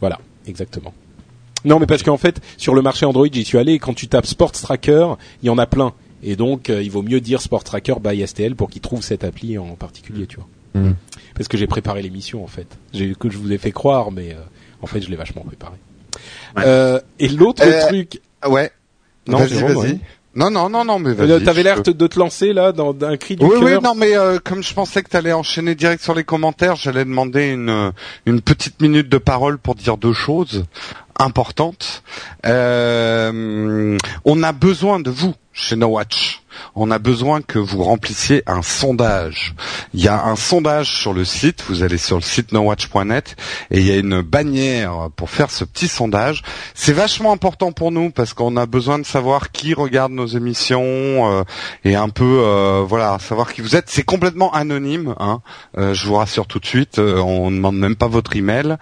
Voilà, 0.00 0.18
exactement. 0.46 0.92
Non, 1.64 1.78
mais 1.80 1.86
parce 1.86 2.02
qu'en 2.02 2.18
fait, 2.18 2.40
sur 2.56 2.74
le 2.74 2.82
marché 2.82 3.06
Android, 3.06 3.26
j'y 3.30 3.44
suis 3.44 3.58
allé. 3.58 3.72
Et 3.72 3.78
quand 3.78 3.94
tu 3.94 4.08
tapes 4.08 4.26
Sports 4.26 4.52
Tracker, 4.52 5.14
il 5.42 5.46
y 5.46 5.50
en 5.50 5.58
a 5.58 5.66
plein. 5.66 5.92
Et 6.22 6.36
donc, 6.36 6.68
il 6.68 6.90
vaut 6.90 7.02
mieux 7.02 7.20
dire 7.20 7.40
Sport 7.40 7.64
Tracker 7.64 7.94
by 8.02 8.26
STL 8.26 8.54
pour 8.54 8.70
qu'ils 8.70 8.82
trouvent 8.82 9.02
cette 9.02 9.24
appli 9.24 9.58
en 9.58 9.74
particulier, 9.74 10.26
tu 10.26 10.36
vois. 10.36 10.46
Mm. 10.76 10.92
Parce 11.34 11.48
que 11.48 11.56
j'ai 11.56 11.66
préparé 11.66 12.02
l'émission 12.02 12.44
en 12.44 12.46
fait. 12.46 12.66
Que 12.92 13.30
je 13.30 13.38
vous 13.38 13.52
ai 13.52 13.58
fait 13.58 13.72
croire, 13.72 14.10
mais 14.10 14.32
euh, 14.32 14.40
en 14.82 14.86
fait 14.86 15.00
je 15.00 15.10
l'ai 15.10 15.16
vachement 15.16 15.42
préparé. 15.42 15.76
Euh, 16.58 17.00
et 17.18 17.28
l'autre 17.28 17.62
euh, 17.64 17.88
truc. 17.88 18.20
Ouais. 18.46 18.70
Non, 19.26 19.38
vas-y, 19.38 19.62
vas-y. 19.62 20.00
Non, 20.34 20.50
non, 20.50 20.68
non, 20.68 20.84
non, 20.84 20.98
mais 20.98 21.14
vas-y. 21.14 21.42
T'avais 21.44 21.62
l'air 21.62 21.82
de 21.82 22.06
te 22.06 22.18
lancer 22.18 22.52
là 22.52 22.72
dans 22.72 22.94
un 23.02 23.16
cri 23.16 23.36
du 23.36 23.44
oui, 23.44 23.56
Oui, 23.60 23.72
non, 23.82 23.94
mais 23.94 24.12
comme 24.44 24.62
je 24.62 24.74
pensais 24.74 25.02
que 25.02 25.08
t'allais 25.08 25.32
enchaîner 25.32 25.74
direct 25.74 26.02
sur 26.02 26.14
les 26.14 26.24
commentaires, 26.24 26.76
j'allais 26.76 27.04
demander 27.04 27.48
une 27.48 27.92
une 28.26 28.40
petite 28.40 28.80
minute 28.80 29.08
de 29.08 29.18
parole 29.18 29.58
pour 29.58 29.74
dire 29.74 29.96
deux 29.96 30.12
choses 30.12 30.64
importantes. 31.18 32.02
on 32.44 34.42
a 34.42 34.52
besoin 34.52 35.00
de 35.00 35.10
vous 35.10 35.34
chez 35.52 35.76
No 35.76 35.88
Watch 35.88 36.35
on 36.76 36.90
a 36.90 36.98
besoin 36.98 37.40
que 37.40 37.58
vous 37.58 37.82
remplissiez 37.82 38.42
un 38.46 38.60
sondage. 38.60 39.54
Il 39.94 40.04
y 40.04 40.08
a 40.08 40.24
un 40.24 40.36
sondage 40.36 40.94
sur 40.94 41.14
le 41.14 41.24
site, 41.24 41.64
vous 41.68 41.82
allez 41.82 41.96
sur 41.96 42.16
le 42.16 42.22
site 42.22 42.52
nowatch.net 42.52 43.34
et 43.70 43.80
il 43.80 43.86
y 43.86 43.90
a 43.90 43.96
une 43.96 44.20
bannière 44.20 45.08
pour 45.16 45.30
faire 45.30 45.50
ce 45.50 45.64
petit 45.64 45.88
sondage. 45.88 46.42
C'est 46.74 46.92
vachement 46.92 47.32
important 47.32 47.72
pour 47.72 47.92
nous 47.92 48.10
parce 48.10 48.34
qu'on 48.34 48.56
a 48.58 48.66
besoin 48.66 48.98
de 48.98 49.06
savoir 49.06 49.50
qui 49.52 49.72
regarde 49.72 50.12
nos 50.12 50.26
émissions 50.26 50.82
euh, 50.84 51.44
et 51.84 51.96
un 51.96 52.10
peu 52.10 52.42
euh, 52.44 52.84
voilà, 52.86 53.18
savoir 53.20 53.54
qui 53.54 53.62
vous 53.62 53.74
êtes. 53.74 53.88
C'est 53.88 54.02
complètement 54.02 54.52
anonyme, 54.52 55.14
hein. 55.18 55.40
Euh, 55.78 55.94
je 55.94 56.06
vous 56.06 56.16
rassure 56.16 56.46
tout 56.46 56.58
de 56.58 56.66
suite, 56.66 56.98
on 56.98 57.50
ne 57.50 57.56
demande 57.56 57.78
même 57.78 57.96
pas 57.96 58.08
votre 58.08 58.36
email, 58.36 58.76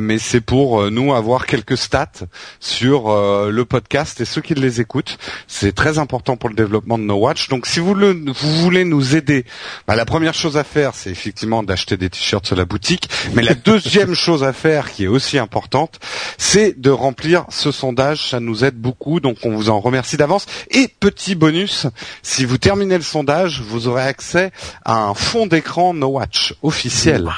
mais 0.00 0.18
c'est 0.18 0.40
pour 0.40 0.90
nous 0.90 1.14
avoir 1.14 1.46
quelques 1.46 1.78
stats 1.78 2.26
sur 2.60 3.08
le 3.08 3.64
podcast 3.64 4.20
et 4.20 4.24
ceux 4.24 4.40
qui 4.40 4.54
les 4.54 4.80
écoutent. 4.80 5.18
C'est 5.46 5.72
très 5.72 5.98
important 5.98 6.36
pour 6.36 6.50
le 6.50 6.54
développement 6.54 6.98
de 6.98 7.04
No 7.04 7.21
Watch. 7.22 7.48
Donc 7.48 7.66
si 7.66 7.80
vous, 7.80 7.94
voulez 7.94 8.84
nous 8.84 9.16
aider, 9.16 9.44
bah, 9.86 9.96
la 9.96 10.04
première 10.04 10.34
chose 10.34 10.56
à 10.56 10.64
faire, 10.64 10.94
c'est 10.94 11.10
effectivement 11.10 11.62
d'acheter 11.62 11.96
des 11.96 12.10
t-shirts 12.10 12.46
sur 12.46 12.56
la 12.56 12.64
boutique. 12.64 13.08
Mais 13.34 13.42
la 13.42 13.54
deuxième 13.54 14.14
chose 14.26 14.44
à 14.44 14.52
faire, 14.52 14.90
qui 14.90 15.04
est 15.04 15.08
aussi 15.08 15.38
importante, 15.38 16.00
c'est 16.38 16.80
de 16.80 16.90
remplir 16.90 17.44
ce 17.48 17.70
sondage. 17.70 18.30
Ça 18.30 18.40
nous 18.40 18.64
aide 18.64 18.76
beaucoup, 18.76 19.20
donc 19.20 19.38
on 19.44 19.50
vous 19.50 19.70
en 19.70 19.80
remercie 19.80 20.16
d'avance. 20.16 20.46
Et 20.70 20.88
petit 20.88 21.34
bonus, 21.34 21.86
si 22.22 22.44
vous 22.44 22.58
terminez 22.58 22.96
le 22.96 23.02
sondage, 23.02 23.62
vous 23.62 23.88
aurez 23.88 24.02
accès 24.02 24.50
à 24.84 24.96
un 25.04 25.14
fond 25.14 25.46
d'écran 25.46 25.94
No 25.94 26.08
Watch 26.08 26.54
officiel 26.62 27.30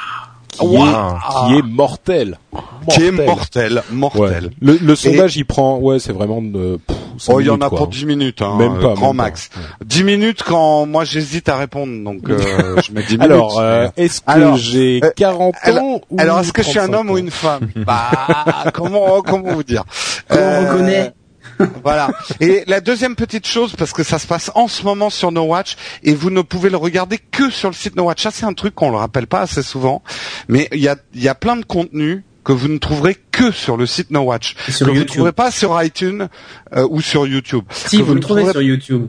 qui, 0.59 0.67
est, 0.67 1.49
qui 1.49 1.59
est 1.59 1.63
mortel. 1.63 2.39
Qui 2.91 3.05
est 3.05 3.11
mortel, 3.11 3.83
mortel. 3.91 4.51
Le, 4.61 4.77
le, 4.81 4.95
sondage, 4.95 5.37
il 5.37 5.45
prend, 5.45 5.79
ouais, 5.79 5.99
c'est 5.99 6.13
vraiment 6.13 6.43
de. 6.43 6.79
oh, 7.29 7.41
il 7.41 7.47
y 7.47 7.51
en 7.51 7.61
a 7.61 7.71
pour 7.71 7.89
10 7.89 8.07
minutes, 8.07 8.43
hein, 8.43 8.57
même 8.59 8.79
pas, 8.79 8.95
grand 8.95 9.15
max. 9.15 9.51
10 9.85 10.05
minutes 10.05 10.43
quand 10.43 10.87
moi 10.87 11.05
j'hésite 11.05 11.49
à 11.49 11.57
répondre, 11.57 12.05
donc 12.05 12.29
euh, 12.29 12.81
je 12.85 12.93
mets 12.93 13.03
10 13.03 13.19
minutes. 13.19 13.23
Alors, 13.23 13.59
euh, 13.59 13.89
est-ce 13.97 14.21
que 14.21 14.57
j'ai 14.57 15.01
40 15.17 15.55
euh, 15.67 15.79
ans 15.79 16.01
ou 16.11 16.21
Alors, 16.21 16.41
est-ce 16.41 16.53
que 16.53 16.63
je 16.63 16.69
suis 16.69 16.79
un 16.79 16.93
homme 16.93 17.11
ou 17.11 17.19
une 17.19 17.31
femme? 17.31 17.69
Bah, 17.87 18.71
comment 18.73 19.21
comment 19.23 19.53
vous 19.53 19.63
dire? 19.63 19.85
Comment 20.29 20.43
on 20.43 20.67
reconnaît 20.67 21.13
voilà. 21.83 22.11
Et 22.41 22.65
la 22.67 22.81
deuxième 22.81 23.17
petite 23.17 23.47
chose, 23.47 23.75
parce 23.77 23.93
que 23.93 24.03
ça 24.03 24.19
se 24.19 24.27
passe 24.27 24.51
en 24.55 24.69
ce 24.69 24.83
moment 24.83 25.11
sur 25.11 25.33
No 25.33 25.43
Watch, 25.43 25.77
et 26.03 26.15
vous 26.15 26.31
ne 26.31 26.43
pouvez 26.43 26.71
le 26.71 26.77
regarder 26.77 27.19
que 27.19 27.51
sur 27.51 27.69
le 27.69 27.75
site 27.75 27.97
No 27.97 28.05
Watch. 28.05 28.23
Ça, 28.23 28.31
c'est 28.31 28.47
un 28.47 28.55
truc 28.55 28.75
qu'on 28.75 28.91
le 28.91 28.97
rappelle 28.97 29.27
pas 29.27 29.41
assez 29.41 29.63
souvent, 29.63 30.03
mais 30.49 30.69
il 30.73 30.81
y 30.81 30.89
a, 30.89 30.97
y 31.15 31.29
a 31.29 31.35
plein 31.35 31.57
de 31.57 31.65
contenus 31.65 32.23
que 32.45 32.53
vous 32.53 32.69
ne 32.69 32.79
trouverez 32.79 33.17
que 33.31 33.51
sur 33.51 33.77
le 33.77 33.87
site 33.87 34.11
No 34.11 34.21
Watch. 34.21 34.55
Que 34.55 34.85
vous 34.85 34.95
ne 34.95 35.05
trouverez 35.05 35.33
pas 35.33 35.51
sur 35.51 35.83
iTunes 35.83 36.29
euh, 36.77 36.87
ou 36.91 37.01
sur 37.01 37.27
YouTube. 37.27 37.65
Si 37.71 37.99
Que 37.99 38.03
vous 38.03 38.15
le 38.15 38.21
ne 38.21 38.23
trouvez 38.23 38.43
trouverez 38.43 38.53
sur 38.53 38.63
YouTube. 38.63 39.09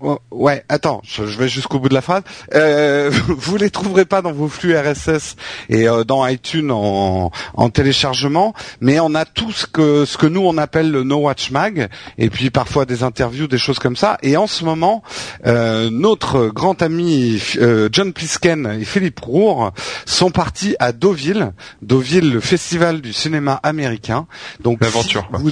Oh, 0.00 0.18
Ouais, 0.30 0.62
attends, 0.68 1.02
je, 1.04 1.26
je 1.26 1.36
vais 1.38 1.48
jusqu'au 1.48 1.80
bout 1.80 1.88
de 1.88 1.94
la 1.94 2.00
phrase. 2.02 2.22
Euh, 2.54 3.10
vous 3.28 3.56
les 3.56 3.68
trouverez 3.70 4.04
pas 4.04 4.22
dans 4.22 4.30
vos 4.32 4.46
flux 4.48 4.76
RSS 4.78 5.34
et 5.68 5.88
euh, 5.88 6.04
dans 6.04 6.24
iTunes 6.26 6.70
en, 6.70 7.32
en 7.54 7.70
téléchargement, 7.70 8.54
mais 8.80 9.00
on 9.00 9.14
a 9.16 9.24
tout 9.24 9.50
ce 9.50 9.66
que 9.66 10.04
ce 10.04 10.16
que 10.16 10.26
nous 10.26 10.42
on 10.42 10.56
appelle 10.56 10.92
le 10.92 11.02
No 11.02 11.16
Watch 11.16 11.50
Mag, 11.50 11.88
et 12.16 12.30
puis 12.30 12.50
parfois 12.50 12.84
des 12.86 13.02
interviews, 13.02 13.48
des 13.48 13.58
choses 13.58 13.80
comme 13.80 13.96
ça. 13.96 14.18
Et 14.22 14.36
en 14.36 14.46
ce 14.46 14.64
moment, 14.64 15.02
euh, 15.46 15.90
notre 15.90 16.46
grand 16.46 16.80
ami 16.80 17.42
euh, 17.56 17.88
John 17.90 18.12
Plisken 18.12 18.78
et 18.80 18.84
Philippe 18.84 19.18
Roure 19.18 19.72
sont 20.06 20.30
partis 20.30 20.76
à 20.78 20.92
Deauville, 20.92 21.52
Deauville, 21.82 22.30
le 22.32 22.40
festival 22.40 23.00
du 23.00 23.12
cinéma 23.12 23.58
américain. 23.64 24.28
Donc 24.62 24.78
L'aventure, 24.80 25.28
si 25.36 25.42
vous- 25.42 25.50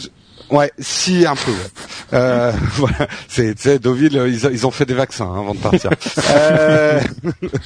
Ouais, 0.50 0.70
si 0.78 1.26
un 1.26 1.34
peu. 1.34 1.50
ouais. 1.50 1.58
Euh, 2.12 2.52
voilà, 2.74 3.08
c'est 3.28 3.54
tu 3.54 3.62
sais, 3.62 3.78
Deauville, 3.78 4.16
euh, 4.16 4.28
ils, 4.28 4.48
ils 4.52 4.66
ont 4.66 4.70
fait 4.70 4.86
des 4.86 4.94
vaccins 4.94 5.26
hein, 5.26 5.40
avant 5.40 5.54
de 5.54 5.60
partir. 5.60 5.90
Euh, 6.28 7.00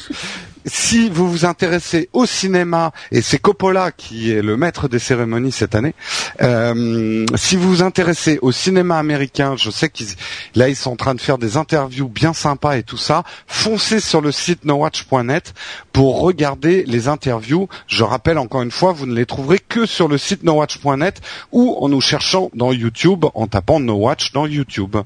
si 0.67 1.09
vous 1.09 1.31
vous 1.31 1.45
intéressez 1.45 2.09
au 2.13 2.27
cinéma, 2.27 2.93
et 3.11 3.23
c'est 3.23 3.39
Coppola 3.39 3.91
qui 3.91 4.31
est 4.33 4.43
le 4.43 4.57
maître 4.57 4.89
des 4.89 4.99
cérémonies 4.99 5.53
cette 5.53 5.75
année, 5.75 5.95
euh, 6.43 7.25
si 7.37 7.57
vous 7.57 7.69
vous 7.69 7.83
intéressez 7.83 8.39
au 8.43 8.53
cinéma 8.53 8.99
américain, 8.99 9.55
je 9.57 9.71
sais 9.71 9.89
qu'ils 9.89 10.09
là 10.55 10.69
ils 10.69 10.77
sont 10.77 10.93
en 10.93 10.97
train 10.97 11.15
de 11.15 11.21
faire 11.21 11.39
des 11.39 11.57
interviews 11.57 12.09
bien 12.09 12.33
sympas 12.33 12.77
et 12.77 12.83
tout 12.83 12.97
ça, 12.97 13.25
foncez 13.47 14.01
sur 14.01 14.21
le 14.21 14.33
site 14.33 14.65
nowatch.net 14.65 15.55
pour 15.93 16.21
regarder 16.21 16.85
les 16.87 17.09
interviews. 17.09 17.69
Je 17.87 18.05
rappelle 18.05 18.39
encore 18.39 18.63
une 18.63 18.71
fois, 18.71 18.93
vous 18.93 19.07
ne 19.07 19.15
les 19.15 19.27
trouverez 19.27 19.59
que 19.59 19.87
sur 19.87 20.09
le 20.09 20.19
site 20.19 20.43
nowatch.net 20.45 21.21
ou 21.53 21.77
en 21.81 21.89
nous 21.89 22.01
cherchant 22.01 22.51
dans 22.55 22.70
YouTube 22.73 23.25
en 23.35 23.47
tapant 23.47 23.81
No 23.81 23.95
Watch 23.95 24.33
dans 24.33 24.47
YouTube. 24.47 24.97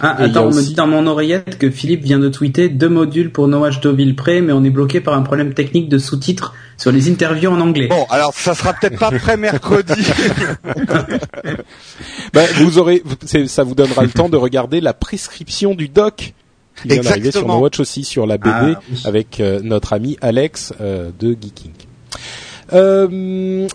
Ah, 0.00 0.16
Et 0.20 0.24
attends, 0.24 0.46
on 0.46 0.54
me 0.54 0.62
dit 0.62 0.74
dans 0.74 0.86
mon 0.86 1.04
oreillette 1.08 1.58
que 1.58 1.68
Philippe 1.68 2.04
vient 2.04 2.20
de 2.20 2.28
tweeter 2.28 2.68
deux 2.68 2.88
modules 2.88 3.32
pour 3.32 3.48
No 3.48 3.58
Watch 3.60 3.80
Deauville 3.80 4.14
prêt, 4.14 4.40
mais 4.40 4.52
on 4.52 4.62
est 4.62 4.70
bloqué 4.70 5.00
par 5.00 5.14
un 5.14 5.22
problème 5.22 5.52
technique 5.52 5.88
de 5.88 5.98
sous-titres 5.98 6.54
sur 6.76 6.92
les 6.92 7.10
interviews 7.10 7.50
en 7.50 7.60
anglais. 7.60 7.88
Bon, 7.88 8.06
alors 8.08 8.32
ça 8.34 8.54
sera 8.54 8.72
peut-être 8.72 8.98
pas 9.00 9.10
prêt 9.10 9.36
mercredi. 9.36 9.92
Bah, 12.32 12.42
vous 12.56 12.78
aurez, 12.78 13.02
ça 13.46 13.62
vous 13.62 13.74
donnera 13.74 14.02
le 14.02 14.10
temps 14.10 14.28
de 14.28 14.36
regarder 14.36 14.80
la 14.80 14.92
prescription 14.92 15.74
du 15.74 15.88
doc 15.88 16.34
qui 16.82 16.88
vient 16.88 17.02
d'arriver 17.02 17.30
sur. 17.30 17.46
No 17.46 17.58
Watch 17.58 17.78
aussi 17.80 18.04
sur 18.04 18.26
la 18.26 18.38
BD 18.38 18.50
Ah, 18.52 18.64
oui. 18.90 19.02
avec 19.04 19.40
euh, 19.40 19.60
notre 19.62 19.92
ami 19.92 20.16
Alex 20.20 20.72
euh, 20.80 21.10
de 21.18 21.36
Geeking. 21.40 21.70
Euh, 22.72 23.68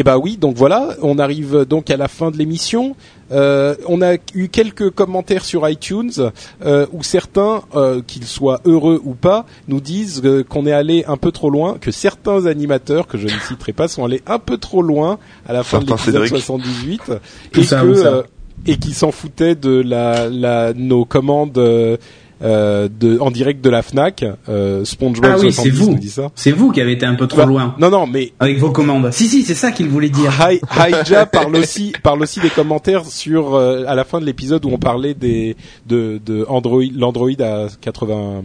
et 0.00 0.02
bah 0.02 0.16
oui, 0.16 0.38
donc 0.38 0.56
voilà, 0.56 0.96
on 1.02 1.18
arrive 1.18 1.66
donc 1.68 1.90
à 1.90 1.98
la 1.98 2.08
fin 2.08 2.30
de 2.30 2.38
l'émission. 2.38 2.96
Euh, 3.32 3.74
on 3.86 4.00
a 4.00 4.14
eu 4.34 4.48
quelques 4.48 4.88
commentaires 4.88 5.44
sur 5.44 5.68
iTunes 5.68 6.10
euh, 6.64 6.86
où 6.92 7.02
certains, 7.02 7.64
euh, 7.74 8.00
qu'ils 8.06 8.24
soient 8.24 8.62
heureux 8.64 8.98
ou 9.04 9.12
pas, 9.12 9.44
nous 9.68 9.82
disent 9.82 10.22
euh, 10.24 10.42
qu'on 10.42 10.64
est 10.64 10.72
allé 10.72 11.04
un 11.06 11.18
peu 11.18 11.32
trop 11.32 11.50
loin, 11.50 11.76
que 11.78 11.90
certains 11.90 12.46
animateurs, 12.46 13.08
que 13.08 13.18
je 13.18 13.26
ne 13.26 13.40
citerai 13.46 13.74
pas, 13.74 13.88
sont 13.88 14.02
allés 14.02 14.22
un 14.26 14.38
peu 14.38 14.56
trop 14.56 14.80
loin 14.80 15.18
à 15.46 15.52
la 15.52 15.64
fin 15.64 15.80
de 15.80 15.90
l'épisode 15.90 16.26
Cédric. 16.26 16.28
78 16.30 17.02
Tout 17.52 17.60
et 17.60 17.64
ça, 17.64 17.82
que 17.82 17.86
où 17.86 17.94
ça 17.94 18.06
euh, 18.06 18.22
et 18.64 18.78
qui 18.78 18.94
s'en 18.94 19.12
foutaient 19.12 19.54
de 19.54 19.82
la, 19.82 20.30
la 20.30 20.72
nos 20.72 21.04
commandes 21.04 21.60
euh, 22.42 22.50
euh, 22.50 22.88
de 22.88 23.18
en 23.20 23.30
direct 23.30 23.62
de 23.64 23.70
la 23.70 23.82
Fnac. 23.82 24.24
Euh, 24.48 24.84
SpongeBob 24.84 25.30
Ah 25.34 25.38
oui, 25.38 25.52
c'est 25.52 25.62
70 25.70 25.78
vous. 25.80 25.90
nous 25.92 25.98
dit 25.98 26.08
ça. 26.10 26.30
C'est 26.34 26.52
vous 26.52 26.70
qui 26.72 26.80
avez 26.80 26.92
été 26.92 27.04
un 27.06 27.14
peu 27.14 27.26
trop 27.26 27.38
Bah, 27.38 27.46
loin 27.46 27.74
Non, 27.78 27.90
non, 27.90 28.06
mais 28.06 28.32
avec 28.40 28.58
vos 28.58 28.70
commandes. 28.70 29.10
Si, 29.12 29.28
si, 29.28 29.42
c'est 29.42 29.54
ça 29.54 29.72
qu'il 29.72 29.88
voulait 29.88 30.08
dire. 30.08 30.32
Hi- 30.40 30.60
Haija 30.78 31.26
parle 31.32 31.56
aussi 31.56 31.92
parle 32.02 32.22
aussi 32.22 32.40
des 32.40 32.50
commentaires 32.50 33.04
sur 33.04 33.54
euh, 33.54 33.84
à 33.86 33.94
la 33.94 34.04
fin 34.04 34.20
de 34.20 34.24
l'épisode 34.26 34.64
où 34.64 34.70
on 34.70 34.78
parlait 34.78 35.14
des 35.14 35.56
de 35.86 36.20
de 36.24 36.44
Android 36.48 36.82
l'Android 36.94 37.30
à 37.40 37.66
80 37.80 38.42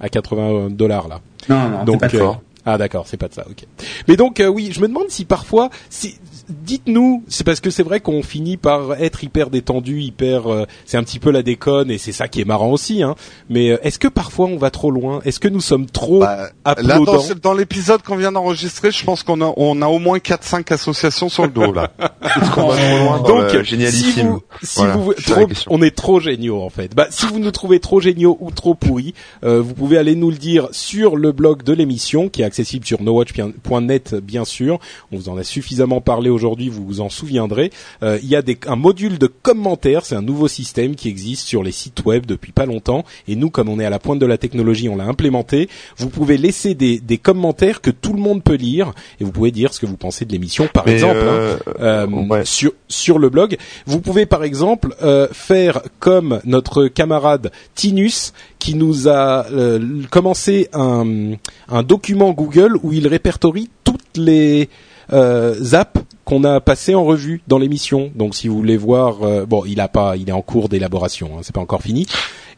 à 0.00 0.08
80 0.08 0.70
dollars 0.70 1.08
là. 1.08 1.20
Non, 1.48 1.68
non, 1.70 1.84
Donc 1.84 2.00
pas 2.00 2.06
euh, 2.14 2.18
ça. 2.18 2.40
ah 2.66 2.78
d'accord, 2.78 3.04
c'est 3.06 3.16
pas 3.16 3.28
de 3.28 3.34
ça, 3.34 3.44
ok. 3.48 3.64
Mais 4.08 4.16
donc 4.16 4.40
euh, 4.40 4.46
oui, 4.48 4.70
je 4.72 4.80
me 4.80 4.88
demande 4.88 5.08
si 5.08 5.24
parfois, 5.24 5.70
si 5.90 6.16
dites-nous, 6.48 7.22
c'est 7.28 7.44
parce 7.44 7.60
que 7.60 7.70
c'est 7.70 7.82
vrai 7.82 8.00
qu'on 8.00 8.22
finit 8.22 8.56
par 8.56 8.94
être 9.00 9.22
hyper 9.24 9.50
détendu, 9.50 10.00
hyper, 10.00 10.46
euh, 10.52 10.64
c'est 10.84 10.96
un 10.96 11.02
petit 11.04 11.18
peu 11.18 11.30
la 11.30 11.42
déconne 11.42 11.90
et 11.90 11.98
c'est 11.98 12.12
ça 12.12 12.28
qui 12.28 12.40
est 12.40 12.44
marrant 12.44 12.70
aussi. 12.70 13.02
Hein. 13.02 13.14
Mais 13.48 13.70
euh, 13.70 13.78
est-ce 13.82 13.98
que 13.98 14.08
parfois 14.08 14.46
on 14.46 14.56
va 14.56 14.70
trop 14.70 14.90
loin? 14.90 15.20
Est-ce 15.24 15.40
que 15.40 15.48
nous 15.48 15.60
sommes 15.60 15.86
trop 15.86 16.20
Bah, 16.20 16.48
là, 16.64 16.98
dans, 16.98 17.22
dans 17.42 17.54
l'épisode 17.54 18.02
qu'on 18.02 18.16
vient 18.16 18.32
d'enregistrer, 18.32 18.90
je 18.90 19.04
pense 19.04 19.22
qu'on 19.22 19.40
a, 19.40 19.52
on 19.56 19.80
a 19.82 19.86
au 19.86 19.98
moins 19.98 20.18
4-5 20.18 20.72
associations 20.72 21.28
sur 21.28 21.44
le 21.44 21.50
dos 21.50 21.72
là. 21.72 21.92
Est-ce 22.22 22.50
qu'on 22.50 22.68
va 22.68 22.76
trop 22.76 22.98
loin 22.98 23.18
dans 23.20 23.28
Donc, 23.42 23.52
le 23.52 23.64
si 23.64 23.70
génialissime 23.70 24.28
vous, 24.28 24.42
si 24.62 24.76
Voilà, 24.78 24.96
vous, 24.96 25.12
c'est 25.16 25.28
la 25.30 25.36
trop- 25.36 25.46
question. 25.46 25.70
on 25.74 25.82
est 25.82 25.94
trop 25.96 26.20
géniaux 26.20 26.60
en 26.62 26.70
fait. 26.70 26.94
Bah, 26.94 27.06
si 27.10 27.26
vous 27.26 27.38
nous 27.38 27.50
trouvez 27.50 27.80
trop 27.80 28.00
géniaux 28.00 28.36
ou 28.40 28.50
trop 28.50 28.74
pourris, 28.74 29.14
euh, 29.44 29.60
vous 29.60 29.74
pouvez 29.74 29.98
aller 29.98 30.14
nous 30.14 30.30
le 30.30 30.36
dire 30.36 30.68
sur 30.72 31.16
le 31.16 31.32
blog 31.32 31.62
de 31.62 31.72
l'émission 31.72 32.28
qui 32.28 32.42
est 32.42 32.44
accessible 32.44 32.84
sur 32.86 33.02
nowatch.net 33.02 34.14
bien 34.16 34.44
sûr. 34.44 34.78
On 35.12 35.16
vous 35.16 35.28
en 35.28 35.36
a 35.36 35.44
suffisamment 35.44 36.00
parlé 36.00 36.30
aujourd'hui, 36.34 36.68
vous 36.68 36.84
vous 36.84 37.00
en 37.00 37.08
souviendrez. 37.08 37.70
Euh, 38.02 38.18
il 38.22 38.28
y 38.28 38.36
a 38.36 38.42
des, 38.42 38.58
un 38.66 38.76
module 38.76 39.18
de 39.18 39.26
commentaires, 39.26 40.04
c'est 40.04 40.14
un 40.16 40.22
nouveau 40.22 40.48
système 40.48 40.94
qui 40.94 41.08
existe 41.08 41.46
sur 41.46 41.62
les 41.62 41.72
sites 41.72 42.04
web 42.04 42.26
depuis 42.26 42.52
pas 42.52 42.66
longtemps. 42.66 43.04
Et 43.28 43.36
nous, 43.36 43.50
comme 43.50 43.68
on 43.68 43.80
est 43.80 43.84
à 43.84 43.90
la 43.90 43.98
pointe 43.98 44.18
de 44.18 44.26
la 44.26 44.38
technologie, 44.38 44.88
on 44.88 44.96
l'a 44.96 45.04
implémenté. 45.04 45.68
Vous 45.96 46.08
pouvez 46.10 46.36
laisser 46.36 46.74
des, 46.74 46.98
des 47.00 47.18
commentaires 47.18 47.80
que 47.80 47.90
tout 47.90 48.12
le 48.12 48.20
monde 48.20 48.42
peut 48.42 48.54
lire 48.56 48.92
et 49.20 49.24
vous 49.24 49.32
pouvez 49.32 49.50
dire 49.50 49.72
ce 49.72 49.80
que 49.80 49.86
vous 49.86 49.96
pensez 49.96 50.24
de 50.24 50.32
l'émission, 50.32 50.68
par 50.72 50.84
Mais, 50.86 50.92
exemple. 50.94 51.18
hein 51.18 51.22
euh, 51.22 51.58
euh, 51.80 52.06
ouais. 52.06 52.44
sur 52.44 52.72
sur 52.88 53.18
le 53.18 53.28
blog. 53.28 53.56
Vous 53.86 54.00
pouvez 54.00 54.26
par 54.26 54.44
exemple 54.44 54.94
faire 55.32 55.82
comme 55.98 56.40
notre 56.44 56.86
camarade 56.86 57.50
Tinus 57.74 58.32
qui 58.58 58.74
nous 58.74 59.08
a 59.08 59.46
euh, 59.52 60.02
commencé 60.10 60.68
un, 60.72 61.32
un 61.68 61.82
document 61.82 62.30
Google 62.32 62.78
où 62.82 62.92
il 62.92 63.06
répertorie 63.06 63.68
toutes 63.84 64.16
les 64.16 64.70
euh, 65.12 65.54
apps 65.72 66.00
qu'on 66.24 66.44
a 66.44 66.60
passées 66.60 66.94
en 66.94 67.04
revue 67.04 67.42
dans 67.48 67.58
l'émission. 67.58 68.10
Donc 68.14 68.34
si 68.34 68.48
vous 68.48 68.56
voulez 68.56 68.76
voir, 68.76 69.22
euh, 69.22 69.46
bon, 69.46 69.64
il 69.66 69.80
a 69.80 69.88
pas, 69.88 70.16
il 70.16 70.28
est 70.28 70.32
en 70.32 70.42
cours 70.42 70.68
d'élaboration, 70.68 71.30
hein, 71.36 71.40
c'est 71.42 71.54
pas 71.54 71.60
encore 71.60 71.82
fini. 71.82 72.06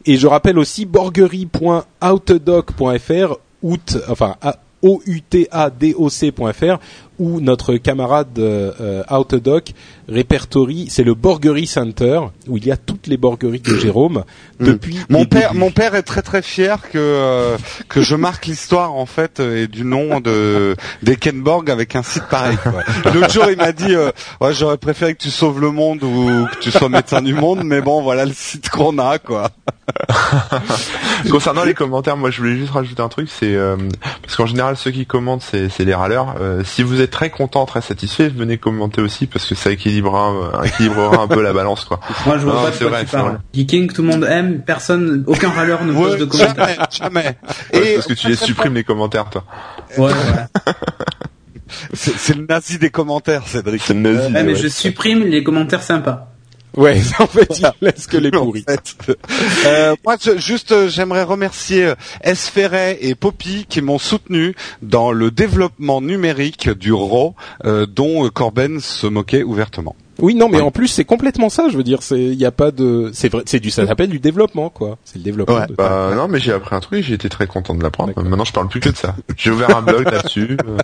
Et 0.05 0.17
je 0.17 0.27
rappelle 0.27 0.57
aussi 0.57 0.85
borgery.outdoc.fr, 0.85 3.35
out, 3.63 3.97
enfin 4.09 4.35
a- 4.41 4.57
O-U-T-A-D-O-C.fr, 4.83 6.77
où 7.19 7.39
notre 7.41 7.75
camarade 7.77 8.27
euh, 8.37 8.71
euh, 8.81 9.03
Outdoc 9.11 9.73
répertorie, 10.09 10.87
c'est 10.89 11.03
le 11.03 11.13
Borgery 11.15 11.67
Center, 11.67 12.21
où 12.47 12.57
il 12.57 12.65
y 12.65 12.71
a 12.71 12.77
toutes 12.77 13.07
les 13.07 13.17
borgeries 13.17 13.59
de 13.59 13.75
Jérôme 13.75 14.23
depuis 14.59 14.99
Mon 15.09 15.25
père, 15.25 15.49
débuts. 15.49 15.59
mon 15.59 15.71
père 15.71 15.95
est 15.95 16.03
très 16.03 16.21
très 16.21 16.41
fier 16.41 16.81
que 16.89 16.97
euh, 16.97 17.57
que 17.89 18.01
je 18.01 18.15
marque 18.15 18.45
l'histoire 18.45 18.93
en 18.93 19.05
fait 19.05 19.39
euh, 19.41 19.63
et 19.63 19.67
du 19.67 19.83
nom 19.83 20.21
de 20.21 20.75
d'Ekenborg 21.03 21.69
avec 21.69 21.95
un 21.95 22.03
site 22.03 22.23
pareil. 22.29 22.57
quoi. 22.63 22.83
L'autre 23.13 23.31
jour, 23.31 23.45
il 23.49 23.57
m'a 23.57 23.73
dit, 23.73 23.93
euh, 23.93 24.11
ouais, 24.39 24.53
j'aurais 24.53 24.77
préféré 24.77 25.13
que 25.13 25.21
tu 25.21 25.29
sauves 25.29 25.59
le 25.59 25.71
monde 25.71 26.01
ou 26.03 26.47
que 26.53 26.59
tu 26.61 26.71
sois 26.71 26.87
médecin 26.89 27.21
du 27.21 27.33
monde, 27.33 27.63
mais 27.65 27.81
bon, 27.81 28.01
voilà 28.01 28.25
le 28.25 28.33
site 28.33 28.69
qu'on 28.69 28.97
a 28.99 29.19
quoi. 29.19 29.49
Concernant 31.29 31.63
les 31.63 31.73
commentaires, 31.73 32.17
moi 32.17 32.29
je 32.31 32.37
voulais 32.41 32.55
juste 32.57 32.71
rajouter 32.71 33.01
un 33.01 33.09
truc, 33.09 33.29
c'est 33.29 33.53
euh, 33.55 33.75
parce 34.21 34.35
qu'en 34.35 34.45
général 34.45 34.77
ceux 34.77 34.91
qui 34.91 35.05
commentent 35.05 35.41
c'est 35.41 35.69
c'est 35.69 35.85
les 35.85 35.93
râleurs. 35.95 36.35
Euh, 36.39 36.63
si 36.63 36.83
vous 36.83 37.01
êtes 37.01 37.06
très 37.07 37.29
content, 37.29 37.65
très 37.65 37.81
satisfait, 37.81 38.29
venez 38.29 38.57
commenter 38.57 39.01
aussi 39.01 39.25
parce 39.27 39.45
que 39.45 39.55
ça 39.55 39.71
équilibrera, 39.71 40.31
euh, 40.31 40.63
équilibrera 40.63 41.21
un 41.23 41.27
peu 41.27 41.41
la 41.41 41.53
balance 41.53 41.85
quoi. 41.85 41.99
Moi, 42.25 42.37
je 42.37 42.43
vois 42.45 42.53
Non, 42.53 42.63
pas 42.63 42.69
de 42.69 42.75
c'est 42.75 42.79
quoi 42.85 42.89
vrai, 42.89 43.05
tu 43.05 43.11
parles. 43.11 43.39
Geeking, 43.53 43.91
tout 43.91 44.01
le 44.03 44.09
monde 44.09 44.23
aime, 44.23 44.61
personne, 44.61 45.23
aucun 45.27 45.49
râleur 45.49 45.83
ne 45.83 45.93
pose 45.93 46.17
de 46.17 46.25
commentaires. 46.25 46.87
jamais, 46.91 47.13
jamais. 47.23 47.37
Ouais, 47.73 47.91
Et 47.91 47.93
parce 47.95 48.07
que 48.07 48.13
tu 48.13 48.27
les 48.27 48.35
supprimes 48.35 48.73
les 48.75 48.83
commentaires 48.83 49.29
toi. 49.29 49.43
Ouais, 49.97 50.11
c'est 51.93 52.17
c'est 52.17 52.35
le 52.35 52.45
nazi 52.47 52.77
des 52.79 52.89
commentaires, 52.89 53.47
Cédric. 53.47 53.81
C'est 53.83 53.93
le 53.93 53.99
nazi. 53.99 54.33
Ouais, 54.33 54.43
mais 54.43 54.53
ouais. 54.53 54.55
je 54.55 54.67
supprime 54.67 55.23
les 55.23 55.43
commentaires 55.43 55.83
sympas. 55.83 56.31
Ouais, 56.77 57.01
en 57.19 57.27
fait, 57.27 57.59
il 57.59 57.71
laisse 57.81 58.07
que 58.07 58.17
les 58.17 58.31
pourris. 58.31 58.63
En 58.69 58.71
fait. 58.71 59.17
Euh, 59.65 59.95
moi, 60.05 60.15
je- 60.23 60.37
juste, 60.37 60.71
euh, 60.71 60.87
j'aimerais 60.89 61.23
remercier 61.23 61.83
euh, 61.85 61.95
S. 62.21 62.47
Ferret 62.47 62.99
et 63.01 63.15
Poppy 63.15 63.65
qui 63.67 63.81
m'ont 63.81 63.97
soutenu 63.97 64.55
dans 64.81 65.11
le 65.11 65.31
développement 65.31 66.01
numérique 66.01 66.69
du 66.69 66.93
RAW, 66.93 67.33
euh, 67.65 67.85
dont 67.87 68.25
euh, 68.25 68.29
Corben 68.29 68.79
se 68.79 69.07
moquait 69.07 69.43
ouvertement. 69.43 69.95
Oui, 70.19 70.35
non, 70.35 70.49
mais 70.49 70.57
Ouais. 70.57 70.63
en 70.63 70.71
plus 70.71 70.87
c'est 70.87 71.05
complètement 71.05 71.49
ça. 71.49 71.69
Je 71.69 71.77
veux 71.77 71.83
dire, 71.83 72.01
c'est, 72.03 72.19
il 72.19 72.33
y 72.35 72.45
a 72.45 72.51
pas 72.51 72.71
de, 72.71 73.11
c'est 73.13 73.29
vrai, 73.29 73.43
c'est 73.45 73.59
du, 73.59 73.69
ça 73.69 73.85
s'appelle 73.85 74.09
du 74.09 74.19
développement, 74.19 74.69
quoi. 74.69 74.97
C'est 75.05 75.17
le 75.17 75.23
développement. 75.23 75.65
de- 75.67 75.75
Bah 75.75 76.11
non, 76.15 76.27
mais 76.27 76.39
j'ai 76.39 76.51
appris 76.51 76.75
un 76.75 76.79
truc, 76.79 77.03
j'ai 77.03 77.13
été 77.13 77.29
très 77.29 77.47
content 77.47 77.75
de 77.75 77.83
l'apprendre. 77.83 78.13
Maintenant, 78.23 78.45
je 78.45 78.53
parle 78.53 78.67
plus 78.67 78.79
que 78.79 78.89
de 78.89 78.95
ça. 78.97 79.15
J'ai 79.35 79.51
ouvert 79.51 79.75
un 79.77 79.81
blog 79.81 80.05
là-dessus. 80.11 80.57
euh, 80.67 80.77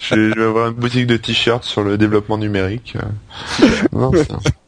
Je 0.00 0.14
vais, 0.14 0.42
avoir 0.42 0.68
une 0.68 0.74
boutique 0.74 1.06
de 1.06 1.16
t-shirts 1.16 1.64
sur 1.64 1.82
le 1.82 1.98
développement 1.98 2.38
numérique. 2.38 2.94
euh. 3.60 3.66
Non, 3.92 4.12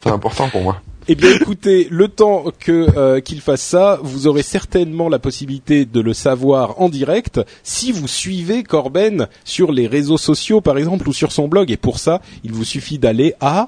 c'est 0.01 0.09
important 0.09 0.49
pour 0.49 0.61
moi. 0.61 0.81
Eh 1.09 1.15
bien, 1.15 1.31
écoutez, 1.33 1.87
le 1.91 2.07
temps 2.07 2.45
que 2.59 2.87
euh, 2.97 3.19
qu'il 3.19 3.41
fasse 3.41 3.61
ça, 3.61 3.99
vous 4.03 4.25
aurez 4.27 4.41
certainement 4.43 5.09
la 5.09 5.19
possibilité 5.19 5.83
de 5.83 5.99
le 5.99 6.13
savoir 6.13 6.79
en 6.81 6.87
direct 6.87 7.41
si 7.61 7.91
vous 7.91 8.07
suivez 8.07 8.63
Corben 8.63 9.27
sur 9.43 9.73
les 9.73 9.87
réseaux 9.87 10.17
sociaux, 10.17 10.61
par 10.61 10.77
exemple, 10.77 11.09
ou 11.09 11.13
sur 11.13 11.33
son 11.33 11.49
blog. 11.49 11.71
Et 11.71 11.77
pour 11.77 11.99
ça, 11.99 12.21
il 12.45 12.53
vous 12.53 12.63
suffit 12.63 12.99
d'aller 12.99 13.33
à 13.41 13.67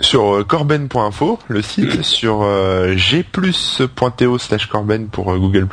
sur 0.00 0.36
euh, 0.36 0.44
corben.info, 0.44 1.38
le 1.48 1.62
site, 1.62 2.02
sur 2.02 2.42
euh, 2.42 2.94
gplus.to 2.94 4.38
slash 4.38 4.66
corben 4.66 5.08
pour 5.08 5.32
euh, 5.32 5.38
Google+, 5.38 5.66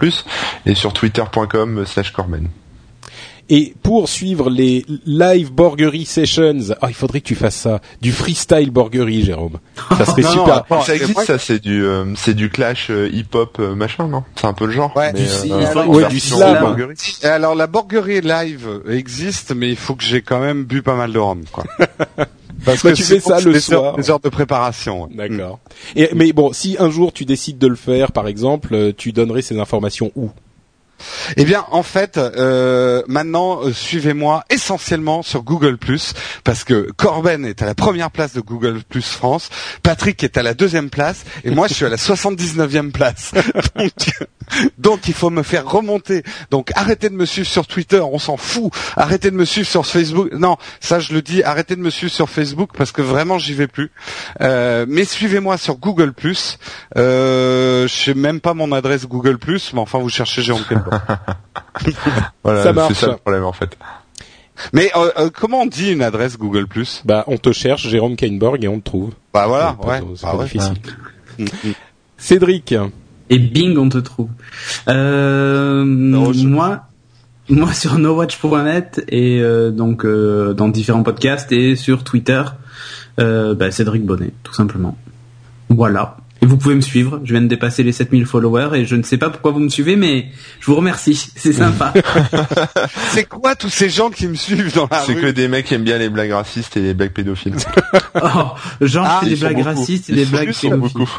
et 0.66 0.76
sur 0.76 0.94
twitter.com 0.94 1.86
slash 1.86 2.12
corben. 2.12 2.50
Et 3.48 3.76
pour 3.84 4.10
suivre 4.10 4.50
les 4.50 4.84
live 5.06 5.52
borgery 5.52 6.06
sessions, 6.06 6.58
ah, 6.82 6.88
il 6.90 6.96
faudrait 6.96 7.22
que 7.22 7.28
tu 7.28 7.36
fasses 7.36 7.56
ça, 7.58 7.80
du 8.02 8.12
freestyle 8.12 8.72
borgery, 8.72 9.24
Jérôme. 9.24 9.60
Ça 9.98 10.06
serait 10.06 10.24
Non, 10.24 10.30
super. 10.32 10.64
ça 10.84 10.96
existe, 10.96 11.26
ça, 11.26 11.38
c'est 11.38 11.60
du, 11.62 11.84
euh, 11.86 12.06
c'est 12.16 12.34
du 12.34 12.50
clash 12.50 12.88
euh, 12.90 13.08
hip-hop 13.14 13.58
euh, 13.60 13.76
machin, 13.76 14.08
non? 14.08 14.24
C'est 14.36 14.48
un 14.48 14.54
peu 14.54 14.66
le 14.66 14.72
genre. 14.72 14.96
Ouais, 14.98 15.14
mais, 15.14 15.20
du 15.20 15.26
euh, 15.26 15.30
si- 15.30 15.52
euh, 15.52 15.86
ouais, 15.86 16.08
du 16.08 16.20
slam. 16.20 16.76
Alors 17.24 17.54
la 17.54 17.68
Borgerie 17.68 18.22
live 18.22 18.82
existe, 18.90 19.54
mais 19.56 19.70
il 19.70 19.76
faut 19.78 19.94
que 19.96 20.04
j'ai 20.04 20.24
quand 20.24 20.40
même 20.40 20.64
bu 20.64 20.82
pas 20.82 20.96
mal 20.96 21.14
de 21.14 21.20
rhum, 21.20 21.44
quoi. 21.52 21.66
Parce 22.66 22.82
Bah, 22.84 22.94
tu 22.94 23.04
fais 23.04 23.20
ça 23.20 23.38
c'est 23.40 23.46
le 23.46 23.54
des 23.54 23.60
soir. 23.60 23.84
Heures, 23.84 23.96
des 23.98 24.10
heures 24.10 24.20
de 24.22 24.30
préparation. 24.30 25.08
D'accord. 25.14 25.60
Et 25.96 26.10
mais 26.16 26.34
bon, 26.34 26.52
si 26.52 26.78
un 26.80 26.90
jour 26.90 27.14
tu 27.14 27.26
décides 27.26 27.60
de 27.60 27.68
le 27.68 27.76
faire, 27.76 28.12
par 28.12 28.28
exemple, 28.28 28.94
tu 28.98 29.12
donnerais 29.12 29.44
ces 29.44 29.60
informations 29.60 30.12
où? 30.16 30.30
Eh 31.38 31.46
bien, 31.46 31.66
en 31.72 31.84
fait, 31.84 32.18
euh, 32.18 33.04
maintenant, 33.08 33.62
euh, 33.64 33.74
suivez-moi 33.74 34.44
essentiellement 34.50 35.22
sur 35.22 35.44
Google 35.44 35.78
parce 36.44 36.64
que 36.64 36.90
Corben 36.96 37.46
est 37.46 37.62
à 37.62 37.66
la 37.66 37.76
première 37.76 38.12
place 38.12 38.34
de 38.34 38.42
Google 38.42 38.82
France, 39.02 39.50
Patrick 39.84 40.24
est 40.24 40.38
à 40.38 40.44
la 40.44 40.54
deuxième 40.54 40.90
place, 40.90 41.24
et 41.44 41.52
moi, 41.52 41.68
je 41.68 41.74
suis 41.74 41.86
à 41.86 41.90
la 41.90 41.98
79e 41.98 42.92
place. 42.92 43.34
Donc, 44.78 45.08
il 45.08 45.14
faut 45.14 45.30
me 45.30 45.44
faire 45.44 45.70
remonter. 45.70 46.24
Donc, 46.52 46.72
arrêtez 46.76 47.10
de 47.10 47.16
me 47.16 47.26
suivre 47.26 47.48
sur 47.48 47.66
Twitter, 47.68 48.00
on 48.00 48.20
s'en 48.20 48.38
fout. 48.38 48.72
Arrêtez 48.96 49.32
de 49.32 49.36
me 49.36 49.46
suivre 49.46 49.68
sur 49.68 49.86
Facebook. 49.86 50.32
Non, 50.34 50.58
ça, 50.80 51.00
je 51.00 51.14
le 51.14 51.22
dis, 51.22 51.44
arrêtez 51.44 51.76
de 51.76 51.82
me 51.82 51.90
suivre 51.90 52.12
sur 52.12 52.30
Facebook 52.30 52.72
parce 52.78 52.92
que 52.92 53.02
vraiment, 53.02 53.38
j'y 53.40 53.54
vais 53.54 53.68
plus. 53.68 53.92
Euh, 54.42 54.86
mais 54.88 55.04
suivez-moi 55.06 55.58
sur 55.58 55.78
Google 55.78 56.14
Euh, 56.98 57.88
je 57.88 57.94
sais 57.94 58.14
même 58.14 58.40
pas 58.40 58.54
mon 58.54 58.72
adresse 58.72 59.06
Google 59.08 59.38
mais 59.74 59.80
enfin, 59.80 60.00
vous 60.00 60.10
cherchez 60.10 60.42
Jérôme. 60.42 60.64
Voilà, 62.44 62.64
Ça 62.64 62.74
marche. 62.74 62.94
c'est 62.94 63.06
ça 63.06 63.12
le 63.12 63.18
problème 63.18 63.44
en 63.44 63.54
fait. 63.54 63.78
Mais 64.72 64.90
euh, 64.96 65.10
euh, 65.20 65.30
comment 65.34 65.62
on 65.62 65.66
dit 65.66 65.92
une 65.92 66.02
adresse 66.02 66.38
Google 66.38 66.66
Bah, 67.04 67.24
on 67.28 67.38
te 67.38 67.52
cherche, 67.52 67.88
Jérôme 67.90 68.16
Kainborg, 68.16 68.64
et 68.64 68.68
on 68.70 68.80
te 68.80 68.86
trouve. 68.86 69.12
Bah 69.34 69.48
voilà, 69.48 69.76
C'est 69.80 69.86
pas- 69.86 69.92
ouais. 69.92 70.02
c'est 70.16 70.26
Bah 70.26 70.32
pas 70.32 70.38
ouais. 70.38 70.44
difficile. 70.46 71.74
Cédric, 72.18 72.74
Et 73.30 73.40
bing, 73.40 73.78
on 73.78 73.90
te 73.90 73.98
trouve. 73.98 74.30
Euh, 74.88 75.84
moi, 75.86 76.84
moi 77.50 77.74
sur 77.74 77.98
nowatch.net 78.00 79.04
et 79.10 79.42
euh, 79.42 79.72
donc 79.72 80.06
euh, 80.06 80.54
dans 80.54 80.70
différents 80.70 81.04
podcasts 81.04 81.52
et 81.52 81.76
sur 81.76 82.04
Twitter, 82.06 82.42
euh, 83.20 83.54
bah, 83.56 83.72
Cédric 83.72 84.06
Bonnet, 84.06 84.32
tout 84.44 84.54
simplement. 84.54 84.98
Voilà. 85.70 86.18
Et 86.46 86.48
vous 86.48 86.58
pouvez 86.58 86.76
me 86.76 86.82
suivre. 86.82 87.22
Je 87.24 87.32
viens 87.34 87.42
de 87.42 87.48
dépasser 87.48 87.82
les 87.82 87.92
7000 87.92 88.28
followers 88.28 88.70
et 88.80 88.86
je 88.86 88.96
ne 88.96 89.02
sais 89.02 89.18
pas 89.18 89.32
pourquoi 89.32 89.52
vous 89.52 89.60
me 89.60 89.70
suivez, 89.70 89.96
mais 89.96 90.28
je 90.60 90.68
vous 90.68 90.76
remercie. 90.76 91.16
C'est 91.36 91.54
sympa. 91.54 91.92
C'est 93.14 93.26
quoi 93.28 93.56
tous 93.56 93.70
ces 93.70 93.90
gens 93.90 94.12
qui 94.12 94.28
me 94.28 94.36
suivent 94.36 94.72
dans 94.76 94.88
la 94.92 95.00
C'est 95.02 95.16
que 95.16 95.26
des 95.32 95.48
mecs 95.48 95.66
qui 95.66 95.74
aiment 95.74 95.84
bien 95.84 95.98
les 95.98 96.10
blagues 96.10 96.32
racistes 96.34 96.78
et 96.78 96.82
les 96.82 96.94
blagues 96.94 97.14
pédophiles. 97.14 97.56
oh, 98.22 98.28
genre, 98.82 99.08
Ah, 99.10 99.20
fais 99.24 99.30
des 99.30 99.36
blagues 99.38 99.56
beaucoup. 99.56 99.70
racistes 99.70 100.10
et 100.10 100.14
Ils 100.14 100.16
des 100.18 100.26
sont- 100.26 100.32
blagues 100.32 100.48
ils 100.50 100.54
sont 100.54 100.70
pédophiles. 100.70 100.94
beaucoup. 101.00 101.12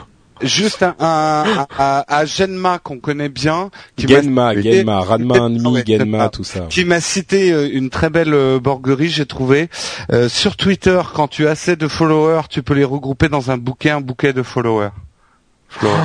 Juste 0.42 0.82
un, 0.82 0.94
un, 1.00 1.44
un- 1.60 1.66
à, 1.78 2.18
à 2.18 2.24
Genma 2.26 2.78
qu'on 2.78 2.98
connaît 2.98 3.30
bien, 3.30 3.70
qui 3.96 4.06
m'a 4.06 4.20
Genma, 4.20 4.52
cité- 4.54 4.80
Genma, 4.80 5.00
Ranma 5.00 5.36
Ennemi, 5.38 5.82
Genma, 5.86 6.28
tout 6.28 6.44
ça. 6.44 6.66
qui 6.68 6.84
m'a 6.84 7.00
cité 7.00 7.52
euh, 7.52 7.68
une 7.72 7.88
très 7.88 8.10
belle 8.10 8.34
euh, 8.34 8.60
borguerie, 8.60 9.08
j'ai 9.08 9.24
trouvé. 9.24 9.70
Euh, 10.12 10.28
sur 10.28 10.56
Twitter, 10.58 11.00
quand 11.14 11.26
tu 11.28 11.46
as 11.48 11.52
assez 11.52 11.74
de 11.76 11.88
followers, 11.88 12.42
tu 12.50 12.62
peux 12.62 12.74
les 12.74 12.84
regrouper 12.84 13.30
dans 13.30 13.50
un 13.50 13.56
bouquet, 13.56 13.88
un 13.88 14.02
bouquet 14.02 14.34
de 14.34 14.42
followers. 14.42 14.90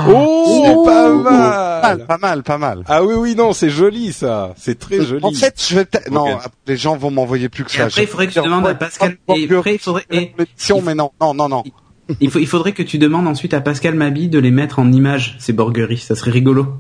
Oh, 0.10 0.64
C'est 0.66 0.86
pas 0.86 1.82
Pas 1.82 1.96
mal. 1.96 2.06
pas 2.06 2.18
mal, 2.18 2.44
pas 2.44 2.58
mal. 2.58 2.84
Ah 2.88 3.04
oui, 3.04 3.14
oui, 3.18 3.36
non, 3.36 3.54
c'est 3.54 3.70
joli 3.70 4.12
ça. 4.14 4.54
C'est 4.58 4.78
très 4.78 5.02
joli. 5.04 5.24
En 5.24 5.32
fait, 5.32 5.64
je 5.70 5.76
vais 5.76 5.86
peut-être- 5.86 6.12
non, 6.12 6.38
les 6.68 6.78
gens 6.78 6.98
vont 6.98 7.12
m'envoyer 7.12 7.50
plus 7.50 7.64
que 7.64 7.72
Et 7.72 7.78
ça. 7.78 7.86
après, 7.86 8.04
il 8.04 8.08
faudrait 8.08 8.28
que 8.28 8.34
tu 8.34 8.42
demandes 8.42 8.68
à 8.68 8.76
Pascal. 8.76 9.18
Et 9.36 9.48
après, 9.56 9.76
il 9.76 9.80
faudrait. 9.80 10.06
et- 10.12 10.34
mais 10.84 10.96
non, 10.96 11.12
non, 11.22 11.34
non, 11.34 11.50
non. 11.50 11.64
Il, 12.20 12.30
faut, 12.30 12.40
il 12.40 12.48
faudrait 12.48 12.74
que 12.74 12.84
tu 12.84 12.98
demandes 12.98 13.28
ensuite 13.28 13.54
à 13.54 13.62
Pascal 13.62 13.94
Mabi 13.96 14.28
de 14.28 14.38
les 14.40 14.52
mettre 14.52 14.80
en 14.80 14.92
image, 14.92 15.38
ces 15.40 15.54
borgueries. 15.54 15.98
Ça 16.00 16.16
serait 16.16 16.32
rigolo. 16.32 16.74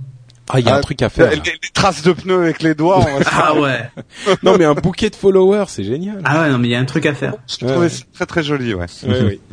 Ah, 0.49 0.59
il 0.59 0.65
y 0.65 0.69
a 0.69 0.75
un 0.75 0.77
Ah, 0.79 0.81
truc 0.81 1.01
à 1.01 1.09
faire. 1.09 1.29
Les, 1.29 1.35
les 1.37 1.69
traces 1.73 2.01
de 2.03 2.11
pneus 2.11 2.41
avec 2.41 2.61
les 2.61 2.75
doigts, 2.75 2.99
on 2.99 3.17
va 3.19 3.23
se 3.23 3.29
Ah 3.31 3.59
ouais. 3.59 3.89
non, 4.43 4.57
mais 4.57 4.65
un 4.65 4.73
bouquet 4.73 5.09
de 5.09 5.15
followers, 5.15 5.65
c'est 5.67 5.83
génial. 5.83 6.21
Ah 6.25 6.41
ouais, 6.41 6.49
non, 6.51 6.57
mais 6.57 6.67
il 6.67 6.71
y 6.71 6.75
a 6.75 6.79
un 6.79 6.85
truc 6.85 7.05
à 7.05 7.13
faire. 7.13 7.35
Je 7.47 7.65
trouvais 7.65 7.89
ça 7.89 8.03
très 8.13 8.25
très 8.25 8.43
joli, 8.43 8.73
ouais. 8.73 8.85
Ouais, 9.07 9.21
ouais. 9.21 9.39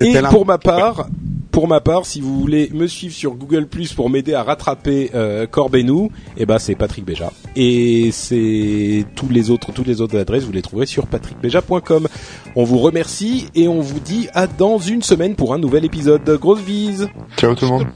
Et 0.00 0.12
pour 0.28 0.44
ma 0.44 0.58
part, 0.58 1.06
pour 1.52 1.68
ma 1.68 1.80
part, 1.80 2.04
si 2.04 2.20
vous 2.20 2.40
voulez 2.40 2.68
me 2.74 2.88
suivre 2.88 3.14
sur 3.14 3.34
Google 3.36 3.68
Plus 3.68 3.92
pour 3.92 4.10
m'aider 4.10 4.34
à 4.34 4.42
rattraper 4.42 5.12
euh, 5.14 5.46
Corbenou, 5.46 6.10
eh 6.36 6.46
ben 6.46 6.58
c'est 6.58 6.74
Patrick 6.74 7.04
Béja. 7.04 7.30
Et 7.54 8.10
c'est 8.12 9.04
tous 9.14 9.28
les 9.28 9.50
autres, 9.50 9.70
toutes 9.70 9.86
les 9.86 10.00
autres 10.00 10.18
adresses, 10.18 10.42
vous 10.42 10.50
les 10.52 10.62
trouverez 10.62 10.86
sur 10.86 11.06
patrickbeja.com. 11.06 12.08
On 12.56 12.64
vous 12.64 12.78
remercie 12.78 13.46
et 13.54 13.68
on 13.68 13.80
vous 13.80 14.00
dit 14.00 14.26
à 14.34 14.48
dans 14.48 14.78
une 14.78 15.02
semaine 15.02 15.36
pour 15.36 15.54
un 15.54 15.58
nouvel 15.58 15.84
épisode. 15.84 16.28
Grosse 16.40 16.62
bise. 16.62 17.08
Ciao 17.38 17.54
tout 17.54 17.66
le 17.66 17.70
monde. 17.70 17.86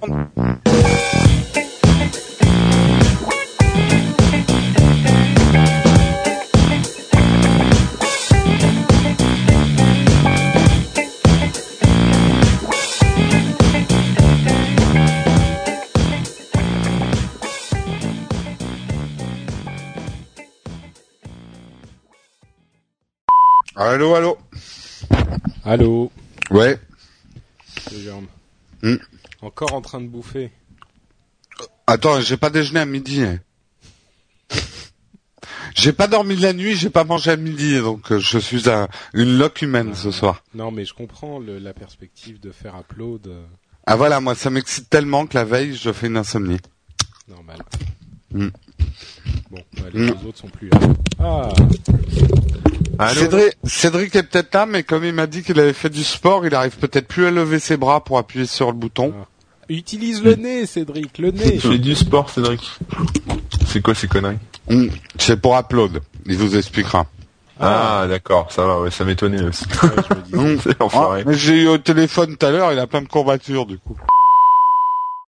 Allô, 23.79 24.15
allô. 24.17 24.37
Allô. 25.65 26.11
Ouais. 26.51 26.79
Hmm. 28.83 28.97
Encore 29.41 29.73
en 29.75 29.81
train 29.81 30.01
de 30.01 30.09
bouffer. 30.09 30.51
Attends, 31.87 32.21
j'ai 32.21 32.37
pas 32.37 32.51
déjeuné 32.51 32.81
à 32.81 32.85
midi. 32.87 33.23
hein. 33.23 33.39
J'ai 35.75 35.93
pas 35.93 36.09
dormi 36.09 36.35
de 36.35 36.43
la 36.43 36.53
nuit, 36.55 36.75
j'ai 36.75 36.91
pas 36.91 37.05
mangé 37.05 37.31
à 37.31 37.37
midi, 37.37 37.79
donc 37.79 38.11
euh, 38.11 38.19
je 38.19 38.39
suis 38.39 38.69
un, 38.69 38.89
une 39.15 39.39
loque 39.39 39.63
humaine 39.63 39.95
ce 39.95 40.11
soir. 40.11 40.43
Non, 40.55 40.73
mais 40.73 40.85
je 40.85 40.93
comprends 40.93 41.39
le- 41.39 41.59
la 41.61 41.73
perspective 41.73 42.41
de 42.41 42.51
faire 42.51 42.75
upload. 42.81 43.29
euh, 43.29 43.45
Ah 43.87 43.95
voilà, 43.95 44.21
moi 44.21 44.35
ça 44.35 44.51
m'excite 44.51 44.91
tellement 44.91 45.27
que 45.27 45.37
la 45.37 45.45
veille 45.45 45.77
je 45.77 45.93
fais 45.93 46.09
une 46.09 46.17
insomnie. 46.17 46.57
normal. 47.29 47.59
Hmm. 48.33 48.49
Bon, 49.51 49.63
bah, 49.75 49.83
les 49.93 50.07
deux 50.11 50.27
autres 50.27 50.39
sont 50.39 50.49
plus 50.49 50.69
là. 50.71 50.81
Ah. 51.21 51.49
Allô 52.99 53.21
Cédric, 53.21 53.53
Cédric 53.65 54.17
est 54.17 54.23
peut-être 54.25 54.53
là, 54.55 54.67
mais 54.67 54.83
comme 54.83 55.05
il 55.05 55.13
m'a 55.13 55.27
dit 55.27 55.43
qu'il 55.43 55.59
avait 55.61 55.73
fait 55.73 55.89
du 55.91 56.03
sport, 56.03 56.45
il 56.47 56.55
arrive 56.55 56.77
peut-être 56.79 57.07
plus 57.07 57.27
à 57.27 57.31
lever 57.31 57.59
ses 57.61 57.77
bras 57.77 58.03
pour 58.03 58.19
appuyer 58.19 58.47
sur 58.47 58.67
le 58.69 58.73
bouton. 58.77 59.15
Utilise 59.69 60.23
le 60.23 60.35
nez, 60.35 60.67
Cédric, 60.67 61.19
le 61.19 61.31
nez. 61.31 61.59
Je 61.63 61.69
fais 61.69 61.79
du 61.79 61.95
sport, 61.95 62.29
Cédric. 62.31 62.61
C'est 63.67 63.83
quoi 63.83 63.95
ces 63.95 64.09
conneries 64.09 64.39
Hmm, 64.69 64.89
C'est 65.19 65.41
pour 65.41 65.57
upload. 65.59 66.01
Il 66.27 66.37
vous 66.37 66.57
expliquera. 66.57 67.07
Ah, 67.61 68.07
d'accord, 68.09 68.53
ça 68.53 68.65
va, 68.65 68.81
ouais, 68.81 68.91
ça 68.91 69.05
m'étonnait 69.05 69.43
aussi. 69.43 69.65
Ouais, 70.33 70.57
Ah, 70.93 71.17
j'ai 71.29 71.63
eu 71.65 71.69
au 71.69 71.79
téléphone 71.79 72.37
tout 72.37 72.47
à 72.47 72.51
l'heure, 72.51 72.73
il 72.73 72.79
a 72.79 72.87
plein 72.87 73.03
de 73.03 73.09
courbatures 73.09 73.67
du 73.67 73.79
coup. 73.79 73.97